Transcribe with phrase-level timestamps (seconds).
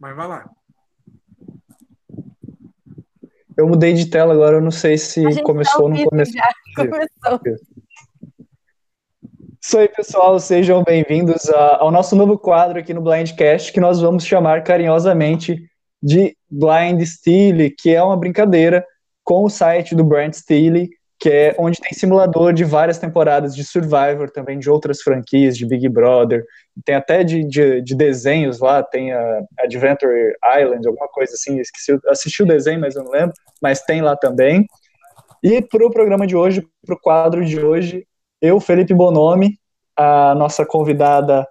[0.00, 0.50] Mas vai lá.
[3.54, 6.34] Eu mudei de tela agora, eu não sei se começou ou não começou.
[6.34, 7.58] Já começou.
[9.62, 14.24] Isso aí, pessoal, sejam bem-vindos ao nosso novo quadro aqui no Blindcast, que nós vamos
[14.24, 15.68] chamar carinhosamente
[16.02, 18.82] de Blind Steely, que é uma brincadeira
[19.22, 20.88] com o site do Brand Steely,
[21.18, 25.66] que é onde tem simulador de várias temporadas de Survivor, também de outras franquias, de
[25.66, 26.42] Big Brother,
[26.84, 31.98] tem até de, de, de desenhos lá, tem a Adventure Island, alguma coisa assim, esqueci,
[32.06, 34.66] assisti o desenho, mas eu não lembro, mas tem lá também.
[35.42, 38.06] E para o programa de hoje, para o quadro de hoje,
[38.40, 39.58] eu, Felipe Bonomi,
[39.96, 41.46] a nossa convidada,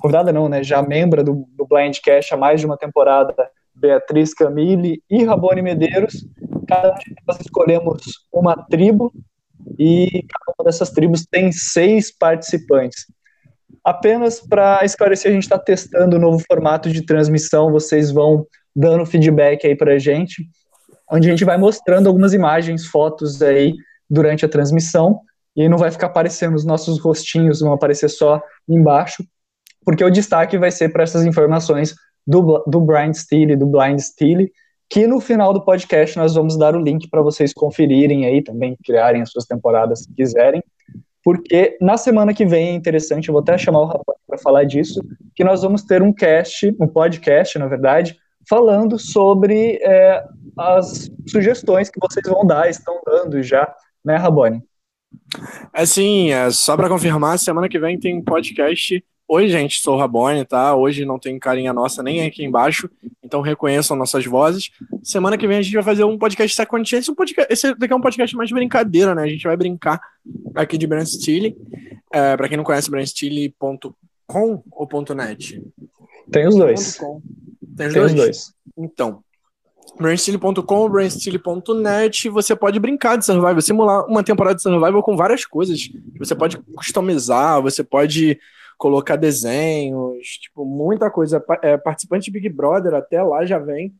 [0.00, 3.34] convidada não, né, já membra do, do Blindcast há mais de uma temporada,
[3.74, 6.26] Beatriz Camille e Rabone Medeiros,
[6.66, 8.02] cada um de nós escolhemos
[8.32, 9.12] uma tribo
[9.78, 13.06] e cada uma dessas tribos tem seis participantes.
[13.86, 18.44] Apenas para esclarecer, a gente está testando o um novo formato de transmissão, vocês vão
[18.74, 20.44] dando feedback aí para a gente,
[21.08, 23.74] onde a gente vai mostrando algumas imagens, fotos aí
[24.10, 25.20] durante a transmissão,
[25.54, 29.24] e não vai ficar aparecendo os nossos rostinhos, vão aparecer só embaixo,
[29.84, 31.94] porque o destaque vai ser para essas informações
[32.26, 34.50] do, do Blind Steely, do Blind Steely,
[34.90, 38.76] que no final do podcast nós vamos dar o link para vocês conferirem aí, também
[38.84, 40.60] criarem as suas temporadas se quiserem,
[41.26, 44.62] porque na semana que vem é interessante, eu vou até chamar o rapaz para falar
[44.62, 45.00] disso,
[45.34, 48.16] que nós vamos ter um cast, um podcast, na verdade,
[48.48, 50.24] falando sobre é,
[50.56, 54.62] as sugestões que vocês vão dar, estão dando já, né, Rabone?
[55.72, 59.98] Assim, é, só para confirmar, semana que vem tem um podcast Oi, gente, sou o
[59.98, 60.76] Rabone, tá?
[60.76, 62.88] Hoje não tem carinha nossa nem aqui embaixo,
[63.20, 64.70] então reconheçam nossas vozes.
[65.02, 67.92] Semana que vem a gente vai fazer um podcast Second Chance, um podcast, esse daqui
[67.92, 69.24] é um podcast mais brincadeira, né?
[69.24, 70.00] A gente vai brincar
[70.54, 71.56] aqui de Brand Steele.
[72.12, 75.60] É, para quem não conhece, brandsteele.com ou .net?
[76.30, 76.96] Tem os dois.
[76.96, 78.12] Tem os tem dois?
[78.12, 78.54] Os dois.
[78.78, 79.24] Então,
[79.98, 85.90] brandsteele.com, brandsteele.net, você pode brincar de survival, simular uma temporada de survival com várias coisas.
[86.16, 88.38] Você pode customizar, você pode
[88.76, 91.44] colocar desenhos, tipo, muita coisa.
[91.62, 93.94] É, participante de Big Brother até lá já vem.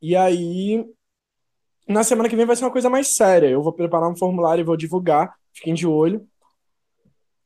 [0.00, 0.84] E aí,
[1.88, 3.48] na semana que vem vai ser uma coisa mais séria.
[3.48, 6.26] Eu vou preparar um formulário e vou divulgar, fiquem de olho.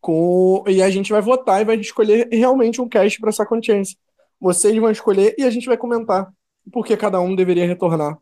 [0.00, 0.64] Com...
[0.66, 3.98] E a gente vai votar e vai escolher realmente um cast para essa Chance.
[4.40, 6.32] Vocês vão escolher e a gente vai comentar
[6.72, 8.18] porque cada um deveria retornar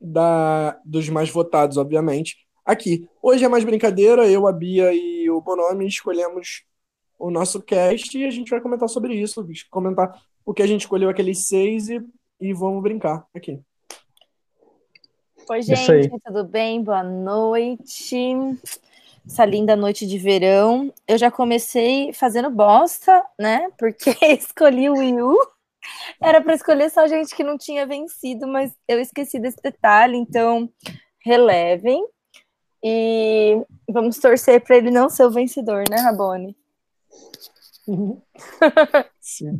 [0.00, 0.78] da...
[0.84, 2.36] dos mais votados, obviamente.
[2.64, 3.08] Aqui.
[3.22, 6.64] Hoje é mais brincadeira, eu, a Bia e o Bonomi escolhemos
[7.18, 10.82] o nosso cast e a gente vai comentar sobre isso, comentar o que a gente
[10.82, 12.00] escolheu aqueles seis e,
[12.40, 13.60] e vamos brincar aqui.
[15.48, 16.82] Oi, gente, tudo bem?
[16.82, 18.16] Boa noite.
[19.24, 20.92] Essa linda noite de verão.
[21.06, 23.68] Eu já comecei fazendo bosta, né?
[23.78, 25.36] Porque escolhi o Wii U.
[26.20, 30.68] Era para escolher só gente que não tinha vencido, mas eu esqueci desse detalhe, então
[31.20, 32.04] relevem.
[32.82, 36.56] E vamos torcer para ele não ser o vencedor, né, Rabone?
[39.20, 39.58] Sim.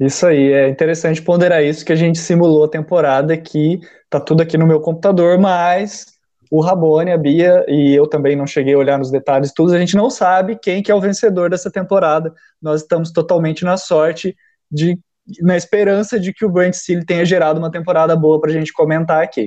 [0.00, 4.42] Isso aí, é interessante ponderar isso, que a gente simulou a temporada que tá tudo
[4.42, 6.06] aqui no meu computador, mas
[6.50, 9.78] o Rabone, a Bia e eu também não cheguei a olhar nos detalhes todos, a
[9.78, 12.32] gente não sabe quem que é o vencedor dessa temporada.
[12.62, 14.36] Nós estamos totalmente na sorte
[14.70, 14.98] de
[15.42, 18.72] na esperança de que o Brent Steele tenha gerado uma temporada boa para a gente
[18.72, 19.46] comentar aqui.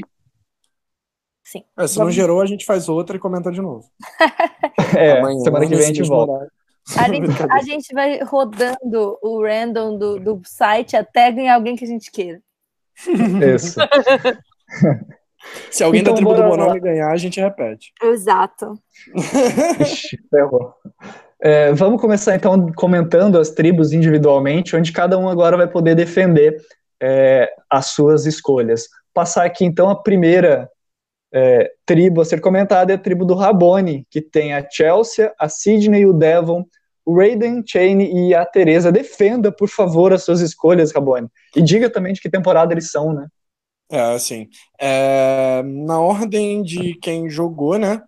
[1.44, 1.64] Sim.
[1.78, 3.90] É, se não gerou, a gente faz outra e comenta de novo.
[4.96, 6.48] é, Amanhã, semana que vem a gente volta.
[6.98, 11.86] A gente, a gente, vai rodando o random do, do site até ganhar alguém que
[11.86, 12.42] a gente queira.
[13.56, 13.80] Isso.
[15.72, 17.92] Se alguém então, da tribo do Bonome ganhar, a gente repete.
[18.02, 18.80] Exato.
[19.80, 20.76] Ixi, ferrou.
[21.42, 26.58] É, vamos começar então comentando as tribos individualmente, onde cada um agora vai poder defender
[27.02, 28.88] é, as suas escolhas.
[29.12, 30.70] Passar aqui então a primeira
[31.34, 35.48] é, tribo a ser comentada é a tribo do Rabone, que tem a Chelsea, a
[35.48, 36.66] Sidney, o Devon,
[37.06, 38.92] o Raiden, Chain e a Teresa.
[38.92, 41.28] Defenda, por favor, as suas escolhas, Rabone.
[41.56, 43.28] E diga também de que temporada eles são, né?
[43.90, 44.48] É, assim,
[44.80, 48.02] é, na ordem de quem jogou, né?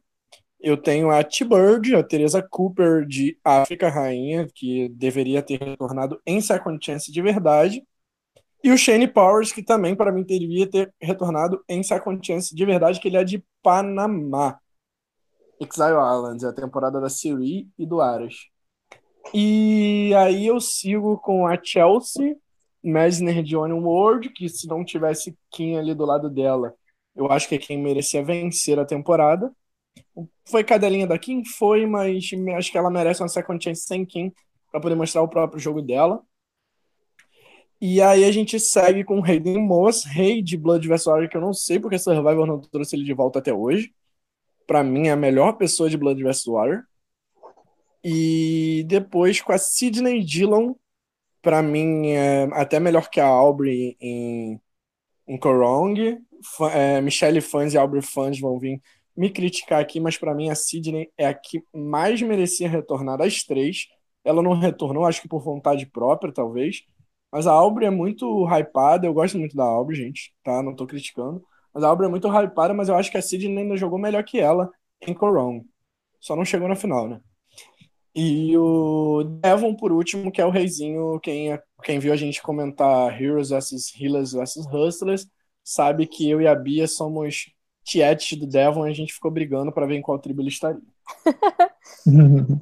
[0.60, 6.40] Eu tenho a T-Bird, a Teresa Cooper de África Rainha, que deveria ter retornado em
[6.40, 7.84] Second Chance de verdade.
[8.64, 12.66] E o Shane Powers, que também, para mim, deveria ter retornado em Second Chance de
[12.66, 14.58] verdade, que ele é de Panamá.
[15.60, 18.36] Exile Islands, é a temporada da Siri e do Aras.
[19.34, 22.36] E aí eu sigo com a Chelsea,
[22.84, 26.74] Mesner de Onion World, que se não tivesse Kim ali do lado dela,
[27.16, 29.52] eu acho que é quem merecia vencer a temporada.
[30.46, 31.44] Foi cadelinha da Kim?
[31.46, 34.32] Foi, mas acho que ela merece uma second chance sem Kim
[34.72, 36.22] para poder mostrar o próprio jogo dela.
[37.86, 41.04] E aí a gente segue com o Hayden Moss, rei de Blood vs.
[41.04, 43.94] Water, que eu não sei porque Survivor não trouxe ele de volta até hoje.
[44.66, 46.46] Para mim é a melhor pessoa de Blood vs.
[46.46, 46.86] Water.
[48.02, 50.76] E depois com a Sidney Dillon,
[51.42, 54.62] para mim é até melhor que a Aubrey em,
[55.28, 56.18] em Korong.
[56.74, 58.82] É, Michelle fãs e Aubrey fãs vão vir
[59.14, 63.44] me criticar aqui, mas para mim a Sidney é a que mais merecia retornar das
[63.44, 63.88] três.
[64.24, 66.86] Ela não retornou, acho que por vontade própria, talvez.
[67.34, 70.62] Mas a Aubrey é muito hypada, eu gosto muito da Aubrey, gente, tá?
[70.62, 71.44] Não tô criticando.
[71.74, 74.24] Mas a Aubrey é muito hypada, mas eu acho que a Sidney ainda jogou melhor
[74.24, 74.70] que ela
[75.02, 75.66] em Corong.
[76.20, 77.20] Só não chegou na final, né?
[78.14, 83.20] E o Devon, por último, que é o reizinho, quem, quem viu a gente comentar
[83.20, 85.26] Heroes vs Healers vs Hustlers,
[85.64, 87.52] sabe que eu e a Bia somos
[87.84, 90.80] tietes do Devon e a gente ficou brigando para ver em qual tribo ele estaria.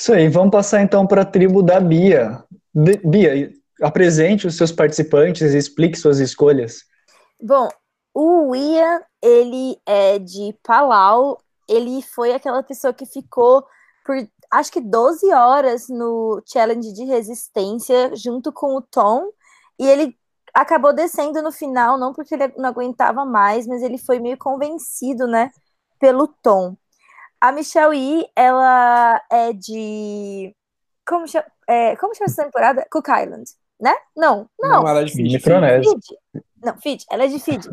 [0.00, 2.42] Isso aí, vamos passar então para a tribo da Bia.
[2.74, 3.52] Bia,
[3.82, 6.84] apresente os seus participantes e explique suas escolhas.
[7.40, 7.68] Bom,
[8.14, 11.38] o Ian, ele é de Palau,
[11.68, 13.64] ele foi aquela pessoa que ficou
[14.04, 14.16] por
[14.52, 19.30] acho que 12 horas no challenge de resistência junto com o Tom,
[19.78, 20.18] e ele
[20.52, 25.26] acabou descendo no final, não porque ele não aguentava mais, mas ele foi meio convencido,
[25.26, 25.50] né,
[25.98, 26.76] pelo Tom.
[27.40, 30.54] A Michelle Yi, ela é de.
[31.06, 32.84] Como chama, é, como chama essa temporada?
[32.90, 33.44] Cook Island,
[33.80, 33.94] né?
[34.16, 34.82] Não, não.
[34.82, 35.38] Não, ela é de Fiji.
[35.38, 36.18] Fiji.
[36.62, 37.06] Não, Fiji.
[37.08, 37.70] Ela é de Fiji.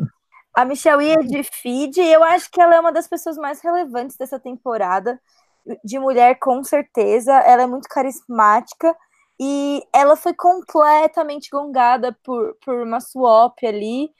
[0.54, 3.60] A Michelle é de Fiji e eu acho que ela é uma das pessoas mais
[3.60, 5.20] relevantes dessa temporada.
[5.84, 7.32] De mulher, com certeza.
[7.40, 8.96] Ela é muito carismática
[9.40, 14.10] e ela foi completamente gongada por, por uma swap ali.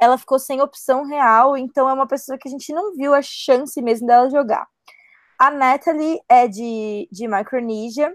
[0.00, 3.22] Ela ficou sem opção real, então é uma pessoa que a gente não viu a
[3.22, 4.66] chance mesmo dela jogar.
[5.38, 8.12] A Natalie é de, de Micronesia.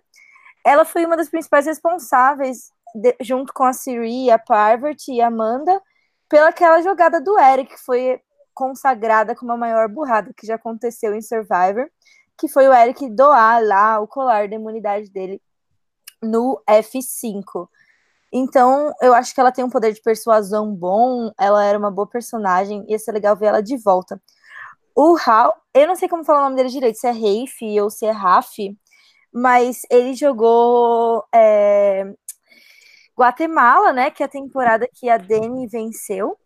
[0.66, 5.28] Ela foi uma das principais responsáveis, de, junto com a Siri, a Parvati e a
[5.28, 5.82] Amanda,
[6.30, 8.20] pelaquela jogada do Eric, que foi
[8.54, 11.90] consagrada como a maior burrada que já aconteceu em Survivor,
[12.38, 15.42] que foi o Eric doar lá o colar da imunidade dele
[16.22, 17.68] no F5.
[18.32, 22.08] Então, eu acho que ela tem um poder de persuasão bom, ela era uma boa
[22.08, 24.20] personagem, ia ser legal ver ela de volta.
[24.96, 27.90] O Hal, eu não sei como falar o nome dele direito, se é Rafe ou
[27.90, 28.58] se é Raf,
[29.34, 32.14] mas ele jogou é,
[33.18, 34.12] Guatemala, né?
[34.12, 36.38] Que é a temporada que a Dani venceu.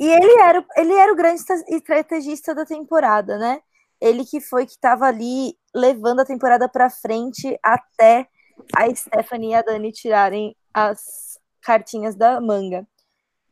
[0.00, 3.60] E ele era, ele era o grande estrategista da temporada, né?
[4.00, 8.28] Ele que foi que estava ali levando a temporada para frente até
[8.76, 12.86] a Stephanie e a Dani tirarem as cartinhas da manga.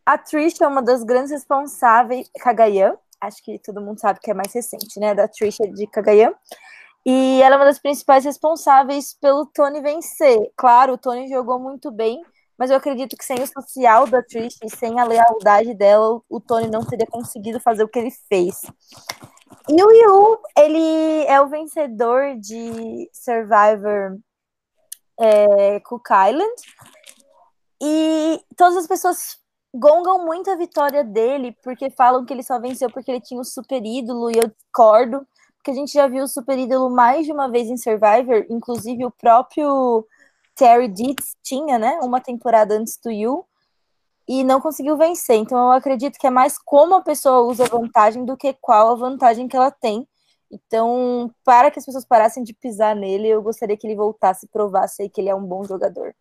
[0.05, 4.35] A Trish é uma das grandes responsáveis, Kagayan, acho que todo mundo sabe que é
[4.35, 5.15] mais recente, né?
[5.15, 6.33] Da Trisha de Kagayan.
[7.09, 10.51] E ela é uma das principais responsáveis pelo Tony vencer.
[10.57, 12.21] Claro, o Tony jogou muito bem,
[12.59, 16.41] mas eu acredito que sem o social da Trish e sem a lealdade dela, o
[16.41, 18.63] Tony não teria conseguido fazer o que ele fez.
[19.69, 24.19] E o Yu, ele é o vencedor de Survivor
[25.21, 26.55] é, Cook Island.
[27.81, 29.39] E todas as pessoas
[29.73, 33.45] gongam muito a vitória dele, porque falam que ele só venceu porque ele tinha o
[33.45, 35.25] super ídolo, e eu discordo,
[35.67, 39.05] porque a gente já viu o super ídolo mais de uma vez em Survivor, inclusive
[39.05, 40.07] o próprio
[40.55, 43.45] Terry Dietz tinha, né, uma temporada antes do You,
[44.29, 45.35] e não conseguiu vencer.
[45.35, 48.93] Então eu acredito que é mais como a pessoa usa a vantagem do que qual
[48.93, 50.07] a vantagem que ela tem.
[50.53, 54.49] Então, para que as pessoas parassem de pisar nele, eu gostaria que ele voltasse e
[54.49, 56.15] provasse que ele é um bom jogador.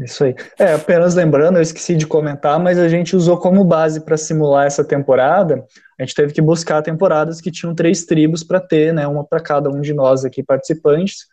[0.00, 0.34] Isso aí.
[0.58, 4.66] É, apenas lembrando, eu esqueci de comentar, mas a gente usou como base para simular
[4.66, 5.66] essa temporada.
[5.98, 9.40] A gente teve que buscar temporadas que tinham três tribos para ter, né, uma para
[9.40, 11.26] cada um de nós aqui participantes.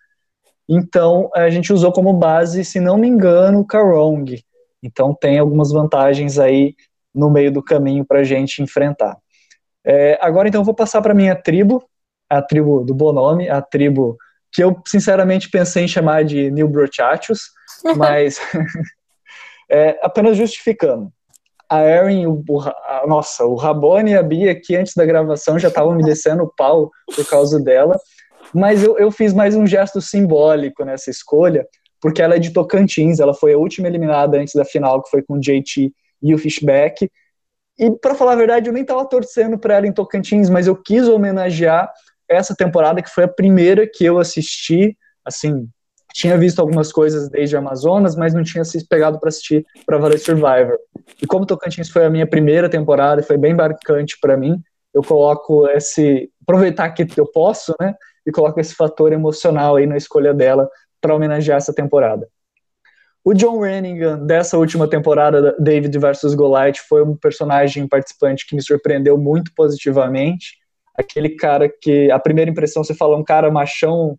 [0.68, 4.44] Então, a gente usou como base, se não me engano, o Karong.
[4.82, 6.74] Então, tem algumas vantagens aí
[7.14, 9.16] no meio do caminho para a gente enfrentar.
[9.86, 11.88] É, agora, então, eu vou passar para minha tribo,
[12.28, 14.18] a tribo do Bonome, a tribo
[14.52, 17.52] que eu, sinceramente, pensei em chamar de New Brochachos,
[17.96, 18.40] mas
[19.70, 21.12] é, apenas justificando.
[21.70, 22.44] A Erin, o,
[23.08, 26.54] nossa, o Rabone e a Bia aqui antes da gravação já estavam me descendo o
[26.56, 28.00] pau por causa dela,
[28.54, 31.68] mas eu, eu fiz mais um gesto simbólico nessa escolha,
[32.00, 35.24] porque ela é de Tocantins, ela foi a última eliminada antes da final, que foi
[35.24, 35.92] com o JT
[36.22, 37.10] e o Fishback,
[37.78, 40.76] e para falar a verdade, eu nem estava torcendo para ela em Tocantins, mas eu
[40.76, 41.92] quis homenagear
[42.28, 45.68] essa temporada que foi a primeira que eu assisti, assim,
[46.16, 50.18] tinha visto algumas coisas desde Amazonas, mas não tinha se pegado para assistir para valer
[50.18, 50.78] Survivor.
[51.22, 54.58] E como Tocantins foi a minha primeira temporada, foi bem marcante para mim,
[54.94, 57.94] eu coloco esse aproveitar que eu posso, né?
[58.26, 60.70] E coloco esse fator emocional aí na escolha dela
[61.02, 62.26] para homenagear essa temporada.
[63.22, 66.34] O John Renningham, dessa última temporada, David vs.
[66.34, 70.58] Goliath, foi um personagem participante que me surpreendeu muito positivamente.
[70.98, 74.18] Aquele cara que, a primeira impressão, você fala, um cara machão,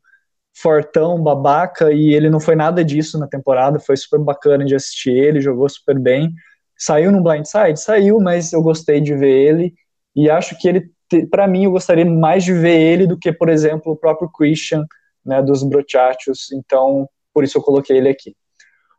[0.61, 5.11] fortão, babaca, e ele não foi nada disso na temporada, foi super bacana de assistir
[5.11, 6.33] ele, jogou super bem.
[6.79, 7.81] Saiu no blindside?
[7.81, 9.75] Saiu, mas eu gostei de ver ele,
[10.15, 10.91] e acho que ele,
[11.31, 14.85] para mim, eu gostaria mais de ver ele do que, por exemplo, o próprio Christian,
[15.25, 18.35] né, dos Brochachos, então, por isso eu coloquei ele aqui.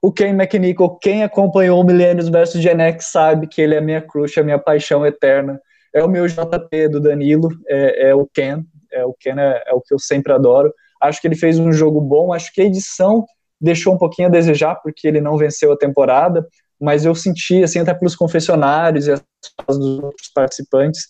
[0.01, 3.81] O Ken McNichol, quem acompanhou o Millennials vs Gen X sabe que ele é a
[3.81, 5.59] minha crush, a minha paixão eterna.
[5.93, 8.63] É o meu JP do Danilo, é, é o Ken.
[8.91, 10.71] É, o Ken é, é, o que eu sempre adoro.
[11.01, 12.34] Acho que ele fez um jogo bom.
[12.34, 13.25] Acho que a edição
[13.60, 16.48] deixou um pouquinho a desejar, porque ele não venceu a temporada.
[16.80, 19.24] Mas eu senti, assim, até pelos confessionários e as
[19.68, 21.08] dos outros participantes,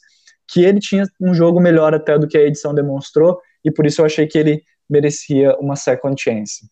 [0.47, 3.39] que ele tinha um jogo melhor até do que a edição demonstrou.
[3.63, 6.65] E por isso eu achei que ele merecia uma second chance.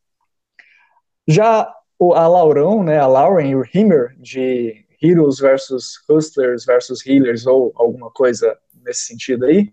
[1.28, 1.68] Já
[2.00, 8.58] a Laurão, né, a Lauren Himmer, de Heroes versus Hustlers versus Healers, ou alguma coisa
[8.84, 9.70] nesse sentido aí,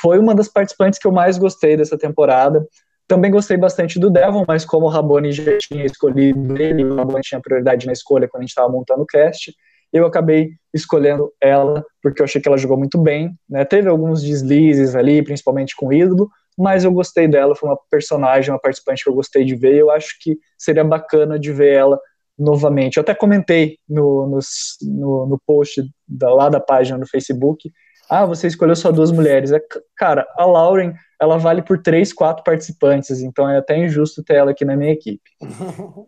[0.00, 2.66] foi uma das participantes que eu mais gostei dessa temporada.
[3.06, 7.22] Também gostei bastante do Devon, mas como o Raboni já tinha escolhido ele, o Raboni
[7.22, 9.52] tinha prioridade na escolha quando a gente estava montando o cast,
[9.92, 13.64] eu acabei escolhendo ela, porque eu achei que ela jogou muito bem, né?
[13.64, 18.50] Teve alguns deslizes ali, principalmente com o ídolo, mas eu gostei dela, foi uma personagem,
[18.50, 21.74] uma participante que eu gostei de ver, e eu acho que seria bacana de ver
[21.74, 22.00] ela
[22.38, 22.96] novamente.
[22.96, 24.38] Eu até comentei no, no,
[24.82, 27.70] no, no post da, lá da página no Facebook,
[28.12, 29.52] ah, você escolheu só duas mulheres.
[29.52, 29.60] É,
[29.96, 34.50] cara, a Lauren, ela vale por três, quatro participantes, então é até injusto ter ela
[34.50, 35.30] aqui na minha equipe.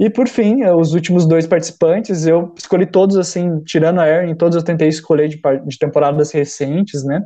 [0.00, 4.34] e por fim, é, os últimos dois participantes, eu escolhi todos assim, tirando a Erin,
[4.34, 7.24] todos eu tentei escolher de, de temporadas recentes, né?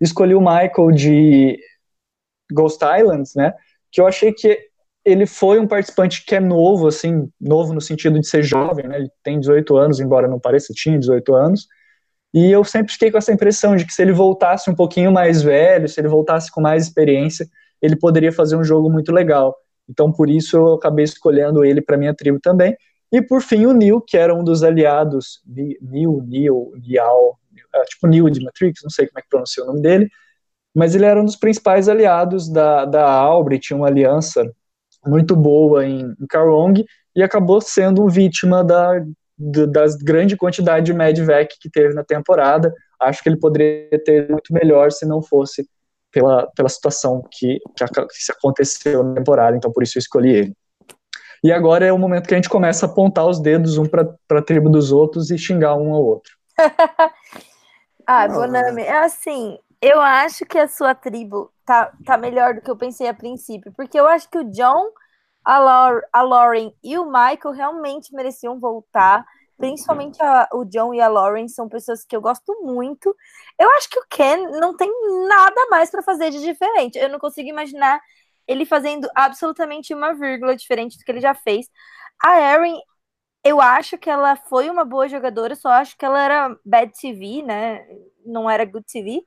[0.00, 1.58] escolhi o Michael de
[2.52, 3.54] Ghost Islands, né?
[3.90, 4.58] Que eu achei que
[5.04, 8.98] ele foi um participante que é novo, assim, novo no sentido de ser jovem, né?
[8.98, 11.66] Ele tem 18 anos, embora não pareça, tinha 18 anos.
[12.36, 15.40] E eu sempre fiquei com essa impressão de que se ele voltasse um pouquinho mais
[15.40, 17.48] velho, se ele voltasse com mais experiência,
[17.80, 19.56] ele poderia fazer um jogo muito legal.
[19.88, 22.76] Então, por isso, eu acabei escolhendo ele para minha tribo também.
[23.10, 27.38] E, por fim, o Neil, que era um dos aliados, Neil, Neil, Nial,
[27.74, 30.10] é, tipo Neo de Matrix, não sei como é que pronuncia o nome dele,
[30.74, 34.44] mas ele era um dos principais aliados da, da Aubrey, tinha uma aliança
[35.06, 39.02] muito boa em, em Karong, e acabou sendo vítima da,
[39.38, 42.72] da, da grande quantidade de Medvac que teve na temporada.
[43.00, 45.68] Acho que ele poderia ter muito melhor se não fosse
[46.10, 50.56] pela, pela situação que, que, que aconteceu na temporada, então por isso eu escolhi ele.
[51.44, 54.16] E agora é o momento que a gente começa a apontar os dedos um para
[54.30, 56.32] a tribo dos outros e xingar um ao outro.
[58.08, 62.70] Ah, Bonami, é assim, eu acho que a sua tribo tá, tá melhor do que
[62.70, 64.92] eu pensei a princípio, porque eu acho que o John,
[65.46, 69.24] a, a Lauren e o Michael realmente mereciam voltar.
[69.56, 73.14] Principalmente a, o John e a Lauren são pessoas que eu gosto muito.
[73.58, 74.90] Eu acho que o Ken não tem
[75.28, 76.98] nada mais para fazer de diferente.
[76.98, 78.00] Eu não consigo imaginar
[78.46, 81.68] ele fazendo absolutamente uma vírgula diferente do que ele já fez.
[82.22, 82.78] A Erin,
[83.44, 87.42] eu acho que ela foi uma boa jogadora, só acho que ela era bad TV,
[87.42, 87.86] né?
[88.24, 89.22] Não era good TV.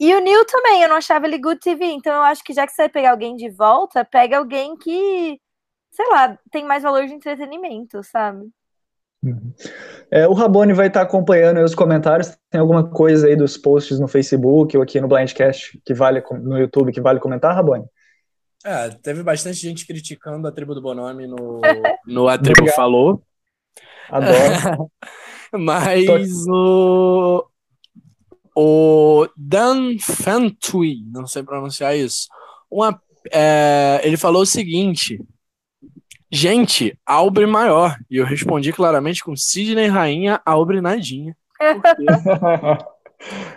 [0.00, 1.84] E o Neil também, eu não achava ele good TV.
[1.86, 5.40] Então eu acho que já que você vai pegar alguém de volta, pega alguém que,
[5.94, 8.48] sei lá, tem mais valor de entretenimento, sabe?
[10.10, 12.36] É, o Rabone vai estar acompanhando os comentários.
[12.50, 16.58] Tem alguma coisa aí dos posts no Facebook ou aqui no Blindcast que vale no
[16.58, 17.86] YouTube que vale comentar, Rabone?
[18.64, 21.60] É, teve bastante gente criticando a tribo do Bonome no,
[22.06, 23.22] no A Tribo Falou.
[24.08, 24.90] Adoro.
[25.52, 27.46] Mas o,
[28.56, 32.26] o Dan Fantui, não sei pronunciar isso,
[32.70, 35.20] uma, é, ele falou o seguinte:
[36.34, 37.96] Gente, Albre maior.
[38.10, 41.36] E eu respondi claramente com Sidney Rainha, Albre Nadinha.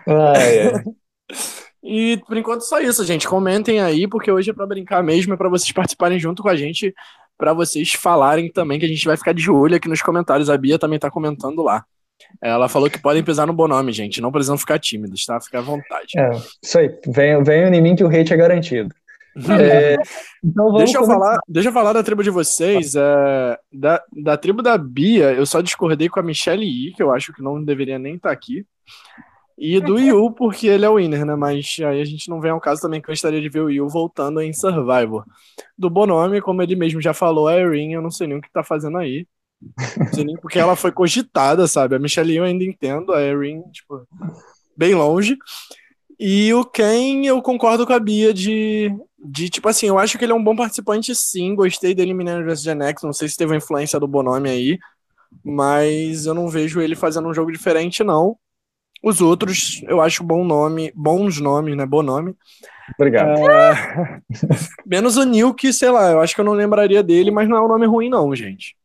[0.06, 0.84] ah, é.
[1.84, 3.28] E por enquanto só isso, gente.
[3.28, 6.56] Comentem aí, porque hoje é para brincar mesmo, é para vocês participarem junto com a
[6.56, 6.94] gente
[7.36, 10.48] para vocês falarem também, que a gente vai ficar de olho aqui nos comentários.
[10.48, 11.84] A Bia também tá comentando lá.
[12.40, 14.22] Ela falou que podem pisar no Bonome, gente.
[14.22, 15.42] Não precisam ficar tímidos, tá?
[15.42, 16.14] Fica à vontade.
[16.16, 16.30] É,
[16.64, 16.96] isso aí.
[17.08, 18.94] Venham, venham em mim que o hate é garantido.
[19.60, 19.98] É,
[20.44, 22.96] então deixa, eu falar, deixa eu falar da tribo de vocês.
[22.96, 27.12] É, da, da tribo da Bia, eu só discordei com a Michelle I, que eu
[27.12, 28.66] acho que não deveria nem estar tá aqui.
[29.58, 31.36] E do Yu, porque ele é o winner, né?
[31.36, 33.70] Mas aí a gente não vem ao caso também que eu gostaria de ver o
[33.70, 35.26] Yu voltando em Survivor.
[35.76, 38.52] Do Bonome, como ele mesmo já falou, a Erin, eu não sei nem o que
[38.52, 39.26] tá fazendo aí.
[39.98, 41.96] Não sei nem porque ela foi cogitada, sabe?
[41.96, 44.08] A Michelle eu ainda entendo, a Erin, tipo,
[44.78, 45.36] bem longe.
[46.20, 48.92] E o Ken, eu concordo com a Bia de,
[49.30, 51.54] De tipo assim, eu acho que ele é um bom participante, sim.
[51.54, 53.04] Gostei dele em Minas Gen X.
[53.04, 54.80] Não sei se teve a influência do Bonome aí.
[55.44, 58.38] Mas eu não vejo ele fazendo um jogo diferente, não.
[59.04, 61.86] Os outros, eu acho bom nome, bons nomes, né?
[61.86, 62.36] Bom nome.
[62.96, 63.50] Obrigado.
[63.50, 64.22] É...
[64.86, 67.58] Menos o Nil, que, sei lá, eu acho que eu não lembraria dele, mas não
[67.58, 68.76] é um nome ruim, não, gente.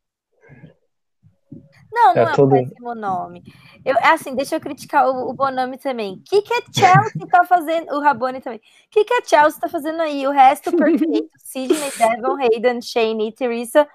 [1.93, 2.55] Não, não é, é todo...
[2.55, 3.43] um péssimo nome.
[3.85, 6.15] Eu, assim, deixa eu criticar o, o Bonami também.
[6.15, 7.93] O que, que a Chelsea tá fazendo?
[7.95, 8.59] O Rabone também.
[8.59, 10.27] O que, que a Chelsea tá fazendo aí?
[10.27, 11.29] O resto perfeito.
[11.39, 13.89] Sidney, Devon, Hayden, Shane e Teresa.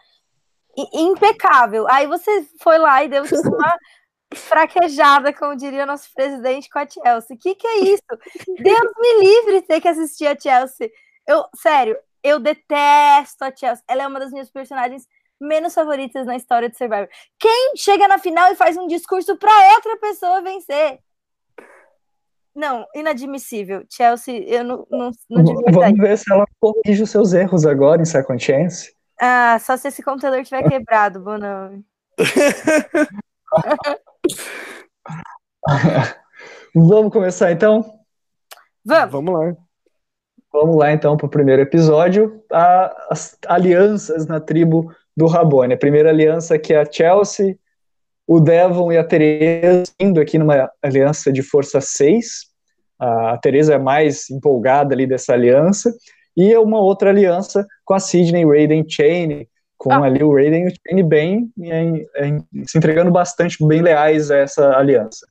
[0.94, 1.88] Impecável.
[1.90, 3.78] Aí você foi lá e deu tipo, uma
[4.36, 7.36] fraquejada, como diria o nosso presidente com a Chelsea.
[7.36, 8.04] O que, que é isso?
[8.60, 10.92] Deus me livre ter que assistir a Chelsea.
[11.26, 13.84] Eu, sério, eu detesto a Chelsea.
[13.88, 15.08] Ela é uma das minhas personagens
[15.40, 17.08] menos favoritas na história de Survivor.
[17.40, 21.00] Quem chega na final e faz um discurso para outra pessoa vencer?
[22.56, 23.86] Não, inadmissível.
[23.88, 28.02] Chelsea, eu não, não, não devia Vamos ver se ela corrige os seus erros agora
[28.02, 28.96] em Second Chance.
[29.22, 31.84] Ah, só se esse computador tiver quebrado, Bonão.
[36.74, 37.86] Vamos começar então?
[38.84, 39.12] Vamos.
[39.12, 39.56] Vamos lá.
[40.52, 42.44] Vamos lá então para o primeiro episódio.
[43.10, 45.74] as alianças na tribo do Rabone.
[45.74, 47.58] A primeira aliança que é a Chelsea,
[48.28, 52.46] o Devon e a Teresa indo aqui numa aliança de força 6.
[53.00, 55.92] A Teresa é mais empolgada ali dessa aliança.
[56.36, 60.06] E uma outra aliança com a Sidney Raiden Cheney, com ah.
[60.06, 64.38] ali o Raiden e o Cheney bem em, em, se entregando bastante, bem leais a
[64.38, 65.26] essa aliança.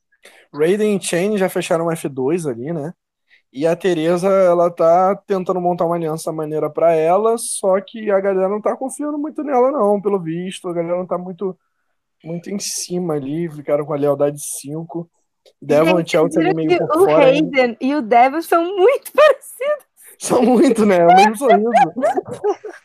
[0.52, 2.93] Raiden e Cheney já fecharam um F2 ali, né?
[3.53, 8.21] E a Teresa, ela tá tentando montar uma aliança maneira para ela, só que a
[8.21, 10.69] galera não tá confiando muito nela, não, pelo visto.
[10.69, 11.57] A galera não tá muito,
[12.23, 15.09] muito em cima ali, ficaram com a lealdade 5.
[15.62, 17.12] Devon e Chelsea ali meio por o fora.
[17.12, 19.87] O Hayden e o Devon são muito parecidos.
[20.19, 20.99] São muito, né?
[20.99, 21.71] É o mesmo sorriso.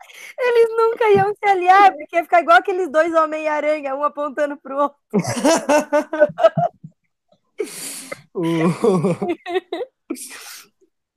[0.43, 4.75] Eles nunca iam se aliar, porque ia ficar igual aqueles dois Homem-Aranha, um apontando pro
[4.77, 4.97] outro.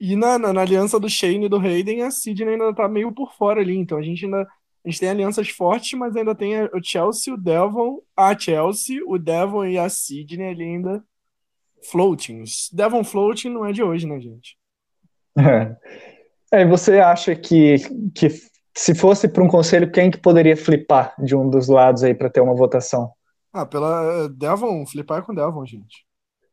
[0.00, 3.12] E na, na, na, aliança do Shane e do Hayden, a Sidney ainda tá meio
[3.12, 3.76] por fora ali.
[3.76, 4.46] Então a gente ainda
[4.85, 9.18] a gente tem alianças fortes, mas ainda tem o Chelsea, o Devon, a Chelsea, o
[9.18, 11.02] Devon e a Sidney ali ainda
[11.90, 12.44] floating.
[12.70, 14.59] Devon floating não é de hoje, né, gente?
[15.38, 15.76] É.
[16.52, 17.76] é e você acha que,
[18.14, 18.28] que
[18.76, 22.28] se fosse para um conselho, quem que poderia flipar de um dos lados aí para
[22.28, 23.11] ter uma votação?
[23.52, 26.04] Ah, pela Devon, flipar com Devon, gente.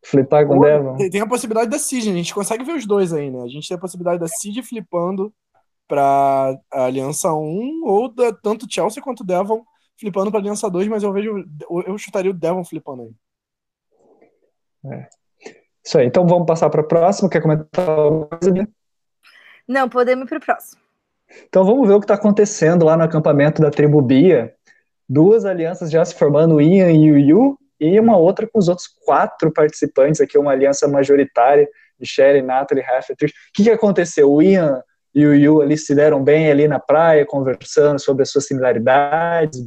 [0.04, 0.98] Flipar com Devon.
[1.10, 3.44] Tem a possibilidade da Cid, a gente consegue ver os dois aí, né?
[3.44, 5.34] A gente tem a possibilidade da Cid flipando
[5.88, 9.64] para a Aliança 1, ou da, tanto Chelsea quanto Devon
[10.00, 11.46] flipando para a Aliança 2, mas eu vejo.
[11.86, 13.14] Eu chutaria o Devon flipando aí.
[14.94, 15.08] É.
[15.84, 17.30] Isso aí, então vamos passar para a próxima.
[17.30, 18.68] Quer comentar alguma coisa,
[19.68, 20.82] Não, podemos ir para o próximo.
[21.48, 24.54] Então vamos ver o que está acontecendo lá no acampamento da tribo Bia.
[25.08, 28.68] Duas alianças já se formando, o Ian e o Yu, e uma outra com os
[28.68, 31.68] outros quatro participantes aqui, uma aliança majoritária,
[32.00, 33.26] Michelle, Natalie, Rafferty.
[33.26, 34.32] O que, que aconteceu?
[34.32, 34.84] O Ian
[35.16, 39.60] e o Yu ali se deram bem ali na praia, conversando sobre as suas similaridades?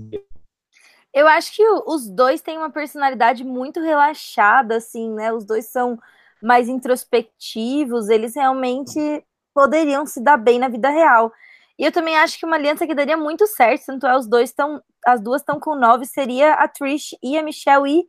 [1.12, 5.32] Eu acho que os dois têm uma personalidade muito relaxada, assim, né?
[5.32, 5.98] Os dois são
[6.40, 11.32] mais introspectivos, eles realmente poderiam se dar bem na vida real.
[11.78, 14.50] E eu também acho que uma aliança que daria muito certo, tanto é os dois
[14.50, 18.04] estão, as duas estão com nove, seria a Trish e a Michelle E,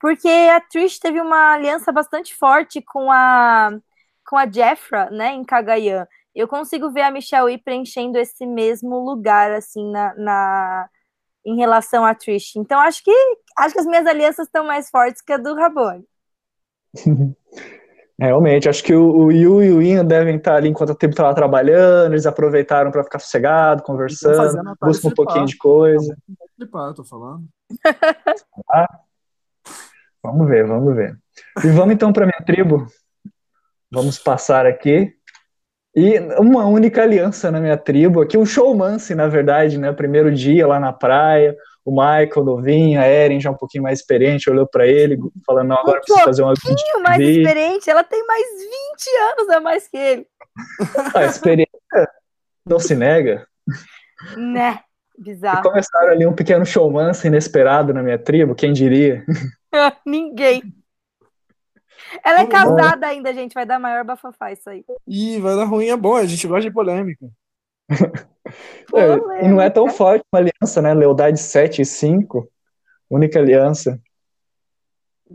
[0.00, 3.70] porque a Trish teve uma aliança bastante forte com a
[4.26, 6.06] com a Jeffra, né, em Cagayan.
[6.34, 10.88] Eu consigo ver a Michelle E preenchendo esse mesmo lugar assim na, na
[11.44, 12.56] em relação a Trish.
[12.56, 13.12] Então acho que
[13.58, 16.04] acho que as minhas alianças estão mais fortes que a do Rabone.
[18.18, 21.12] Realmente, acho que o, o Yu e o Ian devem estar ali enquanto o tempo
[21.12, 26.16] estava trabalhando, eles aproveitaram para ficar sossegado, conversando, buscam um pouquinho de coisa.
[26.94, 27.44] Tô falando.
[28.70, 29.00] Ah,
[30.22, 31.18] vamos ver, vamos ver.
[31.64, 32.86] E vamos então para minha tribo.
[33.90, 35.12] Vamos passar aqui.
[35.96, 39.92] E uma única aliança na minha tribo, aqui um showmance, na verdade, né?
[39.92, 44.48] Primeiro dia lá na praia, o Michael novinho, a Erin já um pouquinho mais experiente,
[44.48, 46.52] olhou para ele, falando, não, agora um preciso fazer uma...
[46.52, 50.26] Um pouquinho mais experiente, ela tem mais 20 anos a mais que ele.
[51.14, 51.78] A experiência
[52.66, 53.46] não se nega.
[54.36, 54.80] Né,
[55.18, 55.60] bizarro.
[55.60, 59.22] E começaram ali um pequeno showmance inesperado na minha tribo, quem diria?
[60.06, 60.62] Ninguém.
[62.24, 64.84] Ela é casada ainda, gente, vai dar maior bafafá isso aí.
[65.06, 67.26] Ih, vai dar ruim, é bom, a gente gosta de polêmica.
[68.94, 70.94] É, e não é tão forte uma aliança, né?
[70.94, 72.48] Lealdade 7 e 5.
[73.10, 74.00] Única aliança.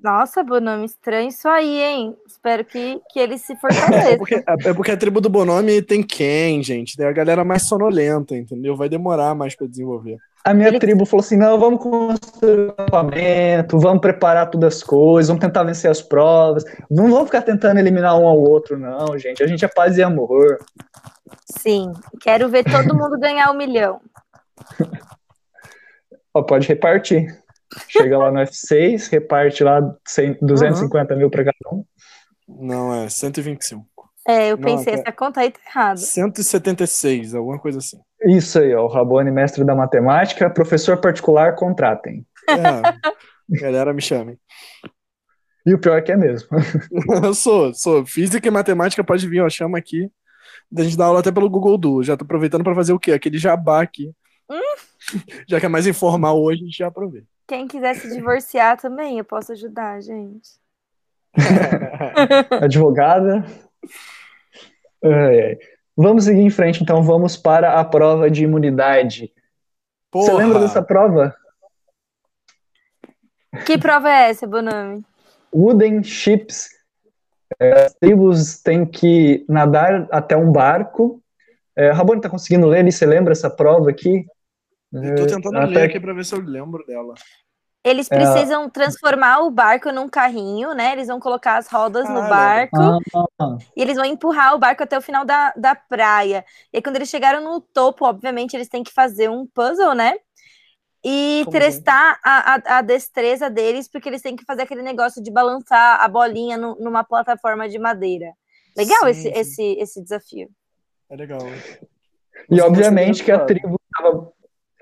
[0.02, 2.15] Nossa, Bonome, estranho isso aí, hein?
[2.26, 4.12] Espero que, que ele se fortaleça.
[4.12, 6.95] é, porque, é, é porque a tribo do Bonome tem quem, gente?
[6.95, 8.76] Tem a galera mais sonolenta, entendeu?
[8.78, 10.17] Vai demorar mais para desenvolver.
[10.45, 10.80] A minha ele...
[10.80, 15.63] tribo falou assim: não, vamos construir o acampamento, vamos preparar todas as coisas, vamos tentar
[15.63, 16.63] vencer as provas.
[16.89, 19.43] Não vamos ficar tentando eliminar um ao outro, não, gente.
[19.43, 20.60] A gente é paz e amor.
[21.46, 24.02] Sim, quero ver todo mundo ganhar um milhão.
[26.34, 27.28] Ó, pode repartir.
[27.88, 31.20] Chega lá no F6, reparte lá 100, 250 uhum.
[31.20, 31.86] mil para cada um.
[32.48, 33.86] Não, é 125.
[34.28, 35.02] É, eu pensei, Não, é...
[35.02, 35.98] essa conta aí tá errada.
[35.98, 38.00] 176, alguma coisa assim.
[38.28, 42.26] Isso aí, ó, o Rabone, mestre da matemática, professor particular, contratem.
[42.48, 44.38] É, galera, me chamem.
[45.65, 46.48] E o pior é que é mesmo.
[47.24, 48.06] eu sou, sou.
[48.06, 50.10] Física e matemática pode vir, ó, chama aqui.
[50.77, 52.03] A gente dá aula até pelo Google Duo.
[52.03, 53.12] Já tô aproveitando para fazer o quê?
[53.12, 54.13] Aquele jabá aqui.
[54.49, 54.75] Hum?
[55.47, 57.27] Já que é mais informal hoje, a gente já aproveita.
[57.47, 60.49] Quem quiser se divorciar também, eu posso ajudar, gente.
[62.62, 63.43] Advogada.
[65.97, 67.01] Vamos seguir em frente, então.
[67.01, 69.34] Vamos para a prova de imunidade.
[70.12, 70.25] Porra.
[70.25, 71.36] Você lembra dessa prova?
[73.65, 75.03] Que prova é essa, Bonami?
[75.53, 76.69] Wooden Ships.
[77.60, 81.22] É, as tribos têm que nadar até um barco.
[81.76, 82.92] É, Rabone, tá conseguindo ler ali?
[82.92, 84.26] Você lembra essa prova aqui?
[84.92, 85.68] Eu tô tentando Até...
[85.68, 87.14] ler aqui pra ver se eu lembro dela.
[87.84, 88.16] Eles é.
[88.16, 88.70] precisam é...
[88.70, 90.92] transformar o barco num carrinho, né?
[90.92, 93.58] Eles vão colocar as rodas no barco ah.
[93.76, 96.44] e eles vão empurrar o barco até o final da, da praia.
[96.74, 100.16] E aí, quando eles chegaram no topo, obviamente, eles têm que fazer um puzzle, né?
[101.04, 105.24] E Como testar a, a, a, destreza deles, porque eles têm que fazer aquele negócio
[105.24, 108.34] de balançar a bolinha no, numa plataforma de madeira.
[108.76, 110.50] Legal sim, esse, esse, esse desafio.
[111.10, 111.40] É legal.
[112.50, 114.32] E obviamente que a tribo estava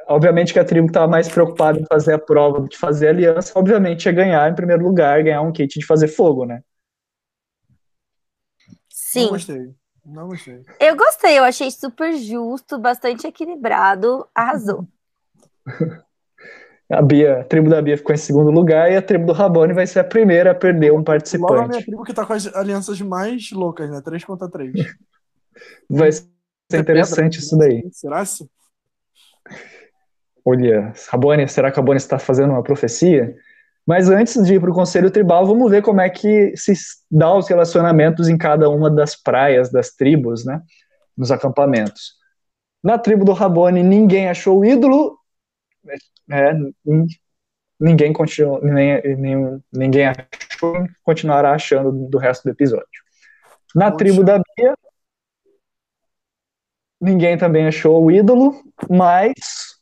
[0.07, 3.51] obviamente que a tribo que estava mais preocupada em fazer a prova de fazer aliança,
[3.55, 6.63] obviamente ia ganhar em primeiro lugar, ganhar um kit de fazer fogo, né?
[8.89, 9.23] Sim.
[9.23, 9.75] Não gostei.
[10.05, 10.63] Não gostei.
[10.79, 14.87] Eu gostei, eu achei super justo, bastante equilibrado, arrasou.
[16.89, 19.73] a Bia, a tribo da Bia ficou em segundo lugar e a tribo do Rabone
[19.73, 21.51] vai ser a primeira a perder um participante.
[21.51, 24.01] Logo a minha tribo que tá com as alianças mais loucas, né?
[24.01, 24.73] 3 contra 3.
[25.89, 26.25] Vai ser
[26.73, 27.89] interessante pedra, isso daí.
[27.91, 28.49] Será isso?
[30.47, 33.35] olha, Rabone, será que Rabone está fazendo uma profecia?
[33.85, 36.73] Mas antes de ir para o Conselho Tribal, vamos ver como é que se
[37.11, 40.61] dá os relacionamentos em cada uma das praias, das tribos, né?
[41.17, 42.13] Nos acampamentos.
[42.81, 45.17] Na tribo do Rabone, ninguém achou o ídolo,
[46.29, 46.53] é,
[47.79, 53.03] ninguém, continua, nem, nem, ninguém achou continuará achando do resto do episódio.
[53.75, 53.97] Na Poxa.
[53.97, 54.73] tribo da Bia,
[56.99, 58.53] ninguém também achou o ídolo,
[58.89, 59.33] mas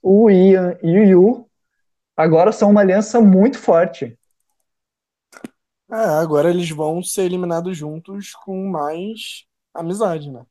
[0.01, 1.49] o Ian e o Yu
[2.15, 4.17] agora são uma aliança muito forte.
[5.91, 10.43] É, agora eles vão ser eliminados juntos com mais amizade, né?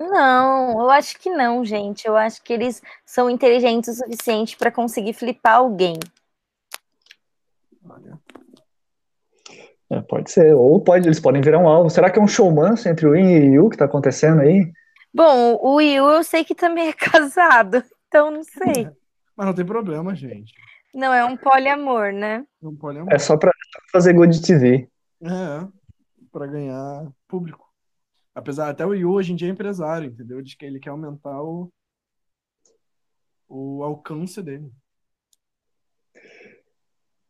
[0.00, 2.06] Não, eu acho que não, gente.
[2.06, 5.98] Eu acho que eles são inteligentes o suficiente para conseguir flipar alguém.
[7.86, 8.18] Olha.
[9.90, 10.54] É, pode ser.
[10.54, 11.90] Ou pode, eles podem virar um alvo.
[11.90, 14.72] Será que é um showmance entre o Ian e o Yu que tá acontecendo aí?
[15.12, 17.84] Bom, o Yu eu sei que também é casado.
[18.08, 18.88] Então, não sei.
[19.36, 20.54] Mas não tem problema, gente.
[20.94, 22.46] Não, é um poliamor, né?
[22.62, 23.12] É um poliamor.
[23.12, 23.52] É só pra
[23.92, 24.88] fazer good TV.
[25.22, 25.68] É,
[26.32, 27.69] pra ganhar público.
[28.34, 30.40] Apesar, até o Yu hoje em dia é empresário, entendeu?
[30.40, 31.70] Diz que ele quer aumentar o,
[33.48, 34.70] o alcance dele.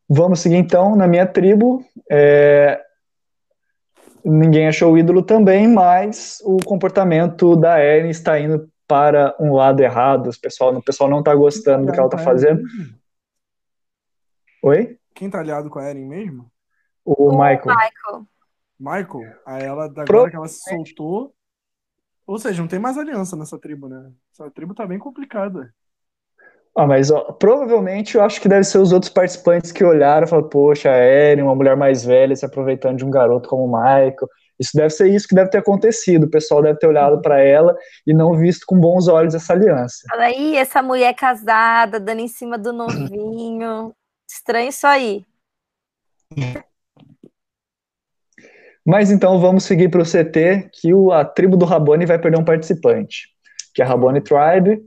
[0.09, 1.85] Vamos seguir então na minha tribo.
[2.11, 2.85] É...
[4.25, 9.81] Ninguém achou o ídolo também, mas o comportamento da Eren está indo para um lado
[9.81, 12.61] errado, o pessoal, o pessoal não tá gostando do que ela tá fazendo.
[14.63, 14.99] Oi?
[15.15, 16.51] Quem tá aliado com a Eren mesmo?
[17.05, 17.65] O, o Michael.
[17.67, 18.27] Michael.
[18.81, 19.35] Michael?
[19.45, 20.31] A ela, agora Pro...
[20.31, 21.35] que ela se soltou.
[22.27, 24.11] Ou seja, não tem mais aliança nessa tribo, né?
[24.33, 25.73] Essa tribo tá bem complicada.
[26.75, 30.31] Ah, mas ó, provavelmente eu acho que deve ser os outros participantes que olharam e
[30.31, 33.73] falaram, poxa, a Eren, uma mulher mais velha, se aproveitando de um garoto como o
[33.73, 34.29] Michael.
[34.59, 36.25] Isso deve ser isso que deve ter acontecido.
[36.25, 37.75] O pessoal deve ter olhado para ela
[38.07, 40.07] e não visto com bons olhos essa aliança.
[40.13, 43.93] Olha aí, essa mulher casada, dando em cima do novinho.
[44.29, 45.25] Estranho isso aí.
[48.87, 52.39] Mas então vamos seguir para o CT, que o, a tribo do Rabone vai perder
[52.39, 53.29] um participante,
[53.75, 54.81] que é a Rabone Tribe.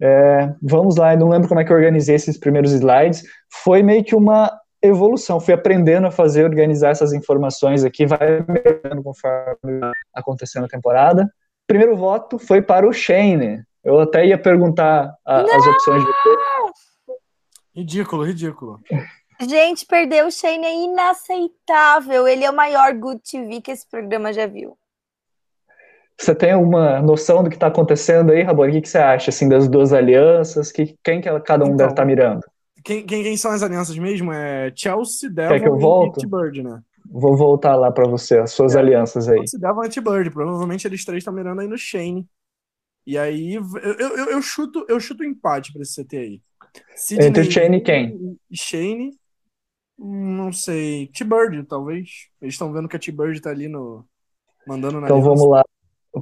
[0.00, 3.22] É, vamos lá, eu não lembro como é que eu organizei esses primeiros slides.
[3.62, 4.50] Foi meio que uma
[4.82, 9.80] evolução, fui aprendendo a fazer, organizar essas informações aqui, vai melhorando conforme
[10.70, 11.28] temporada.
[11.66, 13.62] Primeiro voto foi para o Shane.
[13.82, 16.10] Eu até ia perguntar a, as opções de.
[17.74, 18.80] Ridículo, ridículo.
[19.40, 22.26] Gente, perder o Shane é inaceitável.
[22.26, 24.76] Ele é o maior Good TV que esse programa já viu.
[26.18, 28.70] Você tem uma noção do que está acontecendo aí, Rabone?
[28.70, 30.72] O que, que, você acha assim, das duas alianças?
[30.72, 32.40] Que, quem que cada um então, deve estar tá mirando?
[32.82, 34.32] Quem, quem, quem, são as alianças mesmo?
[34.32, 36.80] É Chelsea, Devon e T-Bird, né?
[37.10, 39.36] Vou voltar lá para você, as suas é, alianças aí.
[39.36, 40.30] Chelsea, Devon e T-Bird.
[40.30, 42.26] Provavelmente eles três estão mirando aí no Shane.
[43.06, 43.62] E aí, eu,
[43.98, 46.40] eu, eu, chuto eu chuto empate para esse CT aí.
[46.96, 48.38] Sidney Entre Shane e quem?
[48.52, 49.12] Shane,
[49.98, 51.08] não sei.
[51.08, 52.28] T-Bird, talvez.
[52.40, 54.04] Eles estão vendo que a T-Bird tá ali no.
[54.66, 55.34] Mandando na Então aliança.
[55.42, 55.64] vamos lá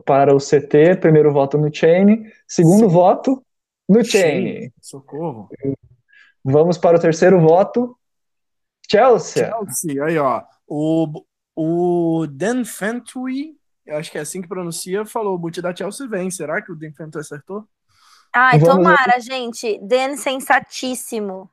[0.04, 0.96] para o CT.
[1.00, 2.24] Primeiro voto no Chain.
[2.46, 2.94] Segundo Sim.
[2.94, 3.44] voto
[3.88, 4.72] no Chain.
[4.80, 5.48] Socorro.
[6.44, 7.96] Vamos para o terceiro voto.
[8.90, 9.46] Chelsea.
[9.50, 10.42] Chelsea, aí ó.
[10.68, 11.24] O,
[11.56, 13.56] o Dan Fentui
[13.87, 16.30] eu acho que é assim que pronuncia, falou, o boot da Chelsea vem.
[16.30, 17.64] Será que o Dan Fenton acertou?
[18.34, 19.20] Ai, Vamos tomara, ver.
[19.20, 19.78] gente.
[19.87, 21.50] Dan sensatíssimo.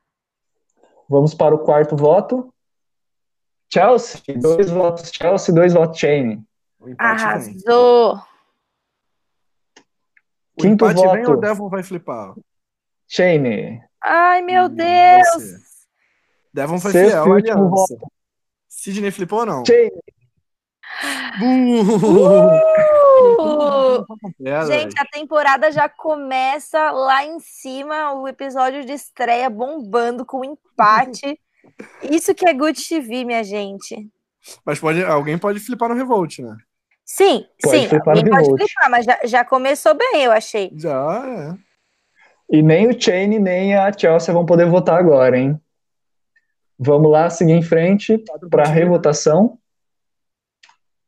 [1.08, 2.52] Vamos para o quarto voto.
[3.72, 6.44] Chelsea, dois votos Chelsea, dois votos Shane.
[6.98, 8.16] Arrasou.
[10.54, 11.12] O Quinto empate voto.
[11.12, 12.34] vem ou o Devon vai flipar?
[13.08, 13.82] Shane.
[14.02, 15.28] Ai, meu hum, Deus.
[15.28, 15.56] Você.
[16.52, 17.96] Devon foi Sexto fiel, aliança.
[18.68, 19.64] Sidney flipou ou não?
[19.64, 19.90] Shane.
[21.40, 23.01] Uh!
[24.66, 31.38] Gente, a temporada já começa lá em cima, o episódio de estreia bombando com empate.
[32.02, 34.08] Isso que é Good TV, minha gente.
[34.64, 36.56] Mas pode, alguém pode flipar no Revolt, né?
[37.04, 40.72] Sim, pode sim, alguém pode flipar, mas já, já começou bem, eu achei.
[40.74, 41.72] Já, é.
[42.50, 45.60] E nem o Chain nem a Chelsea vão poder votar agora, hein?
[46.78, 49.58] Vamos lá, seguir em frente para a revotação.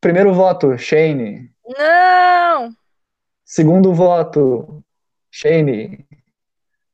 [0.01, 1.51] Primeiro voto, Shane.
[1.67, 2.75] Não!
[3.45, 4.83] Segundo voto,
[5.31, 6.07] Shane.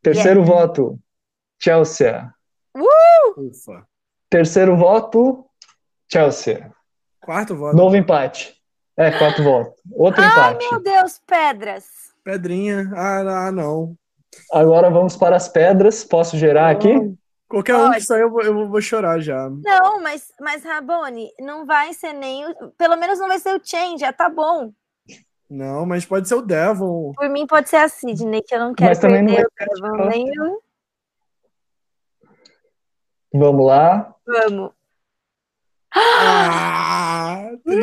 [0.02, 0.56] Terceiro yeah.
[0.56, 0.98] voto,
[1.58, 2.32] Chelsea.
[2.74, 3.48] Uh!
[3.48, 3.86] Ufa.
[4.28, 5.44] Terceiro voto,
[6.10, 6.70] Chelsea.
[7.20, 7.76] Quarto voto.
[7.76, 8.54] Novo empate.
[8.96, 9.80] É, quatro votos.
[9.92, 10.64] Outro Ai, empate.
[10.64, 11.84] Ai, meu Deus, pedras.
[12.24, 12.90] Pedrinha.
[12.94, 13.96] Ah, ah, não.
[14.52, 16.04] Agora vamos para as pedras.
[16.04, 17.14] Posso gerar aqui?
[17.50, 17.88] Qualquer Pode.
[17.88, 19.50] um que sair, eu vou, eu vou chorar já.
[19.50, 22.46] Não, mas, mas Rabone, não vai ser nem.
[22.46, 24.72] O, pelo menos não vai ser o Change, já tá bom.
[25.50, 27.10] Não, mas pode ser o Devon.
[27.12, 30.08] Por mim, pode ser a Sidney, que eu não quero mas perder não o Devon
[30.08, 30.62] nem o.
[33.34, 34.14] Vamos lá.
[34.24, 34.70] Vamos.
[35.92, 37.80] Ah, não!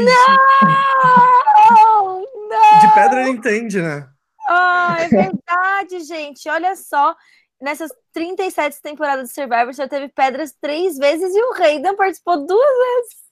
[2.49, 2.79] Não!
[2.79, 4.07] De pedra ele entende, né?
[4.47, 6.47] Ah, é verdade, gente.
[6.47, 7.13] Olha só
[7.61, 12.77] nessas 37 temporadas de Survivor já teve pedras três vezes e o Raiden participou duas
[12.77, 13.27] vezes.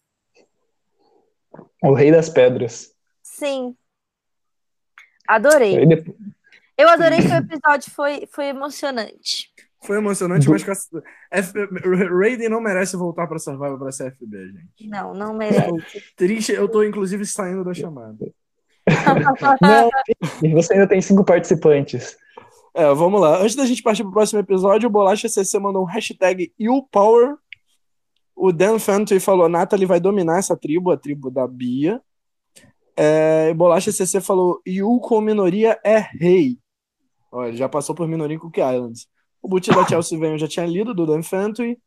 [1.83, 2.93] O Rei das Pedras.
[3.21, 3.75] Sim.
[5.27, 5.77] Adorei.
[6.77, 9.53] Eu adorei que o episódio foi, foi emocionante.
[9.81, 10.65] Foi emocionante, mas
[11.31, 11.53] F...
[12.19, 14.87] Raiden não merece voltar para Survivor para CFB, gente.
[14.87, 16.03] Não, não merece.
[16.15, 18.17] Triste, eu tô inclusive saindo da chamada.
[19.61, 22.17] não, você ainda tem cinco participantes.
[22.75, 23.41] É, vamos lá.
[23.41, 27.37] Antes da gente partir pro próximo episódio, o Bolacha CC mandou um hashtag YouPower.
[28.35, 32.01] O Dan Fenton falou: Natalie vai dominar essa tribo, a tribo da Bia.
[32.97, 36.57] É, Bolacha CC falou: Yu com minoria é rei.
[37.31, 39.07] Olha, já passou por minoria em Cook Islands.
[39.41, 41.77] O boot da Chelsea vem, eu já tinha lido, do Dan Fenton.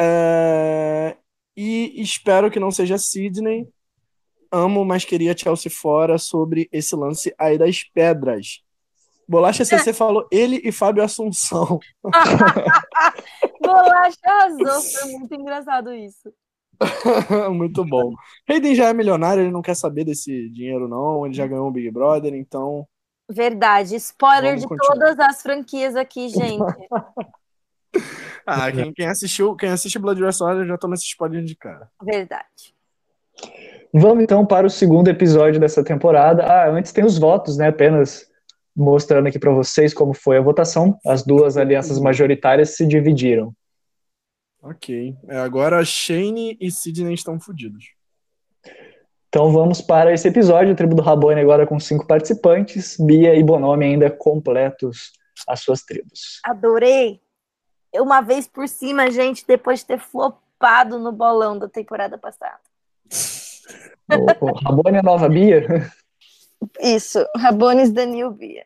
[0.00, 1.14] É,
[1.54, 3.68] e espero que não seja Sidney.
[4.50, 8.64] Amo, mas queria Chelsea fora sobre esse lance aí das pedras.
[9.28, 11.78] Bolacha CC falou ele e Fábio Assunção.
[13.60, 16.32] Bolacha arrasou, foi muito engraçado isso.
[17.52, 18.12] muito bom.
[18.48, 21.24] Hayden já é milionário, ele não quer saber desse dinheiro, não.
[21.24, 22.86] Ele já ganhou o Big Brother, então.
[23.30, 23.96] Verdade.
[23.96, 24.92] Spoiler Vamos de continuar.
[24.94, 26.62] todas as franquias aqui, gente.
[28.46, 31.88] ah, quem, quem, assistiu, quem assiste Blood Wrestling já toma esse spoiler de cara.
[32.02, 32.74] Verdade.
[33.92, 36.44] Vamos então para o segundo episódio dessa temporada.
[36.44, 37.68] Ah, antes tem os votos, né?
[37.68, 38.28] Apenas
[38.76, 40.98] mostrando aqui para vocês como foi a votação.
[41.06, 43.54] As duas alianças majoritárias se dividiram.
[44.62, 45.14] Ok.
[45.28, 47.84] É, agora Shane e Sidney estão fodidos.
[49.28, 50.72] Então vamos para esse episódio.
[50.72, 52.96] A tribo do Rabone agora com cinco participantes.
[52.98, 55.12] Bia e Bonomi ainda completos
[55.46, 56.40] as suas tribos.
[56.44, 57.20] Adorei!
[57.94, 62.60] Uma vez por cima, gente, depois de ter flopado no bolão da temporada passada.
[64.06, 65.90] O, o Rabone é nova Bia?
[66.80, 68.64] Isso, Rabones da Bia.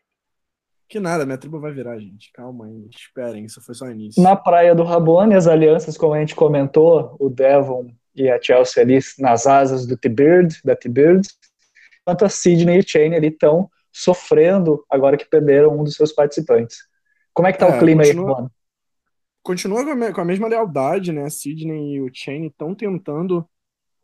[0.89, 2.33] Que nada, minha tribo vai virar, gente.
[2.33, 4.23] Calma aí, esperem, isso foi só o início.
[4.23, 8.83] Na praia do Rabone, as alianças, como a gente comentou, o Devon e a Chelsea
[8.83, 11.29] ali nas asas do T-Bird, da T-Bird,
[12.01, 16.13] enquanto a Sidney e o Chain ali estão sofrendo agora que perderam um dos seus
[16.13, 16.79] participantes.
[17.35, 18.53] Como é que tá é, o clima continua, aí, mano?
[19.43, 21.25] continua com a, com a mesma lealdade, né?
[21.25, 23.47] A Sidney e o Chain estão tentando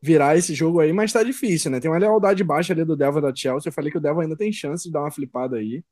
[0.04, 1.80] virar esse jogo aí, mas tá difícil, né?
[1.80, 3.70] Tem uma lealdade baixa ali do Devon da Chelsea.
[3.70, 5.82] Eu falei que o Devon ainda tem chance de dar uma flipada aí.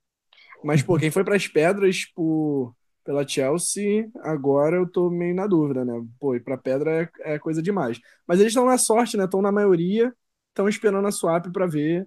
[0.62, 5.46] Mas, pô, quem foi para as pedras por, pela Chelsea, agora eu tô meio na
[5.46, 5.94] dúvida, né?
[6.20, 7.98] Pô, ir pra pedra é, é coisa demais.
[8.26, 9.24] Mas eles estão na sorte, né?
[9.24, 10.14] Estão na maioria,
[10.50, 12.06] estão esperando a swap para ver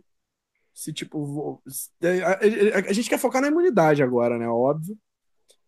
[0.75, 1.59] se, tipo.
[2.03, 4.47] A, a, a, gente quer focar na imunidade agora, né?
[4.47, 4.95] Óbvio.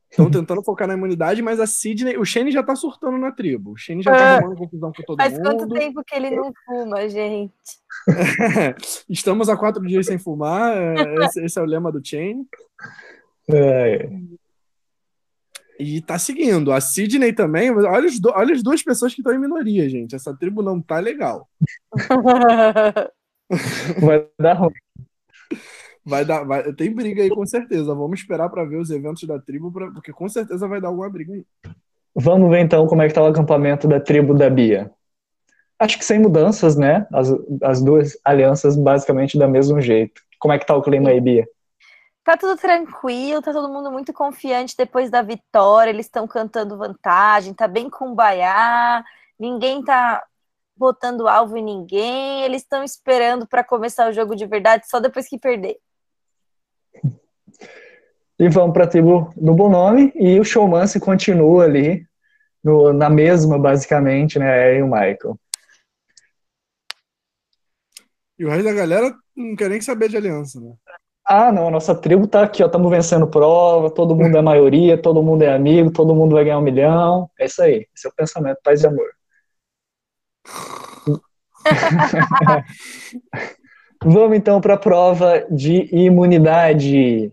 [0.09, 3.71] Estão tentando focar na imunidade, mas a Sidney, o Shane já tá surtando na tribo.
[3.71, 4.37] O Shane já tá é.
[4.37, 5.43] arrumando confusão com todo Faz mundo.
[5.43, 7.53] Faz quanto tempo que ele não fuma, gente?
[9.09, 10.75] Estamos há quatro dias sem fumar.
[10.77, 12.47] É, esse, esse é o lema do Shane.
[13.49, 14.09] É.
[15.79, 16.71] E tá seguindo.
[16.71, 17.69] A Sidney também.
[17.71, 20.15] Olha, os do, olha as duas pessoas que estão em minoria, gente.
[20.15, 21.47] Essa tribo não tá legal.
[24.01, 24.73] Vai dar ruim.
[26.07, 27.93] Vai dar, vai, tem briga aí com certeza.
[27.93, 31.09] Vamos esperar para ver os eventos da tribo, pra, porque com certeza vai dar alguma
[31.09, 31.45] briga aí.
[32.15, 34.89] Vamos ver então como é que tá o acampamento da tribo da Bia.
[35.77, 37.05] Acho que sem mudanças, né?
[37.11, 37.27] As,
[37.61, 40.21] as duas alianças basicamente do mesmo jeito.
[40.39, 41.45] Como é que tá o clima aí, Bia?
[42.23, 47.53] Tá tudo tranquilo, tá todo mundo muito confiante depois da vitória, eles estão cantando vantagem,
[47.53, 49.03] tá bem com baiá,
[49.37, 50.23] ninguém tá
[50.75, 55.27] botando alvo em ninguém, eles estão esperando para começar o jogo de verdade só depois
[55.27, 55.77] que perder.
[58.39, 62.05] E vamos para a tribo do Bonome e o showmance continua ali
[62.63, 64.77] no, na mesma, basicamente, né?
[64.77, 65.39] E o Michael.
[68.37, 70.73] E o resto da galera não quer nem saber de aliança, né?
[71.25, 75.21] Ah, não, nossa tribo tá aqui, ó, estamos vencendo prova, todo mundo é maioria, todo
[75.21, 77.29] mundo é amigo, todo mundo vai ganhar um milhão.
[77.37, 79.09] É isso aí, esse é o pensamento, paz e amor.
[84.03, 87.31] Vamos então para a prova de imunidade.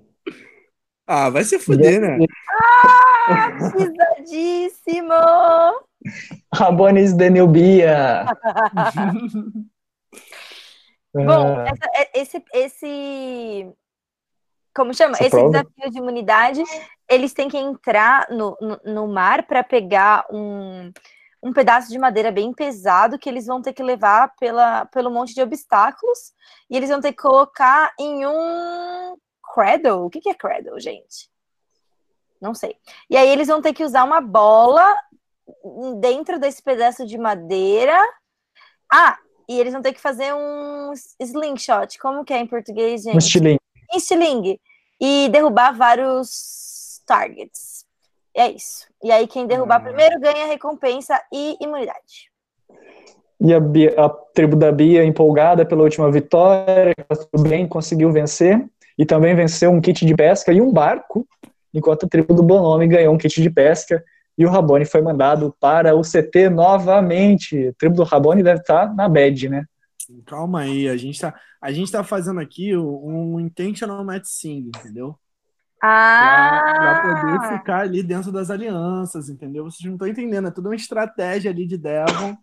[1.06, 2.26] Ah, vai se fuder, né?
[3.28, 5.14] Ah, pisadíssimo!
[6.52, 8.24] Rabones Denilbia.
[11.14, 13.72] Bom, essa, é, esse, esse.
[14.74, 15.12] Como chama?
[15.14, 15.50] Essa esse prova?
[15.50, 16.62] desafio de imunidade,
[17.08, 20.90] eles têm que entrar no, no, no mar para pegar um,
[21.44, 25.34] um pedaço de madeira bem pesado que eles vão ter que levar pela, pelo monte
[25.34, 26.32] de obstáculos
[26.70, 29.14] e eles vão ter que colocar em um
[29.52, 30.06] cradle.
[30.06, 31.30] O que, que é cradle, gente?
[32.40, 32.76] Não sei.
[33.10, 34.84] E aí eles vão ter que usar uma bola
[36.00, 38.00] dentro desse pedaço de madeira.
[38.90, 41.98] Ah, e eles vão ter que fazer um slingshot.
[41.98, 43.16] Como que é em português, gente?
[43.16, 43.60] Um estilingue.
[43.92, 44.60] Estilingue.
[44.98, 47.73] E derrubar vários targets.
[48.36, 48.86] É isso.
[49.02, 49.84] E aí, quem derrubar hum.
[49.84, 52.30] primeiro ganha recompensa e imunidade.
[53.40, 56.94] E a, Bia, a, tribo da Bia, empolgada pela última vitória,
[57.40, 58.64] bem conseguiu vencer.
[58.96, 61.26] E também venceu um kit de pesca e um barco,
[61.72, 64.02] enquanto a tribo do Bonome ganhou um kit de pesca.
[64.36, 67.68] E o Rabone foi mandado para o CT novamente.
[67.68, 69.64] A tribo do Rabone deve estar na bad, né?
[70.26, 75.18] Calma aí, a gente está a gente tá fazendo aqui um intentional match sim, entendeu?
[75.86, 77.02] Ah!
[77.02, 79.64] Para poder ficar ali dentro das alianças, entendeu?
[79.64, 82.34] Vocês não estão entendendo, é tudo uma estratégia ali de Devon.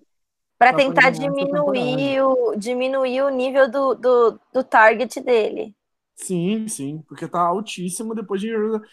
[0.60, 5.74] Para tentar diminuir o, diminuir o nível do, do, do target dele.
[6.14, 8.50] Sim, sim, porque tá altíssimo depois de.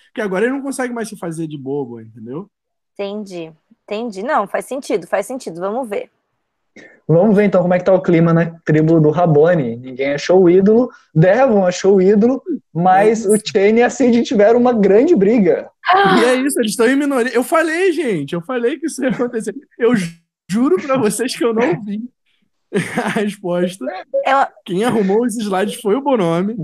[0.06, 2.50] Porque agora ele não consegue mais se fazer de bobo, entendeu?
[2.94, 4.22] Entendi, entendi.
[4.22, 5.60] Não, faz sentido, faz sentido.
[5.60, 6.10] Vamos ver.
[7.10, 9.76] Vamos ver então como é que tá o clima na tribo do Rabone.
[9.76, 14.60] Ninguém achou o ídolo, Devon achou o ídolo, mas o Chain e a Cid tiveram
[14.60, 15.70] uma grande briga.
[16.18, 17.32] E é isso, eles estão em minoria.
[17.32, 19.54] Eu falei, gente, eu falei que isso ia acontecer.
[19.78, 19.94] Eu
[20.50, 22.02] juro para vocês que eu não vi
[23.02, 23.86] a resposta.
[24.66, 26.56] Quem arrumou os slides foi o Bonome.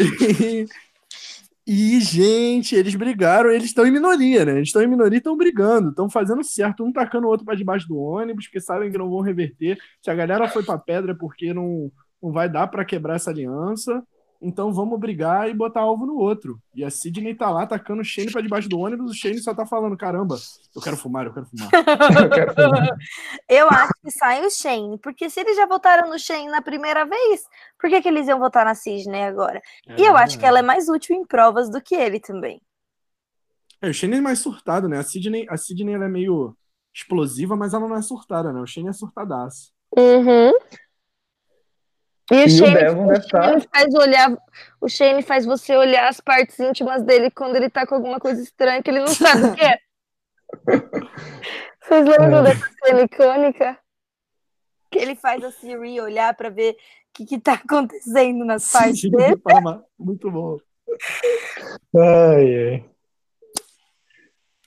[0.00, 0.64] E
[1.66, 4.56] e, gente, eles brigaram, eles estão em minoria, né?
[4.56, 7.54] Eles estão em minoria e estão brigando, estão fazendo certo, um tacando o outro para
[7.54, 9.78] debaixo do ônibus, porque sabem que não vão reverter.
[10.00, 13.30] Se a galera foi para pedra é porque não, não vai dar para quebrar essa
[13.30, 14.02] aliança.
[14.42, 16.60] Então vamos brigar e botar alvo no outro.
[16.74, 19.54] E a Sidney tá lá tacando o Shane pra debaixo do ônibus, o Shane só
[19.54, 20.36] tá falando: caramba,
[20.74, 21.70] eu quero fumar, eu quero fumar.
[23.48, 27.04] eu acho que sai o Shane, porque se eles já votaram no Shane na primeira
[27.06, 27.44] vez,
[27.80, 29.62] por que, que eles iam votar na Sidney agora?
[29.86, 32.60] É, e eu acho que ela é mais útil em provas do que ele também.
[33.80, 34.98] É, o Shane é mais surtado, né?
[34.98, 36.56] A Sidney, a Sidney ela é meio
[36.94, 38.60] explosiva, mas ela não é surtada, né?
[38.60, 39.72] O Shane é surtadaço.
[39.96, 40.52] Uhum.
[42.32, 44.38] E, o, Shane, o, Shane faz olhar,
[44.80, 48.42] o Shane faz você olhar as partes íntimas dele quando ele tá com alguma coisa
[48.42, 49.78] estranha que ele não sabe o que é.
[51.82, 52.42] Vocês lembram é.
[52.44, 53.78] dessa cena icônica?
[54.90, 56.76] Que ele faz a Siri olhar para ver o
[57.12, 59.42] que, que tá acontecendo nas Sim, partes dele.
[59.98, 60.56] Muito bom.
[61.94, 62.91] Ai, ai.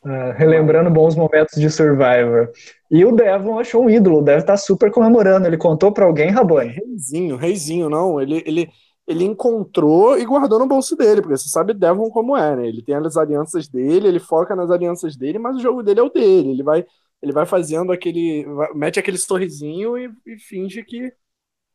[0.05, 2.51] Uh, relembrando bons momentos de Survivor.
[2.91, 5.47] E o Devon achou um ídolo, deve estar super comemorando.
[5.47, 6.69] Ele contou para alguém, Rabone?
[6.69, 8.21] Reizinho, reizinho, não.
[8.21, 8.69] Ele, ele,
[9.07, 12.67] ele encontrou e guardou no bolso dele, porque você sabe Devon como é, né?
[12.67, 16.03] Ele tem as alianças dele, ele foca nas alianças dele, mas o jogo dele é
[16.03, 16.51] o dele.
[16.51, 16.85] Ele vai,
[17.19, 18.45] ele vai fazendo aquele.
[18.45, 21.11] Vai, mete aquele sorrisinho e, e finge que,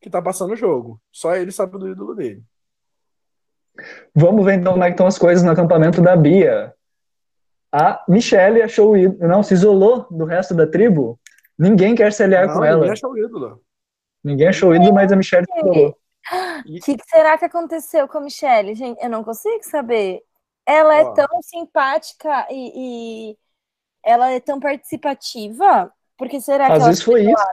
[0.01, 1.01] que tá passando o jogo.
[1.11, 2.45] Só ele sabe do ídolo dele.
[4.15, 6.73] Vamos ver então como é que estão as coisas no acampamento da Bia.
[7.73, 11.19] A Michelle achou o ídolo, não, se isolou do resto da tribo.
[11.59, 12.79] Ninguém quer se aliar não, com ela.
[12.79, 13.63] Ninguém achou o ídolo.
[14.25, 15.91] Ninguém achou o ídolo, mas a Michelle se isolou.
[15.91, 15.95] O
[16.85, 18.75] que, que, será que aconteceu com a Michelle?
[18.75, 20.21] Gente, eu não consigo saber.
[20.67, 23.39] Ela é tão simpática e, e,
[24.05, 25.93] ela é tão participativa.
[26.17, 27.45] Porque será que Às vezes foi isso.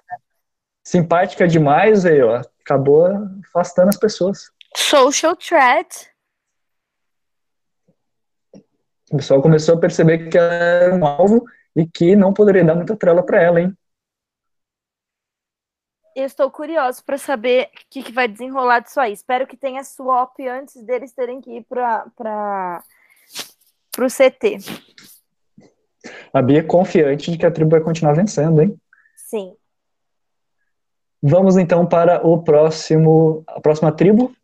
[0.84, 2.42] Simpática demais, aí, ó.
[2.62, 3.08] Acabou
[3.46, 4.52] afastando as pessoas.
[4.76, 6.10] Social threat.
[9.12, 11.46] O pessoal começou a perceber que ela era um alvo
[11.76, 13.76] e que não poderia dar muita trela para ela, hein?
[16.16, 19.14] Eu estou curioso para saber o que, que, vai desenrolar disso aí.
[19.14, 22.84] Espero que tenha swap antes deles terem que ir para
[24.00, 24.58] o CT.
[26.34, 28.76] A Bia é confiante de que a tribo vai continuar vencendo, hein?
[29.16, 29.56] Sim.
[31.22, 34.36] Vamos então para o próximo, a próxima tribo,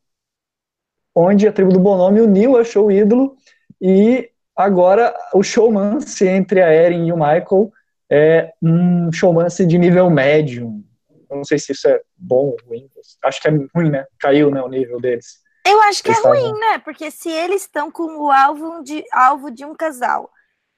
[1.15, 3.35] onde a tribo do Bonome uniu achou o ídolo
[3.81, 7.71] e Agora, o showmance entre a Erin e o Michael
[8.09, 10.83] é um showmance de nível médio.
[11.29, 12.87] Eu não sei se isso é bom ou ruim.
[13.23, 14.05] Acho que é ruim, né?
[14.19, 15.41] Caiu né, o nível deles.
[15.65, 16.77] Eu acho que eles é ruim, né?
[16.79, 20.29] Porque se eles estão com o alvo de, alvo de um casal,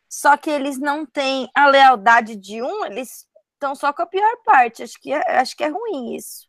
[0.07, 4.37] só que eles não têm a lealdade de um, eles estão só com a pior
[4.45, 4.83] parte.
[4.83, 6.47] Acho que é, acho que é ruim isso.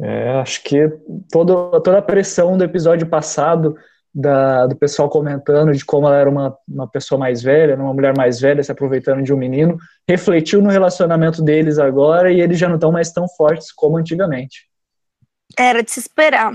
[0.00, 0.88] É, acho que
[1.30, 3.76] todo, toda a pressão do episódio passado
[4.18, 8.16] da, do pessoal comentando de como ela era uma, uma pessoa mais velha, uma mulher
[8.16, 9.76] mais velha se aproveitando de um menino,
[10.08, 14.70] refletiu no relacionamento deles agora e eles já não estão mais tão fortes como antigamente.
[15.58, 16.50] Era de se esperar.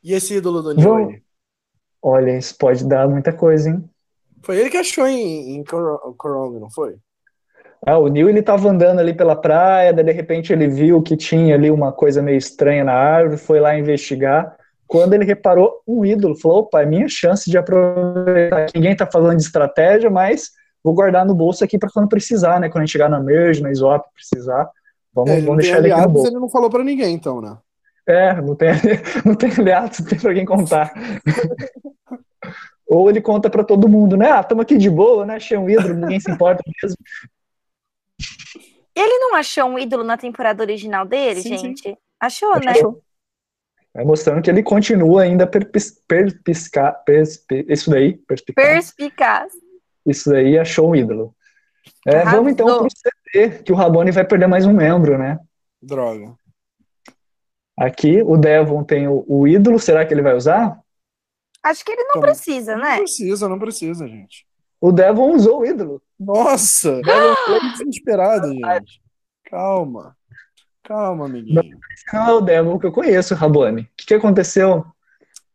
[0.00, 1.20] E esse ídolo do Neil?
[2.00, 3.84] Olha, isso pode dar muita coisa, hein?
[4.44, 6.94] Foi ele que achou em, em Corong, não foi?
[7.84, 11.16] Ah, o Neil ele tava andando ali pela praia, daí de repente ele viu que
[11.16, 14.56] tinha ali uma coisa meio estranha na árvore, foi lá investigar
[14.86, 18.66] quando ele reparou um ídolo, falou: opa, é minha chance de aproveitar.
[18.74, 20.50] Ninguém está falando de estratégia, mas
[20.82, 22.68] vou guardar no bolso aqui para quando precisar, né?
[22.68, 24.70] Quando a gente chegar na merge, na swap, precisar.
[25.12, 26.28] Vamos, é, vamos deixar ele aqui no bolso.
[26.28, 27.56] Ele não falou para ninguém, então, né?
[28.06, 28.68] É, não tem,
[29.24, 30.92] não tem aliados, não tem para quem contar.
[32.86, 34.30] Ou ele conta para todo mundo, né?
[34.30, 35.36] Ah, estamos aqui de boa, né?
[35.36, 36.98] Achei um ídolo, ninguém se importa mesmo.
[38.94, 41.82] Ele não achou um ídolo na temporada original dele, sim, gente?
[41.82, 41.96] Sim.
[42.20, 42.72] Achou, Acho né?
[43.94, 44.02] Achou.
[44.02, 48.66] É mostrando que ele continua ainda perpis, perpisca, perspi, isso daí, perspicaz.
[48.66, 49.52] perspicaz.
[50.04, 51.34] Isso daí achou um ídolo.
[52.06, 55.38] É, vamos então para o CT, que o Rabone vai perder mais um membro, né?
[55.80, 56.34] Droga.
[57.76, 60.78] Aqui o Devon tem o, o ídolo, será que ele vai usar?
[61.62, 62.90] Acho que ele não precisa, né?
[62.90, 64.46] Não precisa, não precisa, gente.
[64.80, 66.02] O Devon usou o ídolo.
[66.20, 67.00] Nossa!
[67.02, 69.02] Devon foi desesperado, gente.
[69.44, 70.16] Calma.
[70.84, 71.80] Calma, amiguinho.
[72.12, 73.82] Não é o Devil que eu conheço, Rabone.
[73.82, 74.84] O que, que aconteceu?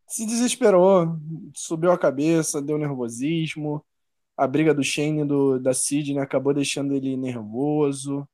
[0.07, 1.15] Se desesperou,
[1.53, 3.86] subiu a cabeça, deu nervosismo.
[4.36, 8.27] A briga do Shane e do, da Sidney acabou deixando ele nervoso.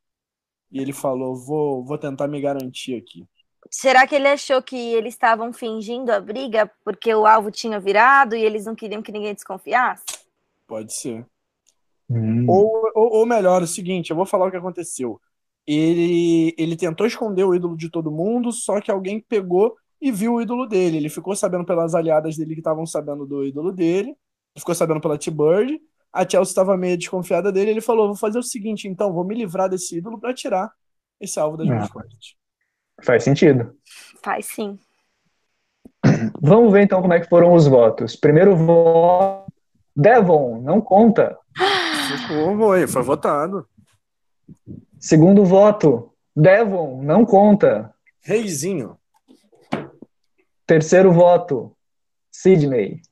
[0.72, 3.28] E ele falou: vou, vou tentar me garantir aqui.
[3.70, 8.36] Será que ele achou que eles estavam fingindo a briga porque o alvo tinha virado
[8.36, 10.06] e eles não queriam que ninguém desconfiasse?
[10.66, 11.26] Pode ser.
[12.10, 12.46] Hum.
[12.48, 15.20] Ou, ou, ou melhor, é o seguinte: eu vou falar o que aconteceu
[15.68, 20.36] ele, ele tentou esconder o ídolo de todo mundo, só que alguém pegou e viu
[20.36, 20.98] o ídolo dele.
[20.98, 25.02] Ele ficou sabendo pelas aliadas dele que estavam sabendo do ídolo dele, ele ficou sabendo
[25.02, 25.80] pela T-Bird.
[26.14, 27.72] A Chelsea estava meio desconfiada dele.
[27.72, 30.72] Ele falou: Vou fazer o seguinte, então, vou me livrar desse ídolo para tirar
[31.20, 32.36] esse alvo das minhas costas.
[33.02, 33.76] Faz sentido.
[34.24, 34.80] Faz sim.
[36.42, 38.16] Vamos ver então como é que foram os votos.
[38.16, 39.52] Primeiro voto.
[39.96, 41.38] Devon, não conta.
[42.58, 43.66] Foi, foi votado.
[45.06, 47.94] Segundo voto, Devon, não conta.
[48.24, 48.98] Reizinho.
[50.66, 51.78] Terceiro voto,
[52.32, 53.04] Sidney.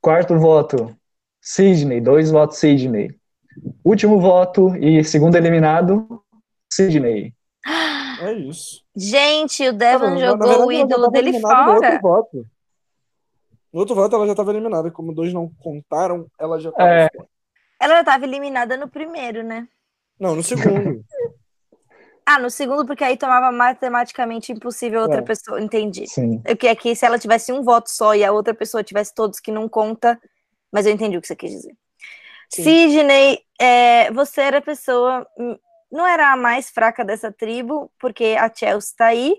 [0.00, 0.96] Quarto voto,
[1.40, 2.00] Sidney.
[2.00, 3.12] Dois votos, Sidney.
[3.84, 6.22] Último voto e segundo eliminado,
[6.72, 7.34] Sidney.
[8.20, 8.84] É isso.
[8.94, 11.64] Gente, o Devon jogou verdade, o ídolo dele fora.
[11.64, 12.46] No outro voto.
[13.72, 14.92] No outro voto ela já estava eliminada.
[14.92, 17.10] Como dois não contaram, ela já estava é.
[17.80, 19.66] Ela já estava eliminada no primeiro, né?
[20.22, 21.04] Não, no segundo.
[22.24, 25.22] ah, no segundo, porque aí tomava matematicamente impossível outra é.
[25.22, 25.60] pessoa.
[25.60, 26.06] Entendi.
[26.06, 26.40] Sim.
[26.48, 29.12] O que é que se ela tivesse um voto só e a outra pessoa tivesse
[29.12, 30.16] todos que não conta,
[30.72, 31.76] mas eu entendi o que você quis dizer.
[32.48, 32.62] Sim.
[32.62, 35.26] Sidney, é, você era a pessoa,
[35.90, 39.34] não era a mais fraca dessa tribo, porque a Chelsea tá aí,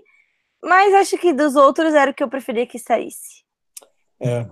[0.62, 3.42] mas acho que dos outros era o que eu preferia que saísse.
[4.20, 4.46] É.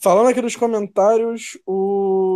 [0.00, 2.33] Falando aqui dos comentários, o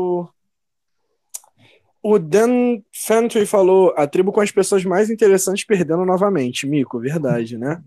[2.03, 6.67] o Dan Fentry falou: a tribo com as pessoas mais interessantes perdendo novamente.
[6.67, 7.83] Mico, verdade, né?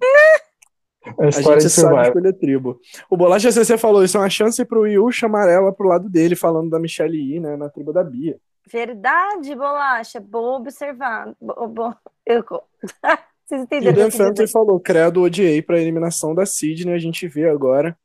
[1.17, 2.79] a, a gente sabe escolher tribo.
[3.09, 6.35] O Bolacha CC falou: isso é uma chance pro Yu chamar ela pro lado dele,
[6.35, 7.55] falando da Michelle Yi, né?
[7.55, 8.37] Na tribo da Bia.
[8.71, 10.19] Verdade, Bolacha.
[10.19, 11.33] Bom observar.
[11.39, 11.93] Bom,
[12.25, 12.43] eu...
[13.45, 13.97] Vocês entenderam?
[13.97, 16.93] E o Dan Fentry falou: credo, odiei pra eliminação da Sidney.
[16.93, 17.97] A gente vê agora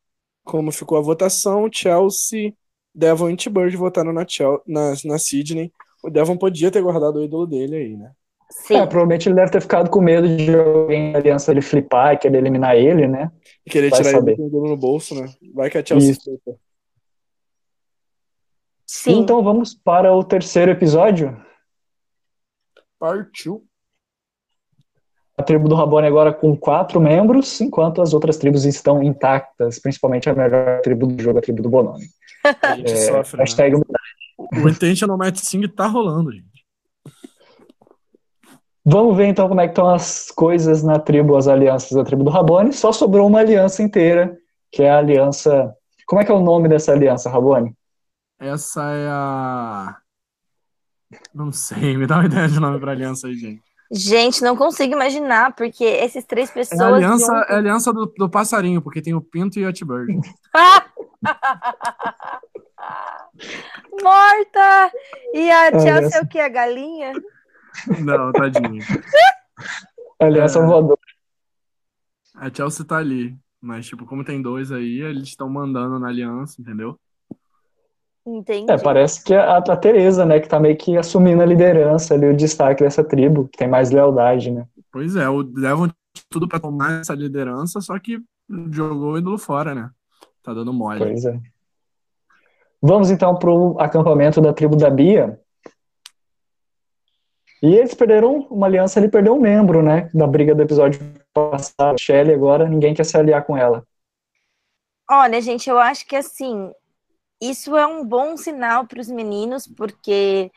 [0.44, 1.68] como ficou a votação.
[1.70, 2.54] Chelsea,
[2.94, 5.72] Devon e T-Bird votaram na, Chelsea, na, na Sidney
[6.02, 8.12] o Devon podia ter guardado o ídolo dele aí, né?
[8.50, 8.76] Sim.
[8.76, 12.18] É, provavelmente ele deve ter ficado com medo de alguém da aliança ele flipar e
[12.18, 13.30] querer eliminar ele, né?
[13.64, 14.38] E querer Vai tirar saber.
[14.38, 15.28] ele do no bolso, né?
[15.52, 16.56] Vai que a Chelsea flipa.
[18.86, 19.18] Sim.
[19.18, 21.36] Então vamos para o terceiro episódio.
[22.98, 23.64] Partiu.
[25.36, 30.30] A tribo do Rabone agora com quatro membros, enquanto as outras tribos estão intactas, principalmente
[30.30, 32.06] a melhor tribo do jogo, a tribo do Bononi.
[32.62, 33.82] A gente é, sofre, hashtag né?
[34.64, 36.56] O Intentional Matching tá rolando, gente.
[38.88, 42.22] Vamos ver então como é que estão as coisas na tribo, as alianças da tribo
[42.22, 42.72] do Rabone.
[42.72, 44.38] Só sobrou uma aliança inteira,
[44.70, 45.74] que é a aliança.
[46.06, 47.74] Como é que é o nome dessa aliança, Rabone?
[48.38, 49.96] Essa é a.
[51.34, 53.65] Não sei, me dá uma ideia de nome pra aliança aí, gente.
[53.90, 56.80] Gente, não consigo imaginar, porque esses três pessoas.
[56.80, 59.68] É a aliança, é a aliança do, do passarinho, porque tem o Pinto e o
[59.68, 60.12] Atbird.
[64.02, 64.90] Morta!
[65.32, 66.40] E a Chelsea é o que?
[66.40, 67.12] A galinha?
[68.00, 68.82] Não, tadinho.
[70.18, 70.98] Aliança é, voadora.
[72.34, 73.38] A Chelsea tá ali.
[73.60, 76.98] Mas, tipo, como tem dois aí, eles estão mandando na aliança, entendeu?
[78.26, 78.70] Entendi.
[78.70, 82.26] É, parece que a, a Tereza, né, que tá meio que assumindo a liderança ali,
[82.26, 84.66] o destaque dessa tribo, que tem mais lealdade, né?
[84.90, 85.88] Pois é, o Devon
[86.28, 88.18] tudo para tomar essa liderança, só que
[88.70, 89.90] jogou o ídolo fora, né?
[90.42, 90.98] Tá dando mole.
[90.98, 91.38] Pois é.
[92.82, 95.40] Vamos então para o acampamento da tribo da Bia.
[97.62, 100.10] E eles perderam uma aliança, ele perdeu um membro, né?
[100.12, 101.00] Da briga do episódio
[101.32, 101.98] passado.
[101.98, 103.84] Shelly agora, ninguém quer se aliar com ela.
[105.10, 106.70] Olha, gente, eu acho que assim,
[107.40, 110.50] isso é um bom sinal para os meninos, porque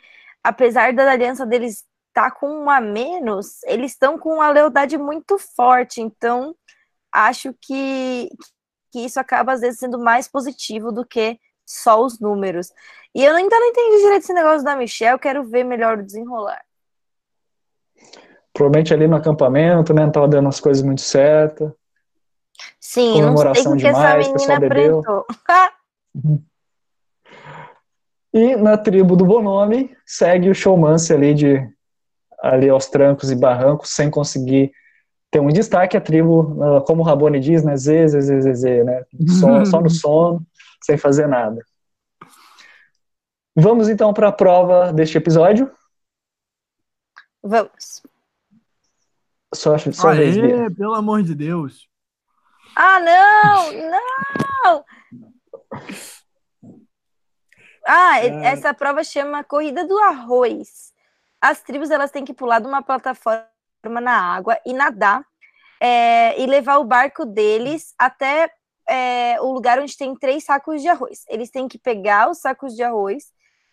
[0.44, 4.98] apesar da aliança deles estar tá com um a menos, eles estão com uma lealdade
[4.98, 6.02] muito forte.
[6.02, 6.56] Então,
[7.12, 8.30] acho que,
[8.92, 12.72] que isso acaba às vezes sendo mais positivo do que só os números.
[13.14, 16.64] E eu ainda não entendi direito esse negócio da Michelle, quero ver melhor o desenrolar.
[18.54, 20.04] Provavelmente ali no acampamento, né?
[20.04, 21.72] Não tava dando as coisas muito certas.
[22.80, 25.26] Sim, não sei o que demais, essa menina aprentou.
[26.12, 26.44] Uhum.
[28.34, 31.70] E na tribo do Bonome segue o showmance ali de
[32.42, 34.72] ali aos trancos e barrancos, sem conseguir
[35.32, 35.98] ter um destaque.
[35.98, 37.76] A tribo, ah, como o Rabone diz, né?
[37.76, 39.04] Zê, zê, zê, zê, zê né?
[39.40, 40.46] Só, só no sono
[40.82, 41.62] sem fazer nada.
[43.56, 45.70] Vamos então para a prova deste episódio?
[47.44, 48.02] Vamos.
[49.54, 51.90] Só, só Aê, pelo amor de Deus.
[52.76, 53.72] Ah, não!
[53.90, 54.86] Não!
[57.86, 58.46] Ah, é.
[58.46, 60.94] essa prova chama Corrida do Arroz.
[61.42, 63.48] As tribos elas têm que pular de uma plataforma
[64.02, 65.24] na água e nadar
[65.80, 68.52] é, e levar o barco deles até
[68.88, 71.24] é, o lugar onde tem três sacos de arroz.
[71.30, 73.32] Eles têm que pegar os sacos de arroz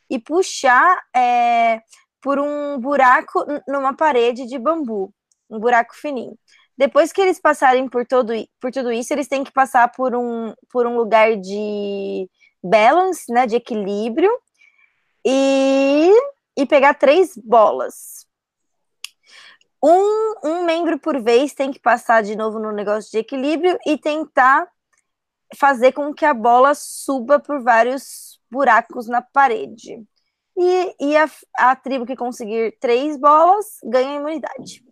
[0.09, 1.81] e puxar é,
[2.21, 5.13] por um buraco numa parede de bambu,
[5.51, 6.39] um buraco fininho.
[6.79, 10.53] Depois que eles passarem por, todo, por tudo isso, eles têm que passar por um,
[10.71, 12.29] por um lugar de
[12.69, 14.31] balance, né, de equilíbrio,
[15.25, 16.11] e,
[16.57, 18.27] e pegar três bolas.
[19.83, 23.97] Um, um membro por vez tem que passar de novo no negócio de equilíbrio e
[23.97, 24.67] tentar
[25.57, 30.03] fazer com que a bola suba por vários buracos na parede.
[30.59, 34.83] E, e a, a tribo que conseguir três bolas ganha imunidade.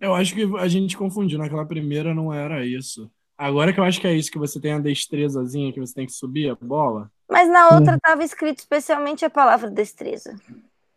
[0.00, 1.38] Eu acho que a gente confundiu.
[1.38, 3.10] Naquela primeira não era isso.
[3.38, 6.06] Agora que eu acho que é isso, que você tem a destrezazinha que você tem
[6.06, 7.08] que subir a bola.
[7.30, 8.24] Mas na outra estava hum.
[8.24, 10.34] escrito especialmente a palavra destreza.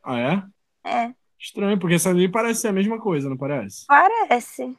[0.03, 0.17] Ah,
[0.83, 0.89] é?
[0.89, 1.11] É.
[1.39, 3.85] Estranho, porque essa ali parece ser a mesma coisa, não parece?
[3.87, 4.75] Parece.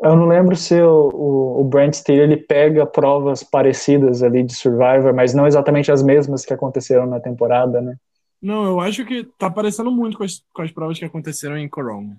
[0.00, 4.54] Eu não lembro se o, o, o Brent Steele ele pega provas parecidas ali de
[4.54, 7.96] Survivor, mas não exatamente as mesmas que aconteceram na temporada, né?
[8.40, 11.68] Não, eu acho que tá parecendo muito com as, com as provas que aconteceram em
[11.68, 12.16] Corong.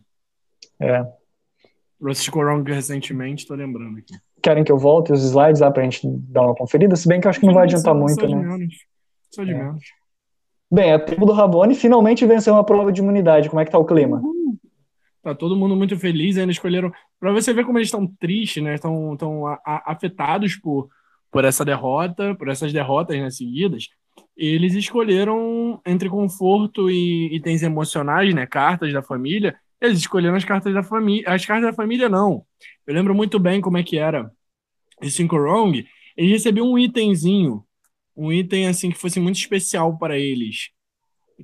[0.77, 1.05] É.
[2.01, 4.13] Eu assisti Corong recentemente, tô lembrando aqui.
[4.41, 6.95] Querem que eu volte os slides lá pra gente dar uma conferida?
[6.95, 8.35] Se bem que eu acho que não vai adiantar muito, né?
[8.35, 8.75] Menos.
[9.31, 9.57] Só de é.
[9.57, 9.83] menos.
[10.71, 13.49] Bem, a tribo do Rabone finalmente venceu uma prova de imunidade.
[13.49, 14.17] Como é que tá o clima?
[14.17, 14.57] Uhum.
[15.21, 16.91] Tá todo mundo muito feliz, ainda escolheram.
[17.19, 18.75] Pra você ver como eles estão tristes, né?
[18.75, 20.89] Estão tão afetados por,
[21.31, 23.89] por essa derrota, por essas derrotas né, seguidas.
[24.37, 28.45] Eles escolheram entre conforto e itens emocionais, né?
[28.45, 29.55] Cartas da família.
[29.81, 31.23] Eles escolheram as cartas da família.
[31.27, 32.45] As cartas da família, não.
[32.85, 34.31] Eu lembro muito bem como é que era
[35.01, 35.85] esse Cinco Wrong.
[36.17, 37.65] Eles recebiam um itemzinho
[38.19, 40.71] um item assim que fosse muito especial para eles,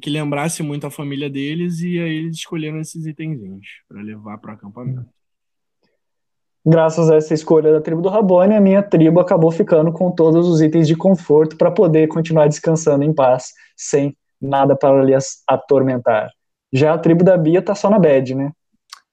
[0.01, 4.51] que lembrasse muito a família deles e aí eles escolheram esses itenzinhos para levar para
[4.51, 5.09] o acampamento.
[6.65, 10.47] Graças a essa escolha da tribo do Rabone, a minha tribo acabou ficando com todos
[10.49, 16.29] os itens de conforto para poder continuar descansando em paz, sem nada para lhes atormentar.
[16.75, 18.51] Já a tribo da Bia tá só na bad, né?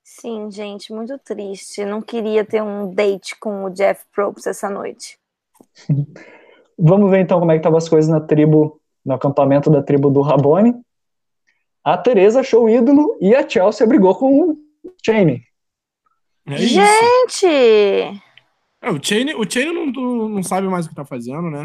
[0.03, 1.85] Sim, gente, muito triste.
[1.85, 5.17] Não queria ter um date com o Jeff Probst essa noite.
[6.77, 10.11] Vamos ver então como é que estavam as coisas na tribo, no acampamento da tribo
[10.11, 10.75] do Rabone.
[11.85, 14.59] A Teresa achou o ídolo e a Chelsea brigou com o
[15.05, 15.41] Chain.
[16.47, 17.47] É Gente!
[18.81, 21.65] É, o Chain, o não, não sabe mais o que tá fazendo, né?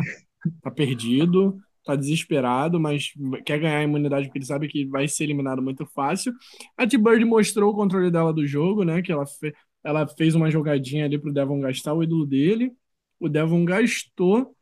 [0.61, 1.57] Tá perdido,
[1.87, 3.11] tá desesperado, mas
[3.45, 6.33] quer ganhar a imunidade porque ele sabe que vai ser eliminado muito fácil.
[6.77, 9.01] A T-Bird mostrou o controle dela do jogo, né?
[9.01, 12.71] Que ela, fe, ela fez uma jogadinha ali pro Devon gastar o ídolo dele.
[13.19, 14.55] O Devon gastou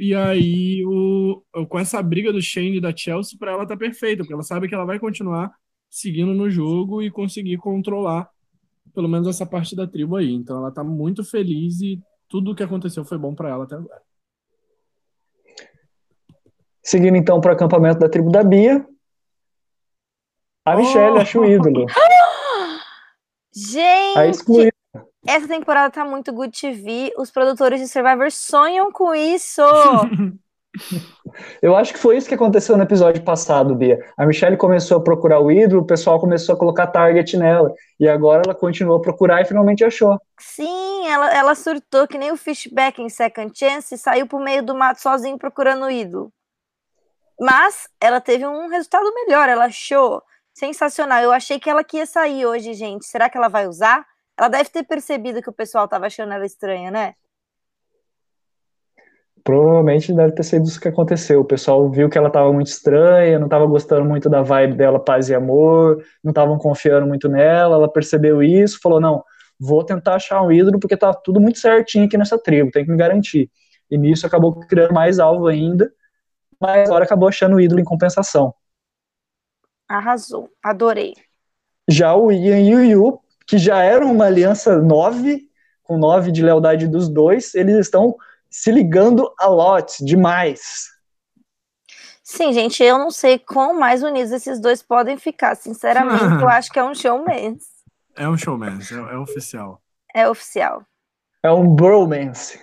[0.00, 4.22] e aí, o, com essa briga do Shane e da Chelsea, para ela tá perfeita,
[4.22, 5.52] porque ela sabe que ela vai continuar
[5.90, 8.30] seguindo no jogo e conseguir controlar
[8.94, 10.32] pelo menos essa parte da tribo aí.
[10.32, 13.74] Então ela tá muito feliz e tudo o que aconteceu foi bom para ela até
[13.76, 14.07] agora.
[16.88, 18.82] Seguindo então para o acampamento da tribo da Bia,
[20.64, 21.20] a Michelle oh!
[21.20, 21.84] acha o ídolo.
[23.54, 24.72] Gente!
[25.26, 27.12] Essa temporada tá muito good TV.
[27.18, 29.60] Os produtores de Survivor sonham com isso.
[31.60, 34.02] Eu acho que foi isso que aconteceu no episódio passado, Bia.
[34.16, 37.70] A Michelle começou a procurar o ídolo, o pessoal começou a colocar target nela.
[38.00, 40.18] E agora ela continuou a procurar e finalmente achou.
[40.40, 44.62] Sim, ela, ela surtou que nem o Fishback em Second Chance e saiu pro meio
[44.62, 46.32] do mato sozinho procurando o ídolo.
[47.40, 50.22] Mas ela teve um resultado melhor, ela achou
[50.52, 51.22] sensacional.
[51.22, 53.06] Eu achei que ela que ia sair hoje, gente.
[53.06, 54.04] Será que ela vai usar?
[54.36, 57.14] Ela deve ter percebido que o pessoal tava achando ela estranha, né?
[59.44, 61.40] Provavelmente deve ter sido isso que aconteceu.
[61.40, 65.02] O pessoal viu que ela estava muito estranha, não estava gostando muito da vibe dela,
[65.02, 67.76] paz e amor, não estavam confiando muito nela.
[67.76, 69.24] Ela percebeu isso, falou: não,
[69.58, 72.90] vou tentar achar um ídolo porque tá tudo muito certinho aqui nessa tribo, tem que
[72.90, 73.50] me garantir.
[73.90, 75.90] E nisso acabou criando mais alvo ainda,
[76.60, 78.54] mas agora acabou achando o ídolo em compensação.
[79.88, 81.14] Arrasou, adorei.
[81.88, 85.48] Já o Ian e o Yu que já era uma aliança nove,
[85.82, 88.14] com nove de lealdade dos dois, eles estão
[88.50, 90.90] se ligando a lot demais.
[92.22, 95.54] Sim, gente, eu não sei quão mais unidos esses dois podem ficar.
[95.54, 97.56] Sinceramente, eu acho que é um showman.
[98.14, 99.80] É um showman, é, é oficial.
[100.14, 100.82] É oficial.
[101.42, 102.60] É um bromance.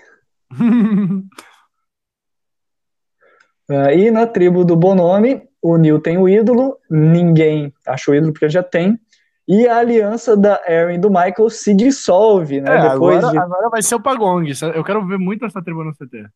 [3.69, 8.33] uh, e na tribo do Bonome, o Neil tem o ídolo, ninguém acha o ídolo
[8.33, 8.99] porque já tem
[9.47, 12.77] e a aliança da Erin e do Michael se dissolve, né?
[12.77, 13.37] É, depois agora, de...
[13.37, 14.51] agora vai ser o Pagong.
[14.73, 16.27] Eu quero ver muito essa tribo no CT.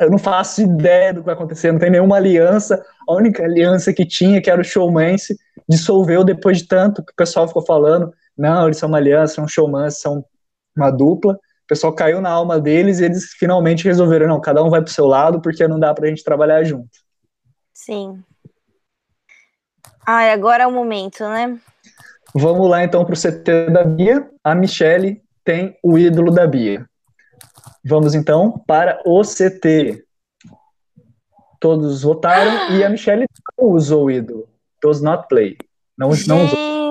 [0.00, 2.82] Eu não faço ideia do que vai acontecer, não tem nenhuma aliança.
[3.06, 5.36] A única aliança que tinha, que era o Showmance,
[5.68, 8.12] dissolveu depois de tanto que o pessoal ficou falando.
[8.36, 10.24] Não, eles são uma aliança, são showmance, são
[10.74, 11.38] uma dupla.
[11.64, 14.92] O pessoal caiu na alma deles e eles finalmente resolveram, não, cada um vai pro
[14.92, 16.90] seu lado porque não dá pra gente trabalhar junto.
[17.72, 18.22] Sim.
[20.06, 21.58] Ai, agora é o momento, né?
[22.34, 24.28] Vamos lá então para o CT da Bia.
[24.42, 26.86] A Michelle tem o ídolo da Bia.
[27.84, 30.04] Vamos então para o CT.
[31.60, 33.26] Todos votaram e a Michelle
[33.58, 34.48] não usou o ídolo.
[34.82, 35.56] Does not play.
[35.96, 36.81] Não, Gente, não usou.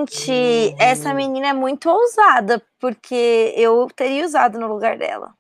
[0.80, 5.34] Essa menina é muito ousada, porque eu teria usado no lugar dela.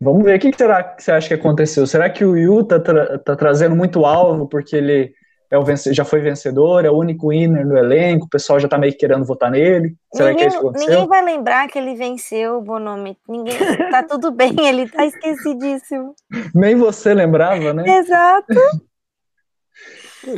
[0.00, 1.86] Vamos ver o que será que você acha que aconteceu.
[1.86, 5.14] Será que o Yu tá, tra tá trazendo muito alvo porque ele
[5.50, 8.76] é o já foi vencedor, é o único winner no elenco, o pessoal já tá
[8.76, 9.94] meio querendo votar nele.
[10.12, 13.16] Será ninguém, que é isso que Ninguém vai lembrar que ele venceu o Bonome.
[13.28, 13.56] Ninguém,
[13.90, 16.14] tá tudo bem, ele tá esquecidíssimo.
[16.54, 17.84] Nem você lembrava, né?
[17.86, 18.52] Exato.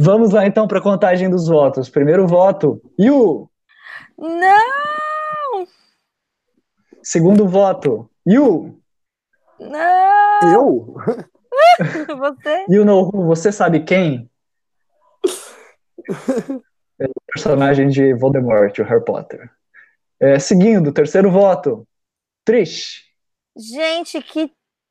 [0.00, 1.88] Vamos lá então para a contagem dos votos.
[1.88, 3.48] Primeiro voto, Yu.
[4.18, 5.66] Não!
[7.02, 8.78] Segundo voto, Yu.
[9.60, 10.52] Não!
[10.52, 10.94] Eu?
[12.18, 12.64] você?
[12.68, 13.26] You know who?
[13.26, 14.30] Você sabe quem?
[16.98, 19.50] é o personagem de Voldemort, o Harry Potter.
[20.20, 21.86] É, seguindo, terceiro voto,
[22.44, 23.04] Trish.
[23.56, 24.50] Gente, que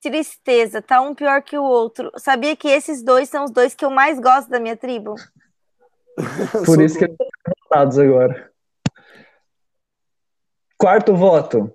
[0.10, 0.82] tristeza.
[0.82, 2.12] Tá um pior que o outro.
[2.18, 5.16] Sabia que esses dois são os dois que eu mais gosto da minha tribo?
[6.66, 8.52] Por isso que eles estão votados agora.
[10.78, 11.74] Quarto voto.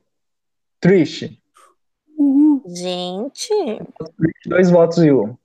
[0.81, 1.37] Trish.
[2.67, 3.53] Gente.
[4.47, 5.37] Dois votos Yu.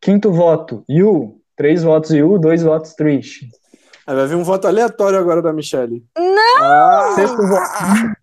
[0.00, 1.40] Quinto voto, Yu.
[1.54, 3.48] Três votos Yu, dois votos Trish.
[4.06, 6.04] Aí vai vir um voto aleatório agora da Michelle.
[6.16, 6.62] Não!
[6.62, 7.12] Ah!
[7.14, 8.16] Sexto voto.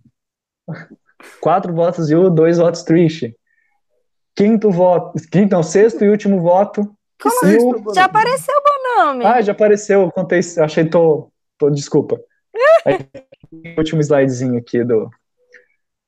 [1.40, 3.34] Quatro votos Yu, dois votos Trish.
[4.40, 5.20] Quinto voto.
[5.30, 6.96] Quinto, não, sexto e último voto.
[7.22, 7.94] Como Yu.
[7.94, 9.26] Já apareceu o nome.
[9.26, 10.04] Ah, já apareceu.
[10.04, 10.40] Eu contei.
[10.60, 11.30] Achei, tô.
[11.58, 12.18] tô desculpa.
[12.86, 13.06] Aí,
[13.78, 15.10] último slidezinho aqui do,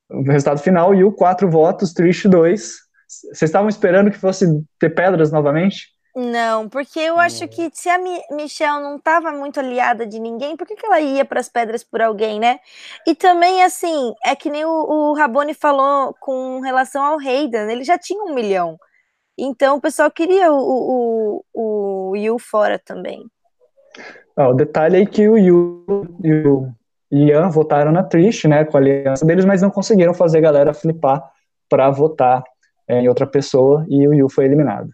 [0.09, 2.77] o resultado final, Yu, quatro votos, Trish, dois.
[3.05, 4.45] Vocês estavam esperando que fosse
[4.79, 5.89] ter pedras novamente?
[6.15, 10.57] Não, porque eu acho que se a Mi Michelle não estava muito aliada de ninguém,
[10.57, 12.59] por que, que ela ia para as pedras por alguém, né?
[13.07, 17.85] E também, assim, é que nem o, o Rabone falou com relação ao Hayden, ele
[17.85, 18.77] já tinha um milhão.
[19.37, 23.25] Então o pessoal queria o, o, o Yu fora também.
[24.35, 26.75] Ah, o detalhe é que o Yu,
[27.11, 30.41] e Ian votaram na Trish, né, com a aliança deles, mas não conseguiram fazer a
[30.41, 31.23] galera flipar
[31.69, 32.43] para votar
[32.87, 34.89] é, em outra pessoa e o Yu foi eliminado.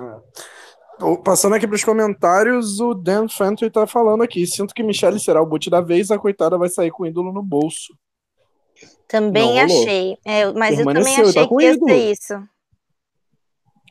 [0.00, 1.16] É.
[1.22, 4.46] Passando aqui para os comentários, o Dan Fenton está falando aqui.
[4.46, 7.32] Sinto que Michelle será o boot da vez, a coitada vai sair com o ídolo
[7.32, 7.94] no bolso.
[9.06, 10.18] Também achei.
[10.24, 12.48] É, mas eu também achei tá que ia ser isso.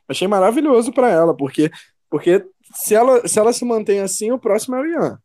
[0.07, 1.71] Achei maravilhoso para ela, porque,
[2.09, 5.19] porque se, ela, se ela se mantém assim, o próximo é o Ian.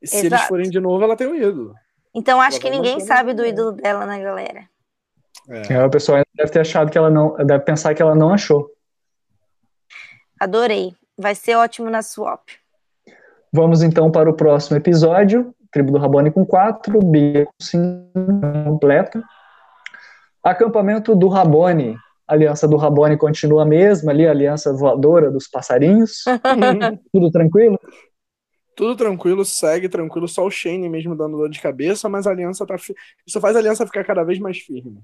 [0.00, 0.34] E se Exato.
[0.34, 1.74] eles forem de novo, ela tem um ídolo.
[2.14, 4.68] Então acho ela que ninguém sabe do ídolo dela, né, galera?
[5.48, 5.74] É.
[5.74, 5.86] é.
[5.86, 7.36] O pessoal ainda deve ter achado que ela não.
[7.36, 8.68] Deve pensar que ela não achou.
[10.42, 10.92] Adorei.
[11.16, 12.40] Vai ser ótimo na swap.
[13.52, 15.54] Vamos então para o próximo episódio.
[15.70, 18.10] Tribo do Rabone com 4, Bia com 5
[18.64, 19.22] completa.
[20.42, 21.96] Acampamento do Rabone.
[22.26, 26.24] A aliança do Rabone continua a mesma ali, a aliança voadora dos passarinhos.
[27.14, 27.78] Tudo tranquilo?
[28.74, 32.66] Tudo tranquilo, segue tranquilo, só o Shane mesmo dando dor de cabeça, mas a aliança
[32.66, 32.76] tá.
[32.76, 32.92] Fi...
[33.24, 34.98] Isso faz a aliança ficar cada vez mais firme.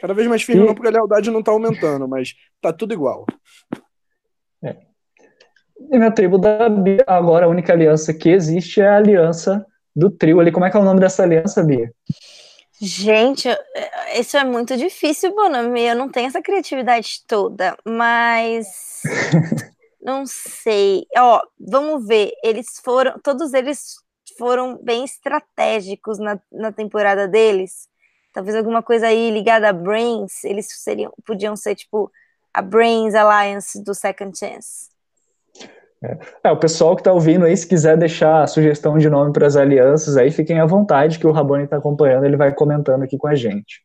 [0.00, 0.66] Cada vez mais firme, e...
[0.68, 3.26] não porque a lealdade não tá aumentando, mas tá tudo igual.
[5.90, 5.96] É.
[5.96, 9.64] E na tribo da Bia, agora a única aliança que existe é a aliança
[9.94, 10.52] do trio ali.
[10.52, 11.92] Como é que é o nome dessa aliança, Bia?
[12.80, 13.48] Gente,
[14.18, 15.82] isso é muito difícil, Bonami.
[15.82, 19.02] Eu não tenho essa criatividade toda, mas
[20.00, 21.06] Não sei.
[21.16, 22.32] Ó, vamos ver.
[22.42, 23.18] Eles foram.
[23.20, 23.96] Todos eles
[24.38, 27.88] foram bem estratégicos na, na temporada deles.
[28.32, 30.42] Talvez alguma coisa aí ligada a Brains.
[30.44, 32.10] Eles seriam, podiam ser tipo
[32.52, 34.89] a Brains Alliance do Second Chance.
[36.02, 39.46] É, é o pessoal que está ouvindo aí, se quiser deixar sugestão de nome para
[39.46, 43.18] as alianças, aí fiquem à vontade, que o Rabone está acompanhando, ele vai comentando aqui
[43.18, 43.82] com a gente.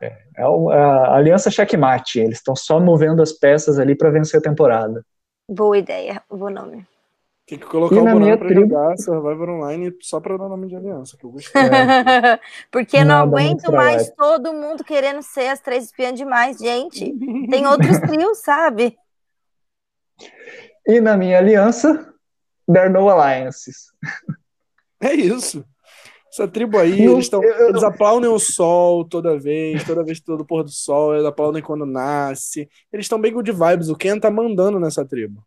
[0.00, 4.42] É, é a Aliança Checkmate, eles estão só movendo as peças ali para vencer a
[4.42, 5.04] temporada.
[5.48, 6.86] Boa ideia, bom nome.
[7.46, 8.68] Tem que colocar e o Bonano pra tribo...
[8.68, 11.62] jogar Survivor Online só pra dar nome de aliança, que eu gostei.
[11.62, 12.40] É.
[12.72, 17.14] Porque não aguento mais todo mundo querendo ser as três espiãs demais, gente.
[17.48, 18.98] Tem outros trios, sabe?
[20.86, 22.14] E na minha aliança,
[22.72, 23.86] there no alliances.
[25.00, 25.64] É isso.
[26.32, 30.20] Essa tribo aí, não, eles, tão, eu, eles aplaudem o sol toda vez, toda vez
[30.20, 32.68] todo pôr do sol, eles aplaudem quando nasce.
[32.92, 33.88] Eles estão bem good vibes.
[33.88, 35.42] O Ken tá mandando nessa tribo.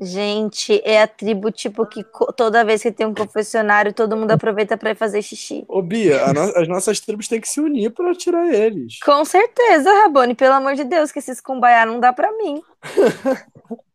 [0.00, 2.04] Gente, é a tribo tipo que
[2.36, 5.64] toda vez que tem um confessionário, todo mundo aproveita para ir fazer xixi.
[5.66, 9.00] Ô, Bia, no as nossas tribos têm que se unir para tirar eles.
[9.04, 12.62] Com certeza, Rabone, pelo amor de Deus, que esses cumbaiá não dá para mim.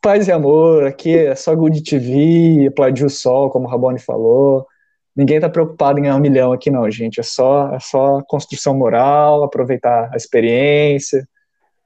[0.00, 4.66] Paz e amor, aqui é só Good TV, aplaudir o sol, como o Rabone falou.
[5.14, 7.18] Ninguém está preocupado em ganhar um milhão aqui, não, gente.
[7.18, 11.26] É só, é só construção moral, aproveitar a experiência.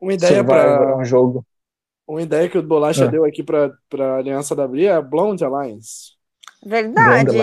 [0.00, 1.44] Uma ideia para um jogo.
[2.08, 3.08] Uma ideia que o Bolacha é.
[3.08, 6.19] deu aqui para a Aliança da Bria é a Blonde Alliance.
[6.64, 7.38] Verdade.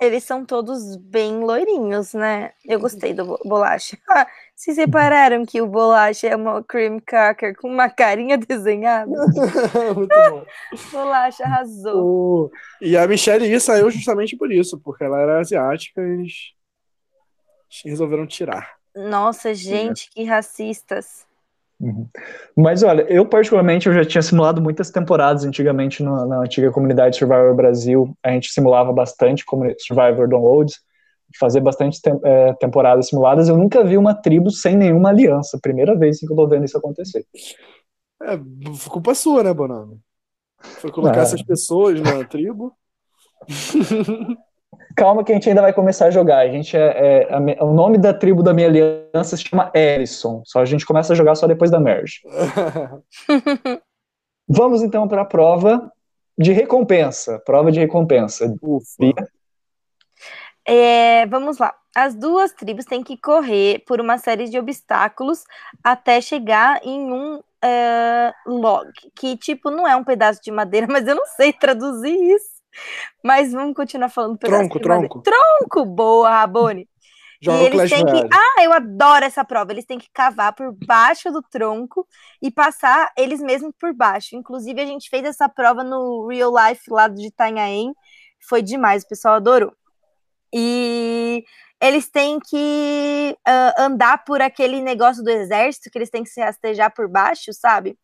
[0.00, 2.52] Eles são todos bem loirinhos, né?
[2.64, 3.98] Eu gostei do bolacha.
[4.08, 9.10] Ah, se separaram que o bolacha é uma cream cracker com uma carinha desenhada?
[9.94, 10.44] Muito bom.
[10.92, 12.04] bolacha arrasou.
[12.04, 12.50] O...
[12.80, 16.34] E a Michelle saiu justamente por isso, porque ela era asiática e eles
[17.84, 18.74] resolveram tirar.
[18.94, 20.14] Nossa, gente, é.
[20.14, 21.26] que racistas.
[21.80, 22.06] Uhum.
[22.54, 27.16] Mas olha, eu particularmente eu já tinha simulado muitas temporadas antigamente no, na antiga comunidade
[27.16, 28.14] Survivor Brasil.
[28.22, 30.78] A gente simulava bastante como Survivor Downloads,
[31.38, 33.48] fazer bastante te é, temporadas simuladas.
[33.48, 35.58] Eu nunca vi uma tribo sem nenhuma aliança.
[35.62, 37.24] Primeira vez que eu tô vendo isso acontecer.
[38.22, 38.38] É
[38.90, 39.98] culpa sua, né, Bonano?
[40.60, 41.22] Foi colocar é.
[41.22, 42.76] essas pessoas na tribo.
[44.96, 46.38] Calma que a gente ainda vai começar a jogar.
[46.38, 50.42] A gente é, é a, o nome da tribo da minha aliança se chama Ellison.
[50.44, 52.20] Só a gente começa a jogar só depois da merge.
[54.48, 55.90] Vamos então para a prova
[56.36, 57.38] de recompensa.
[57.44, 58.52] Prova de recompensa.
[58.60, 59.14] Ufa.
[60.66, 61.74] É, vamos lá.
[61.94, 65.44] As duas tribos têm que correr por uma série de obstáculos
[65.82, 71.06] até chegar em um uh, log, que tipo não é um pedaço de madeira, mas
[71.06, 72.59] eu não sei traduzir isso.
[73.22, 75.22] Mas vamos continuar falando tronco, tronco.
[75.22, 76.88] Tronco, boa, Rabone.
[77.42, 78.28] Joga e eles têm que.
[78.34, 79.72] Ah, eu adoro essa prova.
[79.72, 82.06] Eles têm que cavar por baixo do tronco
[82.42, 84.36] e passar eles mesmos por baixo.
[84.36, 87.94] Inclusive, a gente fez essa prova no Real Life lá de Itanhaém.
[88.46, 89.72] Foi demais, o pessoal adorou.
[90.52, 91.44] E
[91.80, 96.42] eles têm que uh, andar por aquele negócio do exército, que eles têm que se
[96.42, 97.98] rastejar por baixo, sabe?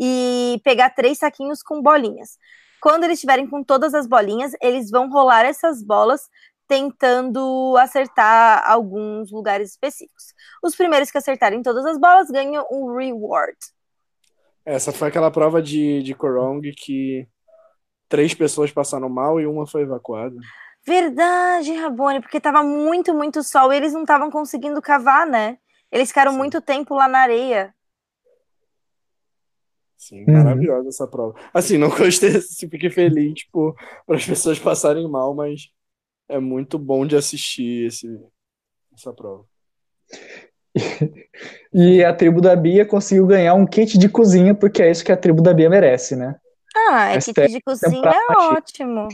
[0.00, 2.38] E pegar três saquinhos com bolinhas.
[2.80, 6.28] Quando eles estiverem com todas as bolinhas, eles vão rolar essas bolas
[6.68, 10.34] tentando acertar alguns lugares específicos.
[10.62, 13.56] Os primeiros que acertarem todas as bolas ganham um reward.
[14.64, 17.26] Essa foi aquela prova de, de Korong que
[18.06, 20.36] três pessoas passaram mal e uma foi evacuada.
[20.86, 25.58] Verdade, Rabone, porque tava muito, muito sol e eles não estavam conseguindo cavar, né?
[25.90, 26.38] Eles ficaram Sim.
[26.38, 27.74] muito tempo lá na areia.
[29.98, 30.32] Sim, uhum.
[30.32, 31.34] maravilhosa essa prova.
[31.52, 33.76] Assim, não gostei, fiquei feliz, tipo,
[34.06, 35.70] para as pessoas passarem mal, mas
[36.28, 38.08] é muito bom de assistir esse,
[38.94, 39.44] essa prova.
[41.74, 45.10] e a tribo da Bia conseguiu ganhar um kit de cozinha, porque é isso que
[45.10, 46.36] a tribo da Bia merece, né?
[46.76, 49.08] Ah, é kit de cozinha é ótimo.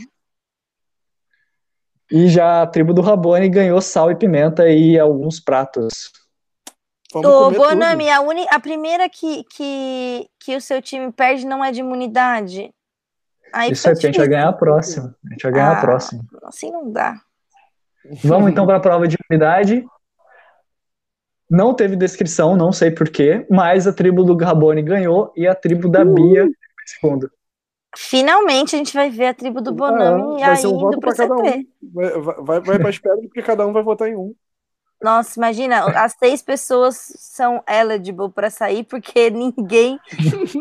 [2.11, 6.11] E já a tribo do Rabone ganhou sal e pimenta e alguns pratos.
[7.19, 8.45] Ô, Bonami, a, uni...
[8.49, 12.73] a primeira que, que, que o seu time perde não é de imunidade.
[13.53, 15.15] Aí Isso é, a gente vai ganhar a próxima.
[15.25, 16.23] A gente vai ganhar ah, a próxima.
[16.43, 17.15] Assim não dá.
[18.23, 19.85] Vamos então para a prova de imunidade.
[21.49, 25.87] Não teve descrição, não sei porquê, mas a tribo do Rabone ganhou e a tribo
[25.87, 26.49] da Bia
[26.85, 27.31] segundo.
[27.97, 31.31] Finalmente a gente vai ver a tribo do Bonami é, aí um indo pro CT.
[31.31, 31.65] Um.
[31.93, 34.33] Vai, vai, vai pra espera porque cada um vai votar em um.
[35.05, 39.99] Nossa, imagina, as seis pessoas são eligible para sair porque ninguém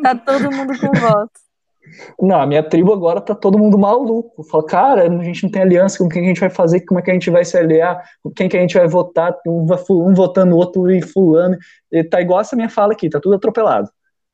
[0.02, 1.32] tá todo mundo com voto.
[2.20, 4.42] Não, a minha tribo agora tá todo mundo maluco.
[4.44, 7.02] Fala, cara, a gente não tem aliança, com quem a gente vai fazer, como é
[7.02, 10.12] que a gente vai se aliar, com quem que a gente vai votar, um, um
[10.14, 11.56] votando o outro e fulano.
[11.90, 13.88] E tá igual essa minha fala aqui, tá tudo atropelado.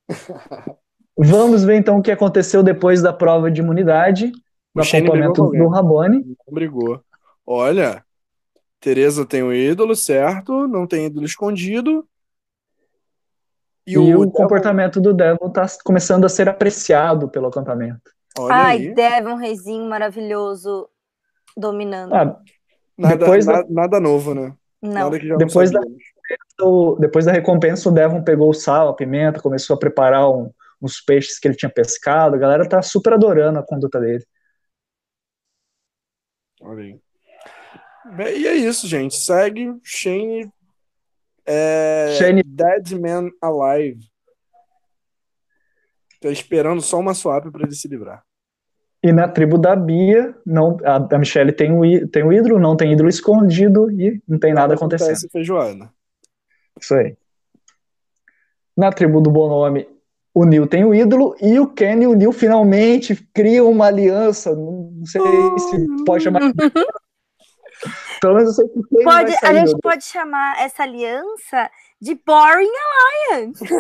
[1.17, 4.33] Vamos ver então o que aconteceu depois da prova de imunidade,
[4.75, 6.25] no acompanhamento do Rabone.
[6.51, 7.01] Brigou.
[7.47, 8.05] Olha,
[8.81, 10.67] Tereza tem um ídolo, certo?
[10.67, 12.09] Não tem ídolo escondido.
[13.87, 18.11] E, e o, o comportamento do Devon está começando a ser apreciado pelo acampamento.
[18.39, 18.95] Olha Ai, aí.
[18.95, 20.89] Devon, reizinho maravilhoso,
[21.57, 22.15] dominando.
[22.15, 22.41] Ah,
[22.97, 23.65] nada, depois da...
[23.69, 24.55] nada novo, né?
[24.81, 25.11] Não.
[25.37, 25.81] depois, da,
[26.99, 30.51] depois da recompensa, o Devon pegou o sal, a pimenta, começou a preparar um,
[30.81, 32.35] uns peixes que ele tinha pescado.
[32.35, 34.25] A galera tá super adorando a conduta dele.
[36.63, 37.01] Olha aí.
[38.19, 39.17] E é isso, gente.
[39.17, 40.51] Segue Shane.
[41.47, 42.43] É, Shane.
[42.43, 44.01] Dead Man Alive.
[46.21, 48.23] Tô esperando só uma swap para ele se livrar.
[49.03, 52.93] E na tribo da Bia, não, a, Michelle tem o, tem o ídolo, não tem
[52.93, 55.31] ídolo escondido e não tem nada, nada acontecendo.
[55.33, 55.91] Feijoada.
[56.79, 57.17] Isso aí.
[58.77, 59.89] Na tribo do Bonome,
[60.35, 64.55] o Neil tem o ídolo e o Ken e o Neil finalmente criam uma aliança.
[64.55, 65.23] Não sei
[65.59, 66.41] se pode chamar.
[68.21, 71.71] Pelo menos eu sei que pode, A gente pode chamar essa aliança
[72.01, 72.71] de Boring
[73.31, 73.65] Alliance.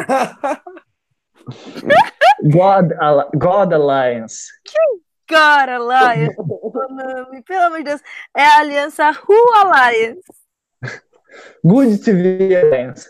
[2.44, 2.92] God,
[3.34, 4.46] God Alliance.
[5.28, 6.36] God Alliance.
[7.46, 8.00] Pelo amor de Deus.
[8.36, 10.22] É a aliança Who Alliance.
[11.64, 13.08] Good TV Alliance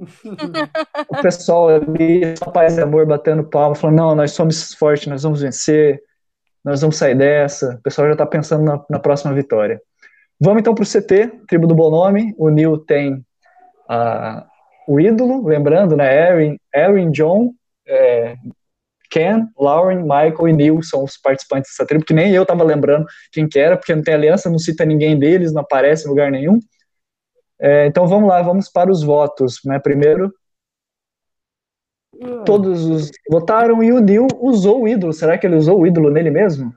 [1.08, 5.22] o pessoal ali, só paz e amor, batendo palma, falando, não, nós somos fortes, nós
[5.22, 6.02] vamos vencer,
[6.64, 7.74] nós vamos sair dessa.
[7.74, 9.80] O pessoal já está pensando na, na, próxima vitória.
[10.40, 12.34] Vamos então para o CT, tribo do Bonome.
[12.38, 14.42] O Neil tem uh,
[14.88, 16.30] o ídolo, lembrando, né?
[16.30, 17.52] Erin, Erin John,
[17.86, 18.36] é,
[19.10, 23.04] Ken, Lauren, Michael e Neil são os participantes dessa tribo, que nem eu estava lembrando
[23.30, 26.30] quem que era, porque não tem aliança, não cita ninguém deles, não aparece em lugar
[26.30, 26.58] nenhum.
[27.60, 29.60] É, então vamos lá, vamos para os votos.
[29.64, 29.78] Né?
[29.78, 30.32] Primeiro,
[32.14, 32.44] hum.
[32.44, 35.12] todos os votaram e o Neil usou o ídolo.
[35.12, 36.74] Será que ele usou o ídolo nele mesmo?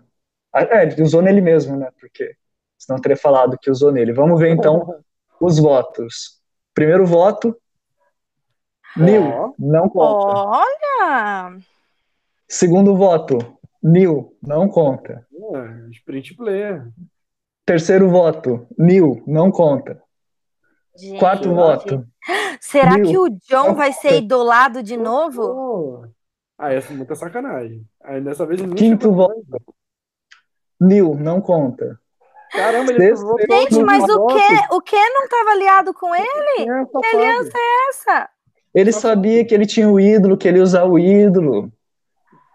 [0.51, 1.89] Ah, é, ele usou nele mesmo, né?
[1.99, 2.35] Porque
[2.83, 4.13] senão teria falado que usou nele.
[4.13, 5.01] Vamos ver então
[5.39, 6.41] os votos.
[6.73, 7.55] Primeiro voto,
[8.95, 10.61] Neil, não conta.
[10.61, 11.57] Olha!
[12.47, 13.37] Segundo voto,
[13.81, 15.25] Neil, não conta.
[15.31, 16.87] Uh, sprint player.
[17.65, 20.01] Terceiro voto, Neil, não conta.
[20.95, 22.05] Gente, Quarto voto.
[22.59, 25.41] Será Neil, que o John vai ser idolado de novo?
[25.41, 26.05] Oh.
[26.57, 27.85] Ah, essa é muita sacanagem.
[28.03, 29.43] Aí dessa vez Quinto voto.
[30.79, 31.99] Neil, não conta.
[32.53, 36.85] Caramba, ele Gente, mas o que, o que não estava aliado com ele?
[37.01, 38.29] Que aliança é essa?
[38.73, 41.71] Ele sabia que ele tinha o ídolo, que ele ia usar o ídolo.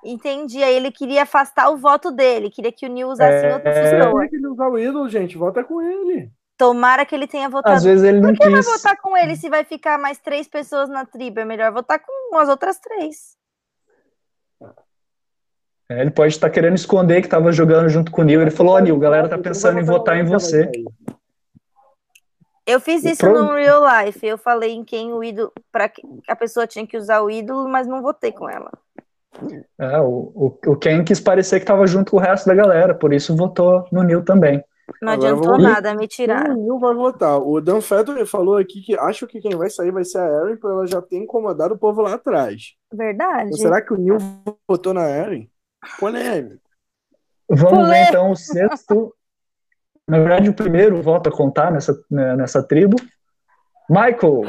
[0.05, 0.63] Entendi.
[0.63, 3.55] Aí ele queria afastar o voto dele, queria que o Neil usasse é...
[3.55, 4.23] outra pessoa.
[4.23, 5.37] Ele queria usar o ídolo, gente.
[5.37, 6.31] Vota com ele.
[6.57, 7.77] Tomara que ele tenha votado.
[7.77, 8.53] Às vezes ele não Por que quis.
[8.53, 11.41] vai votar com ele se vai ficar mais três pessoas na tribo?
[11.41, 13.38] É melhor votar com as outras três.
[15.91, 18.43] É, ele pode estar querendo esconder que estava jogando junto com o Neil.
[18.43, 20.71] Ele falou: Ó, oh, Neil, a galera tá pensando em votar em você.
[22.67, 24.27] Eu fiz isso no real life.
[24.27, 25.51] Eu falei em quem o ídolo.
[25.73, 25.91] para
[26.29, 28.71] a pessoa tinha que usar o ídolo, mas não votei com ela.
[29.79, 32.95] É, o, o, o Ken quis parecer que estava junto com o resto da galera,
[32.95, 34.63] por isso votou no Neil também.
[35.01, 35.63] Não Agora adiantou vou...
[35.63, 36.51] nada, me tirar.
[36.51, 37.39] O Neil vai votar.
[37.39, 40.57] O Dan Fetter falou aqui que acho que quem vai sair vai ser a Erin,
[40.57, 42.75] porque ela já tem incomodado o povo lá atrás.
[42.93, 43.49] Verdade.
[43.49, 44.19] Então, será que o Neil
[44.67, 45.49] votou na Erin?
[45.99, 46.69] Polêmico.
[47.49, 47.91] Vamos Polêmico.
[47.91, 49.15] ver então o sexto.
[50.07, 52.97] Na verdade, o primeiro voto a contar nessa, né, nessa tribo.
[53.89, 54.43] Michael.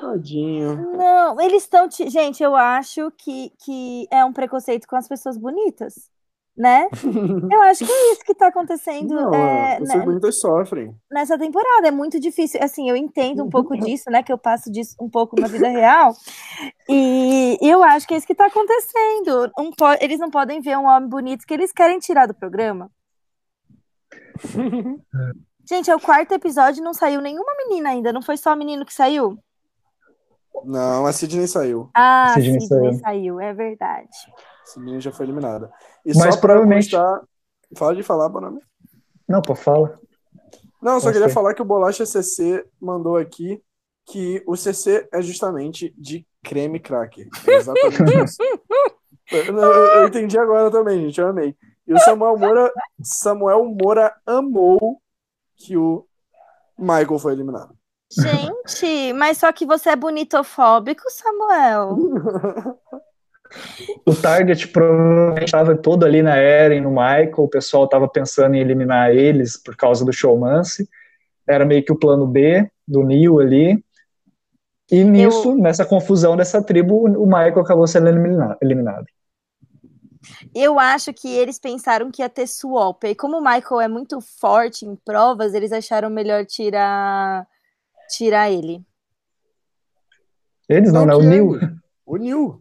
[0.00, 0.92] Tadinho.
[0.96, 1.88] Não, eles estão.
[1.90, 6.10] Gente, eu acho que, que é um preconceito com as pessoas bonitas.
[6.56, 6.88] Né?
[7.52, 9.14] Eu acho que é isso que está acontecendo.
[9.14, 10.96] Não, é, né, bonitas sofrem.
[11.10, 11.88] Nessa temporada.
[11.88, 12.58] É muito difícil.
[12.62, 14.22] Assim, eu entendo um pouco disso, né?
[14.22, 16.14] Que eu passo disso um pouco na vida real.
[16.88, 19.50] E eu acho que é isso que está acontecendo.
[19.58, 22.90] Um, eles não podem ver um homem bonito que eles querem tirar do programa.
[25.68, 28.12] Gente, é o quarto episódio não saiu nenhuma menina ainda.
[28.12, 29.38] Não foi só o menino que saiu?
[30.64, 31.90] Não, a Sidney saiu.
[31.94, 33.00] Ah, a Sidney, Sidney saiu.
[33.00, 33.40] saiu.
[33.40, 34.08] é verdade.
[34.66, 35.70] A Sidney já foi eliminada.
[36.04, 36.90] E Mas só provavelmente.
[36.90, 37.22] Constar...
[37.76, 38.60] Fala de falar, Bonami.
[39.28, 39.98] Não, pô, fala.
[40.82, 43.62] Não, só queria falar que o Bolacha CC mandou aqui
[44.06, 47.28] que o CC é justamente de creme cracker.
[47.46, 48.42] É exatamente isso.
[49.32, 51.20] eu, eu, eu, entendi agora também, gente.
[51.20, 51.56] Eu amei.
[51.86, 55.00] E o Samuel Moura, Samuel Moura amou
[55.56, 56.06] que o
[56.78, 57.76] Michael foi eliminado.
[58.12, 61.96] Gente, mas só que você é bonitofóbico, Samuel.
[64.04, 68.60] o target provavelmente estava todo ali na Eren, no Michael, o pessoal estava pensando em
[68.60, 70.88] eliminar eles por causa do showmance.
[71.48, 73.84] Era meio que o plano B do Neil ali.
[74.90, 75.56] E nisso, Eu...
[75.56, 79.06] nessa confusão dessa tribo, o Michael acabou sendo eliminado.
[80.54, 83.04] Eu acho que eles pensaram que ia ter swap.
[83.04, 87.46] E como o Michael é muito forte em provas, eles acharam melhor tirar
[88.08, 88.84] tirar ele.
[90.68, 91.26] Eles não, não, né?
[91.26, 91.78] O Neil.
[92.04, 92.60] O Neil.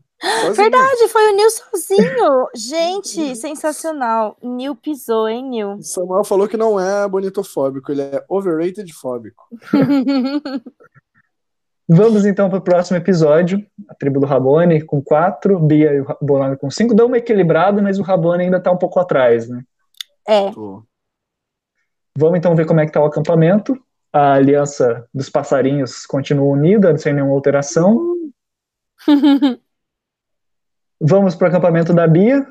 [0.54, 2.48] Verdade, foi o Neil sozinho.
[2.56, 4.38] Gente, sensacional.
[4.42, 5.78] Neil pisou, hein, Neil?
[5.82, 9.48] Samuel falou que não é bonitofóbico, ele é overrated fóbico.
[11.88, 13.64] Vamos então para o próximo episódio.
[13.88, 16.96] A tribo do Rabone com quatro, Bia e o Bonami com cinco.
[16.96, 19.62] Deu uma equilibrada, mas o Rabone ainda está um pouco atrás, né?
[20.28, 20.50] É.
[22.18, 23.80] Vamos então ver como é que tá o acampamento
[24.16, 28.32] a aliança dos passarinhos continua unida, sem nenhuma alteração.
[31.08, 32.44] Vamos para o acampamento da Bia.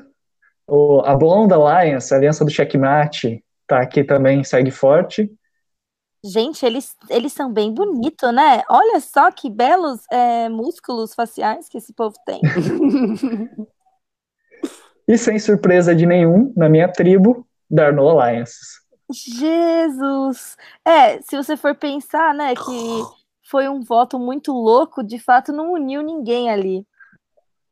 [0.65, 5.29] O, a Blonde Alliance, a aliança do checkmate, tá aqui também, segue forte.
[6.23, 8.63] Gente, eles, eles são bem bonitos, né?
[8.69, 12.39] Olha só que belos é, músculos faciais que esse povo tem.
[15.05, 18.79] e sem surpresa de nenhum, na minha tribo, Darno Alliances.
[19.11, 20.55] Jesus!
[20.85, 23.03] É, se você for pensar, né, que
[23.51, 26.87] foi um voto muito louco, de fato não uniu ninguém ali.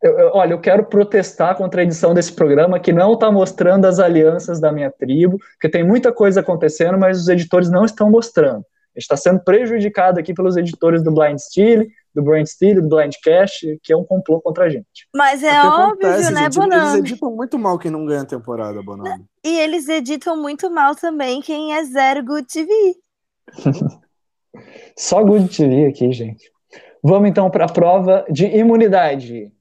[0.04, 3.86] Eu, eu, olha, eu quero protestar contra a edição desse programa que não está mostrando
[3.86, 8.12] as alianças da minha tribo, porque tem muita coisa acontecendo, mas os editores não estão
[8.12, 8.66] mostrando.
[8.96, 12.88] A gente está sendo prejudicado aqui pelos editores do Blind Steel, do Brand Steel, do
[12.88, 15.08] Blindcast, que é um complô contra a gente.
[15.16, 17.00] Mas é, é óbvio, acontece, né, gente, Bonami?
[17.00, 19.26] Eles editam muito mal quem não ganha a temporada, Bonami.
[19.44, 22.72] E eles editam muito mal também quem é zero Good TV.
[24.96, 26.52] Só Good TV aqui, gente.
[27.04, 29.52] Vamos então para a prova de imunidade.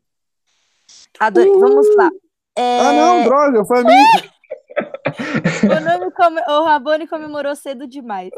[1.22, 1.50] Adorei.
[1.50, 1.60] Uh!
[1.60, 2.10] Vamos lá.
[2.56, 2.80] É...
[2.80, 3.92] Ah, não, droga, foi a mim.
[5.64, 6.40] o, nome come...
[6.40, 8.30] o Rabone comemorou cedo demais.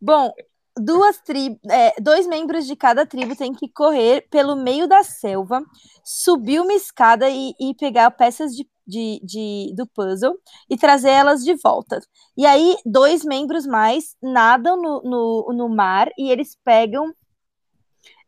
[0.00, 0.30] Bom,
[0.76, 5.62] duas tribos, é, dois membros de cada tribo têm que correr pelo meio da selva,
[6.04, 10.36] subir uma escada e, e pegar peças de, de, de, do puzzle
[10.68, 12.00] e trazer elas de volta.
[12.36, 17.12] E aí, dois membros mais nadam no, no, no mar e eles pegam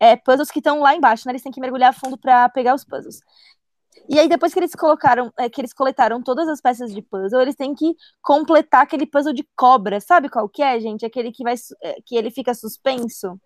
[0.01, 1.33] é, puzzles que estão lá embaixo, né?
[1.33, 3.21] Eles têm que mergulhar fundo para pegar os puzzles.
[4.09, 7.41] E aí, depois que eles colocaram, é, que eles coletaram todas as peças de puzzle,
[7.41, 10.01] eles têm que completar aquele puzzle de cobra.
[10.01, 11.07] Sabe qual que é, gente?
[11.07, 13.39] Aquele que vai é, que ele fica suspenso.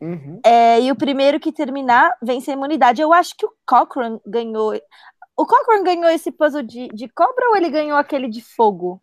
[0.00, 0.40] Uhum.
[0.44, 3.00] É, e o primeiro que terminar vence a imunidade.
[3.00, 4.74] Eu acho que o Cochrane ganhou.
[5.36, 9.00] O Cochrane ganhou esse puzzle de, de cobra ou ele ganhou aquele de fogo?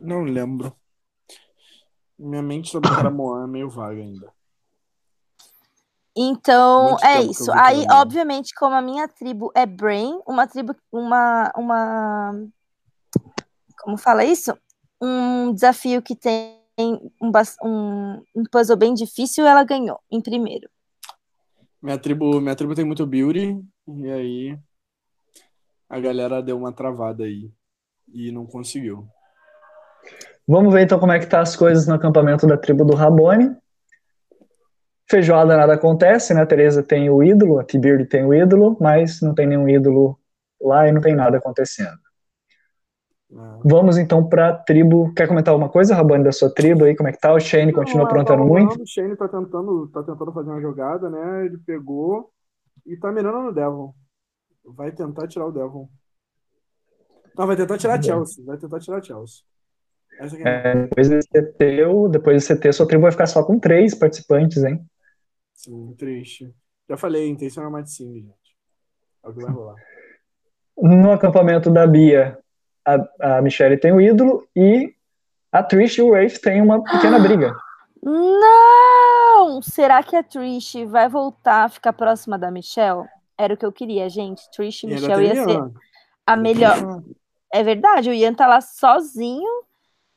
[0.00, 0.74] Não lembro.
[2.18, 4.32] Minha mente sobre Caramoan é meio vaga ainda.
[6.16, 7.52] Então, Muito é isso.
[7.52, 12.32] Aí, obviamente, como a minha tribo é Brain, uma tribo, uma, uma.
[13.80, 14.56] Como fala isso?
[15.00, 17.30] Um desafio que tem um,
[17.62, 20.70] um, um puzzle bem difícil, ela ganhou em primeiro.
[21.82, 24.58] Minha tribo, minha tribo tem muito beauty, e aí
[25.88, 27.50] a galera deu uma travada aí
[28.12, 29.06] e não conseguiu.
[30.48, 33.54] Vamos ver então como é que tá as coisas no acampamento da tribo do Rabone.
[35.08, 36.42] Feijoada nada acontece, né?
[36.42, 40.18] A Tereza tem o ídolo, a Tibird tem o ídolo, mas não tem nenhum ídolo
[40.60, 41.98] lá e não tem nada acontecendo.
[43.34, 43.58] Ah.
[43.64, 45.12] Vamos então para a tribo.
[45.14, 46.96] Quer comentar alguma coisa, Rabone, da sua tribo aí?
[46.96, 47.32] Como é que tá?
[47.32, 48.82] O Shane continua não, aprontando tá muito?
[48.82, 51.46] O Shane tá tentando, tá tentando fazer uma jogada, né?
[51.46, 52.30] Ele pegou
[52.84, 53.94] e tá mirando no Devon.
[54.64, 55.88] Vai tentar tirar o Devon.
[57.36, 58.44] Não, vai tentar tirar a Chelsea.
[58.44, 59.44] Vai tentar tirar a Chelsea.
[60.44, 63.94] É, é depois desse CT, depois desse CT, sua tribo vai ficar só com três
[63.94, 64.84] participantes, hein?
[65.56, 66.54] Sim, triste.
[66.88, 68.56] Já falei, intenção é sim, gente.
[69.24, 69.74] É o que vai rolar.
[70.76, 72.38] No acampamento da Bia,
[72.84, 74.94] a, a Michelle tem o ídolo e
[75.50, 77.56] a Trish e o Rafe têm uma pequena briga.
[78.02, 79.60] Não!
[79.62, 83.08] Será que a Trish vai voltar a ficar próxima da Michelle?
[83.38, 84.48] Era o que eu queria, gente.
[84.50, 85.72] Trish e Michelle ia ser
[86.26, 87.02] a melhor.
[87.52, 89.48] É verdade, o Ian tá lá sozinho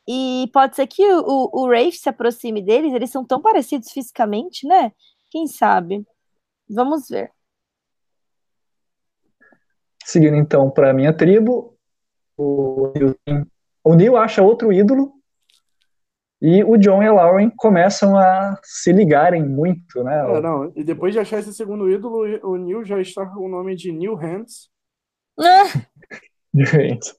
[0.08, 3.92] e pode ser que o, o, o Rafe se aproxime deles, eles são tão parecidos
[3.92, 4.92] fisicamente, né?
[5.30, 6.05] Quem sabe?
[6.69, 7.32] Vamos ver.
[10.03, 11.77] Seguindo então para a minha tribo,
[12.38, 13.15] o Neil,
[13.84, 15.13] o Neil acha outro ídolo
[16.41, 20.38] e o John e a Lauren começam a se ligarem muito, né?
[20.38, 23.49] É, não, e depois de achar esse segundo ídolo, o Neil já está com o
[23.49, 24.69] nome de Neil Hands.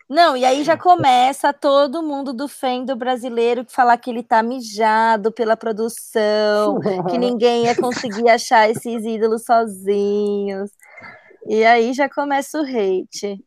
[0.08, 5.32] Não, e aí já começa todo mundo do fendo brasileiro falar que ele tá mijado
[5.32, 6.78] pela produção,
[7.08, 10.70] que ninguém ia conseguir achar esses ídolos sozinhos.
[11.46, 13.42] E aí já começa o hate.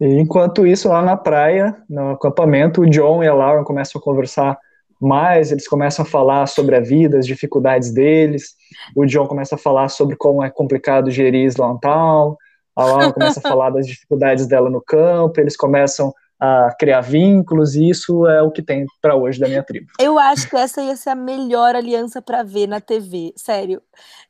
[0.00, 4.02] E enquanto isso, lá na praia, no acampamento, o John e a Laura começam a
[4.02, 4.58] conversar
[5.00, 8.54] mais, eles começam a falar sobre a vida, as dificuldades deles.
[8.96, 12.36] O John começa a falar sobre como é complicado gerir Slantown,
[12.80, 17.74] a Laura começa a falar das dificuldades dela no campo, eles começam a criar vínculos,
[17.74, 19.88] e isso é o que tem para hoje da minha tribo.
[19.98, 23.82] Eu acho que essa ia ser a melhor aliança para ver na TV, sério.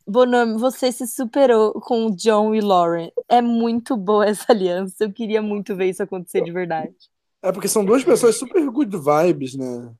[0.06, 3.10] Bonome, você se superou com o John e Lauren.
[3.28, 4.94] É muito boa essa aliança.
[5.00, 6.94] Eu queria muito ver isso acontecer de verdade.
[7.42, 9.92] É porque são duas pessoas super good vibes, né?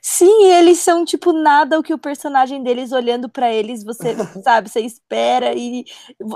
[0.00, 4.68] Sim, eles são tipo nada o que o personagem deles olhando para eles, você sabe,
[4.68, 5.84] você espera e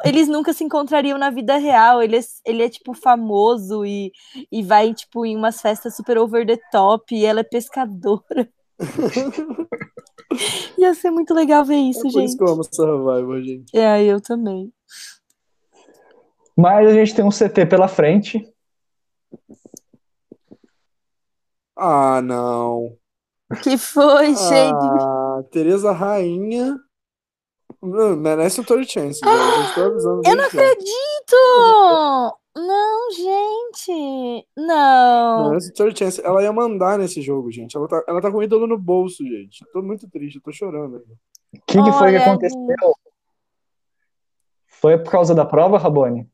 [0.05, 2.03] eles nunca se encontrariam na vida real.
[2.03, 4.13] Ele é, ele é tipo famoso e,
[4.51, 8.49] e vai tipo em umas festas super over the top e ela é pescadora.
[10.79, 12.29] Ia ser muito legal ver isso, é por gente.
[12.29, 13.77] Isso que eu amo Survivor, gente.
[13.77, 14.73] É, eu também.
[16.57, 18.47] Mas a gente tem um CT pela frente.
[21.77, 22.97] Ah, não.
[23.63, 24.87] Que foi, gente?
[25.01, 26.79] Ah, Tereza Rainha.
[27.83, 29.21] Merece o Tory Chance.
[29.25, 29.75] Ah,
[30.25, 31.37] eu não acredito!
[32.55, 34.47] Não, gente.
[34.57, 35.49] Não.
[35.49, 36.21] Merece o Tory Chance.
[36.25, 37.77] Ela ia mandar nesse jogo, gente.
[37.77, 39.65] Ela tá, ela tá com o ídolo no bolso, gente.
[39.73, 40.97] Tô muito triste, tô chorando.
[40.97, 42.95] O que, que foi que aconteceu?
[44.67, 46.29] Foi por causa da prova, Rabone?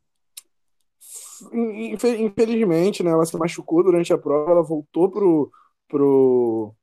[1.53, 3.11] Infelizmente, né?
[3.11, 5.51] Ela se machucou durante a prova, ela voltou pro,
[5.89, 6.75] pro,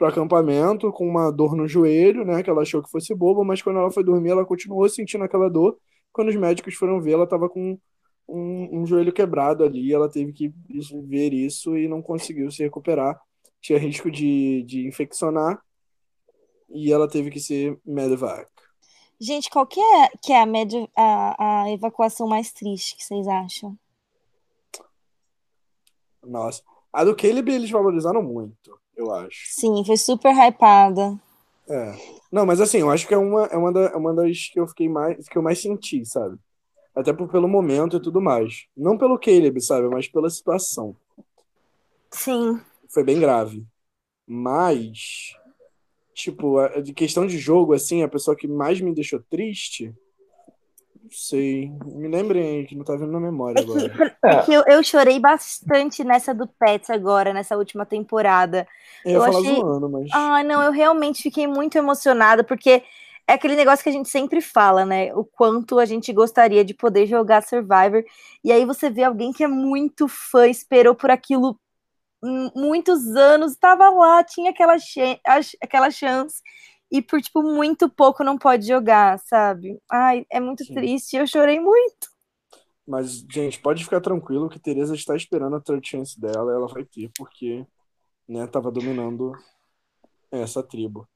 [0.00, 2.42] pro acampamento com uma dor no joelho, né?
[2.42, 5.50] Que ela achou que fosse boba, mas quando ela foi dormir, ela continuou sentindo aquela
[5.50, 5.76] dor.
[6.10, 7.78] Quando os médicos foram ver, ela estava com
[8.26, 9.92] um, um, joelho quebrado ali.
[9.92, 10.50] Ela teve que
[11.06, 13.20] ver isso e não conseguiu se recuperar.
[13.60, 15.62] Tinha risco de, de infeccionar
[16.70, 18.48] e ela teve que ser medevac.
[19.20, 23.28] Gente, qual que é, que é a, med, a, a evacuação mais triste que vocês
[23.28, 23.76] acham?
[26.22, 29.46] Nossa, a do Caleb eles valorizaram muito eu acho.
[29.48, 31.18] Sim, foi super hypada.
[31.68, 31.94] É.
[32.32, 34.58] Não, mas assim, eu acho que é uma, é uma, da, é uma das que
[34.58, 35.28] eu fiquei mais.
[35.28, 36.36] que eu mais senti, sabe?
[36.94, 38.66] Até por, pelo momento e tudo mais.
[38.76, 39.88] Não pelo Caleb, sabe?
[39.88, 40.96] Mas pela situação.
[42.10, 42.60] Sim.
[42.88, 43.64] Foi bem grave.
[44.26, 45.36] Mas.
[46.12, 49.94] Tipo, a, de questão de jogo, assim, a pessoa que mais me deixou triste
[51.10, 51.70] sei.
[51.84, 54.16] Me lembrem que não tá vindo na memória é que, agora.
[54.24, 58.66] É que eu, eu, chorei bastante nessa do Pets agora, nessa última temporada.
[59.04, 59.56] Eu eu achei...
[59.56, 60.08] zoando, mas.
[60.12, 62.82] Ah, não, eu realmente fiquei muito emocionada, porque
[63.26, 65.14] é aquele negócio que a gente sempre fala, né?
[65.14, 68.04] O quanto a gente gostaria de poder jogar Survivor.
[68.42, 71.58] E aí você vê alguém que é muito fã, esperou por aquilo
[72.54, 74.76] muitos anos, estava lá, tinha aquela,
[75.62, 76.42] aquela chance
[76.90, 79.80] e por tipo muito pouco não pode jogar, sabe?
[79.90, 80.74] Ai, é muito Sim.
[80.74, 82.10] triste, eu chorei muito.
[82.86, 86.84] Mas, gente, pode ficar tranquilo que Teresa está esperando a third chance dela, ela vai
[86.84, 87.64] ter, porque,
[88.28, 89.32] né, tava dominando
[90.32, 91.08] essa tribo.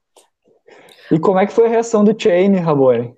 [1.11, 3.13] E como é que foi a reação do Chain, Rabone?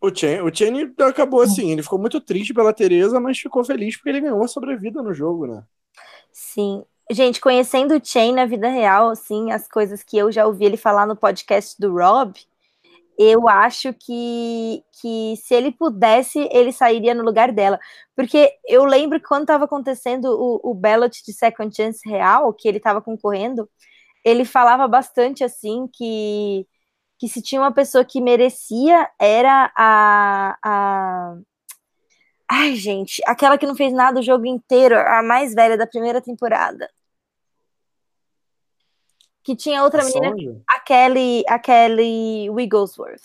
[0.00, 3.96] O Chain, o Chain acabou assim, ele ficou muito triste pela Teresa, mas ficou feliz
[3.96, 5.62] porque ele ganhou a sobrevida no jogo, né?
[6.32, 6.82] Sim,
[7.12, 10.76] Gente, conhecendo o Chain na vida real, assim, as coisas que eu já ouvi ele
[10.76, 12.38] falar no podcast do Rob,
[13.18, 17.80] eu acho que, que se ele pudesse, ele sairia no lugar dela.
[18.16, 22.68] Porque eu lembro que quando estava acontecendo o, o ballot de Second Chance real, que
[22.68, 23.68] ele estava concorrendo,
[24.24, 26.66] ele falava bastante assim que,
[27.18, 31.36] que se tinha uma pessoa que merecia, era a, a.
[32.48, 36.20] Ai, gente, aquela que não fez nada o jogo inteiro, a mais velha da primeira
[36.20, 36.88] temporada
[39.42, 43.22] que tinha outra a menina, a Kelly, a Kelly Wigglesworth.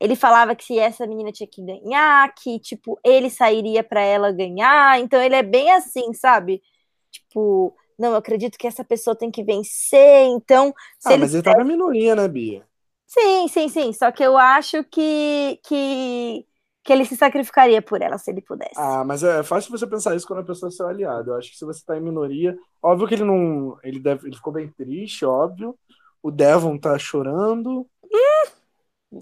[0.00, 4.30] Ele falava que se essa menina tinha que ganhar, que tipo, ele sairia para ela
[4.30, 5.00] ganhar.
[5.00, 6.62] Então ele é bem assim, sabe?
[7.10, 10.26] Tipo, não, eu acredito que essa pessoa tem que vencer.
[10.26, 10.72] Então,
[11.04, 12.64] ah, ele mas ele tá na minoria, né, Bia?
[13.06, 13.92] Sim, sim, sim.
[13.92, 16.46] Só que eu acho que, que
[16.88, 18.72] que ele se sacrificaria por ela se ele pudesse.
[18.74, 21.30] Ah, mas é fácil você pensar isso quando a pessoa é seu aliado.
[21.30, 24.34] Eu acho que se você tá em minoria, óbvio que ele não, ele deve, ele
[24.34, 25.78] ficou bem triste, óbvio.
[26.22, 27.86] O Devon tá chorando.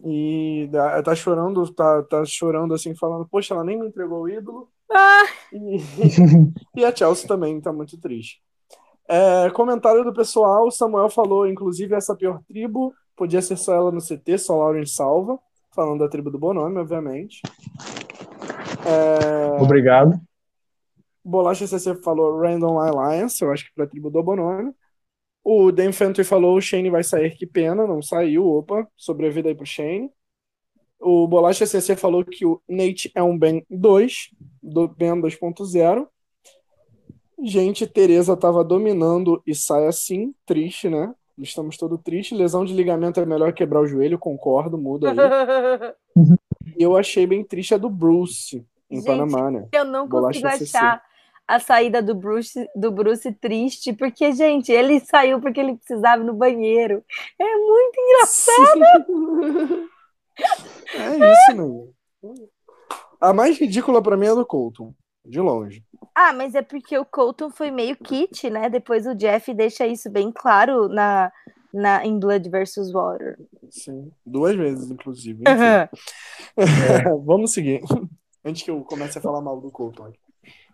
[0.04, 0.70] E
[1.04, 4.68] tá chorando, tá, tá chorando assim, falando, poxa, ela nem me entregou o ídolo.
[4.88, 5.24] Ah.
[5.52, 5.78] E,
[6.80, 8.40] e a Chelsea também tá muito triste.
[9.08, 14.00] É, comentário do pessoal, Samuel falou, inclusive, essa pior tribo podia ser só ela no
[14.00, 15.36] CT, só Lauren salva
[15.76, 17.42] falando da tribo do Bonome, obviamente.
[18.86, 19.62] É...
[19.62, 20.18] Obrigado.
[21.22, 24.72] Bolacha CC falou Random Alliance, eu acho que pra tribo do Bonome.
[25.44, 29.54] O Dan Fenton falou o Shane vai sair, que pena, não saiu, opa, sobrevida aí
[29.54, 30.10] pro Shane.
[30.98, 34.30] O Bolacha CC falou que o Nate é um Ben 2,
[34.62, 36.08] do Ben 2.0.
[37.44, 41.14] Gente, Tereza tava dominando e sai assim, triste, né?
[41.38, 42.36] Estamos todos tristes.
[42.36, 45.16] Lesão de ligamento é melhor quebrar o joelho, concordo, muda aí.
[46.78, 49.68] e eu achei bem triste a do Bruce, em Gente, Panamá, né?
[49.72, 51.02] Eu não Bolacha consigo achar
[51.46, 56.26] a saída do Bruce, do Bruce triste, porque, gente, ele saiu porque ele precisava ir
[56.26, 57.04] no banheiro.
[57.38, 58.80] É muito engraçado.
[60.94, 62.46] é isso, né?
[63.20, 64.92] A mais ridícula para mim é a do Colton,
[65.28, 65.84] de longe.
[66.14, 68.70] Ah, mas é porque o Colton foi meio kit, né?
[68.70, 71.30] Depois o Jeff deixa isso bem claro na,
[71.72, 72.92] na, em Blood vs.
[72.92, 73.38] Water.
[73.70, 75.42] Sim, duas vezes, inclusive.
[75.46, 75.88] é,
[77.24, 77.82] vamos seguir.
[78.44, 80.12] Antes que eu comece a falar mal do Colton.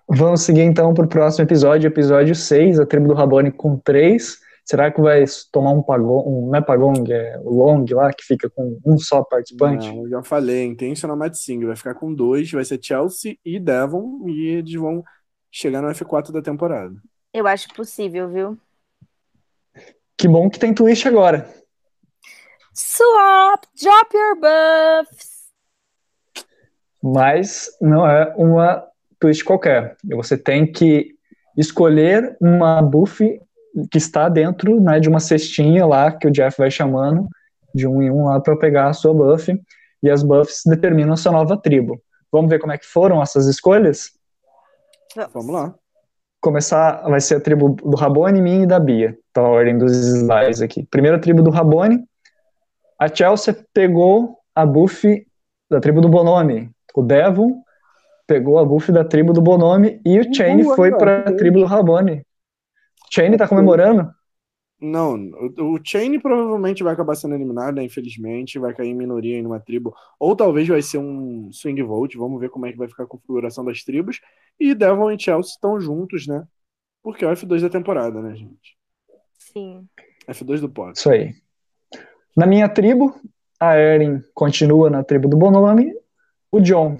[0.08, 4.38] Vamos seguir então para o próximo episódio, episódio 6, a tribo do Rabone com 3.
[4.64, 8.24] Será que vai tomar um pagong, um, não é pagong, é o long lá, que
[8.24, 9.88] fica com um só participante?
[9.88, 13.58] Não, eu já falei, intentional match sim, vai ficar com dois, vai ser Chelsea e
[13.58, 15.02] Devon, e eles vão
[15.50, 16.94] chegar no F4 da temporada.
[17.34, 18.58] Eu acho possível, viu?
[20.16, 21.48] Que bom que tem twist agora.
[22.72, 25.42] Swap, drop your buffs.
[27.02, 28.86] Mas não é uma
[29.18, 29.96] twist qualquer.
[30.04, 31.16] Você tem que
[31.56, 33.40] escolher uma buff
[33.90, 37.28] que está dentro né, de uma cestinha lá que o Jeff vai chamando
[37.74, 39.52] de um em um lá para pegar a sua buff.
[40.02, 42.00] E as buffs determinam a sua nova tribo.
[42.30, 44.10] Vamos ver como é que foram essas escolhas?
[45.32, 45.74] Vamos lá.
[46.40, 49.16] Começar, vai ser a tribo do Rabone, mim e da Bia.
[49.32, 50.84] Tá a ordem dos slides aqui.
[50.90, 52.04] Primeira tribo do Rabone.
[52.98, 55.24] A Chelsea pegou a buff
[55.70, 56.70] da tribo do Bonome.
[56.94, 57.62] O Devon
[58.26, 61.64] pegou a buff da tribo do Bonome e o Chain foi para a tribo do
[61.64, 62.24] Rabone.
[63.12, 64.10] Chain tá comemorando?
[64.80, 69.38] Não, o, o Chain provavelmente vai acabar sendo eliminado, né, infelizmente, vai cair em minoria
[69.38, 72.78] em uma tribo, ou talvez vai ser um swing vote, vamos ver como é que
[72.78, 74.20] vai ficar a configuração das tribos,
[74.58, 76.44] e Devon e Chelsea estão juntos, né,
[77.02, 78.76] porque é o F2 da temporada, né, gente?
[79.38, 79.86] Sim.
[80.26, 80.98] F2 do pod.
[80.98, 81.34] Isso aí.
[82.36, 83.14] Na minha tribo,
[83.60, 85.94] a Erin continua na tribo do Bonome,
[86.50, 86.96] o John,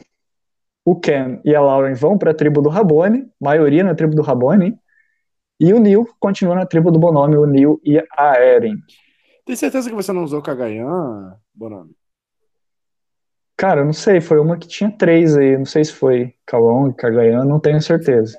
[0.85, 4.23] o Ken e a Lauren vão para a tribo do Rabone, maioria na tribo do
[4.23, 4.79] Rabone,
[5.59, 8.77] e o Neil continua na tribo do Bonome, o Neil e a Eren.
[9.45, 11.97] Tem certeza que você não usou Kagayan, Bonome?
[13.57, 16.93] Cara, eu não sei, foi uma que tinha três aí, não sei se foi Kalong,
[16.93, 18.39] Kagayan, não tenho certeza.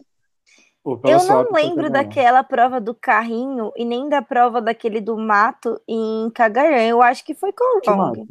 [0.83, 5.79] Pô, eu não lembro daquela prova do carrinho e nem da prova daquele do mato
[5.87, 6.89] em Cagayan.
[6.89, 8.25] Eu acho que foi Korong.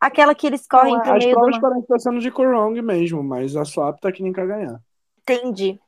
[0.00, 1.48] Aquela que eles correm não, pro as meio do...
[1.48, 4.80] As provas parecem sendo de Korong mesmo, mas a Swap tá aqui em Cagayan.
[5.22, 5.78] Entendi.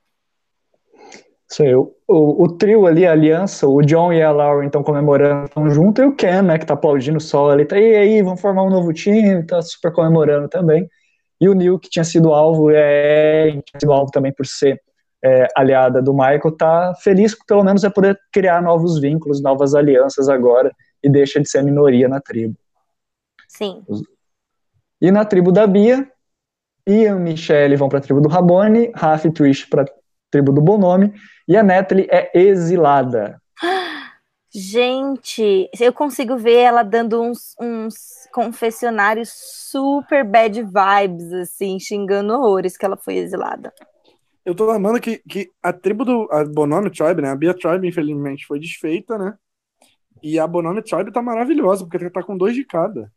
[1.50, 5.46] Isso aí, o, o, trio ali, a aliança, o John e a Laura estão comemorando,
[5.46, 8.22] estão junto, e o Ken, né, que tá aplaudindo o sol ali, tá, e aí,
[8.22, 10.88] vamos formar um novo time, tá super comemorando também.
[11.40, 14.80] E o Neil, que tinha sido alvo, é, tinha sido alvo também por ser
[15.24, 19.74] é, aliada do Michael, tá feliz que pelo menos é poder criar novos vínculos, novas
[19.74, 20.70] alianças agora,
[21.02, 22.56] e deixa de ser a minoria na tribo.
[23.48, 23.84] Sim.
[25.00, 26.06] E na tribo da Bia,
[26.86, 29.86] Ian e Michelle vão para a tribo do Rabone, Raf e Trish para a
[30.30, 31.14] tribo do Bonome,
[31.48, 33.40] e a Natalie é exilada.
[34.54, 37.94] Gente, eu consigo ver ela dando uns, uns
[38.32, 43.72] confessionários super bad vibes, assim, xingando horrores que ela foi exilada.
[44.44, 47.30] Eu tô lembrando que, que a tribo do a Bonome Tribe, né?
[47.30, 49.34] A Bia Tribe, infelizmente, foi desfeita, né?
[50.22, 53.12] E a Bonome Tribe tá maravilhosa, porque tá com dois de cada.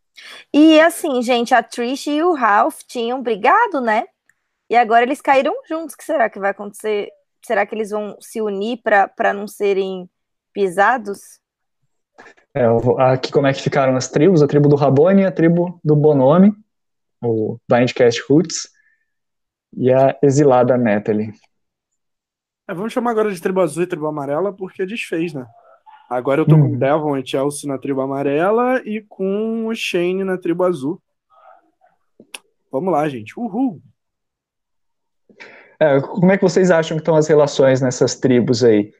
[0.54, 4.06] E assim, gente, a Trish e o Ralph tinham brigado, né?
[4.70, 5.96] E agora eles caíram juntos.
[5.96, 7.10] O que será que vai acontecer
[7.44, 10.10] será que eles vão se unir para não serem
[10.54, 11.40] pisados?
[12.54, 12.66] É,
[13.00, 15.96] aqui como é que ficaram as tribos, a tribo do Rabone e a tribo do
[15.96, 16.54] Bonome,
[17.24, 18.70] o Blindcast Roots,
[19.74, 21.32] e a exilada Natalie.
[22.68, 25.46] É, vamos chamar agora de tribo azul e tribo amarela, porque desfez, né?
[26.10, 26.78] Agora eu tô com o.
[26.78, 31.02] Devon e Chelsea na tribo amarela e com o Shane na tribo azul.
[32.70, 33.40] Vamos lá, gente.
[33.40, 33.82] Uhul!
[35.82, 38.94] É, como é que vocês acham que estão as relações nessas tribos aí?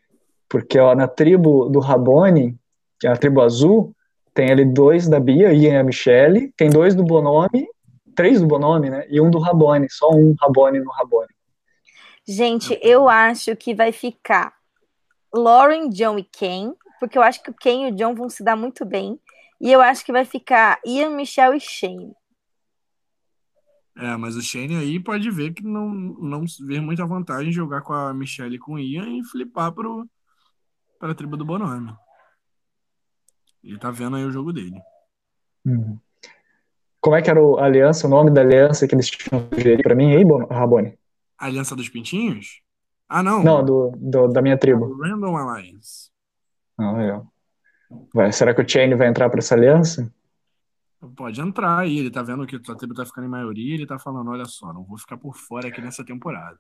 [0.50, 2.58] Porque ó, na tribo do Rabone,
[3.00, 3.96] que é a tribo azul,
[4.34, 7.68] tem ali dois da Bia, Ian e a Michelle, tem dois do Bonome,
[8.16, 9.06] três do Bonome, né?
[9.10, 11.30] E um do Rabone, só um Rabone no Rabone.
[12.28, 14.52] Gente, eu acho que vai ficar
[15.32, 18.44] Lauren, John e Ken, porque eu acho que o Ken e o John vão se
[18.44, 19.20] dar muito bem.
[19.60, 22.16] E eu acho que vai ficar Ian, Michelle e Shane.
[24.02, 27.94] É, mas o Shane aí pode ver que não, não vê muita vantagem jogar com
[27.94, 30.10] a Michelle e com o Ian e flipar pro,
[31.00, 31.94] para a tribo do Bonome.
[33.64, 34.82] Ele tá vendo aí o jogo dele.
[35.64, 36.00] Hum.
[37.00, 39.94] Como é que era a aliança, o nome da aliança que eles tinham sugerido pra
[39.94, 40.98] mim aí, Rabone?
[41.38, 42.64] Aliança dos Pintinhos?
[43.08, 43.44] Ah, não.
[43.44, 44.98] Não, do, do da minha tribo.
[45.00, 46.10] Random Alliance.
[46.76, 47.28] Ah, legal.
[48.12, 50.12] Vai, será que o Chain vai entrar pra essa aliança?
[51.16, 53.98] Pode entrar aí, ele tá vendo que o tribo tá ficando em maioria, ele tá
[53.98, 56.58] falando, olha só, não vou ficar por fora aqui nessa temporada.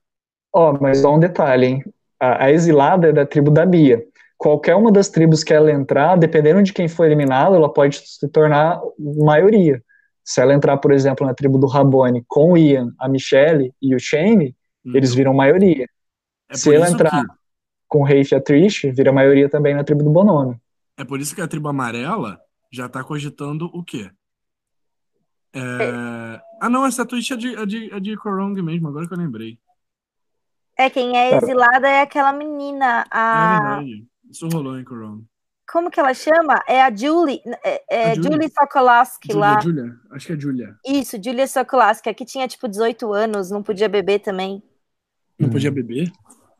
[0.53, 1.83] Ó, oh, mas só um detalhe, hein?
[2.19, 4.03] A, a, exilada é da tribo da Bia.
[4.37, 8.27] Qualquer uma das tribos que ela entrar, dependendo de quem for eliminado, ela pode se
[8.29, 9.81] tornar maioria.
[10.23, 13.95] Se ela entrar, por exemplo, na tribo do Rabone com o Ian, a Michelle e
[13.95, 14.93] o Shane, hum.
[14.95, 15.87] eles viram maioria.
[16.49, 17.27] É Se ela entrar que...
[17.87, 20.59] com o Rafe e a Trish, vira maioria também na tribo do Bonome.
[20.97, 22.39] É por isso que a tribo amarela
[22.71, 24.09] já tá cogitando o quê?
[25.53, 26.41] É...
[26.61, 29.17] Ah, não, essa Twitch é de, é, de, é de Korong mesmo, agora que eu
[29.17, 29.59] lembrei.
[30.77, 33.55] É, quem é exilada é aquela menina, a...
[33.55, 35.23] É verdade, isso rolou em Korong.
[35.71, 36.61] Como que ela chama?
[36.67, 39.59] É a Julie, é, é a Julie, Julie Sokolaski lá.
[39.61, 40.75] Julia, acho que é Julia.
[40.85, 44.61] Isso, Julia Sokolaski, que tinha tipo 18 anos, não podia beber também.
[45.39, 46.11] Não podia beber?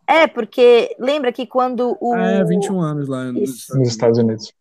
[0.08, 2.14] É, porque lembra que quando o.
[2.14, 4.54] Ah, é, 21 anos lá nos Estados Unidos.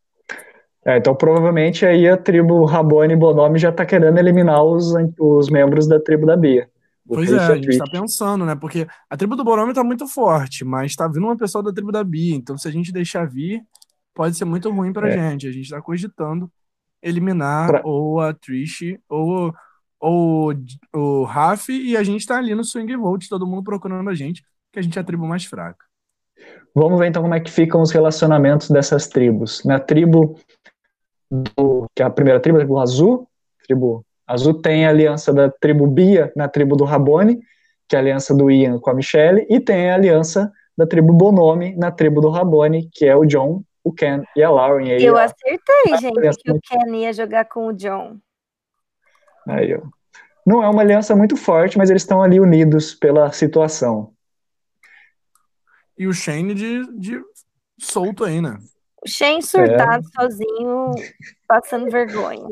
[0.84, 5.86] É, então provavelmente aí a tribo Rabone Bonome já tá querendo eliminar os, os membros
[5.86, 6.68] da tribo da Bia.
[7.06, 8.54] Pois é, a gente tá pensando, né?
[8.54, 11.90] Porque a tribo do Bonome tá muito forte, mas tá vindo uma pessoa da tribo
[11.90, 13.62] da Bia, então se a gente deixar vir,
[14.14, 15.12] pode ser muito ruim pra é.
[15.12, 15.46] gente.
[15.46, 16.50] A gente tá cogitando
[17.02, 17.82] eliminar pra...
[17.84, 19.52] ou a Trish ou,
[19.98, 20.54] ou
[20.94, 24.42] o Raf e a gente tá ali no Swing Vote, todo mundo procurando a gente,
[24.72, 25.84] que a gente é a tribo mais fraca.
[26.74, 29.64] Vamos ver então como é que ficam os relacionamentos dessas tribos.
[29.64, 30.38] Na tribo
[31.30, 33.28] do, que é a primeira tribo, a tribo azul,
[33.64, 37.40] tribo azul tem a aliança da tribo Bia na tribo do Rabone,
[37.88, 41.12] que é a aliança do Ian com a Michelle, e tem a aliança da tribo
[41.12, 44.92] Bonome na tribo do Rabone, que é o John, o Ken e a Lauren.
[44.92, 48.18] Aí, Eu acertei, gente, que o Ken ia jogar com o John.
[49.46, 49.80] Aí, ó.
[50.46, 54.12] Não é uma aliança muito forte, mas eles estão ali unidos pela situação.
[55.98, 57.20] E o Shane de, de
[57.78, 58.58] solto aí, né?
[59.04, 60.20] O Shane surtado é.
[60.20, 60.92] sozinho,
[61.48, 62.46] passando vergonha.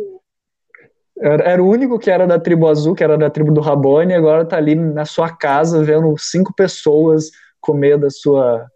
[1.21, 4.13] Era, era, o único que era da tribo azul, que era da tribo do Rabone,
[4.13, 7.31] e agora tá ali na sua casa vendo cinco pessoas
[7.61, 8.67] comer da sua,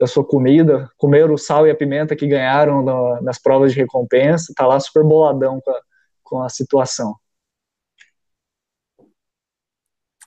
[0.00, 2.82] da sua comida, comer o sal e a pimenta que ganharam
[3.22, 5.80] nas provas de recompensa, tá lá super boladão com a,
[6.22, 7.14] com a situação.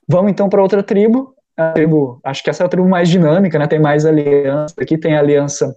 [0.08, 1.36] Vamos então para outra tribo.
[1.56, 3.68] A tribo, acho que essa é a tribo mais dinâmica, né?
[3.68, 4.74] Tem mais aliança.
[4.80, 5.76] Aqui tem a aliança.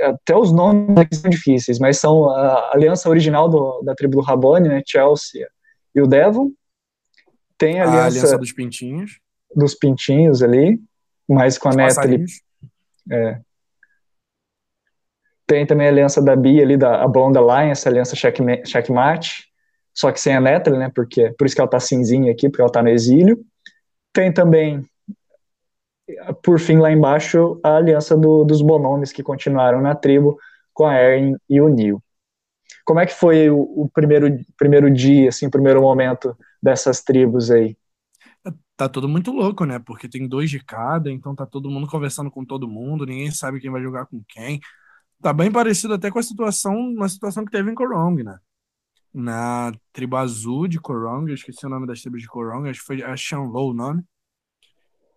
[0.00, 4.22] Até os nomes aqui são difíceis, mas são a aliança original do, da tribo do
[4.22, 4.82] Rabone, né?
[4.86, 5.46] Chelsea
[5.94, 6.50] e o Devon.
[7.56, 9.20] Tem a aliança, a aliança dos pintinhos.
[9.54, 10.80] Dos pintinhos ali,
[11.28, 12.24] mais com a neta ali.
[13.10, 13.40] É.
[15.46, 19.44] Tem também a aliança da Bia ali, da a Blonde Alliance, a aliança checkmate, checkmate,
[19.92, 20.90] só que sem a Natalie, né?
[20.92, 23.44] Porque, por isso que ela tá cinzinha aqui, porque ela tá no exílio.
[24.12, 24.84] Tem também,
[26.42, 30.38] por fim, lá embaixo, a aliança do, dos Bonomes que continuaram na tribo
[30.72, 32.02] com a Erin e o Neil.
[32.84, 37.76] Como é que foi o, o primeiro, primeiro dia, assim, primeiro momento dessas tribos aí?
[38.76, 39.78] Tá tudo muito louco, né?
[39.78, 43.60] Porque tem dois de cada, então tá todo mundo conversando com todo mundo, ninguém sabe
[43.60, 44.60] quem vai jogar com quem.
[45.22, 48.38] Tá bem parecido até com a situação, uma situação que teve em Korong, né?
[49.12, 52.86] Na tribo azul de Korong, eu esqueci o nome das tribos de Korong, acho que
[52.86, 54.02] foi a Shanlou o nome.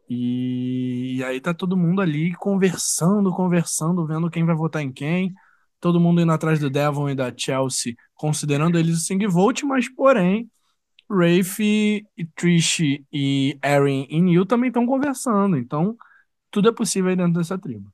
[0.10, 5.34] E, e aí tá todo mundo ali conversando, conversando, vendo quem vai votar em quem.
[5.80, 9.88] Todo mundo indo atrás do Devon e da Chelsea, considerando eles o Sing Vote, mas
[9.94, 10.50] porém,
[11.10, 12.06] Rafe,
[12.36, 15.58] Trish e Erin e Neil também estão conversando.
[15.58, 15.96] Então,
[16.50, 17.92] tudo é possível aí dentro dessa tribo.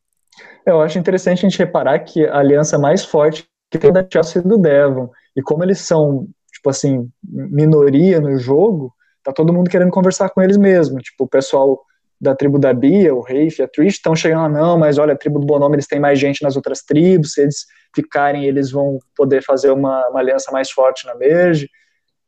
[0.65, 4.41] Eu acho interessante a gente reparar que a aliança mais forte que tem da Chelsea
[4.41, 9.69] e do Devon, e como eles são, tipo assim, minoria no jogo, tá todo mundo
[9.69, 11.84] querendo conversar com eles mesmo, tipo, o pessoal
[12.23, 15.17] da tribo da Bia, o Rafe, a Trish, estão chegando lá, não, mas olha, a
[15.17, 18.97] tribo do Bonome, eles têm mais gente nas outras tribos, se eles ficarem, eles vão
[19.15, 21.69] poder fazer uma, uma aliança mais forte na Merge,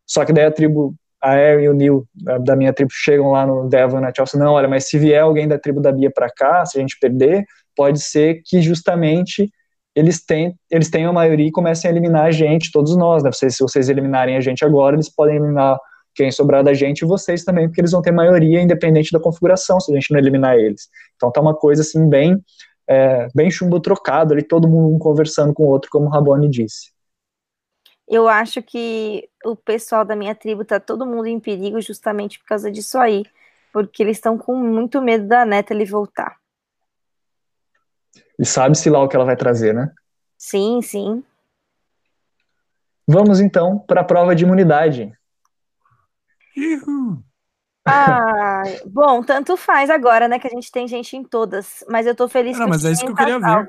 [0.05, 2.05] só que daí a tribo, a Aaron e o Neil
[2.43, 5.47] da minha tribo chegam lá no Devon na Chelsea, não, olha, mas se vier alguém
[5.47, 9.49] da tribo da Bia para cá, se a gente perder, pode ser que justamente
[9.95, 13.31] eles, têm, eles tenham a maioria e comecem a eliminar a gente, todos nós, né?
[13.31, 15.77] Se vocês eliminarem a gente agora, eles podem eliminar
[16.16, 19.80] quem sobrar da gente e vocês também, porque eles vão ter maioria independente da configuração,
[19.80, 20.90] se a gente não eliminar eles.
[21.16, 22.44] Então tá uma coisa assim bem,
[22.88, 26.96] é, bem chumbo trocado ali, todo mundo conversando com o outro, como o Rabone disse.
[28.08, 32.46] Eu acho que o pessoal da minha tribo tá todo mundo em perigo justamente por
[32.46, 33.26] causa disso aí,
[33.74, 36.38] porque eles estão com muito medo da neta ele voltar.
[38.40, 39.92] E sabe-se lá o que ela vai trazer, né?
[40.38, 41.24] Sim, sim.
[43.08, 45.12] Vamos então para a prova de imunidade.
[47.88, 50.40] Ah, bom, tanto faz agora, né?
[50.40, 51.84] Que a gente tem gente em todas.
[51.88, 53.68] Mas eu tô feliz Não, mas é isso que eu queria ver.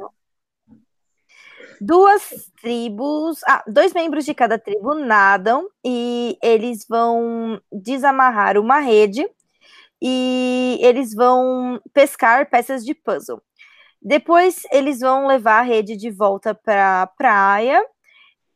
[1.78, 9.28] Duas tribos, ah, dois membros de cada tribo nadam e eles vão desamarrar uma rede
[10.00, 13.42] e eles vão pescar peças de puzzle.
[14.00, 17.84] Depois eles vão levar a rede de volta para a praia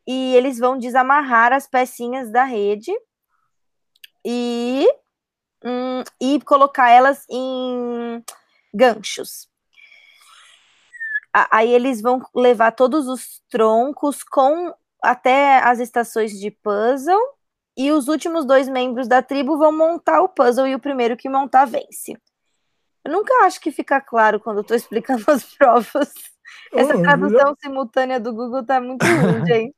[0.07, 2.91] e eles vão desamarrar as pecinhas da rede
[4.25, 4.87] e,
[5.65, 8.23] hum, e colocar elas em
[8.73, 9.49] ganchos.
[11.33, 17.21] Aí eles vão levar todos os troncos com até as estações de puzzle
[17.77, 21.29] e os últimos dois membros da tribo vão montar o puzzle e o primeiro que
[21.29, 22.17] montar vence.
[23.05, 26.13] Eu nunca acho que fica claro quando eu tô explicando as provas.
[26.75, 29.75] Essa oh, tradução simultânea do Google tá muito ruim, gente.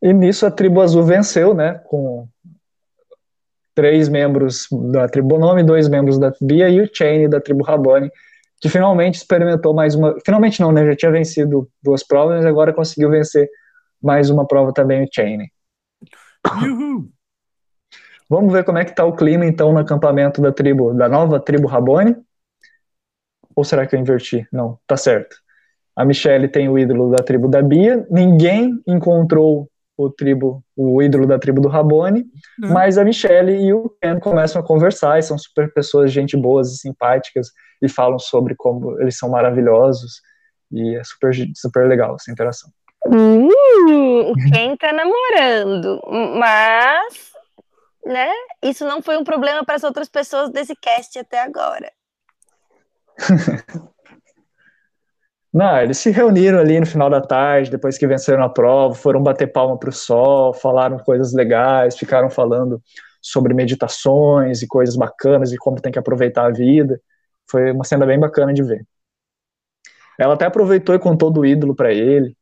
[0.00, 1.74] E nisso a tribo azul venceu, né?
[1.86, 2.28] Com
[3.76, 8.10] três membros da tribo Nome, dois membros da Bia e o Chain da tribo Rabone,
[8.58, 10.16] que finalmente experimentou mais uma.
[10.24, 10.84] Finalmente não, né?
[10.86, 13.48] Já tinha vencido duas provas, mas agora conseguiu vencer
[14.02, 15.46] mais uma prova também o Chain.
[16.62, 17.10] Uhul.
[18.28, 21.38] Vamos ver como é que tá o clima, então, no acampamento da tribo, da nova
[21.38, 22.16] tribo Rabone?
[23.54, 24.46] Ou será que eu inverti?
[24.50, 25.36] Não, tá certo.
[25.94, 31.26] A Michelle tem o ídolo da tribo da Bia, ninguém encontrou o tribo, o ídolo
[31.26, 32.26] da tribo do Rabone,
[32.62, 32.72] uhum.
[32.72, 36.72] mas a Michelle e o Ken começam a conversar, e são super pessoas, gente boas
[36.72, 37.48] e simpáticas,
[37.80, 40.20] e falam sobre como eles são maravilhosos,
[40.70, 42.70] e é super, super legal essa interação.
[43.06, 46.00] Uh, o Ken tá namorando,
[46.38, 47.36] mas
[48.06, 48.30] né?
[48.62, 51.92] Isso não foi um problema para as outras pessoas desse cast até agora.
[55.56, 59.22] Não, eles se reuniram ali no final da tarde, depois que venceram a prova, foram
[59.22, 62.78] bater palma para o sol, falaram coisas legais, ficaram falando
[63.22, 67.00] sobre meditações e coisas bacanas e como tem que aproveitar a vida.
[67.50, 68.86] Foi uma cena bem bacana de ver.
[70.18, 72.36] Ela até aproveitou e contou do ídolo para ele.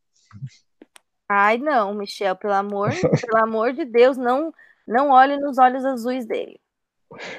[1.29, 4.53] Ai, não, Michel, pelo amor, pelo amor de Deus, não
[4.85, 6.59] não olhe nos olhos azuis dele.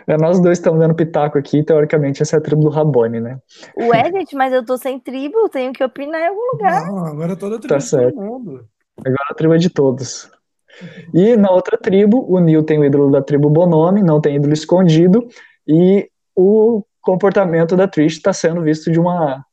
[0.07, 3.39] É, nós dois estamos dando pitaco aqui, teoricamente essa é a tribo do Rabone, né?
[3.77, 6.87] Ué, gente, mas eu tô sem tribo, tenho que opinar em algum lugar.
[6.87, 8.17] Não, agora toda a tribo tá certo.
[8.17, 8.67] mundo.
[8.99, 10.31] Agora a tribo é de todos.
[11.13, 14.53] E na outra tribo, o Neil tem o ídolo da tribo Bonome, não tem ídolo
[14.53, 15.27] escondido,
[15.67, 19.45] e o comportamento da Trish está sendo visto de uma,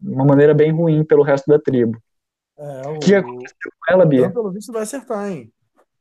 [0.00, 2.00] uma maneira bem ruim pelo resto da tribo.
[2.58, 4.20] É, o que aconteceu com ela, Bia?
[4.20, 5.52] Então, pelo visto vai acertar, hein?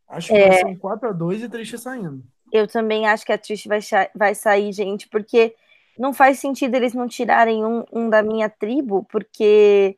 [0.07, 0.65] Acho que é...
[0.65, 2.21] um 4x2 e Trish saindo.
[2.51, 3.79] Eu também acho que a Trish vai,
[4.13, 5.55] vai sair, gente, porque
[5.97, 9.95] não faz sentido eles não tirarem um, um da minha tribo, porque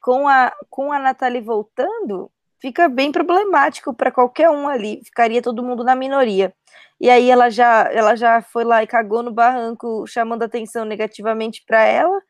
[0.00, 2.30] com a, com a Nathalie voltando,
[2.60, 6.52] fica bem problemático para qualquer um ali, ficaria todo mundo na minoria.
[7.00, 11.62] E aí ela já, ela já foi lá e cagou no barranco, chamando atenção negativamente
[11.66, 12.20] para ela.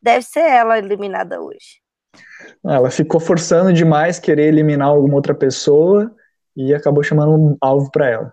[0.00, 1.80] Deve ser ela eliminada hoje.
[2.64, 6.14] Ela ficou forçando demais querer eliminar alguma outra pessoa
[6.56, 8.32] e acabou chamando um alvo para ela.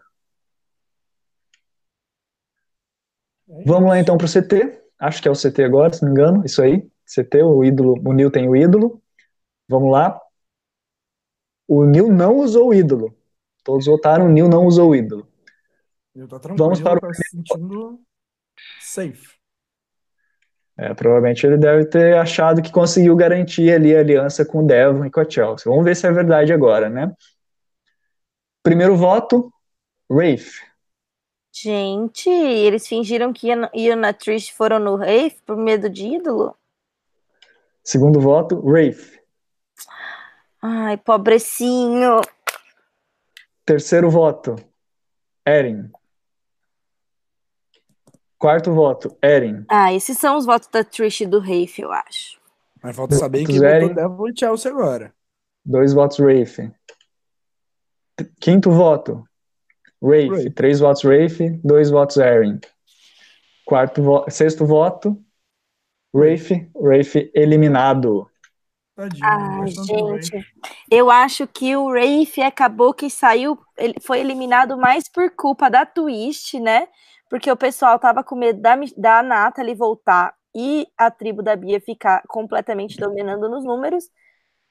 [3.35, 4.81] É Vamos lá então para o CT.
[4.99, 6.45] Acho que é o CT agora, se não me engano.
[6.45, 6.87] Isso aí.
[7.05, 9.01] CT, o ídolo, o Nil tem o ídolo.
[9.67, 10.19] Vamos lá.
[11.67, 13.15] O Nil não usou o ídolo.
[13.63, 15.27] Todos votaram, o Nil não usou o ídolo.
[16.29, 17.99] Tá Vamos para o tá se sentindo
[18.81, 19.37] safe.
[20.77, 25.05] É, provavelmente ele deve ter achado que conseguiu garantir ali a aliança com o Devon
[25.05, 25.69] e com a Chelsea.
[25.69, 27.11] Vamos ver se é verdade agora, né?
[28.61, 29.51] Primeiro voto,
[30.09, 30.66] Rafe.
[31.59, 36.55] Gente, eles fingiram que Ian e a Trish foram no Rafe por medo de ídolo?
[37.83, 39.19] Segundo voto, Rafe.
[40.61, 42.21] Ai, pobrecinho.
[43.65, 44.55] Terceiro voto,
[45.47, 45.89] Erin.
[48.37, 49.65] Quarto voto, Erin.
[49.67, 52.39] Ah, esses são os votos da Trish e do Rafe, eu acho.
[52.83, 55.11] Mas falta saber quem votou Devil e Chelsea agora.
[55.65, 56.71] Dois votos Rafe.
[58.39, 59.26] Quinto voto,
[60.01, 60.29] Rafe.
[60.29, 60.49] Rafe.
[60.51, 62.59] Três votos Rafe, dois votos Erin.
[63.65, 65.17] Quarto vo sexto voto,
[66.13, 66.69] Rafe.
[66.75, 68.29] Rafe eliminado.
[68.95, 70.45] Tadinho, ah, gente,
[70.89, 75.85] eu acho que o Rafe acabou que saiu, ele foi eliminado mais por culpa da
[75.85, 76.87] Twist, né?
[77.29, 81.79] porque o pessoal tava com medo da, da Nathalie voltar e a tribo da Bia
[81.79, 84.05] ficar completamente dominando nos números.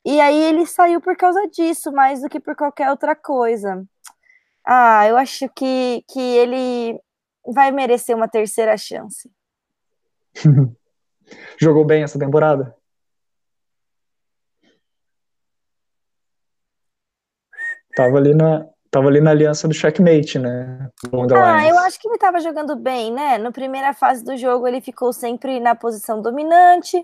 [0.04, 3.84] E aí ele saiu por causa disso, mais do que por qualquer outra coisa.
[4.66, 7.00] Ah, eu acho que, que ele
[7.46, 9.30] vai merecer uma terceira chance.
[11.56, 12.74] Jogou bem essa temporada?
[17.94, 20.90] Tava ali na, tava ali na aliança do checkmate, né?
[21.32, 23.38] Ah, eu acho que ele tava jogando bem, né?
[23.38, 27.02] Na primeira fase do jogo ele ficou sempre na posição dominante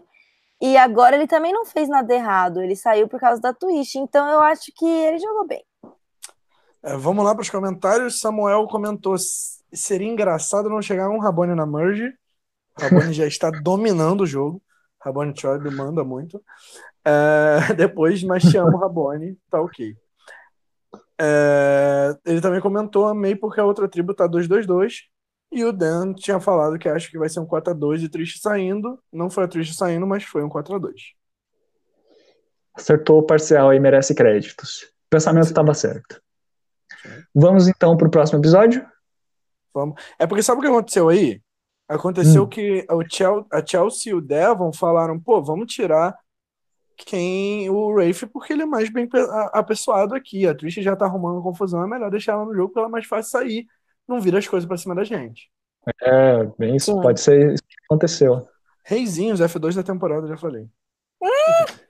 [0.61, 2.61] e agora ele também não fez nada errado.
[2.61, 5.65] Ele saiu por causa da Twitch, então eu acho que ele jogou bem.
[6.83, 8.21] É, vamos lá para os comentários.
[8.21, 9.17] Samuel comentou:
[9.73, 12.13] seria engraçado não chegar um Rabone na merge.
[12.79, 14.63] Rabone já está dominando o jogo.
[15.01, 16.43] Rabone Choi manda muito.
[17.05, 19.39] É, depois, mas te amo, Rabone.
[19.51, 19.97] Tá ok.
[21.21, 25.03] É, ele também comentou, amei porque a outra tribo tá 2-2-2.
[25.53, 28.99] E o Dan tinha falado que acha que vai ser um 4x2 e Trish saindo.
[29.13, 30.95] Não foi a Trish saindo, mas foi um 4x2.
[32.75, 34.85] Acertou o parcial e merece créditos.
[34.85, 36.22] O pensamento estava certo.
[37.35, 38.87] Vamos então para o próximo episódio?
[39.75, 40.01] Vamos.
[40.19, 41.41] É porque sabe o que aconteceu aí?
[41.89, 42.49] Aconteceu hum.
[42.49, 46.17] que o Chelsea, a Chelsea e o Devon falaram, pô, vamos tirar
[46.97, 49.09] quem o Rafe, porque ele é mais bem
[49.53, 50.47] apessoado aqui.
[50.47, 52.91] A Trish já tá arrumando confusão, é melhor deixar ela no jogo, porque ela é
[52.91, 53.67] mais fácil sair,
[54.07, 55.51] não vira as coisas pra cima da gente.
[56.01, 58.47] É, bem isso, pode ser isso que aconteceu.
[58.85, 60.69] Reizinhos, F2 da temporada, já falei.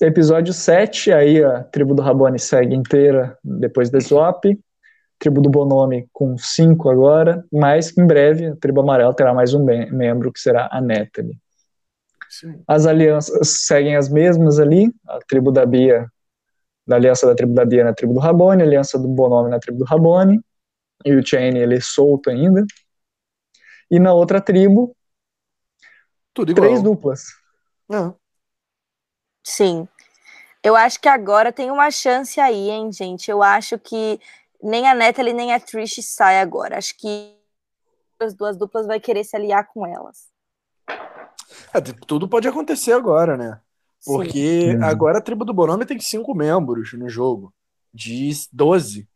[0.00, 4.44] Episódio 7, aí a tribo do Rabone segue inteira depois da swap.
[5.18, 9.64] Tribo do Bonome com 5 agora, mas em breve a tribo amarela terá mais um
[9.64, 11.38] membro, que será a Natalie.
[12.66, 16.08] As alianças seguem as mesmas ali, a tribo da Bia,
[16.86, 19.58] da aliança da tribo da Bia na tribo do Rabone, a aliança do Bonome na
[19.58, 20.40] tribo do Rabone,
[21.04, 22.64] e o Chain ele é solto ainda.
[23.90, 24.96] E na outra tribo,
[26.32, 26.66] Tudo igual.
[26.66, 27.24] três duplas.
[27.90, 28.23] É.
[29.44, 29.86] Sim.
[30.62, 33.30] Eu acho que agora tem uma chance aí, hein, gente?
[33.30, 34.18] Eu acho que
[34.62, 36.78] nem a Natalie nem a Trish sai agora.
[36.78, 37.36] Acho que
[38.18, 40.28] as duas duplas vai querer se aliar com elas.
[41.72, 43.60] É, tudo pode acontecer agora, né?
[44.04, 44.82] Porque Sim.
[44.82, 47.52] agora a tribo do Bonome tem cinco membros no jogo,
[47.92, 49.06] de 12.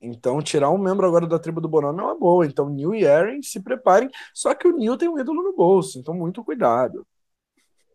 [0.00, 2.46] Então, tirar um membro agora da tribo do Bonome é uma boa.
[2.46, 4.08] Então, Neil e Aaron se preparem.
[4.32, 7.06] Só que o Neil tem um ídolo no bolso, então muito cuidado.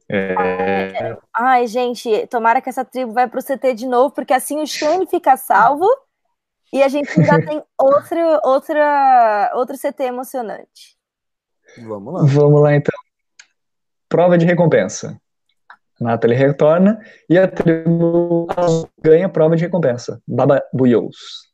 [0.10, 1.18] É...
[1.36, 5.08] Ai, gente, tomara que essa tribo vai pro CT de novo, porque assim o Shane
[5.08, 5.88] fica salvo
[6.72, 10.98] e a gente ainda tem outro, outra, outro CT emocionante.
[11.80, 12.22] Vamos lá.
[12.26, 12.94] Vamos lá, então.
[14.08, 15.20] Prova de recompensa.
[16.00, 17.00] Nathalie retorna
[17.30, 18.48] e a tribo
[19.02, 20.22] ganha prova de recompensa.
[20.28, 21.50] Baba Buyos.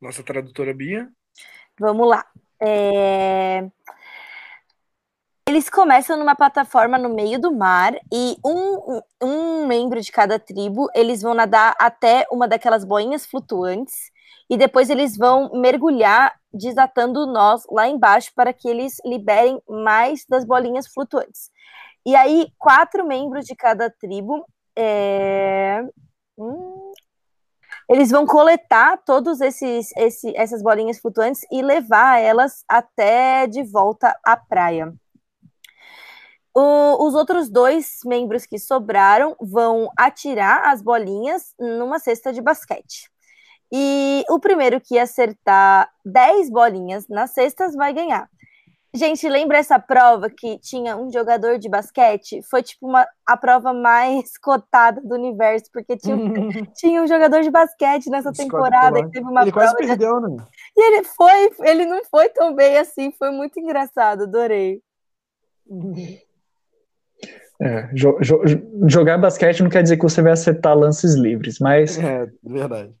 [0.00, 1.08] Nossa tradutora Bia.
[1.78, 2.24] Vamos lá.
[2.60, 3.68] É...
[5.58, 10.88] Eles começam numa plataforma no meio do mar e um, um membro de cada tribo,
[10.94, 14.12] eles vão nadar até uma daquelas boinhas flutuantes
[14.48, 20.44] e depois eles vão mergulhar desatando nós lá embaixo para que eles liberem mais das
[20.44, 21.50] bolinhas flutuantes.
[22.06, 25.82] E aí, quatro membros de cada tribo é...
[26.38, 26.92] hum...
[27.90, 34.16] eles vão coletar todos esses, esse, essas bolinhas flutuantes e levar elas até de volta
[34.24, 34.94] à praia.
[36.60, 43.08] O, os outros dois membros que sobraram vão atirar as bolinhas numa cesta de basquete.
[43.70, 48.28] E o primeiro que acertar 10 bolinhas nas cestas vai ganhar.
[48.92, 52.42] Gente, lembra essa prova que tinha um jogador de basquete?
[52.42, 56.16] Foi tipo uma, a prova mais cotada do universo, porque tinha,
[56.74, 59.66] tinha um jogador de basquete nessa temporada que teve uma ele prova.
[59.66, 60.44] Ele quase perdeu, né?
[60.76, 64.82] E ele foi, ele não foi tão bem assim, foi muito engraçado, adorei.
[67.60, 68.40] É, jo jo
[68.86, 71.98] jogar basquete não quer dizer que você vai acertar lances livres, mas.
[71.98, 72.94] É, verdade.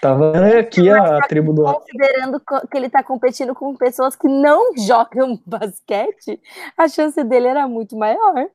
[0.00, 1.64] Tava aqui a, a tribo do.
[1.64, 2.40] Considerando
[2.70, 6.40] que ele tá competindo com pessoas que não jogam basquete,
[6.76, 8.46] a chance dele era muito maior.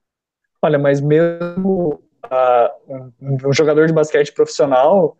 [0.61, 5.17] Olha, mas mesmo uh, um jogador de basquete profissional,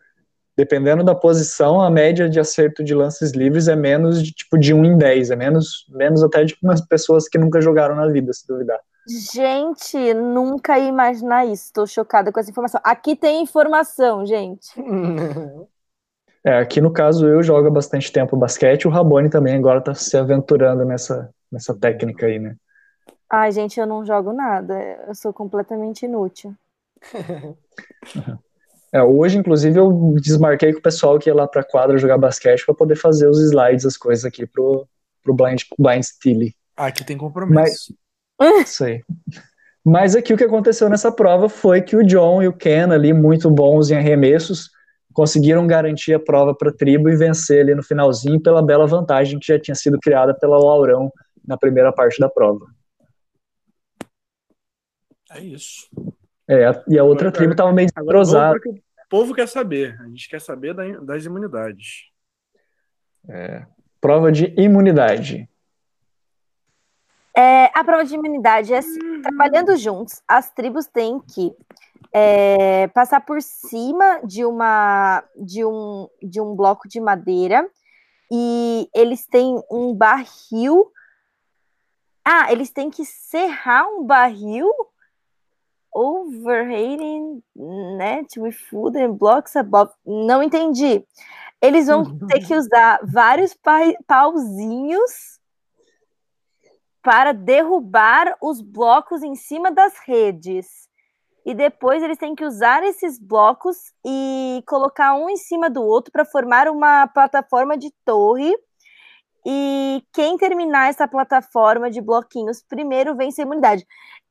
[0.56, 4.73] dependendo da posição, a média de acerto de lances livres é menos de tipo de
[4.73, 8.31] 1 em 10, é menos, menos até de umas pessoas que nunca jogaram na vida,
[8.34, 8.80] se duvidar.
[9.10, 11.65] Gente, nunca ia imaginar isso.
[11.65, 12.80] Estou chocada com essa informação.
[12.84, 14.69] Aqui tem informação, gente.
[16.41, 19.94] É, aqui no caso eu jogo há bastante tempo basquete, o Rabone também agora está
[19.94, 22.56] se aventurando nessa, nessa técnica aí, né?
[23.30, 24.73] Ai, gente, eu não jogo nada.
[25.06, 26.56] Eu sou completamente inútil.
[28.91, 32.65] É, hoje, inclusive, eu desmarquei com o pessoal que ia lá pra quadra jogar basquete
[32.65, 34.88] para poder fazer os slides, as coisas aqui pro,
[35.22, 36.56] pro Blind, Blind Steely.
[36.76, 37.53] Ah, aqui tem compromisso.
[37.53, 37.94] Mas,
[38.64, 39.03] isso aí.
[39.84, 43.14] Mas aqui o que aconteceu nessa prova foi que o John e o Ken ali,
[43.14, 44.70] muito bons em arremessos,
[45.14, 49.40] conseguiram garantir a prova para a tribo e vencer ali no finalzinho pela bela vantagem
[49.40, 51.11] que já tinha sido criada pela Laurão
[51.45, 52.66] na primeira parte da prova.
[55.32, 55.90] É isso.
[56.48, 58.57] É, e a outra tribo estava meio desentrosada.
[58.57, 59.99] O povo quer saber.
[60.02, 62.10] A gente quer saber das imunidades.
[63.28, 63.66] É,
[64.02, 65.49] prova de imunidade.
[67.40, 71.56] É, a prova de imunidade é assim, trabalhando juntos, as tribos têm que
[72.11, 77.66] é, passar por cima de uma de um, de um bloco de madeira
[78.30, 80.91] e eles têm um barril.
[82.26, 84.70] Ah, eles têm que serrar um barril
[85.94, 89.94] overrating net with food and blocks above.
[90.06, 91.06] Não entendi.
[91.61, 93.57] Eles vão ter que usar vários
[94.06, 95.39] pauzinhos
[97.02, 100.88] para derrubar os blocos em cima das redes.
[101.46, 106.12] E depois eles têm que usar esses blocos e colocar um em cima do outro
[106.12, 108.54] para formar uma plataforma de torre.
[109.46, 113.86] E quem terminar essa plataforma de bloquinhos primeiro vence a imunidade.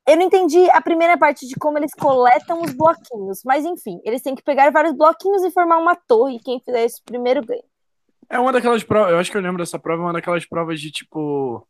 [0.06, 4.22] Eu não entendi a primeira parte de como eles coletam os bloquinhos, mas enfim, eles
[4.22, 7.62] têm que pegar vários bloquinhos e formar uma torre, e quem fizer isso primeiro ganha.
[8.30, 10.80] É uma daquelas provas, eu acho que eu lembro dessa prova, é uma daquelas provas
[10.80, 11.66] de tipo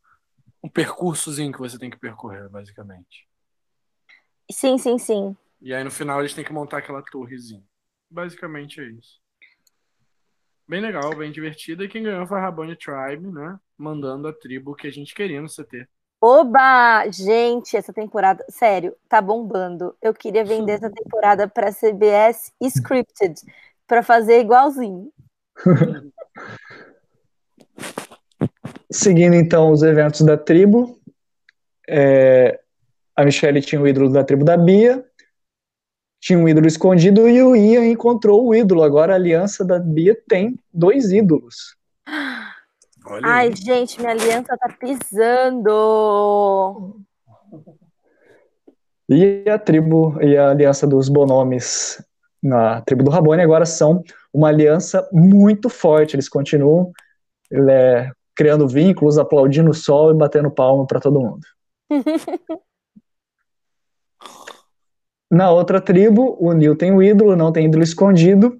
[0.63, 3.27] um percursozinho que você tem que percorrer, basicamente.
[4.51, 5.37] Sim, sim, sim.
[5.61, 7.63] E aí no final eles têm que montar aquela torrezinha.
[8.09, 9.19] Basicamente é isso.
[10.67, 11.83] Bem legal, bem divertido.
[11.83, 13.59] E quem ganhou foi a Rabone Tribe, né?
[13.77, 15.87] Mandando a tribo que a gente queria no CT.
[16.21, 17.09] Oba!
[17.09, 19.95] Gente, essa temporada, sério, tá bombando.
[20.01, 23.35] Eu queria vender essa temporada para CBS scripted,
[23.87, 25.11] para fazer igualzinho.
[28.91, 30.99] Seguindo então os eventos da tribo,
[31.87, 32.59] é,
[33.15, 35.05] a Michelle tinha o ídolo da tribo da Bia,
[36.19, 38.83] tinha um ídolo escondido e o Ian encontrou o ídolo.
[38.83, 41.75] Agora a aliança da Bia tem dois ídolos.
[43.05, 43.55] Olha Ai, aí.
[43.55, 46.25] gente, minha aliança tá pisando.
[49.07, 52.03] E a tribo e a aliança dos Bonomes
[52.41, 54.03] na tribo do Rabone agora são
[54.33, 56.15] uma aliança muito forte.
[56.15, 56.91] Eles continuam
[57.51, 61.45] é, criando vínculos, aplaudindo o sol e batendo palma para todo mundo.
[65.29, 68.57] Na outra tribo, o Neil tem o ídolo, não tem ídolo escondido.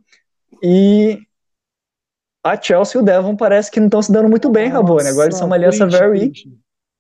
[0.62, 1.18] E
[2.44, 5.08] a Chelsea e o Devon parece que não estão se dando muito bem, Rabone.
[5.08, 6.34] Agora eles são uma aliança very.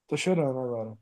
[0.08, 0.94] Tô chorando agora.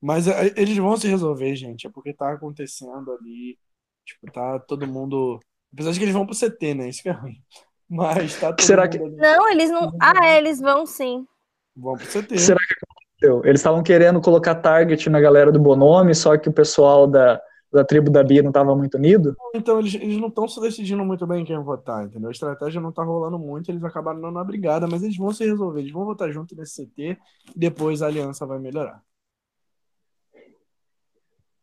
[0.00, 1.88] Mas é, eles vão se resolver, gente.
[1.88, 3.58] É porque tá acontecendo ali.
[4.04, 5.40] Tipo, tá todo mundo.
[5.72, 6.88] Apesar de que eles vão pro CT, né?
[6.88, 7.42] Isso que é ruim.
[7.88, 8.98] Mas tá Será que...
[8.98, 9.14] ali.
[9.16, 9.92] Não, eles não.
[10.00, 11.24] Ah, é, eles vão sim.
[11.76, 12.38] Vão pro CT.
[12.38, 13.48] Será que aconteceu?
[13.48, 17.40] Eles estavam querendo colocar target na galera do Bonome, só que o pessoal da,
[17.72, 19.36] da tribo da Bia não estava muito unido?
[19.54, 22.28] Então, eles, eles não estão se decidindo muito bem quem votar, entendeu?
[22.28, 25.44] A estratégia não tá rolando muito, eles acabaram não na brigada, mas eles vão se
[25.44, 27.18] resolver, eles vão votar junto nesse CT
[27.54, 29.00] e depois a aliança vai melhorar.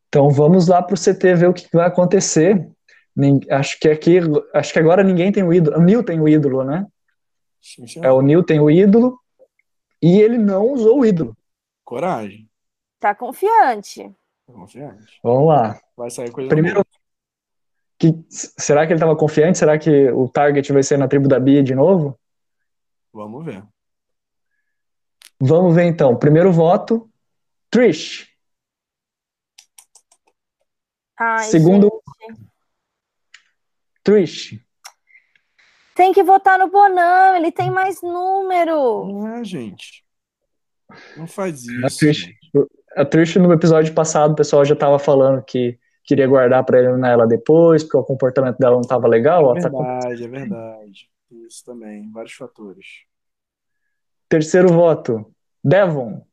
[0.08, 2.70] Então vamos lá pro CT ver o que vai acontecer.
[3.50, 4.18] Acho que aqui,
[4.54, 5.78] acho que agora ninguém tem o ídolo.
[5.78, 6.88] O Neil tem o ídolo, né?
[7.62, 8.04] Sim, sim.
[8.04, 9.20] É, o Neil tem o ídolo
[10.02, 11.38] e ele não usou o ídolo.
[11.84, 12.50] Coragem.
[13.00, 14.12] Tá confiante.
[14.46, 15.20] Tô confiante.
[15.24, 15.80] Vamos lá.
[15.96, 16.86] Vai sair coisa Primeiro, boa.
[17.98, 19.58] que, será que ele estava confiante?
[19.58, 22.20] Será que o target vai ser na tribo da Bia de novo?
[23.14, 23.64] Vamos ver.
[25.40, 26.18] Vamos ver então.
[26.18, 27.10] Primeiro voto,
[27.70, 28.28] Trish.
[31.18, 31.90] Ai, Segundo,
[32.22, 32.53] gente.
[34.04, 34.60] Trish.
[35.96, 39.06] Tem que votar no Bonão, ele tem mais número.
[39.06, 40.04] Não é, gente.
[41.16, 42.00] Não faz A isso.
[42.00, 42.40] Trish, gente.
[42.98, 47.12] a Trish, no episódio passado, o pessoal já estava falando que queria guardar para eliminar
[47.12, 49.56] ela depois, porque o comportamento dela não estava legal.
[49.56, 51.10] É tá com- verdade, é verdade.
[51.48, 52.86] Isso também, vários fatores.
[54.28, 55.32] Terceiro voto,
[55.64, 56.26] Devon.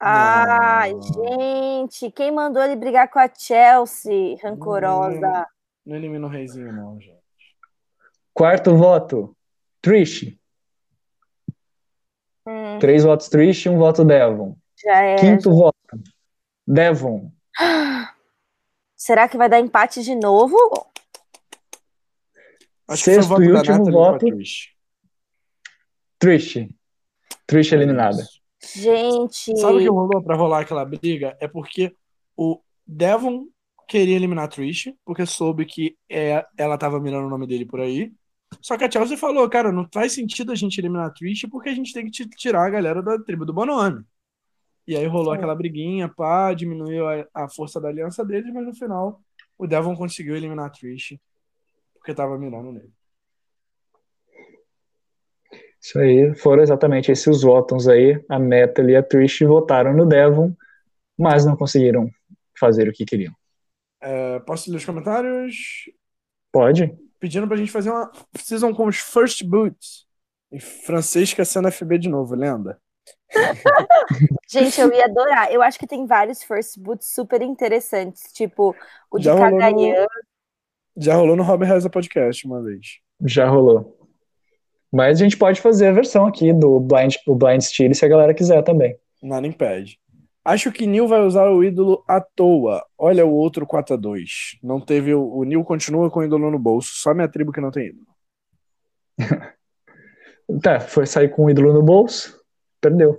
[0.00, 1.02] Ai, Não.
[1.02, 5.46] gente, quem mandou ele brigar com a Chelsea, rancorosa?
[5.88, 7.16] Não elimina o reizinho, não, gente.
[8.34, 9.34] Quarto voto,
[9.80, 10.38] Trish.
[12.46, 14.54] Hum, Três votos Trish e um voto Devon.
[14.84, 15.16] já é.
[15.16, 15.78] Quinto voto,
[16.66, 17.32] Devon.
[18.94, 20.56] Será que vai dar empate de novo?
[22.86, 24.74] Acho que foi o Sexto voto e último voto, pra Trish.
[26.18, 26.68] Trish.
[27.46, 28.22] Trish eliminada.
[28.74, 31.34] Gente, Sabe o que rolou pra rolar aquela briga?
[31.40, 31.94] É porque
[32.36, 33.46] o Devon
[33.88, 37.80] queria eliminar a Trish, porque soube que é, ela tava mirando o nome dele por
[37.80, 38.12] aí.
[38.60, 41.70] Só que a Chelsea falou, cara, não faz sentido a gente eliminar a Trish porque
[41.70, 44.04] a gente tem que ti- tirar a galera da tribo do Bonome.
[44.86, 48.74] E aí rolou aquela briguinha, pá, diminuiu a, a força da aliança deles, mas no
[48.74, 49.20] final
[49.58, 51.18] o Devon conseguiu eliminar a Trish
[51.94, 52.92] porque tava mirando nele.
[55.80, 58.22] Isso aí, foram exatamente esses os votos aí.
[58.28, 60.54] A Natalie e a Trish votaram no Devon,
[61.16, 62.10] mas não conseguiram
[62.58, 63.37] fazer o que queriam.
[64.00, 65.90] É, posso ler os comentários?
[66.52, 66.96] Pode?
[67.18, 70.06] Pedindo pra gente fazer uma season com os First Boots.
[70.50, 72.80] Em francês que é CNFB de novo, lenda.
[74.50, 75.52] gente, eu ia adorar.
[75.52, 78.74] Eu acho que tem vários first boots super interessantes, tipo
[79.10, 80.06] o de Já rolou no- Cagayan.
[80.96, 82.98] Já rolou no Robert Reza Podcast uma vez.
[83.24, 83.96] Já rolou.
[84.90, 88.08] Mas a gente pode fazer a versão aqui do Blind, o Blind Steel se a
[88.08, 88.96] galera quiser também.
[89.22, 90.00] Nada impede.
[90.48, 92.82] Acho que Neil vai usar o ídolo à toa.
[92.96, 94.58] Olha o outro 4x2.
[94.62, 95.12] Não teve.
[95.12, 96.90] O, o Neil continua com o ídolo no bolso.
[96.94, 98.06] Só minha tribo que não tem ídolo.
[100.62, 102.42] Tá, foi sair com o ídolo no bolso,
[102.80, 103.18] perdeu.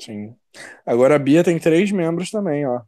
[0.00, 0.34] Sim.
[0.86, 2.80] Agora a Bia tem três membros também, ó.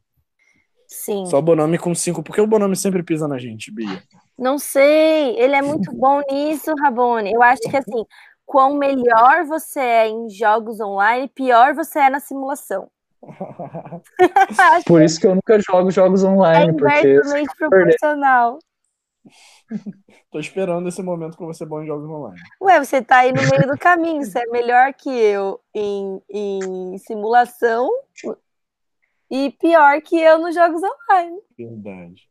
[0.88, 1.26] Sim.
[1.26, 2.22] Só o Bonome com cinco.
[2.22, 4.02] Por que o Bonome sempre pisa na gente, Bia?
[4.38, 7.30] Não sei, ele é muito bom nisso, Rabone.
[7.34, 8.06] Eu acho que assim,
[8.46, 12.90] quão melhor você é em jogos online, pior você é na simulação.
[14.86, 18.58] Por isso que eu nunca jogo jogos que é online, porque inversamente proporcional.
[20.30, 22.40] Tô esperando esse momento pra você bom em jogos online.
[22.60, 26.98] Ué, você tá aí no meio do caminho, você é melhor que eu em, em
[26.98, 27.88] simulação
[29.30, 31.38] e pior que eu nos jogos online.
[31.56, 32.28] Verdade.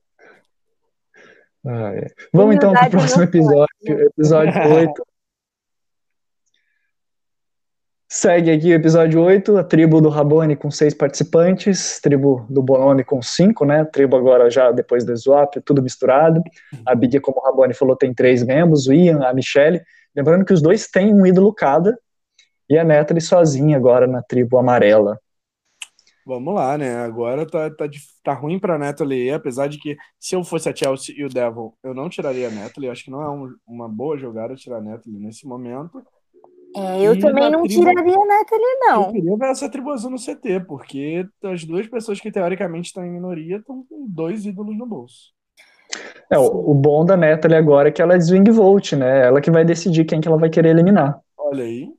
[1.65, 2.07] Ah, é.
[2.33, 5.03] Vamos então para o Humildade próximo episódio, episódio 8.
[8.13, 13.05] Segue aqui o episódio 8, a tribo do Rabone com seis participantes, tribo do Bonome
[13.05, 13.85] com cinco, né?
[13.85, 16.43] Tribo agora já depois do swap, tudo misturado.
[16.85, 19.81] A Big, como o Rabone falou, tem três membros, o Ian, a Michelle.
[20.13, 21.97] Lembrando que os dois têm um ídolo cada,
[22.69, 25.17] e a Natalie sozinha agora na tribo amarela.
[26.25, 26.97] Vamos lá, né?
[26.97, 27.85] Agora tá, tá,
[28.25, 31.73] tá ruim pra Natalie, apesar de que se eu fosse a Chelsea e o Devil,
[31.81, 32.89] eu não tiraria a Natalie.
[32.89, 36.03] Acho que não é um- uma boa jogada tirar a Natalie nesse momento.
[36.75, 39.11] É, eu E também não tribo- tiraria a Natalie, Eu não.
[39.11, 43.11] queria ver essa tribo azul no CT, porque as duas pessoas que teoricamente estão em
[43.11, 45.33] minoria estão com dois ídolos no bolso.
[46.31, 49.25] É, o, o bom da Natalie agora é que ela é swing vote, né?
[49.27, 51.19] Ela que vai decidir quem que ela vai querer eliminar.
[51.37, 51.89] Olha aí.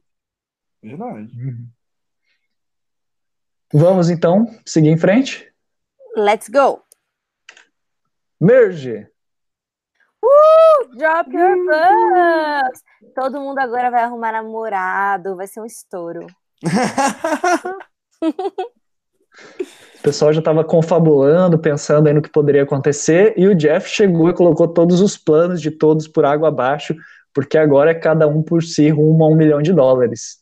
[0.82, 1.30] Verdade.
[3.74, 5.52] Vamos então seguir em frente.
[6.16, 6.82] Let's go!
[8.40, 9.06] Merge!
[10.96, 12.82] Drop your bugs!
[13.14, 16.26] Todo mundo agora vai arrumar namorado, vai ser um estouro.
[19.98, 24.28] O pessoal já estava confabulando, pensando aí no que poderia acontecer, e o Jeff chegou
[24.28, 26.94] e colocou todos os planos de todos por água abaixo,
[27.32, 30.41] porque agora é cada um por si rumo a um milhão de dólares.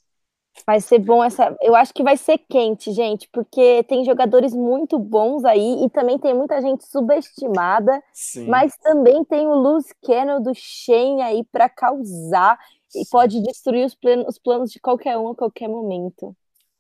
[0.70, 1.56] Vai ser bom essa.
[1.60, 6.16] Eu acho que vai ser quente, gente, porque tem jogadores muito bons aí e também
[6.16, 8.00] tem muita gente subestimada.
[8.12, 8.46] Sim.
[8.46, 12.56] Mas também tem o Luz Cannon do Shen aí para causar
[12.88, 13.02] Sim.
[13.02, 16.36] e pode destruir os, planos, os planos de qualquer um a qualquer momento.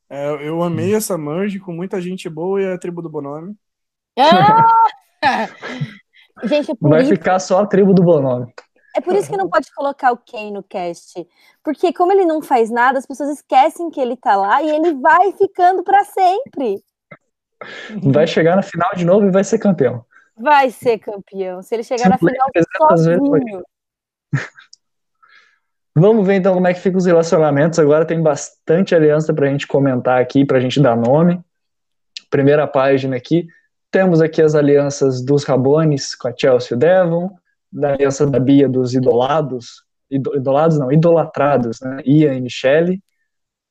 [0.08, 3.56] É, eu amei essa merge com muita gente boa e a tribo do Bonome.
[4.16, 4.68] Ah!
[6.46, 7.10] gente, é Vai isso...
[7.10, 8.54] ficar só a tribo do Bonome.
[8.96, 11.26] É por isso que não pode colocar o Ken no cast.
[11.62, 14.94] Porque como ele não faz nada, as pessoas esquecem que ele tá lá e ele
[14.94, 16.82] vai ficando para sempre.
[18.02, 20.04] Vai chegar na final de novo e vai ser campeão.
[20.36, 21.62] Vai ser campeão.
[21.62, 22.46] Se ele chegar na final
[22.78, 23.62] sozinho.
[25.94, 27.78] Vamos ver então como é que ficam os relacionamentos.
[27.78, 31.40] Agora tem bastante aliança para a gente comentar aqui, para a gente dar nome.
[32.30, 33.46] Primeira página aqui.
[33.90, 37.36] Temos aqui as alianças dos Rabones com a Chelsea e o Devon,
[37.72, 42.02] da aliança da Bia dos idolados, idolados não, idolatrados, né?
[42.04, 43.00] Ian e Michelle.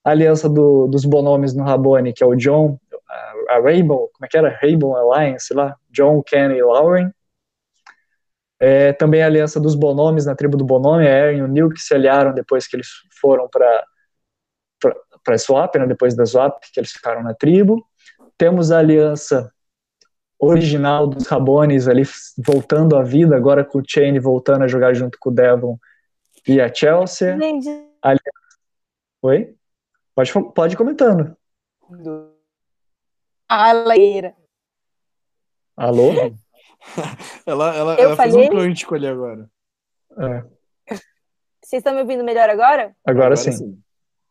[0.04, 4.26] A aliança do, dos Bonomes no Rabone, que é o John, a, a Rainbow, como
[4.26, 4.58] é que era?
[4.62, 7.12] Rainbow Alliance, lá, John, Ken e Lauren.
[8.60, 11.70] É, também a aliança dos Bonomes na tribo do Bonome, a Aaron e o Neil,
[11.70, 12.88] que se aliaram depois que eles
[13.22, 13.86] foram para
[15.24, 17.86] para Swap, né, depois da Swap, que eles ficaram na tribo.
[18.38, 19.52] Temos a aliança
[20.40, 22.04] original dos Rabones ali
[22.38, 25.78] voltando à vida, agora com o Chain voltando a jogar junto com o Devon
[26.48, 27.38] e a Chelsea.
[28.02, 28.20] Ali...
[29.22, 29.56] Oi?
[30.16, 31.36] Pode, pode ir comentando.
[33.48, 34.36] Aleira.
[35.76, 36.12] Alô?
[37.46, 39.50] ela ela, ela fez um plano de escolher agora.
[40.18, 40.44] É.
[41.62, 42.96] Vocês estão me ouvindo melhor agora?
[43.06, 43.52] Agora, agora sim.
[43.52, 43.84] sim.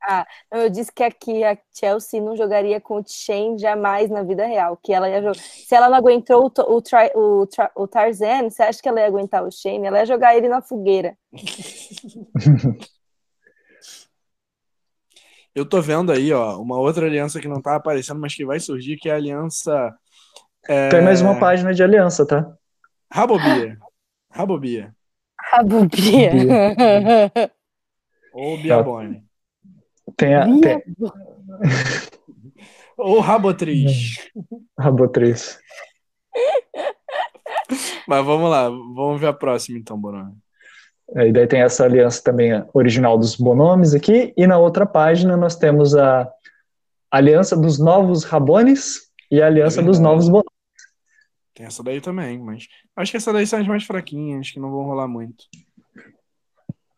[0.03, 4.47] Ah, eu disse que aqui a Chelsea não jogaria com o Shane jamais na vida
[4.47, 4.77] real.
[4.83, 5.35] Que ela ia jogar.
[5.35, 9.45] Se ela não aguentou o, o, o, o Tarzan, você acha que ela ia aguentar
[9.45, 9.87] o Shane?
[9.87, 11.17] Ela ia jogar ele na fogueira.
[15.55, 18.61] Eu tô vendo aí, ó, uma outra aliança que não tá aparecendo, mas que vai
[18.61, 19.93] surgir, que é a aliança.
[20.69, 20.89] É...
[20.89, 22.49] Tem mais uma página de aliança, tá?
[23.11, 23.77] Rabobia.
[24.31, 24.95] Rabobia.
[25.51, 26.31] Rabobia.
[28.33, 29.28] Ou Biabone.
[30.19, 30.45] Tem a.
[30.61, 30.83] Tem...
[32.99, 34.17] Ou Rabotriz.
[34.77, 35.61] Rabotriz.
[38.07, 40.37] Mas vamos lá, vamos ver a próxima então, Bonome.
[41.15, 45.37] É, e daí tem essa aliança também original dos Bonomes aqui, e na outra página
[45.37, 46.29] nós temos a
[47.11, 50.49] aliança dos novos Rabones e a aliança é dos novos Bonomes.
[51.55, 52.67] Tem essa daí também, mas
[52.97, 55.45] acho que essa daí são as mais fraquinhas, que não vão rolar muito.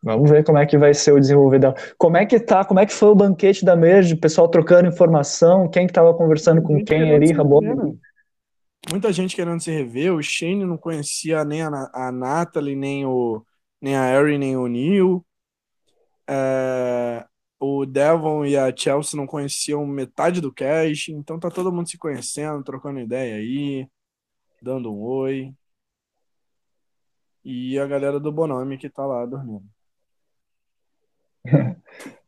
[0.03, 1.75] Vamos ver como é que vai ser o desenvolver dela.
[1.97, 2.65] Como é que tá?
[2.65, 4.15] Como é que foi o banquete da mesa?
[4.15, 7.75] O pessoal trocando informação, quem que tava conversando com quem ali, Rabone?
[7.75, 7.93] Né?
[8.89, 10.13] Muita gente querendo se rever.
[10.13, 13.45] O Shane não conhecia nem a, a Natalie, nem o
[13.79, 15.25] nem a Harry, nem o Neil.
[16.27, 17.25] É,
[17.59, 21.97] o Devon e a Chelsea não conheciam metade do cast, então tá todo mundo se
[21.97, 23.87] conhecendo, trocando ideia aí,
[24.61, 25.53] dando um oi.
[27.43, 29.70] E a galera do Bonome que tá lá dormindo.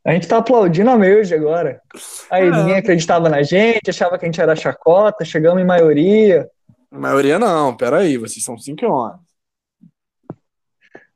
[0.05, 1.81] A gente tá aplaudindo a Merge agora.
[2.29, 2.51] Aí é.
[2.51, 6.49] ninguém acreditava na gente, achava que a gente era chacota, chegamos em maioria.
[6.91, 9.19] Maioria não, peraí, vocês são 5 horas.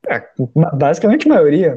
[0.09, 0.25] É,
[0.73, 1.75] basicamente maioria,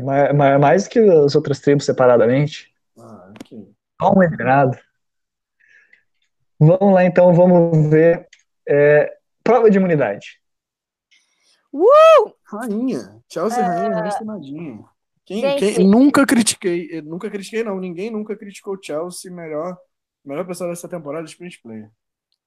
[0.61, 2.73] mais que as outras tribos separadamente.
[2.97, 3.69] Ah, ok.
[4.03, 4.79] Um eliminado.
[6.61, 8.29] Vamos lá então, vamos ver.
[8.69, 10.41] É, prova de imunidade.
[11.73, 12.33] Uh!
[12.45, 13.21] Rainha.
[13.29, 13.67] Chelsea é...
[13.67, 14.85] Rainha, Rainha
[15.31, 19.79] quem, quem, nunca critiquei, nunca critiquei não, ninguém nunca criticou o Chelsea, melhor,
[20.25, 21.89] melhor pessoa dessa temporada de sprint player.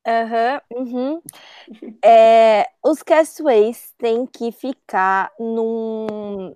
[0.05, 1.21] Uhum, uhum.
[2.03, 6.53] É, os castaways têm que ficar num,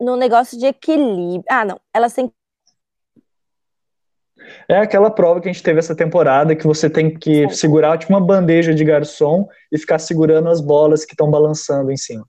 [0.00, 1.44] num negócio de equilíbrio.
[1.50, 1.78] Ah, não.
[1.92, 2.32] Elas têm
[4.66, 8.14] é aquela prova que a gente teve essa temporada que você tem que segurar tipo
[8.14, 12.26] uma bandeja de garçom e ficar segurando as bolas que estão balançando em cima.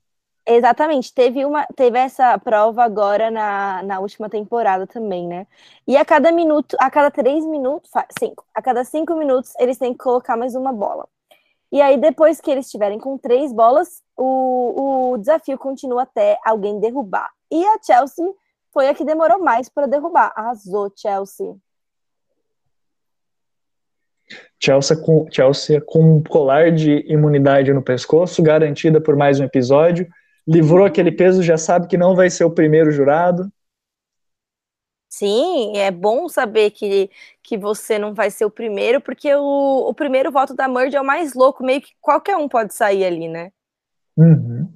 [0.52, 5.46] Exatamente, teve uma, teve essa prova agora na, na última temporada também, né?
[5.86, 9.92] E a cada minuto, a cada três minutos, cinco, a cada cinco minutos eles têm
[9.92, 11.06] que colocar mais uma bola.
[11.70, 16.80] E aí, depois que eles estiverem com três bolas, o, o desafio continua até alguém
[16.80, 17.30] derrubar.
[17.48, 18.26] E a Chelsea
[18.72, 20.32] foi a que demorou mais para derrubar.
[20.34, 21.54] Arrasou, Chelsea.
[24.58, 30.08] Chelsea com, Chelsea com um colar de imunidade no pescoço, garantida por mais um episódio
[30.46, 33.50] livrou aquele peso, já sabe que não vai ser o primeiro jurado.
[35.08, 37.10] Sim, é bom saber que,
[37.42, 41.00] que você não vai ser o primeiro, porque o, o primeiro voto da Merge é
[41.00, 43.50] o mais louco, meio que qualquer um pode sair ali, né?
[44.16, 44.72] Uhum.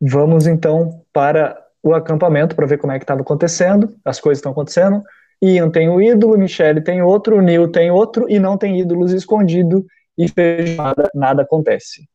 [0.00, 4.50] Vamos então para o acampamento para ver como é que estava acontecendo, as coisas estão
[4.50, 5.02] acontecendo.
[5.40, 9.86] Ian tem o ídolo, Michelle tem outro, Neil tem outro e não tem ídolos escondido
[10.16, 12.08] e feijoada, nada acontece.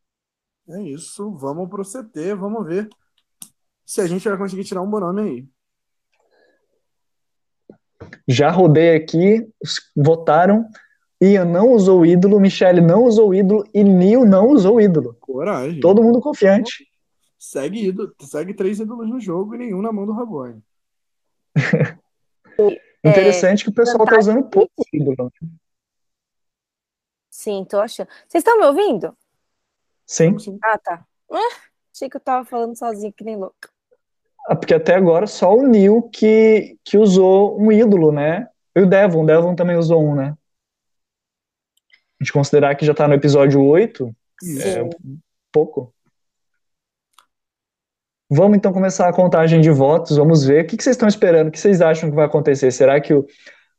[0.68, 2.88] É isso, vamos pro CT, vamos ver
[3.84, 5.48] se a gente vai conseguir tirar um bom nome aí.
[8.26, 9.48] Já rodei aqui,
[9.96, 10.66] votaram.
[11.20, 15.16] Ian não usou ídolo, Michelle não usou ídolo e Neil não usou ídolo.
[15.20, 15.80] Coragem.
[15.80, 16.86] Todo mundo confiante.
[17.38, 20.62] Segue ídolo, segue três ídolos no jogo e nenhum na mão do Rabone.
[23.04, 25.32] Interessante é, que o pessoal tá usando pouco ídolo.
[27.38, 28.08] Sim, tô achando.
[28.26, 29.16] Vocês estão me ouvindo?
[30.04, 30.34] Sim.
[30.60, 31.06] Ah, tá.
[31.30, 31.56] Ah,
[31.94, 33.70] achei que eu tava falando sozinho, que nem louca.
[34.48, 38.48] Ah, porque até agora só o Neil que, que usou um ídolo, né?
[38.74, 40.36] E o Devon, o Devon também usou um, né?
[42.20, 44.12] A gente considerar que já tá no episódio 8,
[44.42, 44.60] Sim.
[44.60, 44.90] é
[45.52, 45.94] pouco.
[48.28, 50.64] Vamos então começar a contagem de votos, vamos ver.
[50.64, 51.48] O que, vocês estão esperando?
[51.48, 52.72] O que vocês acham que vai acontecer?
[52.72, 53.24] Será que o,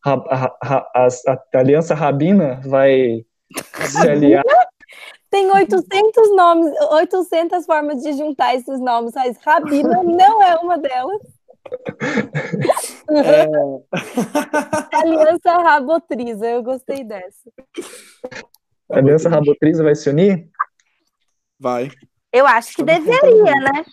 [0.06, 3.26] a, a, a, a Aliança Rabina vai
[4.02, 4.44] aliar?
[5.30, 11.22] Tem 800 nomes, 800 formas de juntar esses nomes, mas Rabina não é uma delas.
[13.12, 13.46] É...
[14.98, 17.52] Aliança Rabotriza, eu gostei dessa.
[18.90, 20.50] Aliança Rabotriza vai se unir?
[21.60, 21.92] Vai.
[22.32, 23.86] Eu acho que deveria, né?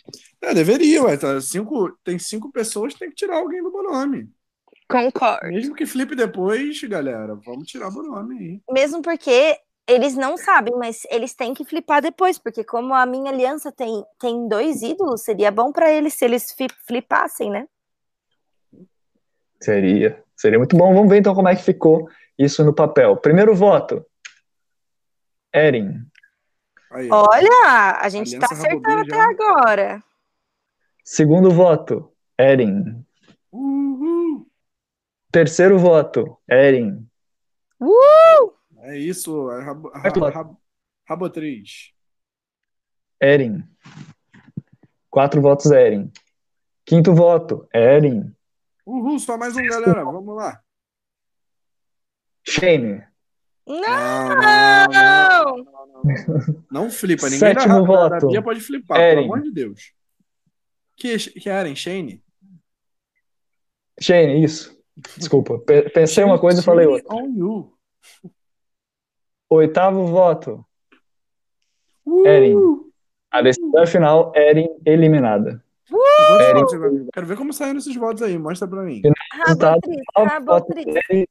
[0.42, 1.16] É, deveria, ué.
[1.16, 4.30] Tá, cinco, tem cinco pessoas, tem que tirar alguém do Bonome.
[4.88, 5.48] Concordo.
[5.48, 8.60] Mesmo que flipe depois, galera, vamos tirar o Bonome aí.
[8.70, 9.58] Mesmo porque
[9.88, 14.04] eles não sabem, mas eles têm que flipar depois, porque como a minha aliança tem,
[14.18, 16.54] tem dois ídolos, seria bom para eles se eles
[16.86, 17.66] flipassem, né?
[19.60, 20.22] Seria.
[20.36, 20.92] Seria muito bom.
[20.94, 22.08] Vamos ver então como é que ficou
[22.38, 23.16] isso no papel.
[23.16, 24.04] Primeiro voto.
[25.54, 26.02] Erin.
[26.90, 29.30] Aí, Olha, a gente está acertando até já.
[29.30, 30.02] agora.
[31.02, 33.04] Segundo voto, Erin.
[33.50, 34.15] Uhul.
[35.36, 37.06] Terceiro voto, Erin.
[37.78, 38.54] Uh!
[38.84, 40.62] É isso, é rabo, rabo, rabo,
[41.06, 41.92] Rabotriz.
[43.20, 43.62] Erin.
[45.10, 46.10] Quatro votos, Erin.
[46.86, 48.34] Quinto voto, Erin.
[48.86, 50.02] Uhul, só mais um, galera.
[50.06, 50.58] Vamos lá.
[52.42, 53.04] Shane.
[53.66, 53.76] Não!
[53.76, 57.26] Não, não, não, não, não flipa.
[57.26, 58.20] Ninguém Sétimo da, voto.
[58.20, 59.24] da Bia pode flipar, Eren.
[59.24, 59.92] pelo amor de Deus.
[60.96, 61.76] Que, que Eren?
[61.76, 62.24] Shane?
[64.00, 64.75] Shane, isso.
[65.16, 65.58] Desculpa.
[65.92, 67.14] Pensei uma coisa e falei outra.
[69.48, 70.64] Oitavo voto.
[72.04, 72.26] Uh!
[72.26, 72.56] Eren.
[73.30, 75.62] A decisão final, Eren eliminada.
[75.90, 76.40] Uh!
[76.40, 76.64] Eren.
[77.12, 78.38] Quero ver como saíram esses votos aí.
[78.38, 79.02] Mostra pra mim.
[79.32, 79.80] Resultado,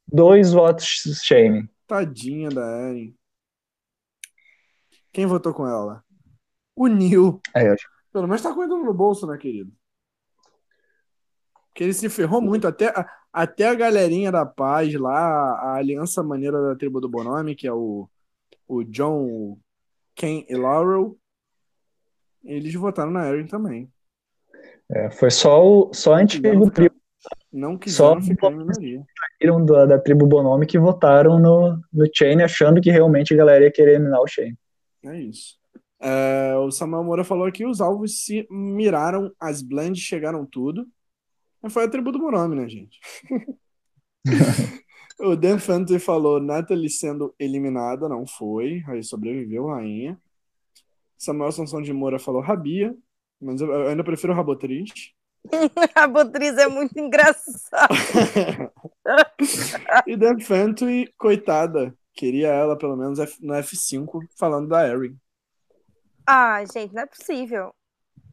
[0.08, 0.86] dois votos
[1.24, 1.70] Shane.
[1.88, 3.16] Tadinha da Eren.
[5.12, 6.04] Quem votou com ela?
[6.76, 7.42] O Neil.
[7.56, 7.76] É, eu...
[8.12, 9.72] Pelo menos tá cuidando no bolso, né, querido?
[11.68, 12.68] Porque ele se ferrou muito.
[12.68, 12.94] Até,
[13.36, 17.74] até a galerinha da paz lá, a Aliança Maneira da Tribo do Bonome, que é
[17.74, 18.08] o,
[18.66, 19.58] o John,
[20.16, 21.18] Ken e Laurel,
[22.46, 23.92] eles votaram na Erin também.
[24.90, 26.96] É, foi só o só antigo tribo
[27.52, 29.04] não quiseram Só ficar em minoria.
[29.42, 33.66] Saíram da, da tribo Bonome que votaram no, no Chain achando que realmente a galera
[33.66, 34.56] ia querer eliminar o Chain.
[35.04, 35.58] É isso.
[36.00, 40.86] É, o Samuel Moura falou que os alvos se miraram, as blends chegaram tudo.
[41.70, 42.20] Foi a tribo do
[42.50, 43.00] né, gente?
[45.20, 48.84] o Dan Fantasy falou Natalie sendo eliminada, não foi.
[48.88, 50.20] Aí sobreviveu, rainha.
[51.18, 52.96] Samuel Sansão de Moura falou Rabia,
[53.42, 55.14] mas eu, ainda prefiro Rabotriz.
[55.96, 57.88] a Botriz é muito engraçada.
[60.06, 65.18] e Dan Fenton, coitada, queria ela pelo menos no F5 falando da Erin.
[66.28, 67.74] Ah, gente, não é possível.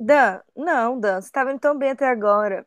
[0.01, 2.67] Dan, não, Dan, você tá vendo tão bem até agora.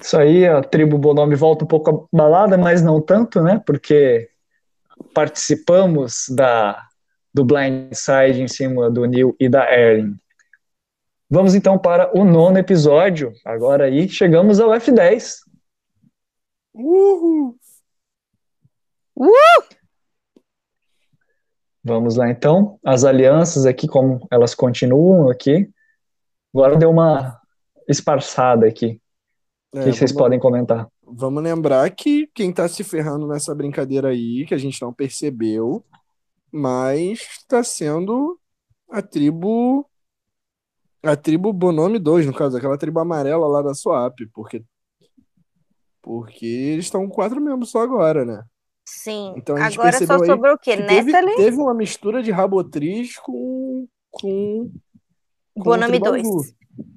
[0.00, 3.62] Isso aí, a tribo Bonome volta um pouco abalada, mas não tanto, né?
[3.64, 4.28] Porque
[5.14, 6.86] participamos da,
[7.32, 10.14] do Blindside em cima do Neil e da Erin.
[11.30, 13.32] Vamos então para o nono episódio.
[13.44, 15.38] Agora aí chegamos ao F10.
[16.74, 17.56] Uhul!
[19.16, 19.64] Uhul!
[21.82, 22.78] Vamos lá então.
[22.84, 25.68] As alianças aqui, como elas continuam aqui.
[26.54, 27.40] Agora deu uma
[27.88, 29.00] esparçada aqui.
[29.74, 30.86] É, o que vocês podem comentar?
[31.02, 35.84] Vamos lembrar que quem está se ferrando nessa brincadeira aí, que a gente não percebeu,
[36.52, 38.38] mas está sendo
[38.88, 39.84] a tribo
[41.02, 44.64] A tribo Bonome 2, no caso, aquela tribo amarela lá da Swap, porque
[46.00, 48.44] porque eles estão com quatro membros só agora, né?
[48.84, 49.32] Sim.
[49.36, 50.76] Então, a gente agora só sobrou o quê?
[50.76, 53.88] Teve, teve uma mistura de Rabotriz com.
[54.10, 54.70] com.
[55.56, 56.26] Bonami 2.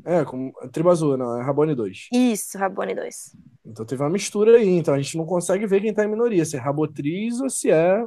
[0.06, 2.08] É, com Tribo Azul, não, é Rabone 2.
[2.14, 3.36] Isso, Rabone 2.
[3.66, 6.46] Então teve uma mistura aí, então a gente não consegue ver quem tá em minoria,
[6.46, 8.04] se é Rabotriz ou se é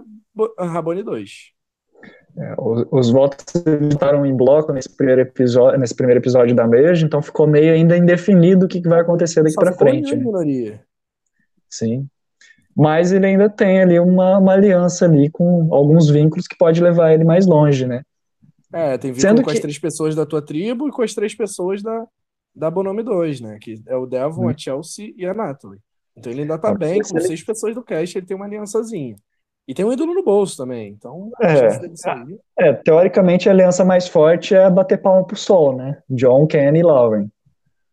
[0.59, 1.31] Rabone 2.
[2.39, 3.45] É, os, os, votos
[3.91, 7.97] estavam em bloco nesse primeiro episódio, nesse primeiro episódio da Merge, então ficou meio ainda
[7.97, 10.15] indefinido o que, que vai acontecer daqui para frente.
[10.15, 10.25] Né?
[10.25, 10.81] Minoria.
[11.69, 12.09] Sim.
[12.75, 17.13] Mas ele ainda tem ali uma, uma aliança ali com alguns vínculos que pode levar
[17.13, 18.03] ele mais longe, né?
[18.73, 19.57] É, tem vínculo Sendo com que...
[19.57, 22.07] as três pessoas da tua tribo e com as três pessoas da,
[22.55, 23.59] da Bonome 2, né?
[23.61, 24.49] Que é o Devon, hum.
[24.49, 25.81] a Chelsea e a Natalie.
[26.17, 27.27] Então ele ainda tá bem, com ele...
[27.27, 29.17] seis pessoas do cast, ele tem uma aliançazinha.
[29.67, 31.31] E tem um ídolo no bolso também, então...
[31.41, 36.03] É, é, teoricamente a aliança mais forte é bater palma pro sol, né?
[36.09, 37.29] John, Ken e Lauren.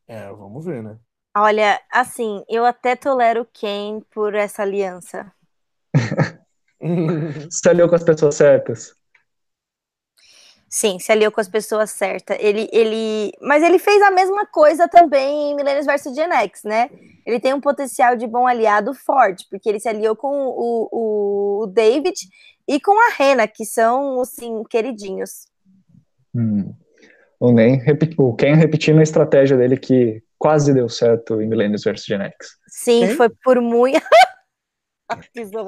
[0.08, 0.98] É, vamos ver, né?
[1.36, 5.32] Olha, assim, eu até tolero Ken por essa aliança.
[6.82, 8.96] Você aliou com as pessoas certas?
[10.70, 12.38] Sim, se aliou com as pessoas certas.
[12.40, 16.90] Ele, ele, mas ele fez a mesma coisa também em Millennials vs Gen X, né?
[17.26, 21.64] Ele tem um potencial de bom aliado forte, porque ele se aliou com o, o,
[21.64, 22.16] o David
[22.68, 25.48] e com a Rena, que são, assim, queridinhos.
[26.36, 26.74] Hum.
[27.40, 27.82] O, Nem,
[28.18, 32.48] o Ken repetindo a estratégia dele que quase deu certo em Millennials vs Gen X.
[32.68, 34.02] Sim, foi por muito.
[35.34, 35.66] Pisou.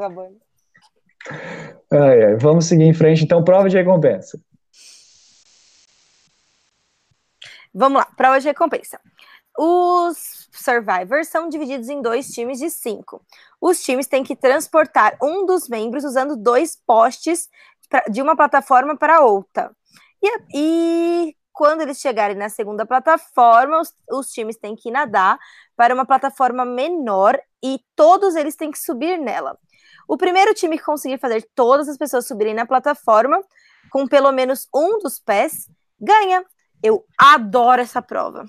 [1.91, 2.35] Ai, ai.
[2.37, 4.39] Vamos seguir em frente, então, prova de recompensa.
[7.73, 8.99] Vamos lá, prova de recompensa.
[9.57, 13.21] Os Survivors são divididos em dois times de cinco.
[13.59, 17.49] Os times têm que transportar um dos membros usando dois postes
[17.89, 19.71] pra, de uma plataforma para outra.
[20.21, 25.37] E, e quando eles chegarem na segunda plataforma, os, os times têm que nadar
[25.75, 29.57] para uma plataforma menor e todos eles têm que subir nela.
[30.07, 33.43] O primeiro time que conseguir fazer todas as pessoas subirem na plataforma
[33.91, 35.67] com pelo menos um dos pés
[35.99, 36.45] ganha.
[36.81, 38.45] Eu adoro essa prova.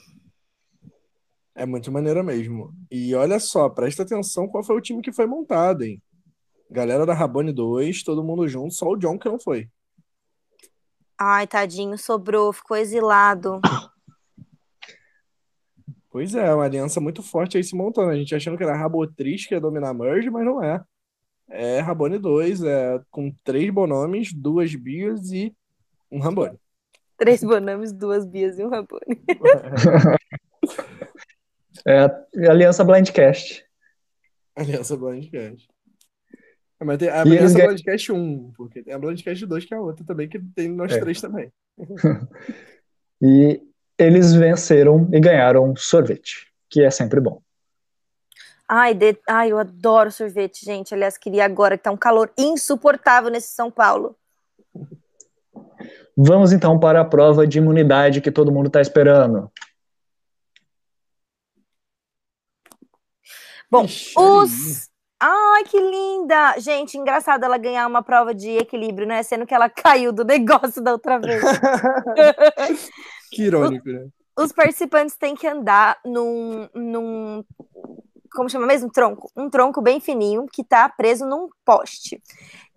[1.54, 2.72] É muito maneira mesmo.
[2.90, 6.02] E olha só, presta atenção qual foi o time que foi montado, hein?
[6.70, 9.68] Galera da Rabone 2, todo mundo junto, só o John que não foi.
[11.18, 13.60] Ai, tadinho, sobrou, ficou exilado.
[16.08, 18.10] Pois é, uma aliança muito forte aí se montando.
[18.10, 20.82] A gente achando que era Rabotriz que ia dominar a Merge, mas não é.
[21.48, 25.54] É Rabone 2, é com três bonomes, duas bias e
[26.10, 26.58] um Rabone.
[27.20, 29.22] Três bonomes, duas bias e um Rabone.
[31.86, 33.62] é a Aliança Blindcast.
[34.56, 35.68] Aliança Blindcast.
[36.80, 37.74] É, mas tem a Aliança ganham...
[37.74, 40.92] Blindcast 1, porque tem a Blindcast 2, que é a outra também, que tem nós
[40.92, 40.98] é.
[40.98, 41.52] três também.
[43.20, 43.60] e
[43.98, 47.42] eles venceram e ganharam sorvete, que é sempre bom.
[48.66, 49.18] Ai, de...
[49.28, 50.94] Ai, eu adoro sorvete, gente.
[50.94, 54.16] Aliás, queria agora que tá um calor insuportável nesse São Paulo.
[56.22, 59.50] Vamos então para a prova de imunidade que todo mundo está esperando.
[63.70, 66.58] Bom, Ixi, os Ai, que linda!
[66.58, 69.22] Gente, engraçado ela ganhar uma prova de equilíbrio, né?
[69.22, 71.42] Sendo que ela caiu do negócio da outra vez.
[73.32, 74.08] que irônico, né?
[74.38, 77.44] Os participantes têm que andar num, num.
[78.32, 78.90] Como chama mesmo?
[78.90, 79.30] Tronco.
[79.34, 82.20] Um tronco bem fininho que tá preso num poste.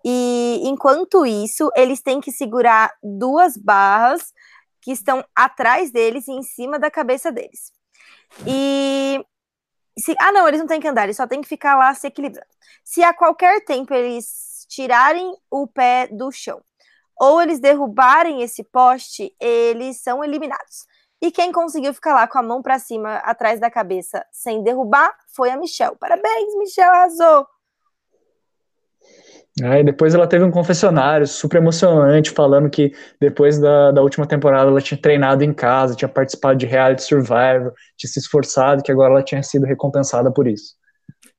[0.04, 4.32] E enquanto isso, eles têm que segurar duas barras
[4.80, 7.72] que estão atrás deles e em cima da cabeça deles.
[8.46, 9.24] E
[9.98, 12.06] se, ah, não, eles não têm que andar, eles só têm que ficar lá se
[12.06, 12.46] equilibrando.
[12.84, 16.60] Se a qualquer tempo eles tirarem o pé do chão
[17.18, 20.84] ou eles derrubarem esse poste, eles são eliminados.
[21.22, 25.16] E quem conseguiu ficar lá com a mão para cima, atrás da cabeça, sem derrubar,
[25.34, 25.96] foi a Michelle.
[25.96, 27.46] Parabéns, Michelle, arrasou!
[29.62, 34.68] Aí depois ela teve um confessionário super emocionante, falando que depois da, da última temporada
[34.68, 39.12] ela tinha treinado em casa, tinha participado de reality survival, tinha se esforçado, que agora
[39.12, 40.74] ela tinha sido recompensada por isso.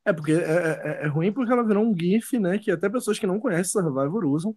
[0.06, 2.58] É, porque é, é, é ruim porque ela virou um GIF, né?
[2.58, 4.56] Que até pessoas que não conhecem Survivor usam.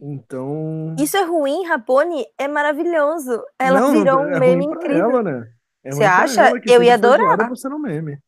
[0.00, 0.96] Então.
[0.98, 2.24] Isso é ruim, Rapone?
[2.38, 3.42] É maravilhoso.
[3.58, 5.10] Ela não, virou um é meme incrível.
[5.10, 5.48] Ela, né?
[5.84, 6.52] É Você acha?
[6.66, 7.48] Eu ia adorar.
[7.48, 8.18] Por ser um meme.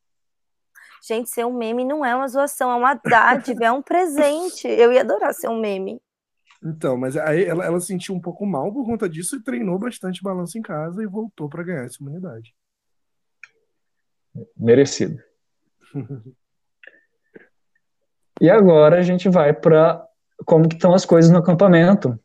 [1.07, 4.67] Gente, ser um meme não é uma zoação, é uma dádiva, é um presente.
[4.67, 6.01] Eu ia adorar ser um meme.
[6.65, 10.21] Então, mas aí ela, ela sentiu um pouco mal por conta disso e treinou bastante
[10.21, 12.53] balanço em casa e voltou para ganhar essa imunidade.
[14.57, 15.23] Merecido.
[18.41, 20.05] e agora a gente vai para
[20.45, 22.19] como que estão as coisas no acampamento.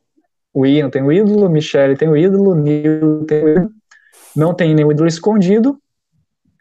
[0.52, 3.72] o Ian tem o ídolo, Michelle tem o ídolo, Neil tem o ídolo,
[4.36, 5.81] não tem nenhum ídolo escondido,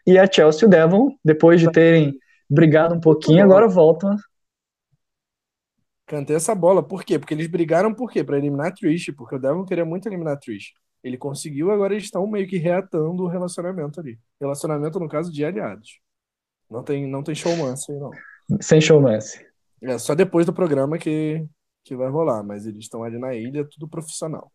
[0.05, 2.17] e a Chelsea e o Devon, depois de terem
[2.49, 4.15] brigado um pouquinho, agora voltam.
[6.05, 7.17] Cantei essa bola, por quê?
[7.17, 8.23] Porque eles brigaram por quê?
[8.23, 10.73] Pra eliminar a Trish, porque o Devon queria muito eliminar a Trish.
[11.03, 14.19] Ele conseguiu, agora eles estão meio que reatando o relacionamento ali.
[14.39, 15.99] Relacionamento, no caso, de aliados.
[16.69, 18.11] Não tem, não tem showmance aí, não.
[18.59, 19.45] Sem showmance.
[19.81, 21.45] É só depois do programa que,
[21.83, 24.51] que vai rolar, mas eles estão ali na ilha, tudo profissional.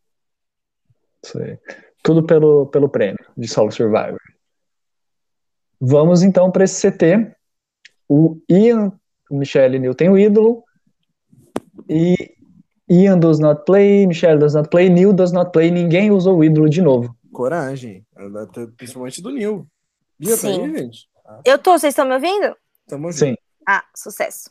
[1.25, 1.59] Isso aí.
[2.03, 4.21] Tudo pelo, pelo prêmio de Solo Survivor.
[5.89, 7.33] Vamos então para esse CT.
[8.09, 8.93] O Ian,
[9.31, 10.65] o Michelle Neil tem o ídolo.
[11.89, 12.35] E
[12.89, 15.71] Ian does not play, Michelle does not play, Neil does not play.
[15.71, 17.17] Ninguém usou o ídolo de novo.
[17.33, 18.05] Coragem.
[18.77, 19.65] Principalmente do Neil.
[20.19, 21.09] Bia, tá aí, gente?
[21.25, 21.41] Ah.
[21.45, 22.57] Eu tô, vocês estão me ouvindo?
[22.81, 23.37] Estamos Sim.
[23.69, 24.51] Ah, sucesso.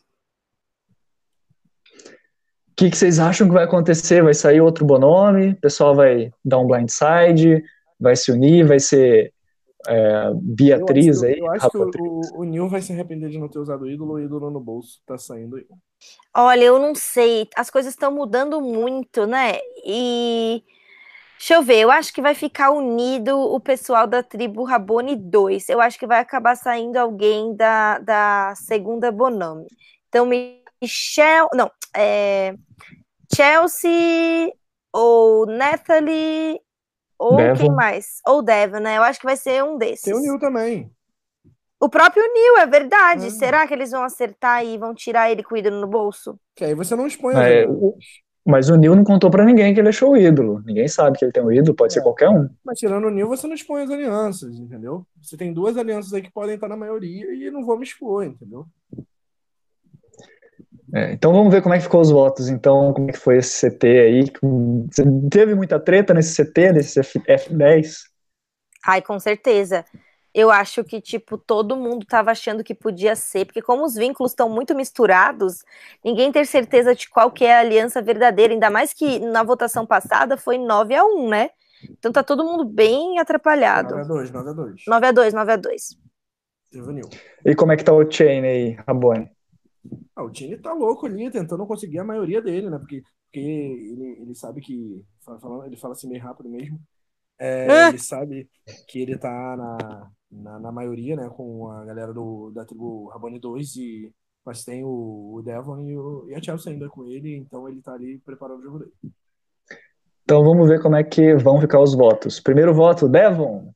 [2.05, 4.23] O que, que, vocês acham que vai acontecer?
[4.23, 5.51] Vai sair outro Bonome?
[5.51, 7.61] O pessoal vai dar um blindside?
[7.99, 8.65] Vai se unir?
[8.65, 9.33] Vai ser
[9.87, 11.39] é, Beatriz eu aí?
[11.39, 14.13] Eu acho que o, o, Neil vai se arrepender de não ter usado o ídolo.
[14.13, 15.65] O ídolo no bolso tá saindo aí.
[16.35, 17.47] Olha, eu não sei.
[17.55, 19.59] As coisas estão mudando muito, né?
[19.85, 20.63] E
[21.37, 25.69] Deixa eu ver, eu acho que vai ficar unido o pessoal da tribo Rabone 2.
[25.69, 29.67] Eu acho que vai acabar saindo alguém da, da segunda Bonami.
[30.07, 31.49] Então, Michelle.
[31.53, 32.55] Não, é,
[33.35, 34.51] Chelsea
[34.93, 36.59] ou Natalie
[37.17, 37.59] ou Devon.
[37.59, 38.19] quem mais?
[38.27, 38.97] Ou Devon, né?
[38.97, 40.01] Eu acho que vai ser um desses.
[40.03, 40.91] Tem o Neil também.
[41.79, 43.27] O próprio Neil, é verdade.
[43.27, 43.29] É.
[43.29, 46.39] Será que eles vão acertar e vão tirar ele com o ídolo no bolso?
[46.55, 47.97] Que aí você não expõe É, as o-
[48.47, 50.61] mas o Neil não contou pra ninguém que ele achou o ídolo.
[50.65, 52.03] Ninguém sabe que ele tem um ídolo, pode ser É.
[52.03, 52.47] qualquer um.
[52.63, 55.05] Mas tirando o Neil, você não expõe as alianças, entendeu?
[55.21, 58.23] Você tem duas alianças aí que podem estar na maioria e não vou me expor,
[58.23, 58.65] entendeu?
[60.95, 62.47] É, então vamos ver como é que ficou os votos.
[62.47, 64.23] Então, como é que foi esse CT aí?
[64.89, 68.05] Você teve muita treta nesse CT, nesse F- F10?
[68.85, 69.83] Ai, com certeza.
[70.33, 74.31] Eu acho que, tipo, todo mundo tava achando que podia ser, porque como os vínculos
[74.33, 75.63] estão muito misturados,
[76.03, 79.85] ninguém tem certeza de qual que é a aliança verdadeira, ainda mais que na votação
[79.85, 81.49] passada foi 9 a 1, né?
[81.97, 83.95] Então tá todo mundo bem atrapalhado.
[83.95, 84.81] 9x2, 9x2.
[84.87, 85.97] 9 a 2, 9 a 2.
[86.71, 87.09] Teve o Neil.
[87.45, 89.34] E como é que tá o Chain aí, Rabone?
[90.15, 92.77] Ah, o time tá louco ali, tentando conseguir a maioria dele, né?
[92.79, 95.03] Porque, porque ele, ele sabe que.
[95.23, 96.79] falando- Ele fala assim meio rápido mesmo.
[97.39, 97.89] É, Ah.
[97.89, 98.49] ele sabe
[98.87, 101.29] que ele tá na, na, na maioria, né?
[101.29, 104.13] Com a galera do, da tribo Rabone 2, e,
[104.45, 107.81] mas tem o, o Devon e, o, e a Chelsea ainda com ele, então ele
[107.81, 108.93] tá ali preparando o jogo dele.
[110.23, 112.39] Então vamos ver como é que vão ficar os votos.
[112.39, 113.71] Primeiro voto, Devon.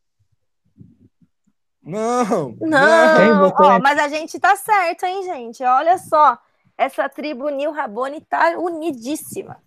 [1.90, 2.56] Não!
[2.62, 5.64] Não, ó, mas a gente tá certo, hein, gente?
[5.64, 6.38] Olha só,
[6.78, 9.58] essa tribo Nil Rabone tá unidíssima.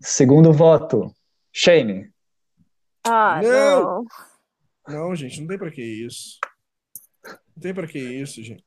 [0.00, 1.12] Segundo voto,
[1.52, 2.10] Shane.
[3.04, 3.80] Ah, Não.
[3.82, 4.04] não.
[4.88, 6.38] Não, gente, não tem pra que isso.
[7.24, 8.64] Não tem pra que isso, gente.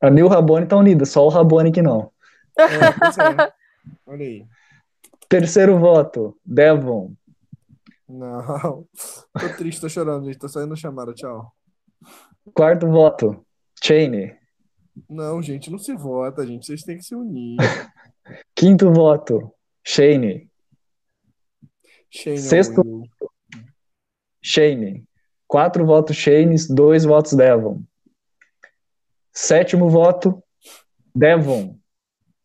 [0.00, 2.10] A Nil Rabone tá unida, só o Rabone que não.
[2.58, 3.52] É, é.
[4.06, 4.46] Olha aí.
[5.28, 7.12] Terceiro voto, Devon.
[8.08, 8.86] Não.
[9.38, 10.38] Tô triste, tô chorando, gente.
[10.38, 11.52] Tô saindo chamada, tchau.
[12.54, 13.44] Quarto voto,
[13.82, 14.36] Shane.
[15.08, 16.64] Não, gente, não se vota, gente.
[16.66, 17.56] Vocês têm que se unir.
[18.54, 19.52] Quinto voto,
[19.84, 20.48] Shane.
[22.10, 22.82] Shane Sexto.
[22.82, 23.02] Will.
[24.42, 25.04] Shane.
[25.48, 27.82] Quatro votos Shane, dois votos Devon.
[29.32, 30.42] Sétimo voto,
[31.14, 31.78] Devon.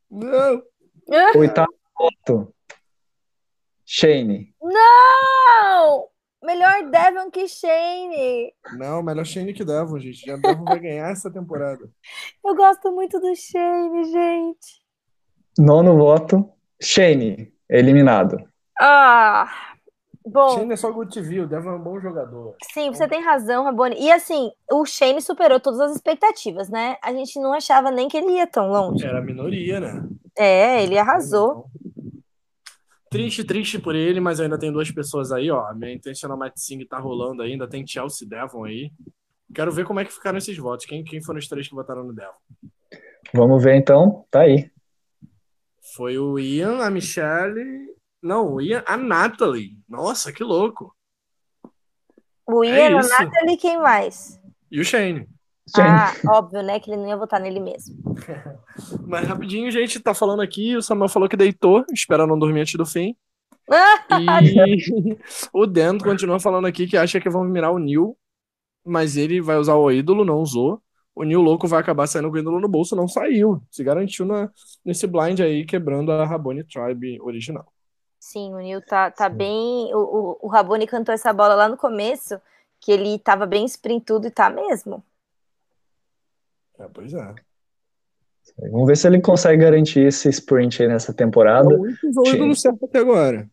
[0.09, 0.61] Não!
[1.35, 2.53] Oitavo voto,
[3.85, 4.51] Shane.
[4.72, 6.07] Não!
[6.43, 8.52] Melhor Devon que Shane.
[8.76, 10.26] Não, melhor Shane que Devon, gente.
[10.26, 11.88] Já Devon vai ganhar essa temporada.
[12.43, 14.81] Eu gosto muito do Shane, gente.
[15.60, 16.49] Nono voto,
[16.81, 17.53] Shane.
[17.69, 18.38] Eliminado.
[18.80, 19.76] Ah,
[20.26, 22.56] bom, Shane é só good TV, o Devon é um bom jogador.
[22.73, 23.95] sim, você tem razão, Rabone.
[23.99, 26.98] E assim, o Shane superou todas as expectativas, né?
[27.03, 29.06] A gente não achava nem que ele ia tão longe.
[29.06, 30.03] Era a minoria, né?
[30.35, 31.69] É, ele arrasou.
[33.11, 35.65] Triste, triste por ele, mas ainda tem duas pessoas aí, ó.
[35.65, 38.89] A minha intencional Matt Singh tá rolando ainda, tem Chelsea e Devon aí.
[39.53, 40.85] Quero ver como é que ficaram esses votos.
[40.85, 42.31] Quem, quem foram os três que votaram no Devon?
[43.33, 44.25] Vamos ver então.
[44.31, 44.71] Tá aí.
[45.93, 47.93] Foi o Ian, a Michelle.
[48.21, 49.77] Não, o Ian, a Natalie.
[49.89, 50.95] Nossa, que louco.
[52.47, 53.09] O É Ian, a isso.
[53.09, 54.39] Nathalie, quem mais?
[54.71, 55.27] E o Shane.
[55.75, 56.79] Ah, óbvio, né?
[56.79, 57.95] Que ele não ia votar nele mesmo.
[59.07, 60.75] Mas rapidinho, gente, tá falando aqui.
[60.75, 63.15] O Samuel falou que deitou, espera não dormir antes do fim.
[64.09, 65.17] E
[65.53, 68.17] o Dan continua falando aqui que acha que vão mirar o Neil,
[68.85, 70.81] mas ele vai usar o ídolo, não usou.
[71.15, 73.61] o Nil Louco vai acabar saindo com o ídolo no bolso, não saiu.
[73.71, 74.49] Se garantiu na,
[74.83, 77.65] nesse blind aí, quebrando a Rabone Tribe original.
[78.19, 79.93] Sim, o Nil tá, tá bem.
[79.93, 79.99] O,
[80.41, 82.39] o, o Rabone cantou essa bola lá no começo,
[82.79, 85.03] que ele tava bem sprintudo e tá mesmo.
[86.81, 87.35] É, pois é.
[88.71, 91.73] Vamos ver se ele consegue garantir esse sprint aí nessa temporada.
[91.73, 93.47] É o único certo até agora.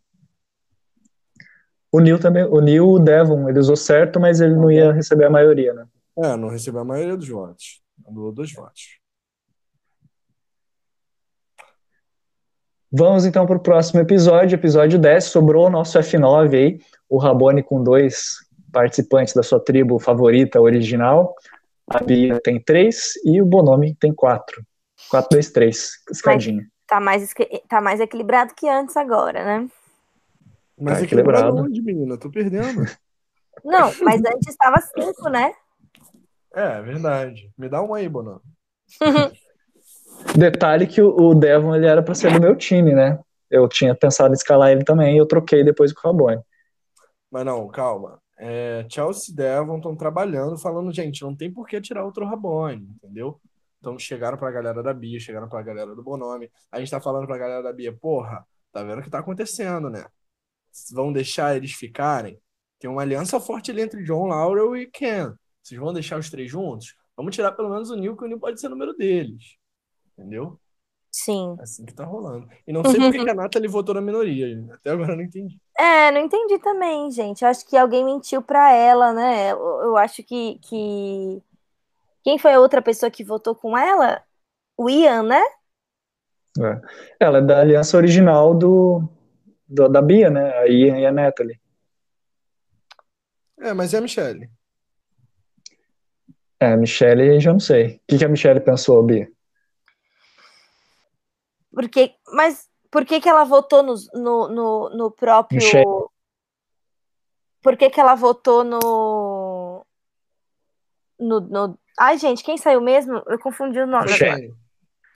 [1.92, 5.26] O Neil também, o Neil, o Devon, ele usou certo, mas ele não ia receber
[5.26, 5.86] a maioria, né?
[6.18, 7.80] É, não recebeu a maioria dos votos.
[8.06, 8.98] Anulou dois votos.
[12.90, 15.24] Vamos então para o próximo episódio, episódio 10.
[15.24, 18.38] Sobrou o nosso F9 aí, o Rabone com dois
[18.72, 21.34] participantes da sua tribo favorita original.
[21.90, 24.62] A Bia tem três e o Bonomi tem quatro.
[25.10, 26.66] Quatro, dois, três, escadinha.
[26.86, 27.32] tá mais,
[27.68, 29.68] tá mais equilibrado que antes agora, né?
[30.78, 32.18] Mas tá equilibrado onde, menina?
[32.18, 32.84] Tô perdendo.
[33.64, 35.52] Não, mas antes estava cinco, né?
[36.54, 37.50] É, verdade.
[37.56, 38.40] Me dá uma aí, Bonomi.
[40.36, 43.18] Detalhe que o Devon ele era para ser do meu time, né?
[43.50, 46.42] Eu tinha pensado em escalar ele também e eu troquei depois com o Rabone.
[47.30, 48.20] Mas não, calma.
[48.38, 52.88] É, Chelsea e Devon estão trabalhando, falando, gente, não tem por que tirar outro Rabone,
[52.96, 53.40] entendeu?
[53.78, 56.50] Então chegaram pra galera da Bia, chegaram pra galera do Bonome.
[56.70, 59.90] A gente tá falando pra galera da Bia, porra, tá vendo o que tá acontecendo,
[59.90, 60.04] né?
[60.92, 62.40] Vão deixar eles ficarem?
[62.78, 65.34] Tem uma aliança forte ali entre John Laurel e Ken.
[65.62, 66.94] Vocês vão deixar os três juntos?
[67.16, 69.56] Vamos tirar pelo menos o Neil, que o Neil pode ser o número deles.
[70.16, 70.58] Entendeu?
[71.10, 71.56] Sim.
[71.58, 72.48] É assim que tá rolando.
[72.66, 74.46] E não sei por que a Nathalie votou na minoria.
[74.72, 75.60] Até agora eu não entendi.
[75.78, 77.42] É, não entendi também, gente.
[77.42, 79.52] Eu acho que alguém mentiu pra ela, né?
[79.52, 81.40] Eu, eu acho que, que.
[82.24, 84.20] Quem foi a outra pessoa que votou com ela?
[84.76, 85.40] O Ian, né?
[86.58, 86.80] É.
[87.20, 89.08] Ela é da aliança original do,
[89.68, 90.52] do da Bia, né?
[90.58, 91.60] A Ian e a Natalie.
[93.60, 94.50] É, mas é a Michelle.
[96.58, 97.96] É, a Michelle, já não sei.
[97.96, 99.30] O que, que a Michelle pensou, Bia?
[101.70, 105.56] Porque, mas por que, que ela votou no, no, no, no próprio.
[105.56, 106.06] Michelle.
[107.62, 109.86] Por que, que ela votou no...
[111.18, 111.40] no.
[111.40, 113.22] No, Ai, gente, quem saiu mesmo?
[113.26, 114.08] Eu confundi o nome.
[114.08, 114.54] Shane.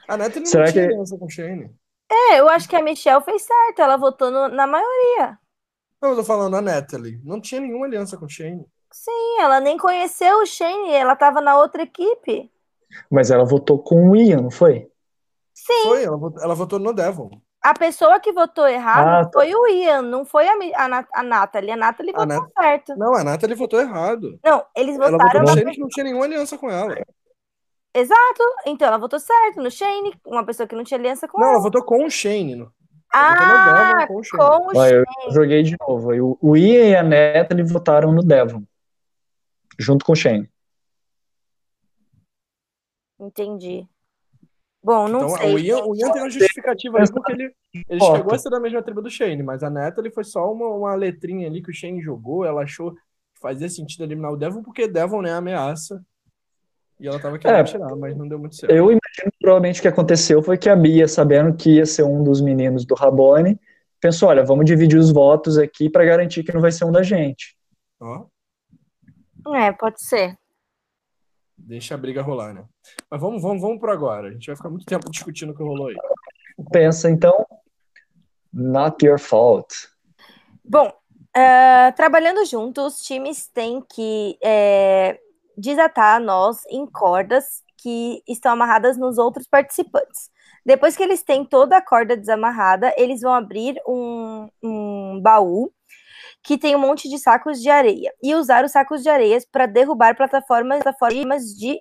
[0.09, 0.93] A Neta não Será tinha que...
[0.93, 1.75] aliança com Shane.
[2.11, 5.39] É, eu acho que a Michelle fez certo, ela votou no, na maioria.
[6.01, 7.21] Não, eu tô falando a Natalie.
[7.25, 8.67] Não tinha nenhuma aliança com o Shane.
[8.93, 12.53] Sim, ela nem conheceu o Shane, ela tava na outra equipe.
[13.11, 14.91] Mas ela votou com o Ian, não foi?
[15.55, 15.83] Sim.
[15.85, 17.31] Foi, ela votou, ela votou no Devon.
[17.63, 19.31] A pessoa que votou errado ah, tá.
[19.33, 21.71] foi o Ian, não foi a, a, a Nathalie.
[21.71, 22.51] A Nathalie votou Nat...
[22.59, 22.97] certo.
[22.97, 24.37] Não, a Nathalie votou errado.
[24.45, 25.15] Não, eles votaram...
[25.15, 26.97] Ela votou no Shane que não tinha nenhuma aliança com ela.
[27.95, 28.43] Exato.
[28.67, 31.53] Então, ela votou certo no Shane, uma pessoa que não tinha aliança com não, ela.
[31.53, 32.55] Não, ela votou com o Shane.
[32.55, 32.73] Ela
[33.13, 34.43] ah, com o Shane.
[34.43, 35.05] Com o Shane.
[35.27, 36.39] eu joguei de novo.
[36.41, 38.65] O Ian e a Nathalie votaram no Devon.
[39.79, 40.51] Junto com o Shane.
[43.21, 43.89] Entendi.
[44.83, 45.55] Bom, não então, sei.
[45.55, 47.55] O Ian, o Ian tem uma justificativa aí porque ele,
[47.89, 50.67] ele chegou a ser da mesma tribo do Shane, mas a Natalie foi só uma,
[50.69, 53.01] uma letrinha ali que o Shane jogou, ela achou que
[53.41, 56.03] fazia sentido eliminar o Devon, porque Devon é ameaça.
[56.99, 58.73] E ela tava querendo é, tirar, mas não deu muito certo.
[58.73, 62.05] Eu imagino que provavelmente o que aconteceu foi que a Bia, sabendo que ia ser
[62.05, 63.59] um dos meninos do Rabone,
[64.01, 67.03] pensou: olha, vamos dividir os votos aqui para garantir que não vai ser um da
[67.03, 67.57] gente.
[68.01, 68.27] Ó.
[69.55, 70.37] É, pode ser.
[71.65, 72.65] Deixa a briga rolar, né?
[73.11, 74.29] Mas vamos, vamos, vamos por agora.
[74.29, 75.97] A gente vai ficar muito tempo discutindo o que rolou aí.
[76.71, 77.47] Pensa então,
[78.53, 79.75] not your fault.
[80.65, 85.19] Bom, uh, trabalhando juntos, os times têm que é,
[85.57, 90.31] desatar nós em cordas que estão amarradas nos outros participantes.
[90.65, 95.73] Depois que eles têm toda a corda desamarrada, eles vão abrir um, um baú
[96.43, 99.67] que tem um monte de sacos de areia e usar os sacos de areias para
[99.67, 101.81] derrubar plataformas, plataformas de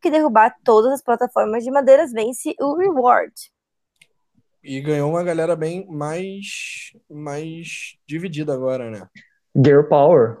[0.00, 3.32] que derrubar todas as plataformas de madeiras vence o reward.
[4.62, 9.08] E ganhou uma galera bem mais mais dividida agora, né?
[9.54, 10.38] Girl Power.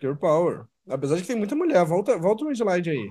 [0.00, 0.66] Girl Power.
[0.88, 1.84] Apesar de que tem muita mulher.
[1.84, 3.08] Volta, volta um slide aí.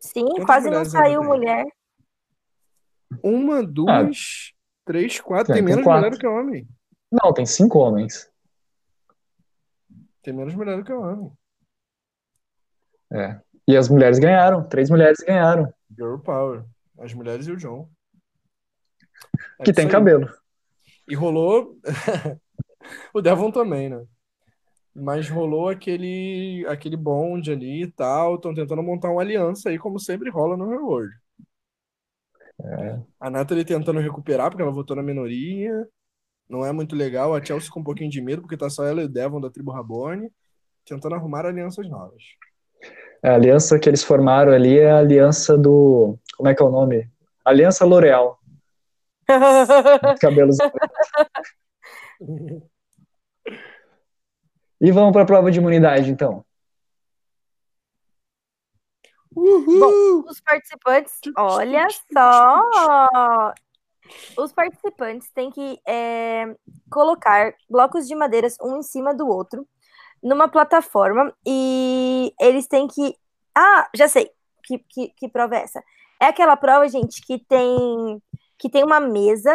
[0.00, 1.64] Sim, Quantas quase não saiu mulher.
[3.22, 4.84] Uma, duas, ah.
[4.86, 5.52] três, quatro.
[5.52, 6.66] É, tem menos mulher do que homem.
[7.12, 8.32] Não, tem cinco homens.
[10.22, 11.30] Tem menos mulher do que homem.
[13.12, 13.38] É.
[13.68, 14.66] E as mulheres ganharam.
[14.66, 15.72] Três mulheres ganharam.
[15.94, 16.64] Girl Power.
[16.98, 17.86] As mulheres e o John.
[19.58, 19.90] É que tem aí.
[19.90, 20.32] cabelo.
[21.06, 21.78] E rolou.
[23.12, 24.02] o Devon também, né?
[24.94, 28.36] Mas rolou aquele, aquele bonde ali e tal.
[28.36, 31.12] Estão tentando montar uma aliança aí, como sempre rola no Reward.
[32.64, 33.00] É.
[33.20, 35.86] A Natalie tentando recuperar, porque ela votou na minoria.
[36.52, 37.34] Não é muito legal.
[37.34, 39.48] A Chelsea com um pouquinho de medo, porque tá só ela e o Devon da
[39.48, 40.30] tribo Rabone,
[40.84, 42.22] tentando arrumar alianças novas.
[43.24, 46.18] A aliança que eles formaram ali é a aliança do.
[46.36, 47.10] Como é que é o nome?
[47.42, 48.38] Aliança L'Oreal.
[50.20, 50.58] Cabelos.
[54.78, 56.44] e vamos para a prova de imunidade, então.
[59.34, 59.80] Uhul.
[59.80, 63.54] Bom, os participantes, olha só!
[64.36, 66.54] Os participantes têm que é,
[66.90, 69.66] colocar blocos de madeiras um em cima do outro
[70.22, 73.16] numa plataforma e eles têm que.
[73.54, 74.30] Ah, já sei
[74.64, 75.82] que, que, que prova é essa.
[76.20, 78.22] É aquela prova, gente, que tem
[78.56, 79.52] que tem uma mesa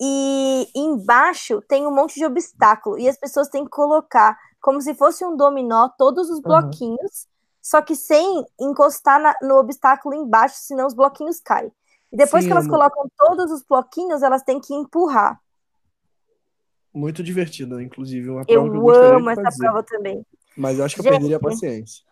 [0.00, 4.94] e embaixo tem um monte de obstáculo e as pessoas têm que colocar como se
[4.94, 7.30] fosse um dominó todos os bloquinhos, uhum.
[7.60, 11.70] só que sem encostar na, no obstáculo embaixo, senão os bloquinhos caem.
[12.12, 15.40] E depois Sim, que elas colocam todos os bloquinhos, elas têm que empurrar.
[16.92, 18.28] Muito divertida, inclusive.
[18.28, 19.58] Uma prova eu, que eu amo essa fazer.
[19.58, 20.26] prova também.
[20.56, 22.04] Mas eu acho que eu Gente, perderia a paciência.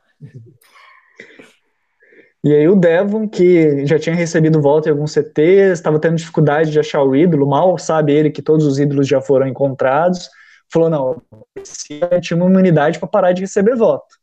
[2.45, 6.71] E aí o Devon, que já tinha recebido volta em alguns CTs, estava tendo dificuldade
[6.71, 10.31] de achar o ídolo, mal sabe ele que todos os ídolos já foram encontrados,
[10.73, 11.23] falou, não,
[12.21, 14.17] tinha uma imunidade para parar de receber voto.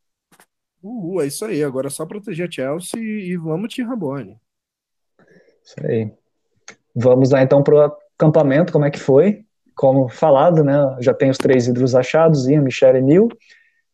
[0.81, 4.39] Uh, é isso aí, agora é só proteger a Chelsea e vamos te Rabone.
[5.65, 6.11] Isso aí.
[6.95, 7.81] Vamos lá então para o
[8.15, 9.43] acampamento, como é que foi?
[9.75, 10.95] Como falado, né?
[10.99, 13.27] Já tem os três ídolos achados, Ian, Michelle e Neil.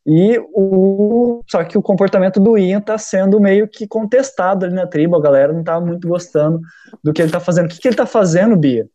[0.05, 4.87] E o só que o comportamento do Ian está sendo meio que contestado ali na
[4.87, 6.59] tribo, a galera não está muito gostando
[7.03, 7.65] do que ele está fazendo.
[7.65, 8.87] O que, que ele está fazendo, Bia?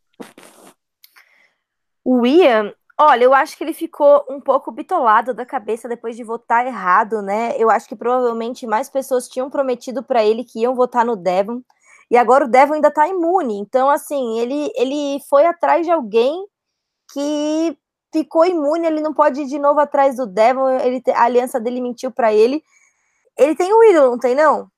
[2.04, 6.24] O Ian, olha, eu acho que ele ficou um pouco bitolado da cabeça depois de
[6.24, 7.54] votar errado, né?
[7.56, 11.62] Eu acho que provavelmente mais pessoas tinham prometido para ele que iam votar no Devon.
[12.10, 13.58] E agora o Devon ainda está imune.
[13.58, 16.46] Então, assim, ele, ele foi atrás de alguém
[17.12, 17.76] que
[18.12, 21.80] ficou imune, ele não pode ir de novo atrás do Devon, ele, a aliança dele
[21.80, 22.62] mentiu para ele.
[23.36, 24.70] Ele tem o um ídolo, não tem, não?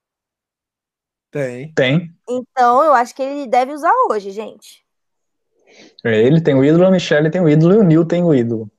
[1.31, 1.73] Tem.
[1.75, 2.11] Tem.
[2.29, 4.85] Então, eu acho que ele deve usar hoje, gente.
[6.05, 8.35] É, ele tem o ídolo, a Michelle tem o ídolo e o Neil tem o
[8.35, 8.71] ídolo.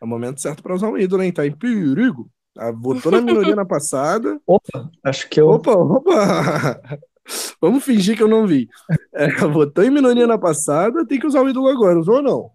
[0.00, 1.32] É o momento certo para usar um ídolo, hein?
[1.32, 2.28] Tá em perigo.
[2.58, 4.40] Ah, votou na minoria na passada.
[4.46, 5.48] Opa, acho que eu.
[5.48, 6.80] Opa, opa!
[7.60, 8.68] Vamos fingir que eu não vi.
[9.14, 12.50] É, votou em minoria na passada, tem que usar o ídolo agora, usou ou não?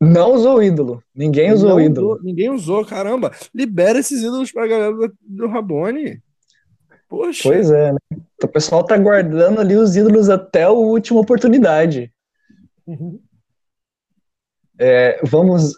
[0.00, 1.02] Não usou o ídolo.
[1.14, 2.12] Ninguém usou o ídolo.
[2.12, 3.30] Usou, ninguém usou, caramba.
[3.54, 6.22] Libera esses ídolos pra galera do, do Rabone.
[7.06, 7.42] Poxa.
[7.42, 7.98] Pois é, né?
[8.42, 12.10] O pessoal tá guardando ali os ídolos até a última oportunidade.
[12.86, 13.20] Uhum.
[14.78, 15.74] É, vamos.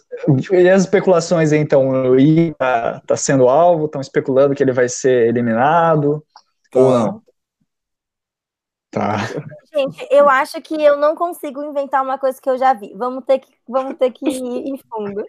[0.52, 1.88] E as especulações, então?
[1.88, 6.24] O I tá, tá sendo alvo, estão especulando que ele vai ser eliminado.
[6.70, 6.78] Tá.
[6.78, 7.22] Ou não?
[8.92, 9.26] Tá.
[9.74, 12.92] Gente, eu acho que eu não consigo inventar uma coisa que eu já vi.
[12.94, 15.24] Vamos ter que, vamos ter que ir em fundo.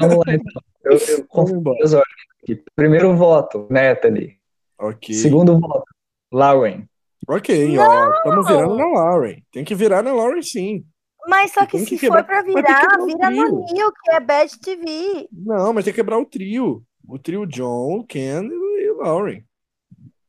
[0.00, 0.62] Vamos lá, então.
[0.84, 4.38] Eu, eu confio ordens Primeiro voto, Natalie.
[4.78, 5.14] Ok.
[5.14, 5.84] Segundo voto,
[6.32, 6.86] Lauren.
[7.28, 7.82] Ok, não!
[7.82, 8.14] ó.
[8.14, 9.42] Estamos virando na Lauren.
[9.52, 10.84] Tem que virar na Lauren, sim.
[11.26, 15.28] Mas só que se que for pra virar, vira no Neil, que é Bad TV.
[15.32, 16.84] Não, mas tem que quebrar o trio.
[17.06, 19.44] O trio John, Ken e Lauren.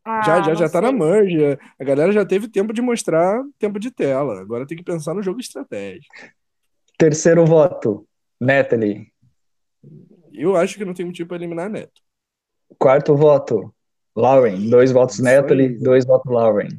[0.05, 1.57] Ah, já já, já tá na merge.
[1.79, 4.41] A galera já teve tempo de mostrar tempo de tela.
[4.41, 6.13] Agora tem que pensar no jogo estratégico.
[6.97, 8.05] Terceiro voto,
[8.39, 9.07] Natalie.
[10.33, 12.01] Eu acho que não tem motivo para eliminar Neto.
[12.77, 13.73] Quarto voto,
[14.15, 14.69] Lauren.
[14.69, 15.77] Dois votos isso Natalie, aí.
[15.79, 16.69] dois votos Lauren.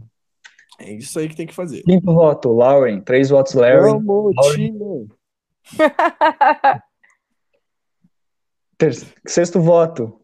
[0.80, 1.82] É isso aí que tem que fazer.
[1.82, 3.00] Quinto voto, Lauren.
[3.00, 3.90] Três votos Larry.
[3.92, 5.08] Vamos, time!
[9.26, 10.20] Sexto voto,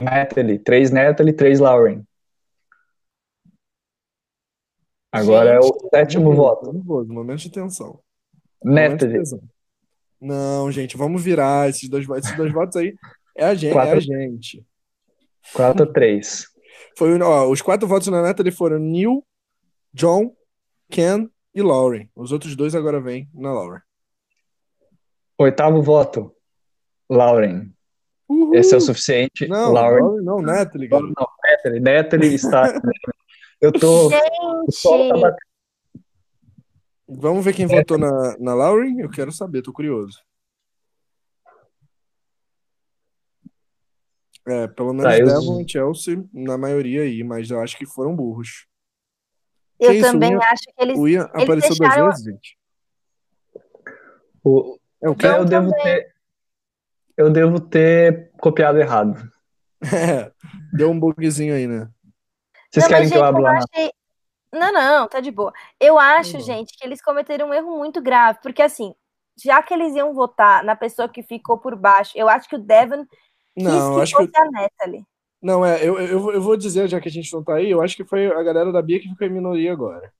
[0.00, 0.58] Natalie.
[0.58, 2.06] Três Natalie, três Lauren.
[5.18, 6.72] Agora Gente, é o sétimo voto.
[6.72, 8.00] Nervoso, momento de tensão.
[8.64, 9.06] Neto.
[10.20, 12.94] Não, gente, vamos virar esses dois, esses dois votos aí.
[13.36, 13.72] É a gente.
[13.72, 14.66] Quatro, é a gente.
[15.54, 16.46] 4 a 3.
[16.96, 19.24] Foi, ó, os quatro votos na Natalie foram Neil,
[19.92, 20.34] John,
[20.90, 22.08] Ken e Lauren.
[22.14, 23.80] Os outros dois agora vêm na Lauren.
[25.38, 26.34] Oitavo voto,
[27.08, 27.70] Lauren.
[28.28, 28.54] Uhul.
[28.54, 29.46] Esse é o suficiente.
[29.46, 30.02] Não, Lauren.
[30.02, 30.88] Lauren não, Natalie.
[30.88, 31.80] Não, não, Natalie.
[31.80, 32.64] Natalie está
[33.60, 34.10] Eu tô.
[34.10, 35.20] Gente!
[35.20, 35.36] Tá
[37.08, 37.68] Vamos ver quem é.
[37.68, 39.00] votou na, na Lauren?
[39.00, 40.22] Eu quero saber, tô curioso.
[44.46, 48.14] É, pelo menos tá, Devon e Chelsea, na maioria aí, mas eu acho que foram
[48.14, 48.66] burros.
[49.78, 50.42] Eu que também isso?
[50.42, 50.98] acho que eles.
[50.98, 52.04] O Ian eles apareceu deixaram...
[52.04, 52.58] duas vezes, gente.
[54.42, 56.14] O, eu, eu devo ter.
[57.16, 59.16] Eu devo ter copiado errado.
[59.80, 60.32] É,
[60.72, 61.88] deu um bugzinho aí, né?
[62.70, 63.58] Vocês não, querem mas, que eu abra lá?
[63.58, 63.92] Achei...
[64.52, 65.52] Não, não, tá de boa.
[65.78, 66.42] Eu acho, uhum.
[66.42, 68.94] gente, que eles cometeram um erro muito grave, porque assim,
[69.42, 72.58] já que eles iam votar na pessoa que ficou por baixo, eu acho que o
[72.58, 73.04] Devon
[73.56, 74.38] não, quis que fosse que...
[74.38, 75.04] a Natalie.
[75.40, 77.80] Não, é, eu, eu, eu vou dizer, já que a gente não tá aí, eu
[77.80, 80.12] acho que foi a galera da Bia que ficou em minoria agora.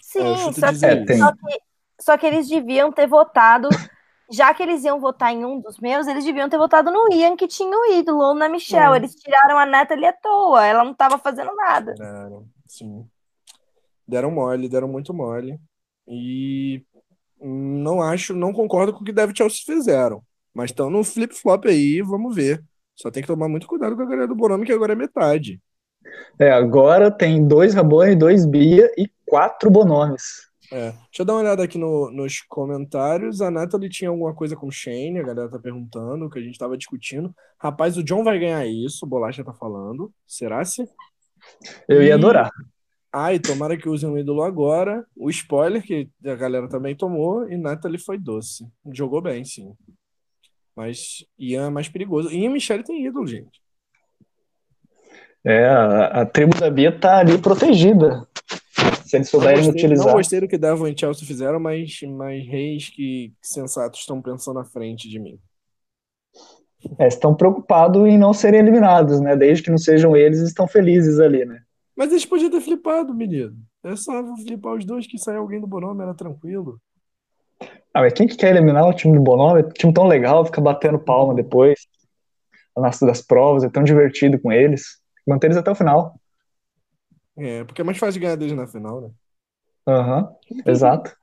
[0.00, 1.62] Sim, é, só, que, só, que,
[2.00, 3.68] só que eles deviam ter votado
[4.32, 7.36] já que eles iam votar em um dos meus, eles deviam ter votado no Ian,
[7.36, 8.94] que tinha o ídolo, ou na Michelle.
[8.94, 8.96] É.
[8.96, 11.94] Eles tiraram a Natalie à toa, ela não estava fazendo nada.
[11.94, 13.06] Deram, sim.
[14.08, 15.60] Deram mole, deram muito mole.
[16.08, 16.82] E
[17.40, 20.22] não acho, não concordo com o que Dev Chelsea fizeram.
[20.54, 22.62] Mas estão no flip-flop aí, vamos ver.
[22.94, 25.60] Só tem que tomar muito cuidado com a galera do Bonome, que agora é metade.
[26.38, 30.51] É, agora tem dois Rabone, dois Bia e quatro Bonomes.
[30.72, 30.90] É.
[30.90, 33.42] Deixa eu dar uma olhada aqui no, nos comentários.
[33.42, 36.58] A Natalie tinha alguma coisa com o Shane, a galera tá perguntando, que a gente
[36.58, 37.34] tava discutindo.
[37.58, 40.10] Rapaz, o John vai ganhar isso, o Bolacha tá falando.
[40.26, 40.88] Será-se?
[41.86, 42.50] Eu ia adorar.
[43.12, 45.04] Ai, tomara que usem um ídolo agora.
[45.14, 48.66] O spoiler, que a galera também tomou, e Natalie foi doce.
[48.90, 49.74] Jogou bem, sim.
[50.74, 52.30] Mas Ian é mais perigoso.
[52.30, 53.60] Ian e Michelle tem ídolo, gente.
[55.44, 58.26] É, a, a tribo da Bia tá ali protegida.
[59.12, 60.06] Se eles souberem não gostei, utilizar.
[60.06, 64.22] Não gostei do que Devon e Chelsea fizeram, mas, mas reis que, que sensatos estão
[64.22, 65.38] pensando à frente de mim.
[66.98, 69.36] É, estão preocupados em não serem eliminados, né?
[69.36, 71.60] Desde que não sejam eles, estão felizes ali, né?
[71.94, 73.54] Mas eles podiam ter flipado, menino.
[73.84, 76.80] É só flipar os dois que sair alguém do Bonome, era tranquilo.
[77.92, 79.62] Ah, mas quem que quer eliminar o time do Bonome?
[79.74, 81.80] time tão legal, fica batendo palma depois.
[82.74, 85.02] Nas das provas, é tão divertido com eles.
[85.28, 86.18] Manter eles até o final.
[87.36, 89.10] É, porque é mais fácil ganhar deles na final, né?
[89.86, 91.16] Aham, uhum, exato.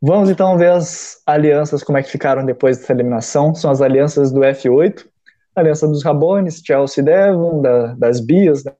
[0.00, 3.54] Vamos então ver as alianças, como é que ficaram depois dessa eliminação.
[3.54, 5.06] São as alianças do F8,
[5.54, 8.72] aliança dos Rabones, Chelsea Devon, da, das Bias, né,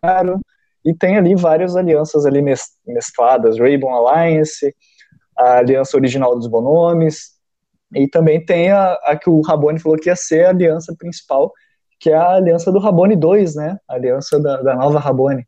[0.00, 0.40] claro,
[0.84, 2.42] e tem ali várias alianças ali
[2.86, 4.74] mescladas, Rainbow Alliance,
[5.36, 7.38] a aliança original dos Bonomes,
[7.94, 11.52] e também tem a, a que o Rabone falou que ia ser a aliança principal,
[11.98, 13.78] que é a aliança do Rabone 2, né?
[13.88, 15.47] A aliança da, da nova Rabone.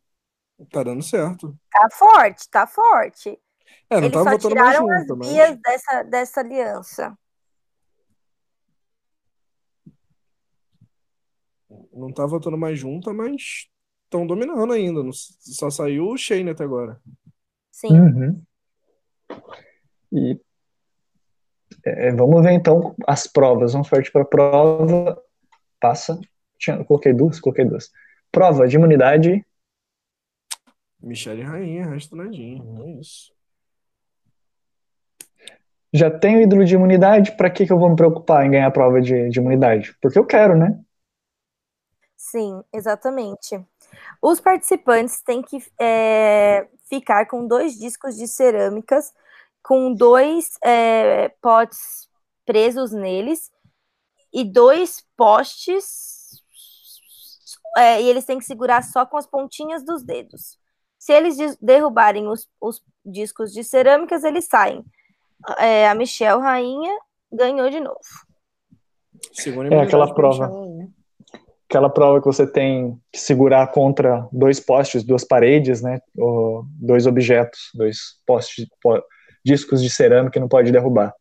[0.69, 1.57] Tá dando certo.
[1.71, 3.39] Tá forte, tá forte.
[3.89, 5.59] É, não Eles só tiraram mais junto, as vias mas...
[5.61, 7.17] dessa, dessa aliança.
[11.93, 13.67] Não tá votando mais junta, mas
[14.05, 15.01] estão dominando ainda.
[15.13, 17.01] Só saiu o Shane até agora.
[17.71, 17.99] Sim.
[17.99, 18.43] Uhum.
[20.11, 20.39] E
[21.85, 23.73] é, vamos ver então as provas.
[23.73, 25.21] Vamos partir para a prova.
[25.79, 26.19] Passa.
[26.57, 27.89] Tinha, coloquei duas, coloquei duas.
[28.31, 29.45] Prova de imunidade
[31.01, 32.63] Michelle Rainha, resto nadinha.
[32.83, 33.33] É isso.
[35.93, 38.71] Já tenho ídolo de imunidade, para que, que eu vou me preocupar em ganhar a
[38.71, 39.93] prova de, de imunidade?
[40.01, 40.79] Porque eu quero, né?
[42.15, 43.59] Sim, exatamente.
[44.21, 49.13] Os participantes têm que é, ficar com dois discos de cerâmicas,
[49.61, 52.07] com dois é, potes
[52.45, 53.51] presos neles
[54.31, 56.41] e dois postes.
[57.77, 60.60] É, e eles têm que segurar só com as pontinhas dos dedos.
[61.01, 64.85] Se eles derrubarem os, os discos de cerâmicas, eles saem.
[65.57, 66.95] É, a Michelle Rainha
[67.33, 67.97] ganhou de novo.
[69.71, 70.51] é aquela prova.
[71.67, 75.99] Aquela prova que você tem que segurar contra dois postes, duas paredes, né?
[76.15, 78.67] Ou dois objetos, dois postes,
[79.43, 81.15] discos de cerâmica que não pode derrubar.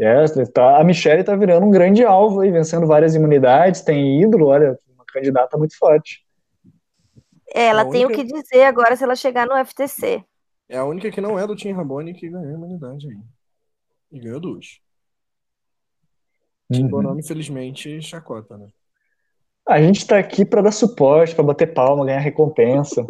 [0.00, 4.46] Yes, tá, a Michelle está virando um grande alvo aí, vencendo várias imunidades, tem ídolo,
[4.46, 6.25] olha, uma candidata muito forte.
[7.56, 10.22] É, ela tem o que dizer agora se ela chegar no FTC.
[10.68, 13.16] É a única que não é do Tim Rabone que ganhou a imunidade aí.
[14.12, 14.78] E ganhou duas.
[16.70, 16.88] Tim uhum.
[16.88, 18.68] Bonome, infelizmente, chacota, né?
[19.66, 23.06] A gente tá aqui para dar suporte, para bater palma, ganhar recompensa.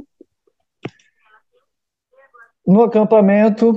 [2.65, 3.75] No acampamento,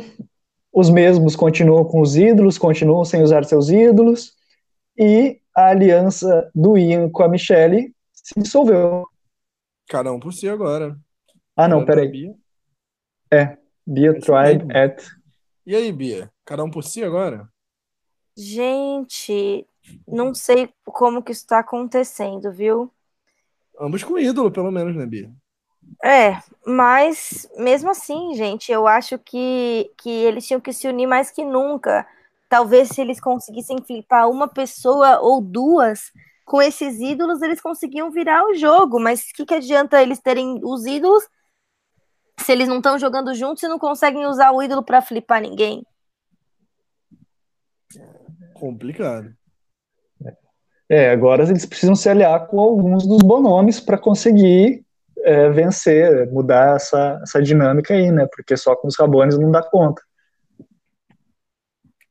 [0.72, 4.36] os mesmos continuam com os ídolos, continuam sem usar seus ídolos,
[4.96, 9.04] e a aliança do Ian com a Michelle se dissolveu.
[9.90, 10.96] Cada um por si agora.
[11.56, 12.08] Ah, não, peraí.
[12.08, 12.36] Bia.
[13.32, 15.04] É, Bia é tried at.
[15.66, 16.32] E aí, Bia?
[16.46, 17.50] Cada um por si agora?
[18.38, 19.68] Gente,
[20.08, 22.92] não sei como que isso tá acontecendo, viu?
[23.80, 25.32] Ambos com ídolo, pelo menos, né, Bia?
[26.04, 31.32] É, mas mesmo assim, gente, eu acho que, que eles tinham que se unir mais
[31.32, 32.06] que nunca.
[32.48, 36.12] Talvez se eles conseguissem flipar uma pessoa ou duas,
[36.50, 40.60] com esses ídolos eles conseguiam virar o jogo, mas o que, que adianta eles terem
[40.64, 41.24] os ídolos
[42.40, 45.84] se eles não estão jogando juntos e não conseguem usar o ídolo para flipar ninguém?
[48.56, 49.32] Complicado.
[50.90, 54.84] É, agora eles precisam se aliar com alguns dos bonomes para conseguir
[55.20, 58.28] é, vencer, mudar essa, essa dinâmica aí, né?
[58.36, 60.02] Porque só com os rabones não dá conta.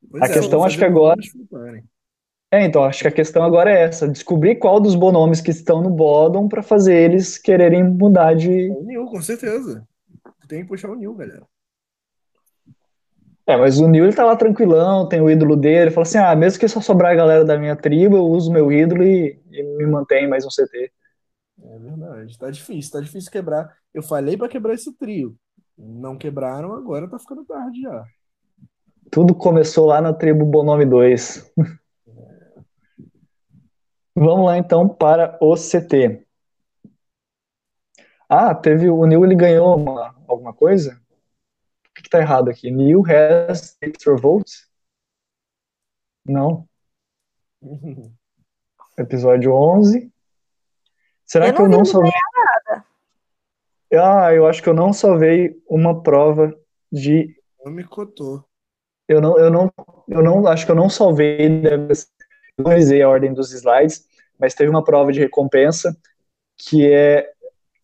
[0.09, 1.19] Pois a é, questão, acho que agora.
[2.51, 5.81] É, então, acho que a questão agora é essa: descobrir qual dos bonomes que estão
[5.81, 8.71] no bottom para fazer eles quererem mudar de.
[8.71, 9.87] O Neil, com certeza.
[10.47, 11.43] Tem que puxar o Neil, galera.
[13.45, 16.17] É, mas o Neil ele tá lá tranquilão, tem o ídolo dele, ele fala assim:
[16.17, 19.39] ah, mesmo que só sobrar a galera da minha tribo, eu uso meu ídolo e,
[19.51, 20.91] e me mantém mais um CT.
[21.61, 23.75] É verdade, tá difícil, tá difícil quebrar.
[23.93, 25.35] Eu falei para quebrar esse trio.
[25.77, 28.05] Não quebraram, agora tá ficando tarde já.
[29.11, 31.51] Tudo começou lá na tribo Bonome 2.
[34.21, 36.27] Vamos lá então para o CT.
[38.27, 41.01] Ah, teve o Neil ele ganhou uma, alguma coisa?
[41.87, 42.69] O que, está errado aqui?
[42.69, 44.69] Neil has extra votes?
[46.25, 46.67] Não.
[48.99, 50.11] Episódio 11.
[51.25, 52.85] Será eu que eu não salvei nada?
[53.93, 56.53] Ah, eu acho que eu não salvei uma prova
[56.91, 57.41] de.
[57.63, 58.43] Não me cotou.
[59.07, 59.73] Eu não, eu não,
[60.09, 61.93] eu não acho que eu não salvei, deve
[62.59, 64.08] organizei a ordem dos slides,
[64.39, 65.95] mas teve uma prova de recompensa
[66.57, 67.29] que é.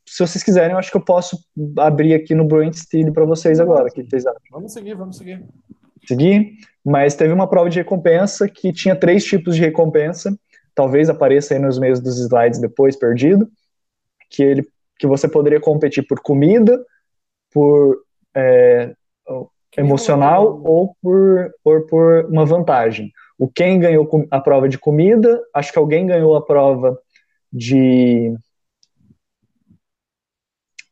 [0.08, 1.38] Se vocês quiserem, eu acho que eu posso
[1.80, 3.90] abrir aqui no Brilliant Steel para vocês agora.
[3.90, 4.40] Que vocês acham?
[4.52, 5.44] Vamos seguir, vamos seguir.
[6.06, 6.54] Seguir,
[6.86, 10.38] mas teve uma prova de recompensa que tinha três tipos de recompensa.
[10.76, 13.50] Talvez apareça aí nos meios dos slides depois, perdido.
[14.30, 14.68] Que, ele,
[15.00, 16.80] que você poderia competir por comida,
[17.52, 17.98] por
[18.36, 18.94] é,
[19.78, 23.12] emocional ou por, ou por uma vantagem.
[23.38, 26.98] O quem ganhou a prova de comida, acho que alguém ganhou a prova
[27.52, 28.34] de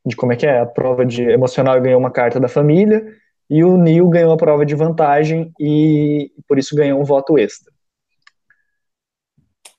[0.05, 3.05] de como é que é, a prova de emocional ganhou uma carta da família,
[3.49, 7.71] e o Neil ganhou a prova de vantagem e por isso ganhou um voto extra.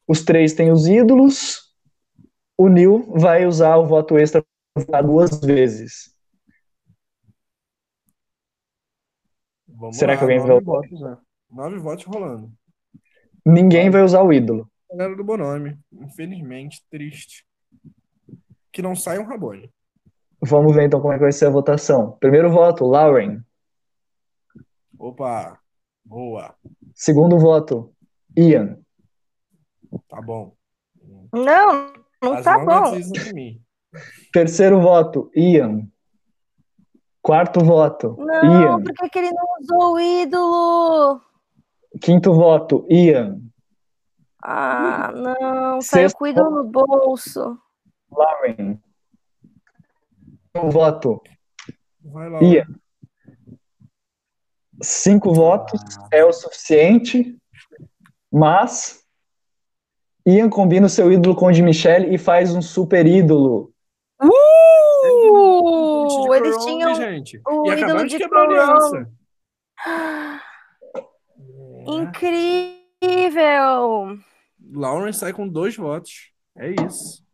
[0.07, 1.74] Os três têm os ídolos,
[2.57, 4.45] o Neil vai usar o voto extra
[5.03, 6.15] duas vezes.
[9.66, 11.16] Vamos Será lá, que alguém vai?
[11.55, 12.52] Nove votos rolando.
[13.47, 14.68] Ninguém vai usar o ídolo.
[14.90, 17.47] Galera do Bonome, infelizmente, triste.
[18.72, 19.72] Que não sai um Rabone.
[20.43, 22.18] Vamos ver então como é que vai ser a votação.
[22.18, 23.40] Primeiro voto, Lauren.
[24.98, 25.60] Opa,
[26.05, 26.56] boa.
[26.93, 27.94] Segundo voto,
[28.36, 28.81] Ian.
[30.09, 30.56] Tá bom.
[31.32, 32.98] Não, não As tá bom.
[34.32, 35.89] Terceiro voto, Ian.
[37.22, 38.82] Quarto voto, não, Ian.
[38.82, 41.23] Por que, que ele não usou o ídolo?
[42.05, 43.41] Quinto voto, Ian.
[44.43, 47.59] Ah, não, saiu com o ídolo no bolso.
[48.13, 48.79] Lauren.
[50.55, 51.23] Um voto.
[52.03, 52.43] Vai lá.
[52.43, 52.66] Ian.
[54.83, 55.33] Cinco ah.
[55.33, 55.81] votos
[56.13, 57.39] é o suficiente,
[58.31, 59.03] mas
[60.27, 63.73] Ian combina o seu ídolo com o de Michelle e faz um super ídolo.
[64.23, 66.35] Uh!
[66.35, 67.41] Eles tinham gente.
[67.49, 69.11] o e ídolo de quebrar a aliança.
[71.87, 72.79] Incrível!
[74.72, 76.32] Lawrence sai com dois votos.
[76.56, 77.24] É isso.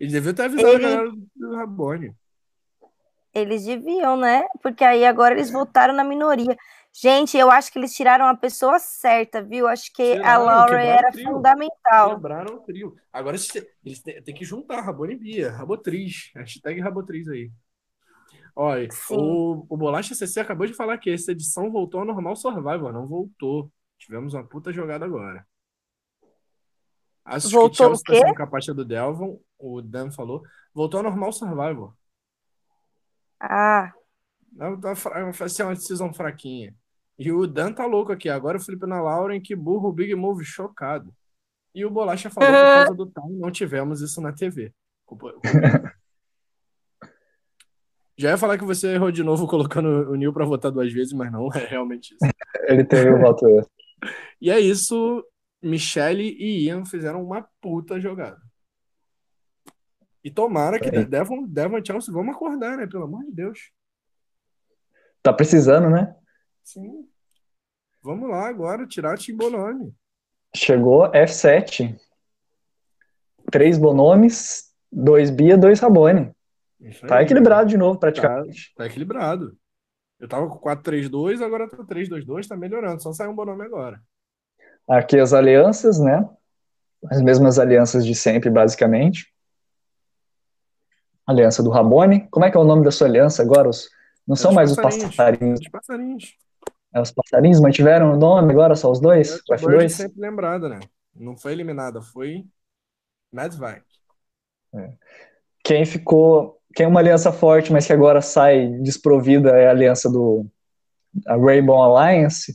[0.00, 0.86] Ele devia ter avisado Ele...
[0.86, 2.14] a galera do Rabone.
[3.32, 4.44] Eles deviam, né?
[4.62, 6.56] Porque aí agora eles votaram na minoria.
[6.92, 9.68] Gente, eu acho que eles tiraram a pessoa certa, viu?
[9.68, 12.16] Acho que a Laura era fundamental.
[12.16, 12.96] Quebraram o trio.
[13.12, 13.36] Agora
[13.84, 15.52] eles têm que juntar Rabone e Bia.
[15.52, 16.32] Rabotriz.
[16.34, 17.50] Hashtag Rabotriz aí.
[18.54, 22.92] Olha, o, o Bolacha CC acabou de falar que essa edição voltou ao normal Survival.
[22.92, 23.70] Não voltou.
[23.98, 25.46] Tivemos uma puta jogada agora.
[27.24, 29.40] Acho voltou que Chelsea tá sendo capaz do Delvon.
[29.58, 30.42] O Dan falou.
[30.74, 31.94] Voltou ao normal Survival.
[33.38, 33.92] Ah.
[34.52, 36.74] Não, tá, vai ser uma decisão fraquinha.
[37.18, 38.28] E o Dan tá louco aqui.
[38.28, 41.14] Agora o Felipe na Lauren, que burro, o Big Move chocado.
[41.74, 44.72] E o Bolacha falou por causa do time, não tivemos isso na TV.
[48.20, 51.14] Já ia falar que você errou de novo colocando o Neil para votar duas vezes,
[51.14, 52.32] mas não é realmente isso.
[52.68, 53.46] Ele teve o voto.
[54.42, 55.22] E é isso.
[55.62, 58.40] Michele e Ian fizeram uma puta jogada.
[60.24, 61.04] E tomara que é.
[61.04, 62.86] Devon, Devon e Chelsea vamos acordar, né?
[62.86, 63.70] Pelo amor de Deus.
[65.22, 66.16] Tá precisando, né?
[66.64, 67.06] Sim.
[68.02, 69.94] Vamos lá agora, tirar o Bonome.
[70.56, 71.94] Chegou F7.
[73.52, 76.34] Três Bonomes, dois Bia, dois Rabone.
[77.06, 78.72] Tá equilibrado de novo, praticamente.
[78.74, 79.56] Tá, tá equilibrado.
[80.18, 83.02] Eu tava com 4-3-2, agora tá 3-2-2, tá melhorando.
[83.02, 84.00] Só sai um Bonome agora.
[84.88, 86.28] Aqui as alianças, né?
[87.10, 89.32] As mesmas alianças de sempre, basicamente.
[91.26, 92.28] Aliança do Rabone.
[92.30, 93.68] Como é que é o nome da sua aliança agora?
[93.68, 93.88] Os,
[94.26, 95.00] não é são mais passarinhos.
[95.00, 95.60] os passarinhos.
[95.60, 96.36] Os passarinhos.
[96.92, 99.40] É, os passarinhos mantiveram o nome agora, só os dois?
[99.48, 99.88] É, o F2?
[99.88, 100.80] sempre lembrada, né?
[101.14, 102.44] Não foi eliminada, foi
[103.32, 103.82] Medvac.
[104.74, 104.92] É.
[105.62, 106.59] Quem ficou.
[106.74, 110.46] Quem é uma aliança forte, mas que agora sai desprovida é a aliança do
[111.26, 112.54] a Rainbow Alliance,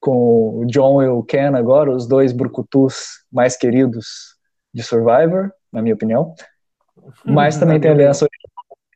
[0.00, 4.36] com o John e o Ken agora, os dois brucutus mais queridos
[4.72, 6.34] de Survivor, na minha opinião.
[7.24, 8.26] Mas também tem a aliança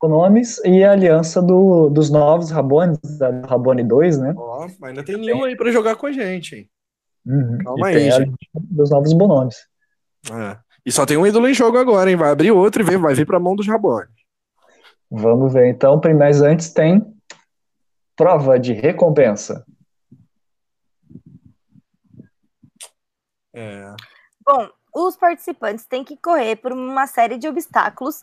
[0.01, 4.35] com nomes e a aliança do, dos novos Rabones, da Rabone 2, né?
[4.37, 6.71] Ó, oh, ainda tem Nil aí pra jogar com a gente, hein?
[7.27, 7.59] Uhum.
[7.59, 8.35] Calma e aí, gente.
[8.55, 9.57] Dos novos Bonomes.
[10.31, 10.57] É.
[10.85, 12.17] E só tem um ídolo em jogo agora, hein?
[12.17, 14.18] Vai abrir outro e vai vir pra mão dos Rabones.
[15.11, 16.01] Vamos ver, então.
[16.17, 17.03] Mas antes tem
[18.17, 19.65] prova de recompensa.
[23.55, 23.95] É.
[24.45, 28.23] Bom, os participantes têm que correr por uma série de obstáculos,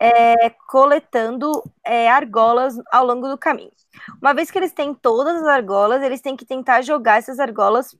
[0.00, 3.72] é, coletando é, argolas ao longo do caminho.
[4.20, 7.96] Uma vez que eles têm todas as argolas, eles têm que tentar jogar essas argolas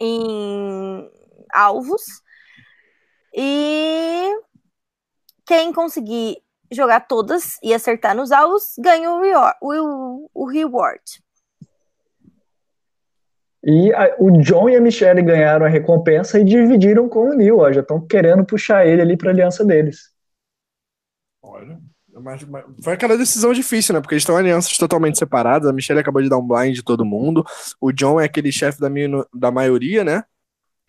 [0.00, 1.10] em
[1.52, 2.02] alvos.
[3.34, 4.30] E
[5.44, 9.56] quem conseguir jogar todas e acertar nos alvos ganha o, reward.
[9.62, 11.02] O, o reward.
[13.66, 17.58] E a, o John e a Michelle ganharam a recompensa e dividiram com o Neil,
[17.58, 20.10] ó, já estão querendo puxar ele ali para a aliança deles.
[21.42, 21.78] Olha,
[22.20, 24.00] mas, mas, foi aquela decisão difícil, né?
[24.00, 25.68] Porque eles estão alianças totalmente separadas.
[25.68, 27.44] A Michelle acabou de dar um blind de todo mundo.
[27.80, 28.88] O John é aquele chefe da,
[29.32, 30.24] da maioria, né?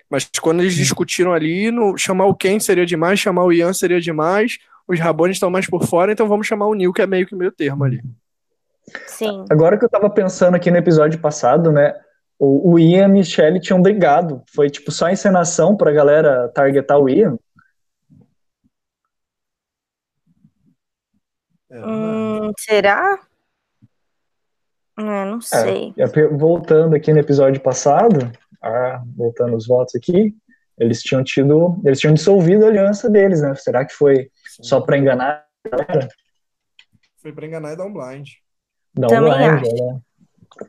[0.09, 3.99] Mas quando eles discutiram ali, no, chamar o Ken seria demais, chamar o Ian seria
[3.99, 4.59] demais.
[4.87, 7.35] Os Rabones estão mais por fora, então vamos chamar o Neil, que é meio que
[7.35, 8.01] meio termo ali.
[9.07, 9.45] Sim.
[9.49, 11.93] Agora que eu tava pensando aqui no episódio passado, né?
[12.37, 14.43] o, o Ian e a Michelle tinham brigado.
[14.53, 17.37] Foi tipo só encenação pra galera targetar o Ian.
[21.69, 23.19] É, hum, será?
[24.97, 25.93] É, não sei.
[25.97, 28.31] É, voltando aqui no episódio passado,
[28.61, 30.33] ah, voltando os votos aqui,
[30.77, 33.55] eles tinham tido, eles tinham dissolvido a aliança deles, né?
[33.55, 34.63] Será que foi Sim.
[34.63, 36.09] só para enganar a galera?
[37.17, 38.29] Foi para enganar e dar um blind.
[38.93, 40.01] Dar um blind, né?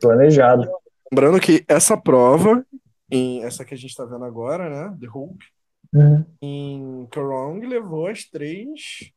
[0.01, 0.69] Planejado.
[1.11, 2.65] Lembrando que essa prova,
[3.09, 4.97] em essa que a gente está vendo agora, né?
[4.99, 5.45] The Hope,
[5.93, 6.25] uhum.
[6.41, 9.11] em Korong levou as três,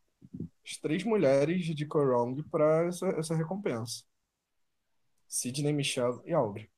[0.65, 4.05] as três mulheres de Korong para essa, essa recompensa.
[5.27, 6.70] Sidney, Michelle e Aubrey.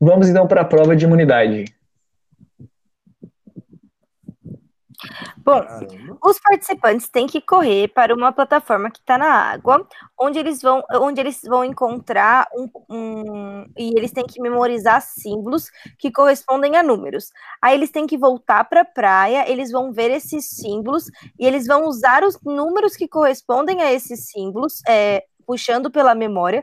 [0.00, 1.64] Vamos então para a prova de imunidade.
[5.38, 5.62] Bom,
[6.22, 9.86] os participantes têm que correr para uma plataforma que está na água,
[10.18, 15.70] onde eles vão, onde eles vão encontrar um, um, e eles têm que memorizar símbolos
[15.98, 17.30] que correspondem a números.
[17.62, 21.04] Aí eles têm que voltar para a praia, eles vão ver esses símbolos
[21.38, 26.62] e eles vão usar os números que correspondem a esses símbolos, é, puxando pela memória,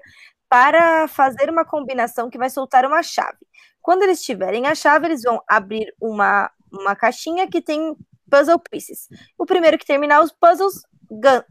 [0.55, 3.39] para fazer uma combinação que vai soltar uma chave.
[3.81, 7.93] Quando eles tiverem a chave, eles vão abrir uma, uma caixinha que tem
[8.31, 9.09] puzzle pieces.
[9.37, 10.83] O primeiro que terminar os puzzles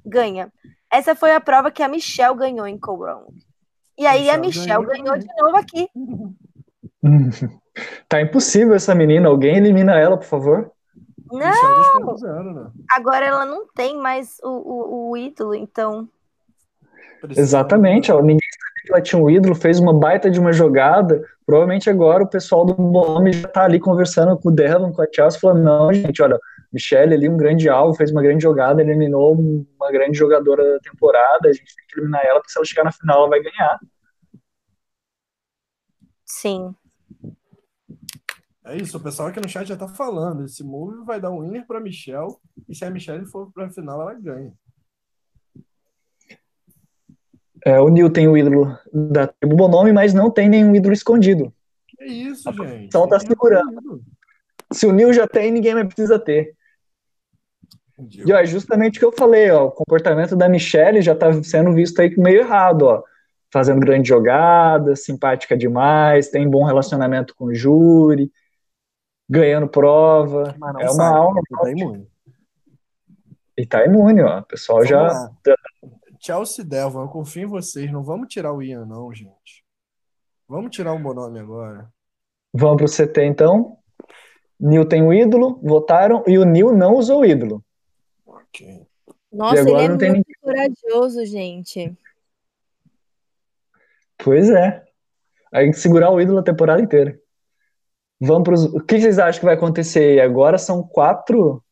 [0.07, 0.51] ganha.
[0.91, 3.27] Essa foi a prova que a Michelle ganhou em Corong.
[3.99, 5.05] E aí Michelle a Michelle ganhou.
[5.05, 5.87] ganhou de novo aqui.
[8.09, 9.29] tá impossível essa menina.
[9.29, 10.73] Alguém elimina ela, por favor.
[11.31, 11.41] Não!
[11.43, 12.71] Né?
[12.91, 16.09] Agora ela não tem mais o, o, o ídolo, então.
[17.29, 18.49] Exatamente, ó, ninguém
[18.85, 21.23] que ela tinha um ídolo, fez uma baita de uma jogada.
[21.47, 25.07] Provavelmente agora o pessoal do nome já tá ali conversando com o Devon, com a
[25.13, 26.39] Chelsea, falando: não, gente, olha,
[26.73, 31.49] Michelle ali, um grande alvo, fez uma grande jogada, eliminou uma grande jogadora da temporada,
[31.49, 33.81] a gente tem que eliminar ela, porque se ela chegar na final, ela vai ganhar.
[36.25, 36.75] Sim.
[38.67, 40.45] É isso, o pessoal aqui no chat já tá falando.
[40.45, 42.35] Esse move vai dar um winner pra Michelle,
[42.69, 44.53] e se a Michelle for pra final, ela ganha.
[47.65, 51.53] É, o Neil tem o ídolo da tribo Bonome, mas não tem nenhum ídolo escondido.
[51.99, 52.85] É isso, a gente.
[52.85, 54.03] Então tá segurando.
[54.71, 56.55] Se o Neil já tem, ninguém mais precisa ter.
[58.27, 61.33] E ó, é justamente o que eu falei, ó, o comportamento da Michelle já tá
[61.43, 63.03] sendo visto aí meio errado, ó.
[63.53, 68.31] Fazendo grande jogada, simpática demais, tem bom relacionamento com o júri,
[69.31, 70.55] ganhando prova.
[70.81, 71.41] é uma aula.
[71.63, 72.09] Tá imune.
[73.57, 74.41] E tá imune, ó.
[74.41, 75.03] O pessoal Vamos já.
[75.03, 75.31] Lá.
[76.25, 77.93] Chelsea Devon, eu confio em vocês.
[77.93, 79.63] Não vamos tirar o Ian, não, gente.
[80.49, 81.93] Vamos tirar o Bonome agora.
[82.53, 83.77] Vamos pro CT então.
[84.59, 87.63] Neil tem o ídolo, votaram, e o Neil não usou o ídolo.
[89.31, 90.25] Nossa, ele é muito ninguém.
[90.41, 91.93] corajoso, gente.
[94.17, 94.83] Pois é.
[95.53, 97.19] Aí segurar o ídolo a temporada inteira.
[98.21, 98.65] Vamos pros...
[98.67, 100.21] O que vocês acham que vai acontecer?
[100.21, 101.64] Agora são quatro.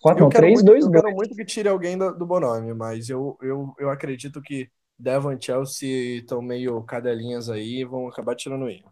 [0.00, 1.02] Quatro, não, três, muito, dois, eu dois.
[1.02, 5.32] quero muito que tire alguém do, do Bonome, mas eu, eu, eu acredito que Devon
[5.32, 8.84] e Chelsea estão meio cadelinhas aí e vão acabar tirando ele.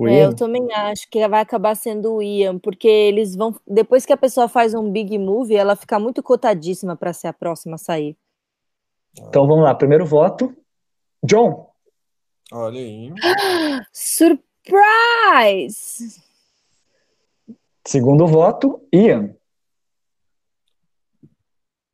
[0.00, 3.54] É, eu também acho que vai acabar sendo o Ian, porque eles vão.
[3.64, 7.32] Depois que a pessoa faz um big move, ela fica muito cotadíssima para ser a
[7.32, 8.16] próxima a sair.
[9.16, 10.52] Então vamos lá, primeiro voto.
[11.22, 11.70] John.
[12.52, 13.12] Olha aí.
[13.92, 14.64] Surprise!
[17.86, 19.36] Segundo voto, Ian.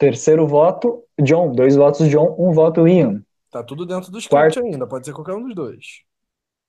[0.01, 1.53] Terceiro voto, John.
[1.53, 2.35] Dois votos, John.
[2.39, 3.23] Um voto, Ian.
[3.51, 4.61] Tá tudo dentro do script Quarto...
[4.61, 4.87] ainda.
[4.87, 5.85] Pode ser qualquer um dos dois.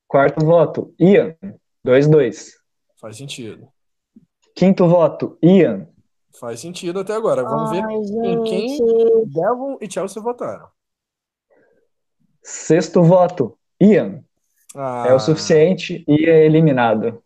[0.06, 1.34] Quarto voto, Ian.
[1.82, 2.52] Dois, dois.
[3.00, 3.70] Faz sentido.
[4.54, 5.88] Quinto voto, Ian.
[6.38, 7.42] Faz sentido até agora.
[7.44, 8.28] Vamos Ai, ver gente.
[8.28, 10.68] em quem Devon e Chelsea votaram.
[12.44, 14.26] Sexto voto, Ian.
[14.76, 17.24] Ah, É o suficiente e é eliminado.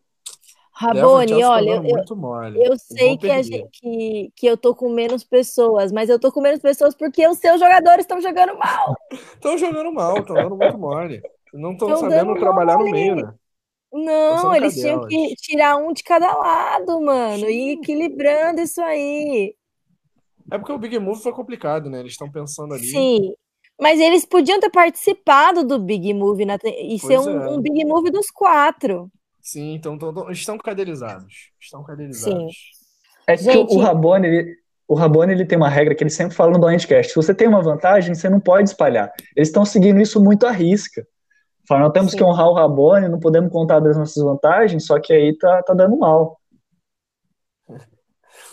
[0.77, 6.09] Rabone, olha, eu, eu sei que, gente, que, que eu tô com menos pessoas, mas
[6.09, 8.95] eu tô com menos pessoas porque os seus jogadores estão jogando mal.
[9.35, 11.21] Estão jogando mal, estão dando muito mole.
[11.53, 12.91] Não estão Tão sabendo trabalhar no mole.
[12.91, 13.33] meio, né?
[13.93, 19.55] Não, eles tinham que tirar um de cada lado, mano, e ir equilibrando isso aí.
[20.51, 21.99] É porque o Big Move foi complicado, né?
[22.01, 22.85] Eles estão pensando ali.
[22.85, 23.33] Sim.
[23.79, 27.49] Mas eles podiam ter participado do Big Move na te- e ser Pois um, é.
[27.49, 29.09] um Big Move dos quatro.
[29.45, 31.51] Sim, então tão- tão- estão cadelizados.
[31.61, 32.55] Estão cadelizados.
[33.27, 34.55] É que Gente- o Rabone, ele,
[34.87, 37.11] o Rabone, ele tem uma regra que ele sempre fala no Blindcast.
[37.11, 39.13] Se você tem uma vantagem, você não pode espalhar.
[39.35, 41.07] Eles estão seguindo isso muito à risca.
[41.67, 42.17] Fala, nós temos Sim.
[42.17, 45.75] que honrar o Rabone, não podemos contar das nossas vantagens, só que aí tá, tá
[45.75, 46.41] dando mal.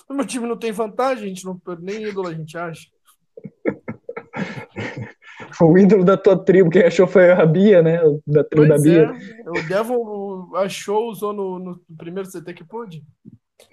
[0.08, 2.86] O meu time não tem vantagem, a gente não, nem ídolo a gente acha.
[5.60, 7.98] O ídolo da tua tribo, quem achou foi a Bia, né?
[8.26, 9.10] Da tribo da Pois Bia.
[9.44, 13.02] é, o Devon achou, usou no, no primeiro CT que pôde.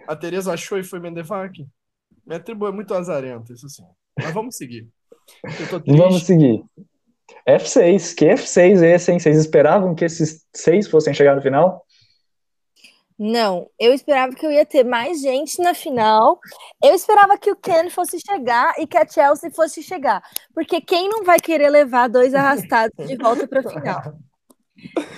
[0.08, 1.66] A Tereza achou e foi Mendevac.
[2.25, 3.83] Minha tribo é muito azarenta, isso sim.
[4.17, 4.88] Mas vamos seguir.
[5.88, 6.64] Vamos seguir.
[7.48, 8.16] F6.
[8.16, 9.19] Que F6 é esse, hein?
[9.19, 11.83] Vocês esperavam que esses seis fossem chegar no final?
[13.19, 16.39] Não, eu esperava que eu ia ter mais gente na final.
[16.81, 20.23] Eu esperava que o Ken fosse chegar e que a Chelsea fosse chegar.
[20.53, 24.14] Porque quem não vai querer levar dois arrastados de volta para a final?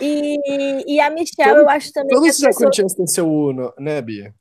[0.02, 2.96] E, e a Michelle, eu acho também Todos já pessoas...
[2.96, 4.34] Têm seu Uno, né, Bia?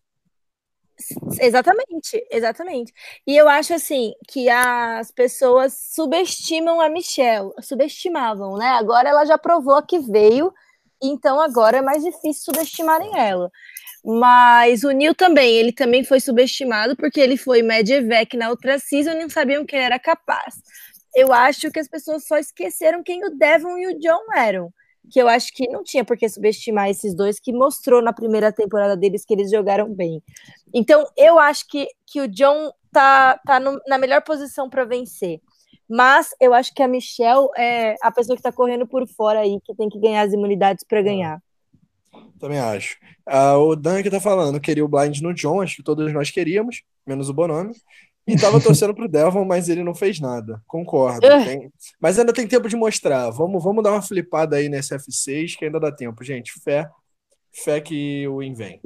[1.38, 2.92] Exatamente, exatamente.
[3.26, 8.68] E eu acho assim que as pessoas subestimam a Michelle, subestimavam, né?
[8.68, 10.52] Agora ela já provou que veio,
[11.02, 13.50] então agora é mais difícil subestimarem ela.
[14.04, 19.10] Mas o Neil também, ele também foi subestimado porque ele foi Medivec na outra season
[19.12, 20.54] e não sabiam que ele era capaz.
[21.14, 24.72] Eu acho que as pessoas só esqueceram quem o Devon e o John eram.
[25.10, 28.52] Que eu acho que não tinha por que subestimar esses dois, que mostrou na primeira
[28.52, 30.22] temporada deles que eles jogaram bem.
[30.72, 35.40] Então, eu acho que, que o John tá, tá no- na melhor posição para vencer.
[35.90, 39.58] Mas eu acho que a Michelle é a pessoa que tá correndo por fora aí,
[39.64, 41.42] que tem que ganhar as imunidades para ganhar.
[42.38, 42.96] Também acho.
[43.26, 46.30] Ah, o Dan aqui tá falando, queria o blind no John, acho que todos nós
[46.30, 47.74] queríamos, menos o Bonome.
[48.26, 50.62] E tava torcendo pro Devon, mas ele não fez nada.
[50.66, 51.20] Concordo.
[51.44, 53.30] Tem- Mas ainda tem tempo de mostrar.
[53.30, 56.52] Vamos, vamos dar uma flipada aí nesse F6, que ainda dá tempo, gente.
[56.62, 56.88] Fé.
[57.52, 58.80] Fé que o Win vem.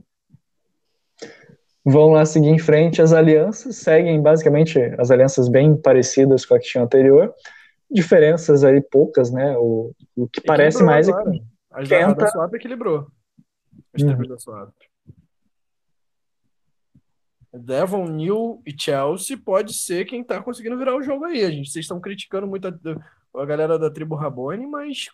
[1.85, 3.03] Vão lá seguir em frente.
[3.03, 7.35] As alianças seguem basicamente as alianças bem parecidas com a que tinha anterior.
[7.91, 9.55] Diferenças aí poucas, né?
[9.59, 11.31] O, o que parece Equilibrou mais é agora.
[11.31, 13.07] que As da, a da tenta- Swap equilibrou.
[13.93, 14.17] As Uhum.
[14.17, 14.69] tribos da.
[17.53, 21.45] Devon, New e Chelsea pode ser quem tá conseguindo virar o jogo aí.
[21.45, 22.73] A gente, vocês estão criticando muito a,
[23.41, 25.07] a galera da tribo Rabone, mas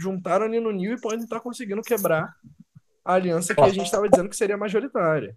[0.00, 2.34] juntaram ali no New e podem estar conseguindo quebrar
[3.04, 5.36] a aliança que a gente estava dizendo que seria majoritária.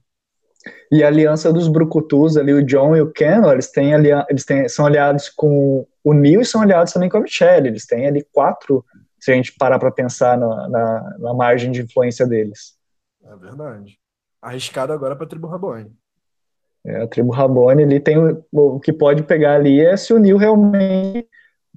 [0.91, 4.43] E a aliança dos Brucutus ali, o John e o Ken, eles, têm alia eles
[4.43, 7.67] têm, são aliados com o Neil e são aliados também com a Michelle.
[7.67, 8.83] Eles têm ali quatro,
[9.19, 12.77] se a gente parar para pensar na, na, na margem de influência deles.
[13.23, 13.97] É verdade.
[14.41, 15.95] Arriscado agora para a tribo Rabone.
[16.85, 20.19] É, a tribo Rabone ali tem o, o que pode pegar ali é se o
[20.19, 21.27] Neil realmente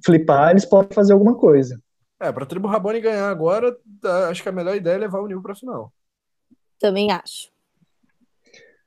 [0.03, 1.79] flipar, eles podem fazer alguma coisa.
[2.19, 5.19] É, para a tribo Rabone ganhar agora, tá, acho que a melhor ideia é levar
[5.19, 5.93] o New para a final.
[6.79, 7.52] Também acho.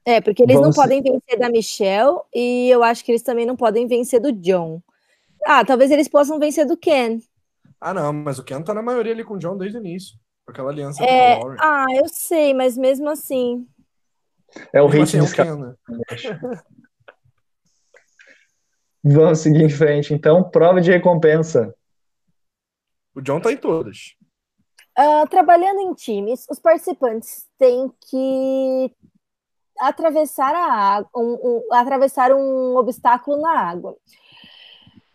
[0.07, 3.45] É, porque eles Vamos não podem vencer da Michelle e eu acho que eles também
[3.45, 4.81] não podem vencer do John.
[5.45, 7.19] Ah, talvez eles possam vencer do Ken.
[7.81, 10.17] Ah, não, mas o Ken tá na maioria ali com o John desde o início.
[10.47, 11.59] Aquela aliança É, com o Warren.
[11.61, 13.67] ah, eu sei, mas mesmo assim.
[14.73, 15.75] É o hit assim, é o de Ken, né?
[19.05, 20.49] Vamos seguir em frente, então.
[20.51, 21.75] Prova de recompensa.
[23.15, 24.15] O John tá em todas.
[24.97, 28.93] Ah, trabalhando em times, os participantes têm que
[29.81, 31.39] atravessar a água, um,
[31.71, 33.97] um- atravessar um obstáculo na água.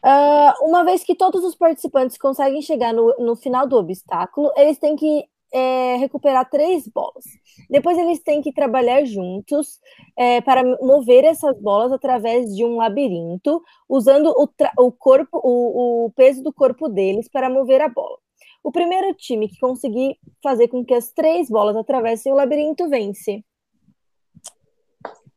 [0.04, 4.78] Ah, uma vez que todos os participantes conseguem chegar no, no final do obstáculo, eles
[4.80, 7.26] têm que é, recuperar três bolas.
[7.70, 9.80] Depois eles têm que trabalhar juntos
[10.18, 14.48] é, para mover essas bolas através de um labirinto, usando o,
[14.86, 18.18] o corpo, o, o peso do corpo deles para mover a bola.
[18.64, 23.44] O primeiro time que conseguir fazer com que as três bolas atravessem o labirinto vence.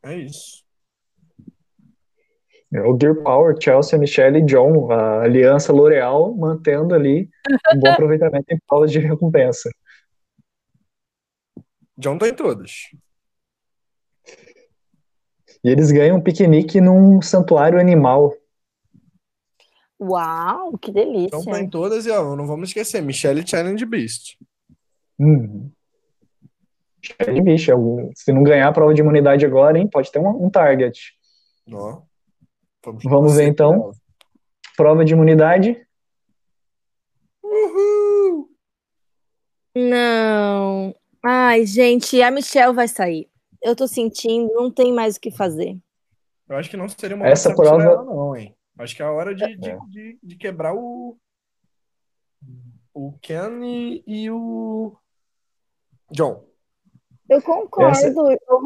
[0.04, 0.62] É isso.
[2.72, 7.30] É o Dear Power, Chelsea, Michelle e John, a aliança L'Oreal, mantendo ali
[7.72, 9.70] um bom aproveitamento em paulas de recompensa.
[11.96, 12.90] John tá em todas.
[15.62, 18.34] E eles ganham um piquenique num santuário animal.
[19.98, 21.38] Uau, que delícia.
[21.38, 24.36] John tá em todas e ó, não vamos esquecer, Michelle Challenge Beast.
[25.18, 25.70] Hum.
[27.20, 27.70] Michelle Beast,
[28.14, 31.12] se não ganhar a prova de imunidade agora, hein, pode ter um, um target.
[31.72, 32.02] Ó.
[32.84, 33.92] Vamos, Vamos ver então.
[34.76, 35.86] Prova de imunidade.
[37.42, 38.50] Uhul!
[39.74, 40.94] Não.
[41.22, 43.28] Ai, gente, a Michelle vai sair.
[43.62, 45.78] Eu tô sentindo, não tem mais o que fazer.
[46.48, 48.54] Eu acho que não seria uma Essa prova ela, não, hein?
[48.78, 49.78] Acho que é a hora de, de, é.
[49.88, 51.16] de, de, quebrar o
[52.92, 54.96] o Ken e, e o
[56.10, 56.44] John.
[57.28, 58.12] Eu concordo, Essa...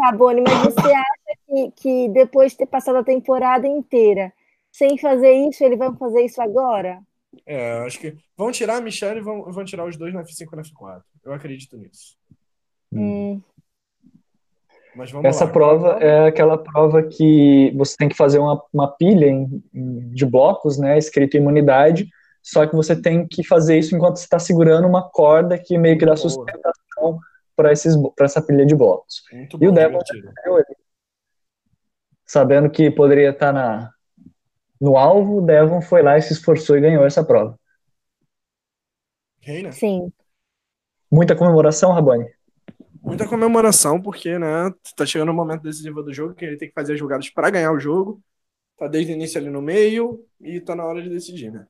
[0.03, 4.33] Rabone, mas você acha que, que depois de ter passado a temporada inteira
[4.73, 7.01] sem fazer isso, ele vai fazer isso agora?
[7.47, 10.47] É, acho que vão tirar a Michelle e vão, vão tirar os dois na F5
[10.53, 11.03] e na F4.
[11.25, 12.17] Eu acredito nisso.
[12.93, 13.41] Hum.
[14.97, 15.51] Mas vamos Essa lá.
[15.53, 20.79] prova é aquela prova que você tem que fazer uma, uma pilha em, de blocos,
[20.79, 22.09] né, escrito imunidade,
[22.43, 25.99] só que você tem que fazer isso enquanto você está segurando uma corda que meio
[25.99, 27.21] que dá sustentação
[27.59, 27.73] para
[28.25, 29.25] essa pilha de blocos.
[29.33, 29.99] Muito e bom, o Devon
[32.25, 33.91] sabendo que poderia estar na,
[34.81, 37.59] no alvo, o Devon foi lá e se esforçou e ganhou essa prova.
[39.41, 39.73] Reina?
[39.73, 40.13] Sim.
[41.11, 42.27] Muita comemoração, Rabani?
[43.03, 46.75] Muita comemoração, porque, né, tá chegando o momento decisivo do jogo, que ele tem que
[46.75, 48.21] fazer as jogadas para ganhar o jogo.
[48.77, 51.67] Tá desde o início ali no meio e tá na hora de decidir, né?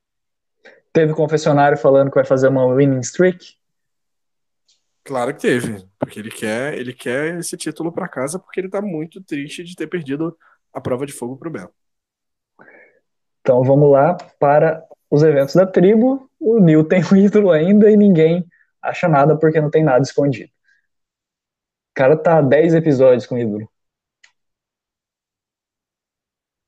[0.92, 3.57] Teve confessionário falando que vai fazer uma winning streak?
[5.08, 8.82] Claro que teve, porque ele quer, ele quer esse título para casa porque ele tá
[8.82, 10.36] muito triste de ter perdido
[10.70, 11.72] a prova de fogo pro Belo.
[13.40, 16.30] Então vamos lá para os eventos da tribo.
[16.38, 18.46] O Neil tem o ídolo ainda e ninguém
[18.82, 20.50] acha nada porque não tem nada escondido.
[20.50, 23.66] O cara tá 10 episódios com o ídolo.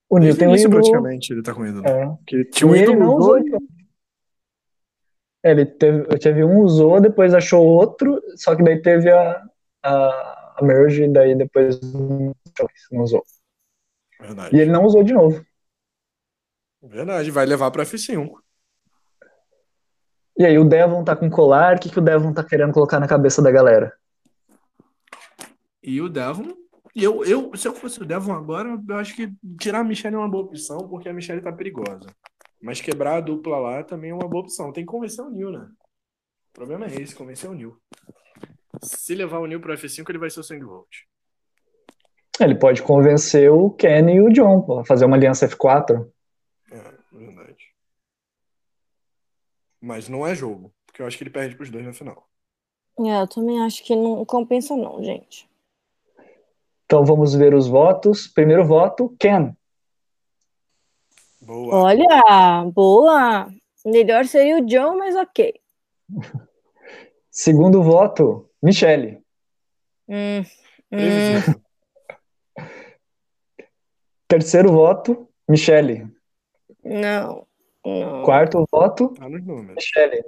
[0.09, 0.77] O Neil tem o ídolo.
[0.77, 1.87] praticamente ele tá com o ídolo.
[1.87, 2.45] É.
[2.51, 3.39] Tinha um ídolo não usou,
[5.43, 9.43] ele teve, teve um, usou, depois achou outro, só que daí teve a,
[9.83, 11.81] a, a merge, e daí depois
[12.91, 13.25] não usou.
[14.21, 14.55] Verdade.
[14.55, 15.45] E ele não usou de novo.
[16.83, 18.33] Verdade, vai levar pra F5.
[20.39, 22.99] E aí, o Devon tá com colar, o que, que o Devon tá querendo colocar
[22.99, 23.93] na cabeça da galera?
[25.83, 26.55] E o Devon,
[26.95, 30.19] eu, eu, se eu fosse o Devon agora, eu acho que tirar a Michelle é
[30.19, 32.07] uma boa opção, porque a Michelle tá perigosa.
[32.61, 34.73] Mas quebrar a dupla lá também é uma boa opção.
[34.73, 35.69] Tem que convencer o Nil, né?
[36.51, 37.81] O problema é esse, convencer o Nil.
[38.83, 40.89] Se levar o Nil pro F5, ele vai ser o Sangue Volt.
[42.39, 46.11] Ele pode convencer o Kenny e o John a fazer uma aliança F4.
[46.71, 47.75] É, verdade.
[49.81, 52.29] Mas não é jogo, porque eu acho que ele perde pros dois na final.
[52.99, 55.49] É, eu também acho que não compensa não, gente.
[56.85, 58.27] Então vamos ver os votos.
[58.27, 59.55] Primeiro voto, Ken.
[61.51, 61.75] Boa.
[61.75, 63.49] Olha, boa.
[63.85, 65.53] Melhor seria o John, mas ok.
[67.29, 69.21] Segundo voto, Michele.
[70.09, 70.45] Hum,
[70.93, 71.61] hum.
[74.29, 76.07] Terceiro voto, Michele.
[76.85, 77.45] Não,
[77.85, 78.23] não.
[78.23, 80.23] Quarto voto, tá Michele.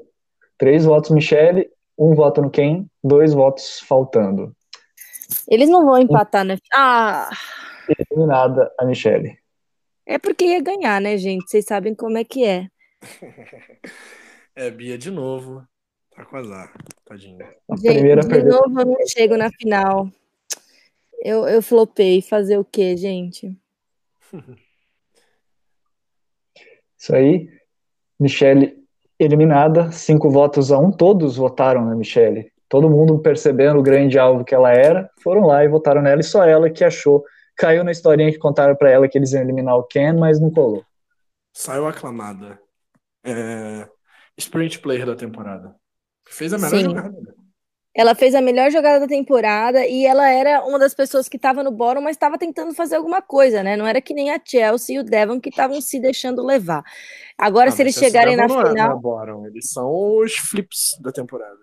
[0.59, 1.71] Três votos, Michele.
[1.97, 4.57] Um voto no Ken, dois votos faltando.
[5.47, 6.59] Eles não vão empatar, né?
[6.75, 7.31] Ah!
[8.11, 9.42] Eliminada a Michele.
[10.07, 11.49] É porque ia ganhar, né, gente?
[11.49, 12.69] Vocês sabem como é que é.
[14.55, 15.67] é, Bia de novo.
[16.15, 16.73] Tá com azar,
[17.05, 17.39] tadinha.
[17.79, 18.57] Gente, primeira de pergunta.
[18.57, 20.09] novo eu não chego na final.
[21.21, 22.21] Eu, eu flopei.
[22.21, 23.57] Fazer o quê, gente?
[26.99, 27.49] Isso aí.
[28.21, 28.83] Michele
[29.19, 30.91] eliminada, cinco votos a um.
[30.91, 32.53] Todos votaram na Michele.
[32.69, 36.25] Todo mundo percebendo o grande alvo que ela era, foram lá e votaram nela, e
[36.25, 37.25] só ela que achou
[37.57, 40.51] caiu na historinha que contaram para ela que eles iam eliminar o Ken, mas não
[40.51, 40.85] colou.
[41.53, 42.59] Saiu aclamada.
[43.25, 43.89] É...
[44.37, 45.75] Sprint player da temporada.
[46.27, 46.85] Fez a melhor Sim.
[46.85, 47.43] jogada.
[47.95, 51.63] Ela fez a melhor jogada da temporada e ela era uma das pessoas que estava
[51.63, 53.77] no bottom, mas estava tentando fazer alguma coisa, né?
[53.77, 56.83] Não era que nem a Chelsea e o Devon que estavam se deixando levar.
[57.43, 58.73] Agora, ah, se eles chegarem na final.
[58.73, 61.59] Não é, bottom, eles são os flips da temporada.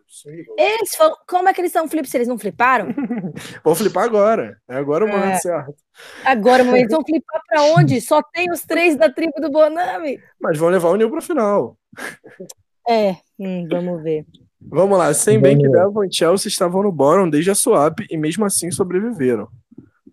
[0.58, 1.16] Eles foram...
[1.26, 2.94] Como é que eles são flips se eles não fliparam?
[3.64, 4.58] Vão flipar agora.
[4.68, 5.12] É agora o é.
[5.12, 5.40] momento é.
[5.40, 5.76] certo.
[6.26, 6.82] Agora o momento.
[6.82, 8.02] Eles vão flipar para onde?
[8.02, 10.20] Só tem os três da tribo do Bonami.
[10.42, 11.78] Mas vão levar o Nil para final.
[12.86, 14.26] É, hum, vamos ver.
[14.62, 18.18] Vamos lá, sem bem que Devon e Chelsea estavam no bottom desde a swap e
[18.18, 19.48] mesmo assim sobreviveram.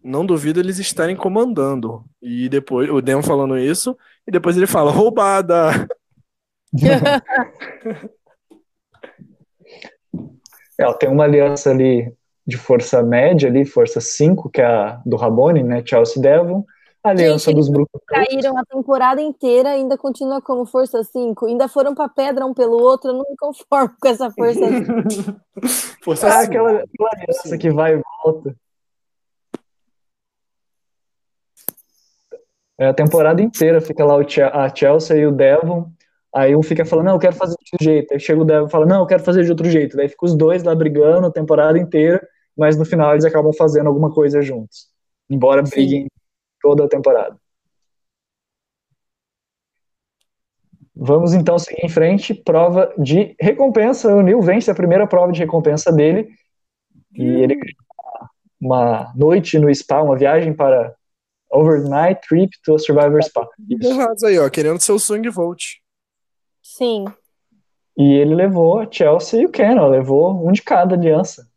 [0.05, 2.05] Não duvido eles estarem comandando.
[2.23, 3.97] E depois, o Devon falando isso,
[4.27, 5.87] e depois ele fala, roubada!
[10.79, 12.13] é, tem uma aliança ali
[12.47, 16.65] de força média ali, força 5, que é a do Rabone, né, Chelsea Devon,
[17.07, 21.47] a aliança Gente, dos Brooklyn caíram a temporada inteira ainda continua como força 5.
[21.47, 23.11] Ainda foram para pedra um pelo outro.
[23.11, 24.61] Eu não me conformo com essa força.
[26.03, 28.57] força ah, aquela, aquela aliança que vai e volta.
[32.79, 34.15] É, a temporada inteira fica lá
[34.53, 35.91] a Chelsea e o Devon.
[36.35, 38.13] Aí um fica falando, não, eu quero fazer de outro jeito.
[38.13, 39.97] Aí chega o Devon e fala, não, eu quero fazer de outro jeito.
[39.97, 43.87] Daí fica os dois lá brigando a temporada inteira, mas no final eles acabam fazendo
[43.87, 44.89] alguma coisa juntos.
[45.31, 46.09] Embora briguem Sim
[46.67, 47.37] toda a temporada.
[50.95, 52.35] Vamos então seguir em frente.
[52.35, 54.15] Prova de recompensa.
[54.15, 56.29] O Neil vence a primeira prova de recompensa dele.
[57.15, 57.39] E hum.
[57.39, 57.57] ele
[58.61, 60.95] uma noite no spa, uma viagem para
[61.50, 63.49] overnight trip to a Survivor Spa.
[63.83, 65.62] Errados aí, ó, querendo seu swing volt.
[66.62, 67.05] Sim.
[67.97, 71.49] E ele levou a Chelsea e o Ken, levou um de cada aliança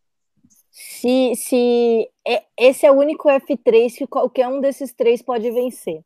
[0.99, 6.01] se, se é, esse é o único F3 que qualquer um desses três pode vencer.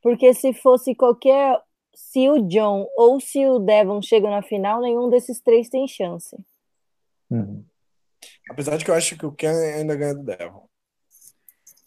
[0.00, 1.60] Porque se fosse qualquer.
[1.98, 6.36] Se o John ou se o Devon chegam na final, nenhum desses três tem chance.
[7.30, 7.64] Uhum.
[8.50, 10.68] Apesar de que eu acho que o Ken ainda ganha do Devon.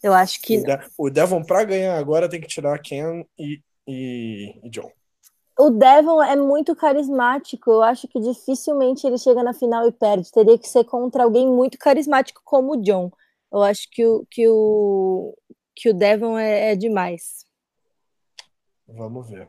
[0.02, 0.58] Eu acho que.
[0.58, 4.90] O, De o Devon, para ganhar agora, tem que tirar Ken e, e, e John
[5.60, 7.70] o Devon é muito carismático.
[7.70, 10.32] Eu acho que dificilmente ele chega na final e perde.
[10.32, 13.12] Teria que ser contra alguém muito carismático como o John.
[13.52, 15.36] Eu acho que o, que o,
[15.76, 17.44] que o Devon é, é demais.
[18.88, 19.48] Vamos ver.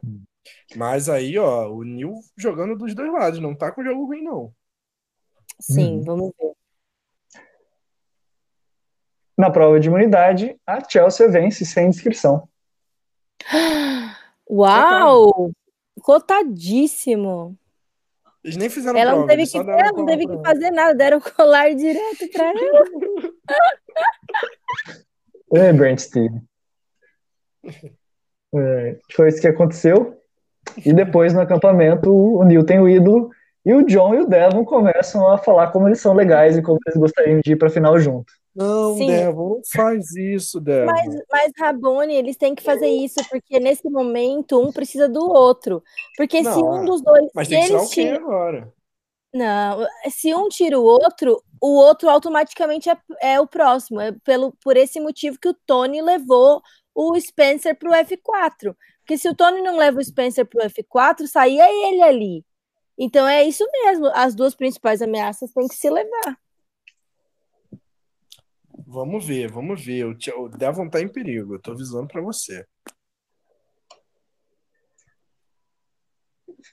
[0.75, 4.53] Mas aí, ó, o Neil jogando dos dois lados, não tá com jogo ruim, não.
[5.61, 6.03] Sim, hum.
[6.03, 6.51] vamos ver.
[9.41, 12.47] Na prova de imunidade, a Chelsea vence sem inscrição.
[14.47, 15.49] Uau!
[15.99, 17.57] Cotadíssimo.
[18.43, 21.17] Eles nem fizeram ela prova, não teve, que, ela não teve que fazer nada, deram
[21.17, 22.83] o colar direto pra ela.
[25.55, 26.39] é, Brent Steve.
[28.53, 30.21] É, foi isso que aconteceu.
[30.85, 33.31] E depois no acampamento, o Neil tem o ídolo
[33.65, 36.77] e o John e o Devon começam a falar como eles são legais e como
[36.85, 38.31] eles gostariam de ir pra final junto.
[38.53, 39.07] Não, Sim.
[39.07, 40.91] Devon, não faz isso, Devon.
[40.91, 45.81] Mas, mas, Rabone, eles têm que fazer isso, porque nesse momento um precisa do outro.
[46.17, 47.29] Porque não, se um dos dois.
[47.33, 48.17] Mas tem que tirar o tira...
[48.17, 48.73] agora.
[49.33, 54.01] Não, se um tira o outro, o outro automaticamente é, é o próximo.
[54.01, 56.61] É pelo, por esse motivo que o Tony levou
[56.93, 58.75] o Spencer pro F4.
[58.99, 62.45] Porque se o Tony não leva o Spencer pro F4, saía ele ali.
[62.97, 64.07] Então é isso mesmo.
[64.13, 66.37] As duas principais ameaças têm que se levar.
[68.91, 70.05] Vamos ver, vamos ver.
[70.05, 72.65] O, o Devon tá em perigo, eu tô avisando para você.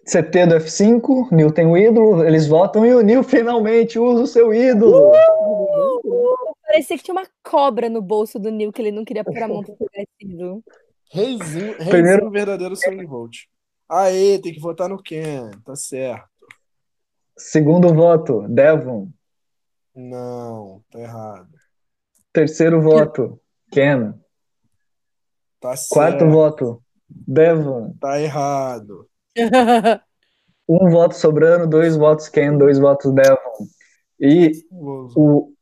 [0.05, 4.27] CT do F5, Nil tem o ídolo, eles votam e o Nil finalmente usa o
[4.27, 5.13] seu ídolo.
[5.13, 9.23] Uh, uh, parecia que tinha uma cobra no bolso do Nil que ele não queria
[9.23, 9.75] pôr a mão pra
[11.11, 12.31] Reizinho, reizinho Primeiro...
[12.31, 13.45] verdadeiro Swing Volt.
[13.89, 16.29] Aê, tem que votar no Ken, tá certo.
[17.37, 19.09] Segundo voto, Devon.
[19.95, 21.58] Não, tá errado.
[22.39, 23.41] Terceiro voto,
[23.73, 24.15] Ken.
[25.61, 25.93] Tá certo.
[25.93, 27.97] Quarto voto, Devon.
[28.01, 29.09] Tá errado.
[30.69, 33.67] um voto sobrando, dois votos Ken, dois votos Devon.
[34.21, 35.53] E o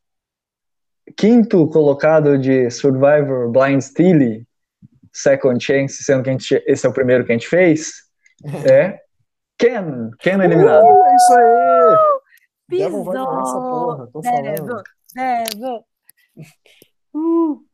[1.17, 4.47] quinto colocado de Survivor Blind Steely,
[5.11, 8.03] Second Chance, sendo que gente, esse é o primeiro que a gente fez,
[8.71, 9.01] é
[9.57, 10.11] Ken.
[10.19, 10.85] Ken eliminado.
[10.85, 11.97] Uh, é isso aí!
[12.69, 14.83] Devon vai ganhar essa porra, tô falando.
[15.15, 15.83] Devon.
[17.15, 17.65] Uh.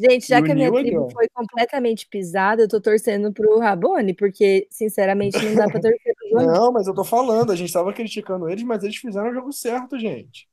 [0.00, 4.66] Gente, já que a minha tribo foi completamente pisada, eu tô torcendo pro Rabone, porque,
[4.70, 8.48] sinceramente, não dá pra torcer pro Não, mas eu tô falando, a gente tava criticando
[8.48, 10.48] eles, mas eles fizeram o jogo certo, gente.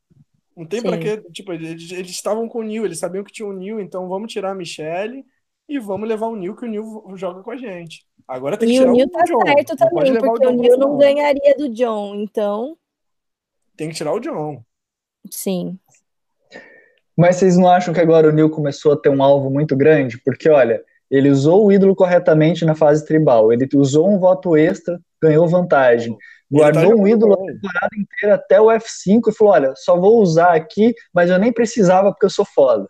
[0.56, 0.88] Não tem Sim.
[0.88, 3.80] pra quê, tipo, eles, eles estavam com o Nil, eles sabiam que tinha o Nil,
[3.80, 5.26] então vamos tirar a Michelle
[5.68, 8.06] e vamos levar o Nil, que o Nil joga com a gente.
[8.28, 9.42] Agora tem que e tirar o Nil tá John.
[9.42, 12.78] certo também, porque o, o Nil não ganharia do John, então...
[13.76, 14.62] Tem que tirar o John.
[15.32, 15.80] Sim.
[17.20, 20.18] Mas vocês não acham que agora o Neil começou a ter um alvo muito grande?
[20.20, 20.82] Porque, olha,
[21.12, 26.18] ele usou o ídolo corretamente na fase tribal, ele usou um voto extra, ganhou vantagem.
[26.50, 30.56] Guardou um ídolo a temporada inteira até o F5 e falou: olha, só vou usar
[30.56, 32.90] aqui, mas eu nem precisava porque eu sou foda.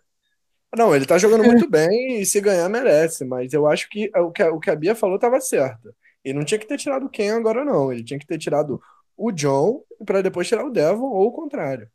[0.76, 4.30] Não, ele tá jogando muito bem e se ganhar merece, mas eu acho que o
[4.30, 5.92] que a, o que a Bia falou tava certo.
[6.24, 7.92] Ele não tinha que ter tirado quem agora, não.
[7.92, 8.80] Ele tinha que ter tirado
[9.16, 11.88] o John para depois tirar o Devon, ou o contrário.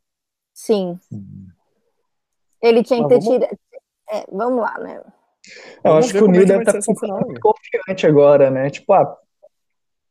[0.52, 0.98] Sim.
[2.62, 3.58] Ele tinha que ter tirado.
[4.10, 5.02] É, vamos lá, né?
[5.82, 8.70] Eu acho que o Neil é deve estar tá confiante agora, né?
[8.70, 9.16] Tipo, ah,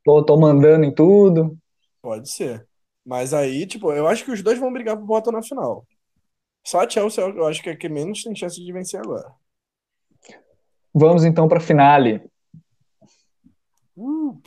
[0.03, 1.57] tô, tô mandando em tudo.
[2.01, 2.67] Pode ser.
[3.05, 5.85] Mas aí, tipo, eu acho que os dois vão brigar pro bota na final.
[6.65, 9.31] Só a Chelsea eu acho que é que menos tem chance de vencer agora.
[10.93, 12.23] Vamos então para finale.
[13.95, 14.41] Uh.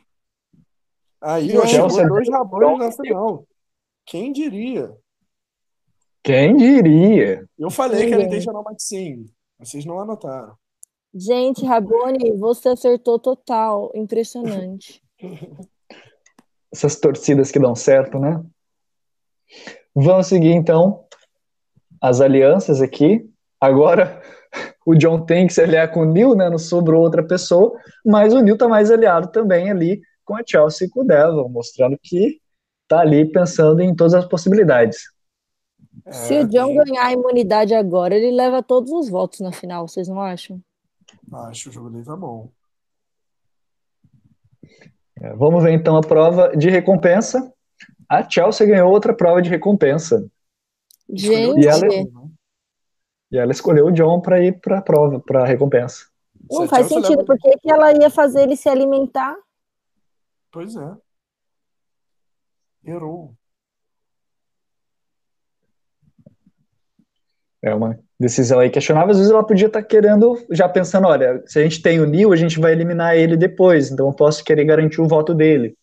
[1.21, 3.47] Aí eu Chelsea dois rabões na final.
[4.05, 4.97] Quem diria?
[6.23, 7.47] Quem diria?
[7.59, 9.27] Eu falei Quem que era intentional Maxine.
[9.59, 10.55] Vocês não anotaram.
[11.15, 13.91] Gente, Rabone, você acertou total.
[13.95, 15.03] Impressionante.
[16.73, 18.43] Essas torcidas que dão certo, né?
[19.95, 21.05] Vamos seguir então
[22.01, 23.29] as alianças aqui.
[23.61, 24.23] Agora
[24.87, 26.51] o John tem que se aliar com o Neil, né?
[26.51, 27.73] Não sobrou outra pessoa,
[28.05, 31.49] mas o Neil tá mais aliado também ali com a Chelsea e com o Devon,
[31.49, 32.39] mostrando que
[32.87, 34.99] tá ali pensando em todas as possibilidades.
[36.11, 36.85] Se é, o John tem...
[36.85, 40.61] ganhar a imunidade agora, ele leva todos os votos na final, vocês não acham?
[41.33, 42.51] Acho, o jogo dele tá bom.
[45.21, 47.53] É, vamos ver então a prova de recompensa.
[48.09, 50.27] A Chelsea ganhou outra prova de recompensa.
[51.09, 51.65] Gente.
[51.65, 51.87] E ela,
[53.31, 56.07] e ela escolheu o John para ir para a prova, para a recompensa.
[56.51, 57.25] Não faz sentido, leva...
[57.25, 59.37] por que ela ia fazer ele se alimentar?
[60.51, 60.97] Pois é.
[62.85, 63.35] Errou.
[67.63, 69.11] É uma decisão aí questionável.
[69.11, 72.07] Às vezes ela podia estar tá querendo, já pensando, olha, se a gente tem o
[72.07, 75.77] Neil, a gente vai eliminar ele depois, então eu posso querer garantir o voto dele.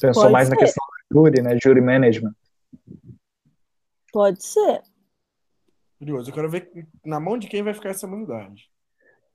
[0.00, 0.54] Pensou Pode mais ser.
[0.54, 1.58] na questão do jury, né?
[1.62, 2.32] Jury management.
[4.12, 4.82] Pode ser.
[5.98, 6.70] Curioso, eu quero ver
[7.04, 8.70] na mão de quem vai ficar essa imunidade.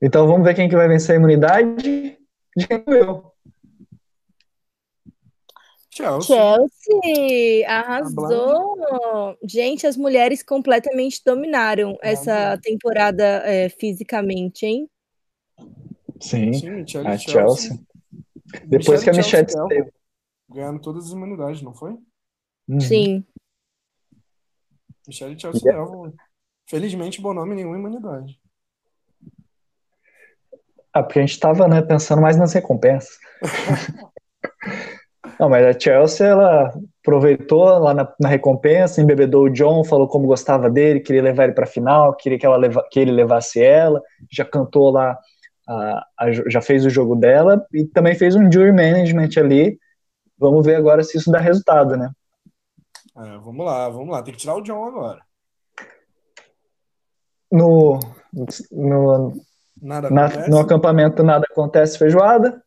[0.00, 2.18] Então vamos ver quem que vai vencer a imunidade
[2.56, 3.33] de quem eu.
[5.94, 6.36] Chelsea.
[6.36, 8.76] Chelsea arrasou.
[9.44, 14.90] Gente, as mulheres completamente dominaram essa temporada é, fisicamente, hein?
[16.20, 17.18] Sim, Sim a Chelsea.
[17.18, 17.80] Chelsea.
[18.66, 19.92] Depois que a Michelle esteve.
[20.50, 21.96] Ganhando todas as imunidades, não foi?
[22.68, 22.80] Uhum.
[22.80, 23.24] Sim.
[25.06, 26.12] Michelle e Chelsea yeah.
[26.66, 28.40] Felizmente, bom nome, nenhuma imunidade.
[30.92, 33.18] Ah, porque a gente estava né, pensando mais nas recompensas.
[35.38, 36.72] Não, mas a Chelsea, ela
[37.02, 41.52] aproveitou lá na, na, recompensa, embebedou o John, falou como gostava dele, queria levar ele
[41.52, 45.18] para a final, queria que, ela leva, que ele levasse ela, já cantou lá,
[45.68, 49.78] a, a, já fez o jogo dela e também fez um jury management ali.
[50.38, 52.10] Vamos ver agora se isso dá resultado, né?
[53.16, 55.20] É, vamos lá, vamos lá, tem que tirar o John agora.
[57.50, 58.00] No,
[58.72, 59.40] no,
[59.80, 62.63] nada na, no acampamento nada acontece feijoada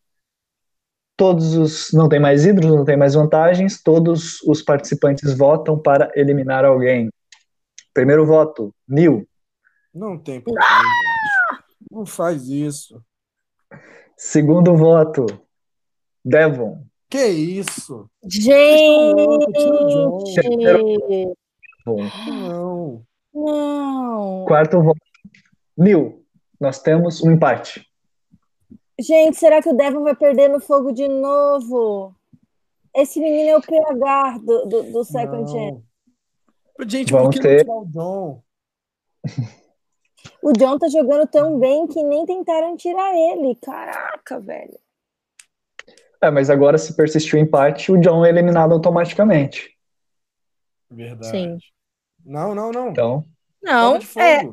[1.18, 6.12] todos os não tem mais ídolos, não tem mais vantagens, todos os participantes votam para
[6.16, 7.10] eliminar alguém.
[7.94, 9.28] Primeiro voto, Neil.
[9.94, 11.64] Não tem porquê, ah!
[11.92, 13.02] Não faz isso.
[14.16, 15.26] Segundo voto,
[16.24, 16.86] Devon.
[17.10, 18.08] Que isso?
[18.24, 18.56] Gente!
[21.86, 23.04] Não.
[23.34, 24.46] Não.
[24.46, 25.00] Quarto voto,
[25.76, 26.24] Neil.
[26.60, 27.87] Nós temos um empate.
[29.00, 32.16] Gente, será que o Devon vai perder no fogo de novo?
[32.96, 35.84] Esse menino é o PH do, do, do Second Chance.
[36.88, 37.66] Gente, Vamos por que ter...
[37.66, 38.44] não o John?
[40.42, 43.56] O John tá jogando tão bem que nem tentaram tirar ele.
[43.56, 44.80] Caraca, velho.
[46.22, 49.78] É, mas agora se persistir o empate, o John é eliminado automaticamente.
[50.90, 51.32] Verdade.
[51.32, 51.58] Sim.
[52.26, 52.90] Não, não, não.
[52.90, 53.26] Então.
[53.62, 54.50] Não, é.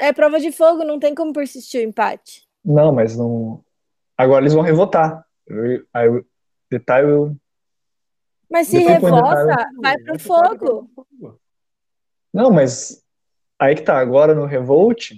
[0.00, 2.47] É prova de fogo, não tem como persistir o empate.
[2.64, 3.64] Não, mas não.
[4.16, 5.24] Agora eles vão revotar.
[5.50, 7.36] Will...
[8.50, 10.90] Mas se revota, vai pro fogo.
[12.32, 13.02] Não, mas
[13.58, 13.98] aí que tá.
[13.98, 15.12] Agora no Revolt,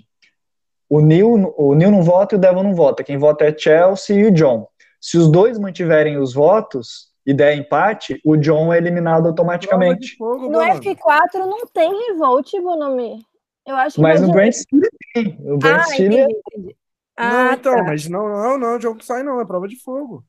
[0.88, 3.04] o Neil, o Neil não vota e o Devon não vota.
[3.04, 4.68] Quem vota é Chelsea e o John.
[5.00, 10.16] Se os dois mantiverem os votos e der empate, o John é eliminado automaticamente.
[10.16, 13.24] Fogo, no F4 não tem Revolt, Bonomi.
[13.66, 14.82] Eu acho que Mas no Brand Steel
[15.14, 15.38] tem.
[15.40, 16.76] O Brand ah, Steel entendi, entendi.
[17.20, 17.82] Ah, não, então, tá.
[17.84, 20.24] mas não, não, não, o jogo que sai não, é prova de fogo.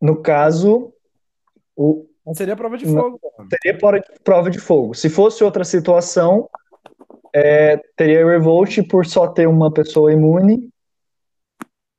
[0.00, 0.92] No caso,
[1.76, 2.06] o.
[2.26, 3.20] Não seria prova de fogo.
[3.62, 4.94] Seria prova de fogo.
[4.94, 6.50] Se fosse outra situação,
[7.32, 10.68] é, teria revolt por só ter uma pessoa imune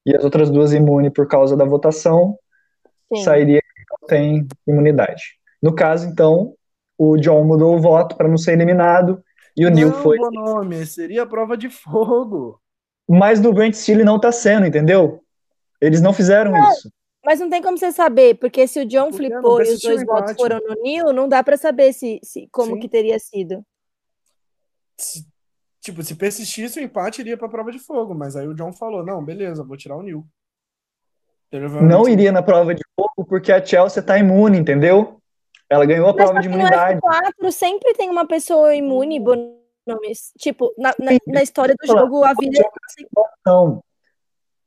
[0.05, 2.37] e as outras duas imunes por causa da votação,
[3.13, 3.23] Sim.
[3.23, 5.37] sairia que não tem imunidade.
[5.61, 6.53] No caso, então,
[6.97, 9.23] o John mudou o voto para não ser eliminado
[9.57, 10.17] e o Neil foi.
[10.17, 12.61] Não, nome, seria prova de fogo.
[13.09, 15.23] Mas no Grant Steele não tá sendo, entendeu?
[15.81, 16.91] Eles não fizeram não, isso.
[17.25, 20.35] Mas não tem como você saber, porque se o John flipou e os dois votos
[20.35, 22.79] foram no Neil, não dá para saber se, se como Sim.
[22.79, 23.65] que teria sido.
[24.97, 25.25] Se,
[25.81, 29.03] tipo, se persistisse o empate, iria pra prova de fogo, mas aí o John falou:
[29.05, 30.25] não, beleza, vou tirar o Neil.
[31.81, 35.21] Não iria na prova de fogo porque a Chelsea tá imune, entendeu?
[35.69, 36.99] Ela ganhou a Mas prova de imunidade.
[37.03, 40.31] No F4 sempre tem uma pessoa imune, Bonomes.
[40.37, 42.63] Tipo, na, na, na, história do jogo, a vida.
[43.45, 43.83] Não.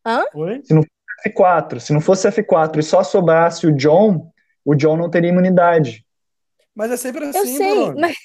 [0.04, 0.24] Hã?
[0.34, 0.62] Oi?
[0.62, 4.30] Se não fosse F4, se não fosse F4 e só sobrasse o John,
[4.64, 6.04] o John não teria imunidade.
[6.74, 8.16] Mas é sempre assim, Eu sei, mas,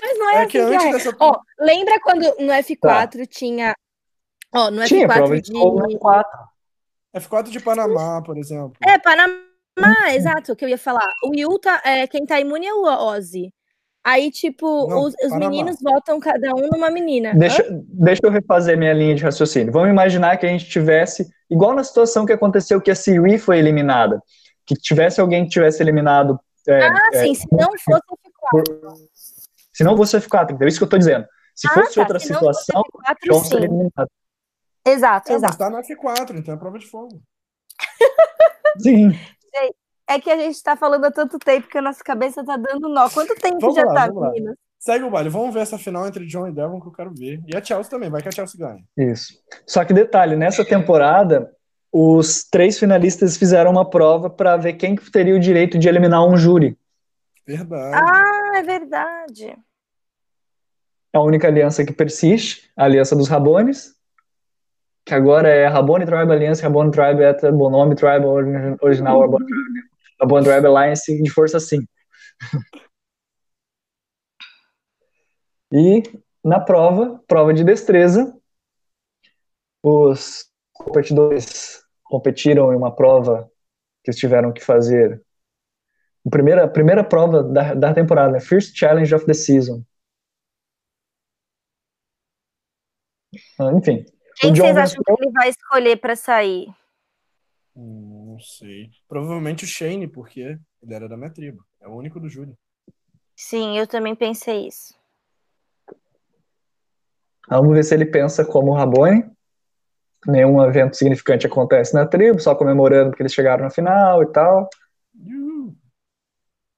[0.00, 0.92] mas não é, é assim que, antes é.
[0.92, 1.16] Dessa...
[1.20, 3.08] Ó, lembra quando no F4 tá.
[3.28, 3.74] tinha.
[4.54, 5.52] Ó, no tinha F4 prova de.
[5.52, 5.58] de...
[5.58, 6.24] F4.
[7.16, 8.74] F4 de Panamá, por exemplo.
[8.82, 9.34] É, Panamá,
[10.14, 11.12] exato, o que eu ia falar.
[11.24, 13.52] O Utah, é, quem tá imune é o Ozzy.
[14.04, 17.32] Aí, tipo, Não, os, os meninos votam cada um numa menina.
[17.34, 19.72] Deixa, deixa eu refazer minha linha de raciocínio.
[19.72, 23.58] Vamos imaginar que a gente tivesse, igual na situação que aconteceu que a Siri foi
[23.58, 24.20] eliminada,
[24.66, 26.38] que tivesse alguém que tivesse eliminado.
[26.68, 28.02] É, ah, é, sim, se não fosse
[28.52, 28.96] F4.
[29.72, 31.26] se não fosse F4, é isso que eu tô dizendo.
[31.54, 34.10] Se ah, fosse tá, outra se situação, F4, John seria eliminado.
[34.86, 35.56] Exato, é, exato.
[35.56, 37.22] Mas tá no F4, então é prova de fogo.
[38.78, 39.18] Sim.
[40.06, 42.88] É que a gente tá falando há tanto tempo que a nossa cabeça tá dando
[42.88, 43.08] nó.
[43.08, 44.54] Quanto tempo vamos já lá, tá, meninas?
[44.78, 45.30] Segue o baile.
[45.30, 47.40] Vamos ver essa final entre John e Devon que eu quero ver.
[47.46, 48.10] E a Chelsea também.
[48.10, 48.84] Vai que a Chelsea ganha.
[48.96, 49.32] Isso.
[49.66, 51.50] Só que detalhe, nessa temporada,
[51.90, 56.36] os três finalistas fizeram uma prova para ver quem teria o direito de eliminar um
[56.36, 56.76] júri.
[57.46, 57.94] Verdade.
[57.94, 59.56] Ah, é verdade.
[61.12, 63.94] A única aliança que persiste, a aliança dos Rabones,
[65.04, 68.24] que agora é Rabone Tribe Alliance, Rabone Tribe Eta, Bonome Tribe
[68.80, 69.74] Original, Rabone Tribe
[70.26, 71.86] Bond Web Alliance de força 5.
[75.72, 76.02] e
[76.42, 78.36] na prova, prova de destreza,
[79.82, 83.50] os competidores competiram em uma prova
[84.02, 85.22] que eles tiveram que fazer
[86.26, 88.40] a primeira, a primeira prova da, da temporada, né?
[88.40, 89.84] First Challenge of the Season.
[93.58, 94.04] Ah, enfim.
[94.36, 96.68] Quem vocês acham que ele vai escolher para sair?
[97.76, 98.90] Hum, não sei.
[99.08, 101.64] Provavelmente o Shane, porque ele era da minha tribo.
[101.80, 102.56] É o único do Júlio.
[103.36, 104.94] Sim, eu também pensei isso.
[107.48, 109.30] Vamos ver se ele pensa como o Rabone.
[110.26, 114.70] Nenhum evento significante acontece na tribo, só comemorando porque eles chegaram na final e tal.
[115.14, 115.76] Uhum.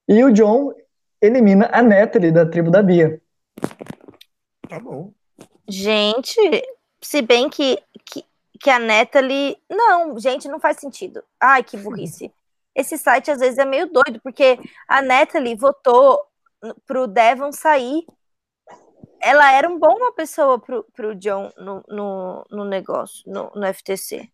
[0.08, 0.72] E o John
[1.20, 3.20] elimina a Natalie da tribo da Bia.
[4.68, 5.12] Tá bom.
[5.68, 6.40] Gente,
[7.06, 8.24] se bem que, que
[8.58, 9.56] que a Natalie.
[9.70, 11.22] Não, gente, não faz sentido.
[11.40, 12.32] Ai, que burrice.
[12.74, 16.20] Esse site às vezes é meio doido, porque a Natalie votou
[16.86, 18.04] pro Devon sair.
[19.20, 23.66] Ela era um bom uma pessoa pro, pro John no, no, no negócio, no, no
[23.72, 24.28] FTC.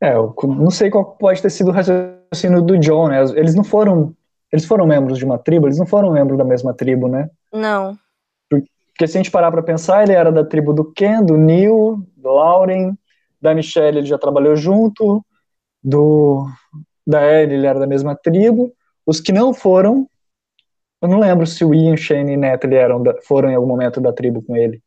[0.00, 3.22] É, eu não sei qual pode ter sido o raciocínio do John, né?
[3.34, 4.14] Eles não foram.
[4.52, 7.28] Eles foram membros de uma tribo, eles não foram membros da mesma tribo, né?
[7.52, 7.98] Não.
[8.94, 12.06] Porque se a gente parar para pensar, ele era da tribo do Ken, do Neil,
[12.16, 12.96] do Lauren,
[13.42, 15.24] da Michelle ele já trabalhou junto,
[15.82, 16.46] do
[17.06, 18.72] da Ellie ele era da mesma tribo.
[19.04, 20.08] Os que não foram,
[21.02, 24.00] eu não lembro se o Ian, Shane e Natalie eram da, foram em algum momento
[24.00, 24.80] da tribo com ele.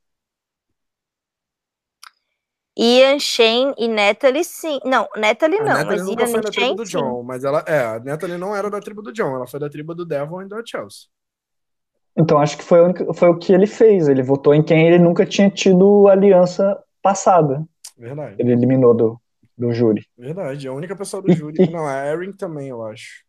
[2.80, 4.80] Ian, Shane e Natalie, sim.
[4.86, 8.00] Não, Natalie não, Natalie mas Ian foi da tribo do John, mas ela, é, a
[8.00, 10.62] Natalie não era da tribo do John, ela foi da tribo do Devon e da
[10.66, 11.10] Chelsea.
[12.18, 14.08] Então acho que foi, única, foi o que ele fez.
[14.08, 17.64] Ele votou em quem ele nunca tinha tido aliança passada.
[17.96, 18.36] Verdade.
[18.40, 19.22] Ele eliminou do,
[19.56, 20.06] do júri.
[20.18, 21.64] Verdade, é a única pessoa do júri.
[21.64, 23.24] E, não, a Erin também, eu acho.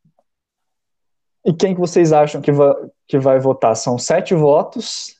[1.44, 2.76] E quem que vocês acham que, va
[3.06, 3.76] que vai votar?
[3.76, 5.16] São sete votos.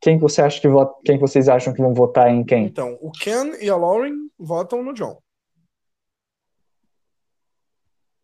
[0.00, 2.66] Quem que você acha que vota, quem que vocês acham que vão votar em quem?
[2.66, 5.18] Então, o Ken e a Lauren votam no John.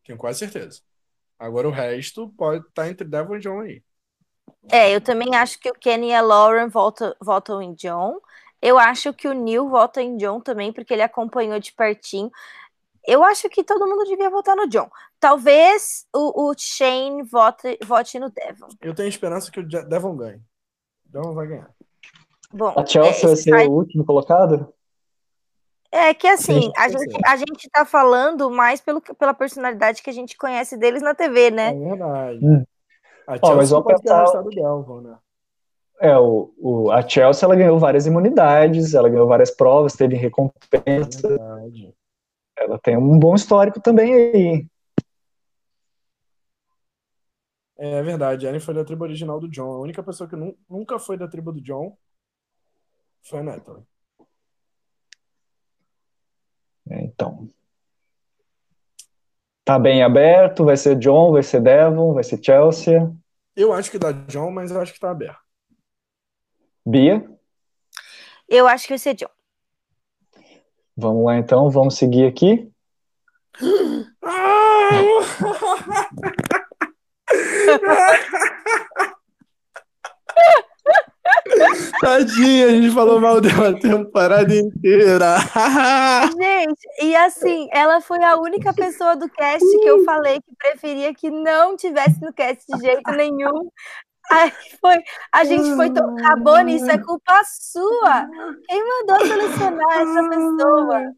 [0.05, 0.83] Tenho quase certeza.
[1.39, 3.83] Agora o resto pode estar tá entre Devon e John aí.
[4.69, 8.21] É, eu também acho que o Kenny e a Lauren votam, votam em John.
[8.61, 12.31] Eu acho que o Neil vota em John também, porque ele acompanhou de pertinho.
[13.07, 14.91] Eu acho que todo mundo devia votar no John.
[15.19, 18.69] Talvez o, o Shane vote, vote no Devon.
[18.81, 20.43] Eu tenho esperança que o Devon ganhe.
[21.07, 21.71] Devon vai ganhar.
[22.53, 24.73] Bom, a Chelsea é, vai ser o último colocado?
[25.91, 30.11] É que assim, Sim, a, gente, a gente tá falando mais pelo, pela personalidade que
[30.11, 31.71] a gente conhece deles na TV, né?
[31.71, 32.39] É verdade.
[32.43, 32.65] Hum.
[33.27, 34.43] A Chelsea oh, mas pode pensar...
[34.43, 35.19] ter Delvon, né?
[36.01, 41.29] É, o, o, a Chelsea ela ganhou várias imunidades, ela ganhou várias provas, teve recompensa.
[41.29, 41.95] Verdade.
[42.57, 44.67] Ela tem um bom histórico também aí.
[47.77, 49.73] É verdade, a Anne foi da tribo original do John.
[49.73, 50.37] A única pessoa que
[50.69, 51.97] nunca foi da tribo do John
[53.23, 53.85] foi a Natalie.
[59.71, 60.65] Tá bem aberto?
[60.65, 63.09] Vai ser John, vai ser Devon, vai ser Chelsea?
[63.55, 65.39] Eu acho que dá John, mas eu acho que tá aberto.
[66.85, 67.25] Bia?
[68.49, 69.31] Eu acho que vai ser John.
[70.97, 72.69] Vamos lá então, vamos seguir aqui.
[82.01, 85.37] Tadinha, a gente falou mal dela a temporada inteira.
[86.41, 91.15] gente, e assim, ela foi a única pessoa do cast que eu falei que preferia
[91.15, 93.71] que não tivesse no cast de jeito nenhum.
[94.31, 94.97] Aí foi,
[95.33, 95.91] a gente foi.
[95.91, 96.01] To...
[96.23, 98.29] Rabone, isso é culpa sua.
[98.69, 101.13] Quem mandou selecionar essa pessoa?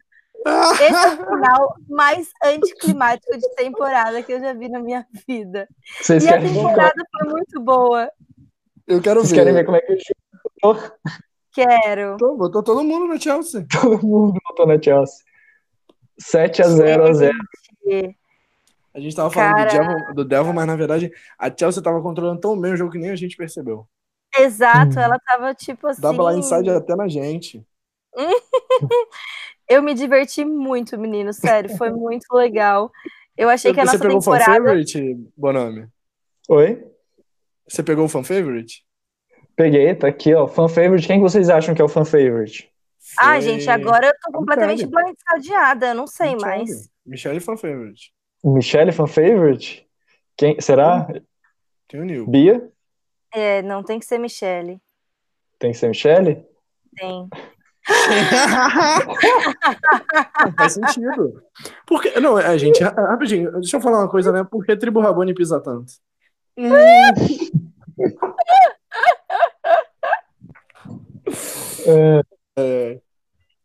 [0.81, 5.67] Esse é o final mais anticlimático de temporada que eu já vi na minha vida.
[6.01, 8.09] Vocês e a temporada foi muito boa.
[8.87, 9.37] Eu quero Vocês ver.
[9.37, 9.97] querem ver como é que eu
[11.53, 12.17] Quero.
[12.17, 13.65] Tô, botou todo mundo na Chelsea.
[13.69, 15.23] Todo mundo botou na Chelsea.
[16.17, 17.37] 7 a 0 a 0
[18.93, 19.69] A gente tava falando Cara...
[19.69, 22.91] do, Devil, do Devil, mas na verdade a Chelsea tava controlando tão bem o jogo
[22.91, 23.87] que nem a gente percebeu.
[24.35, 25.01] Exato, hum.
[25.01, 26.01] ela tava tipo assim.
[26.01, 27.63] Dava lá inside até na gente.
[29.69, 32.91] Eu me diverti muito, menino, sério, foi muito legal.
[33.35, 34.51] Eu achei que a nossa Você pegou temporada...
[34.51, 35.87] o fan favorite, Bonami?
[36.49, 36.85] Oi?
[37.67, 38.85] Você pegou o fan favorite?
[39.55, 40.47] Peguei, tá aqui, ó.
[40.47, 41.07] Fan favorite.
[41.07, 42.71] Quem vocês acham que é o fan favorite?
[42.99, 43.25] Foi...
[43.25, 46.41] Ah, gente, agora eu tô completamente blindsadeada, eu não sei Michelle.
[46.41, 46.89] mais.
[47.05, 48.13] Michelle fan favorite.
[48.43, 49.87] Michelle fan favorite?
[50.35, 51.07] Quem será?
[51.87, 52.25] Tem o Neil.
[52.27, 52.67] Bia?
[53.31, 54.81] É, não tem que ser Michelle.
[55.59, 56.43] Tem que ser Michelle?
[56.95, 57.29] Tem.
[60.57, 61.43] Faz sentido.
[61.85, 64.43] Porque, não, a gente, rapidinho, deixa eu falar uma coisa, né?
[64.43, 65.93] Por que Tribo Rabone pisa tanto?
[71.87, 72.21] é,
[72.57, 73.01] é,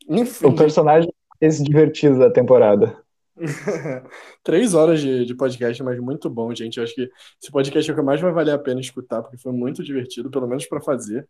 [0.08, 0.47] enfim.
[0.47, 3.02] O personagem mais divertido da temporada.
[4.42, 6.78] Três horas de, de podcast, mas muito bom, gente.
[6.78, 9.38] Eu acho que esse podcast é o que mais vai valer a pena escutar, porque
[9.38, 11.28] foi muito divertido, pelo menos para fazer.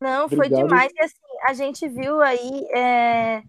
[0.00, 0.48] Não, Obrigado.
[0.48, 0.92] foi demais.
[0.94, 3.42] E assim, a gente viu aí é,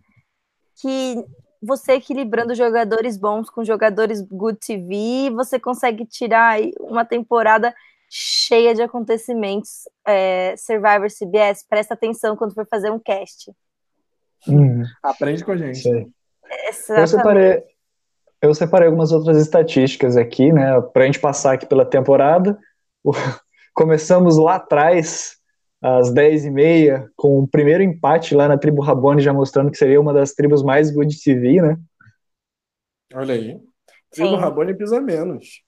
[0.82, 1.26] que
[1.62, 7.74] você equilibrando jogadores bons com jogadores good TV, você consegue tirar uma temporada
[8.10, 9.88] cheia de acontecimentos.
[10.06, 13.52] É, Survivor CBS, presta atenção quando for fazer um cast.
[14.48, 14.84] Hum.
[15.04, 15.88] Aprende com a gente.
[16.90, 17.64] Eu separei,
[18.42, 22.58] eu separei algumas outras estatísticas aqui, né, para a gente passar aqui pela temporada.
[23.76, 25.38] Começamos lá atrás,
[25.82, 30.14] às 10h30, com o primeiro empate lá na tribo Rabone, já mostrando que seria uma
[30.14, 31.78] das tribos mais good TV, né?
[33.14, 33.60] Olha aí.
[34.12, 34.38] Tribo Sim.
[34.38, 35.64] Rabone pisa menos.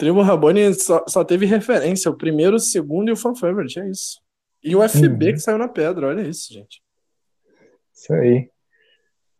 [0.00, 3.86] Tribo Rabone só, só teve referência, o primeiro, o segundo e o fan favorite, é
[3.86, 4.18] isso.
[4.64, 5.32] E o FB uhum.
[5.34, 6.80] que saiu na pedra, olha isso, gente.
[7.94, 8.48] Isso aí.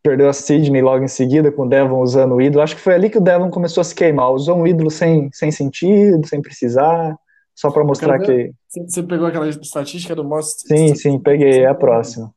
[0.03, 2.61] Perdeu a Sidney logo em seguida, com o Devon usando o ídolo.
[2.61, 4.31] Acho que foi ali que o Devon começou a se queimar.
[4.31, 7.17] Usou um ídolo sem, sem sentido, sem precisar.
[7.55, 8.51] Só para mostrar que.
[8.69, 10.67] Você pegou aquela estatística do Most?
[10.67, 11.61] Sim, sim, peguei.
[11.61, 12.31] É a próxima.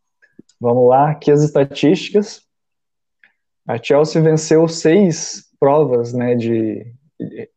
[0.58, 2.40] Vamos lá, aqui as estatísticas.
[3.68, 6.34] A Chelsea venceu seis provas, né?
[6.34, 6.86] De,
[7.20, 7.50] de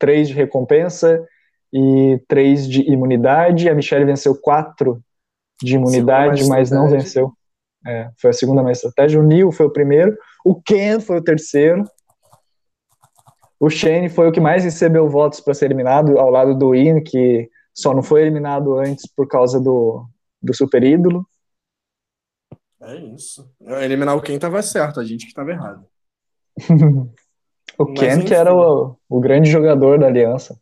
[0.00, 1.24] três de recompensa
[1.72, 3.68] e três de imunidade.
[3.68, 5.00] A Michelle venceu quatro
[5.62, 7.32] de imunidade, mas não venceu.
[7.86, 9.20] É, foi a segunda mais estratégia.
[9.20, 10.16] O Neil foi o primeiro.
[10.44, 11.84] O Ken foi o terceiro.
[13.58, 17.02] O Shane foi o que mais recebeu votos para ser eliminado, ao lado do Ian,
[17.02, 20.06] que só não foi eliminado antes por causa do,
[20.42, 21.26] do super ídolo.
[22.80, 23.50] É isso.
[23.82, 25.84] Eliminar o Ken estava certo, a gente que estava errado.
[27.80, 28.26] o Mas, Ken, enfim.
[28.26, 30.60] que era o, o grande jogador da aliança.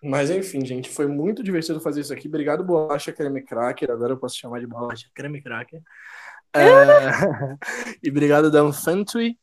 [0.00, 2.28] Mas enfim, gente, foi muito divertido fazer isso aqui.
[2.28, 3.90] Obrigado, Bolacha Creme Cracker.
[3.90, 5.82] Agora eu posso chamar de Bolacha Creme Cracker.
[6.54, 6.60] É...
[8.02, 9.36] e obrigado, Dan Fantui.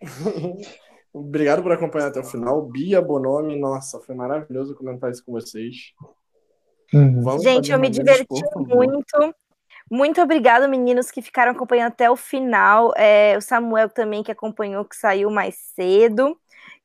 [1.12, 2.62] Obrigado por acompanhar até o final.
[2.62, 5.92] Bia Bonomi, nossa, foi maravilhoso comentar isso com vocês.
[6.94, 7.40] Uhum.
[7.40, 9.34] Gente, eu me diverti muito.
[9.90, 12.92] Muito obrigado, meninos, que ficaram acompanhando até o final.
[12.96, 16.38] É, o Samuel também, que acompanhou, que saiu mais cedo.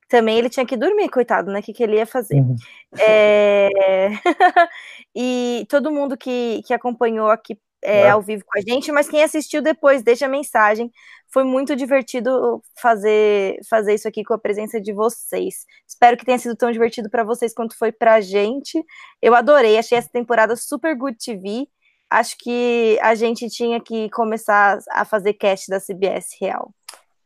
[0.07, 1.59] Também ele tinha que dormir, coitado, né?
[1.59, 2.35] O que, que ele ia fazer?
[2.35, 2.55] Uhum.
[2.99, 4.09] É...
[5.15, 9.21] e todo mundo que, que acompanhou aqui é, ao vivo com a gente, mas quem
[9.21, 10.91] assistiu depois, deixa a mensagem.
[11.31, 15.65] Foi muito divertido fazer, fazer isso aqui com a presença de vocês.
[15.87, 18.81] Espero que tenha sido tão divertido para vocês quanto foi para a gente.
[19.21, 21.67] Eu adorei, achei essa temporada super good TV.
[22.09, 26.73] Acho que a gente tinha que começar a fazer cast da CBS real.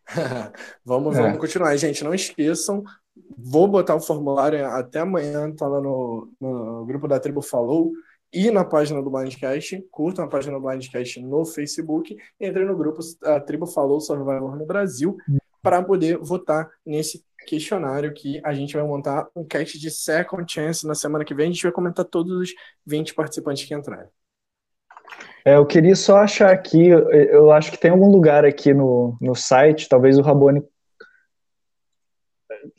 [0.86, 1.22] vamos, é.
[1.22, 2.04] vamos continuar, gente.
[2.04, 2.84] Não esqueçam,
[3.38, 7.92] vou botar o formulário até amanhã, tá lá no, no grupo da Tribo Falou.
[8.32, 13.00] e na página do Blindcast, curtam a página do Blindcast no Facebook, entrem no grupo
[13.24, 15.18] A Tribo Falou Survivor no Brasil
[15.62, 20.86] para poder votar nesse questionário que a gente vai montar um cast de Second Chance
[20.86, 21.48] na semana que vem.
[21.48, 22.54] A gente vai comentar todos os
[22.86, 24.10] 20 participantes que entraram.
[25.46, 29.34] É, eu queria só achar aqui, eu acho que tem algum lugar aqui no, no
[29.34, 30.62] site, talvez o Rabone.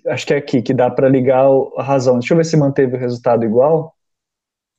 [0.06, 2.18] Acho que é aqui que dá para ligar a razão.
[2.18, 3.94] Deixa eu ver se manteve o resultado igual.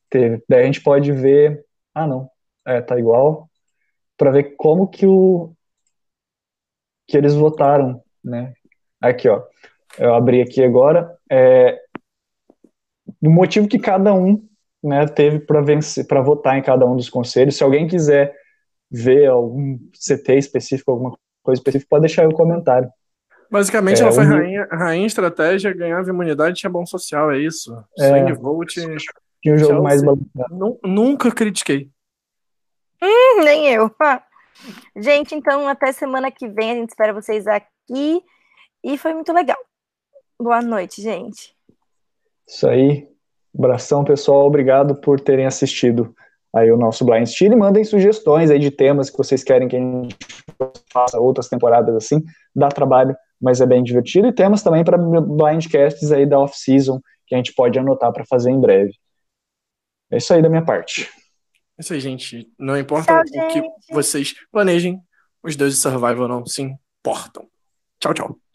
[0.09, 0.43] Teve.
[0.47, 1.65] Daí a gente pode ver.
[1.93, 2.29] Ah, não.
[2.65, 3.49] É, tá igual.
[4.17, 5.53] Para ver como que o
[7.07, 8.53] que eles votaram, né?
[9.01, 9.43] Aqui, ó.
[9.97, 11.17] Eu abri aqui agora.
[11.31, 11.79] É,
[13.21, 14.47] o motivo que cada um
[14.83, 17.57] né, teve para vencer, para votar em cada um dos conselhos.
[17.57, 18.35] Se alguém quiser
[18.89, 22.89] ver algum CT específico, alguma coisa específica, pode deixar aí o comentário.
[23.51, 24.29] Basicamente, é, ela foi um...
[24.29, 27.75] rainha, rainha estratégia, ganhava imunidade tinha bom social, é isso.
[27.97, 28.81] É, Swing vote.
[29.41, 30.79] Tinha um jogo mais balanceado.
[30.83, 31.89] Nunca critiquei.
[33.01, 33.89] Hum, nem eu.
[34.95, 38.21] Gente, então até semana que vem a gente espera vocês aqui.
[38.83, 39.57] E foi muito legal.
[40.39, 41.55] Boa noite, gente.
[42.47, 43.07] Isso aí.
[43.59, 44.47] Abração, pessoal.
[44.47, 46.15] Obrigado por terem assistido
[46.55, 47.51] aí o nosso Blind Steel.
[47.51, 50.15] E mandem sugestões aí de temas que vocês querem que a gente
[50.91, 52.23] faça outras temporadas assim.
[52.55, 54.27] Dá trabalho, mas é bem divertido.
[54.27, 58.49] E temas também para blindcasts aí da off-season que a gente pode anotar para fazer
[58.49, 58.93] em breve.
[60.09, 61.09] É isso aí da minha parte.
[61.77, 62.51] É isso aí, gente.
[62.57, 64.99] Não importa tchau, o que vocês planejem,
[65.43, 67.47] os deuses de survival não se importam.
[67.99, 68.48] Tchau, tchau.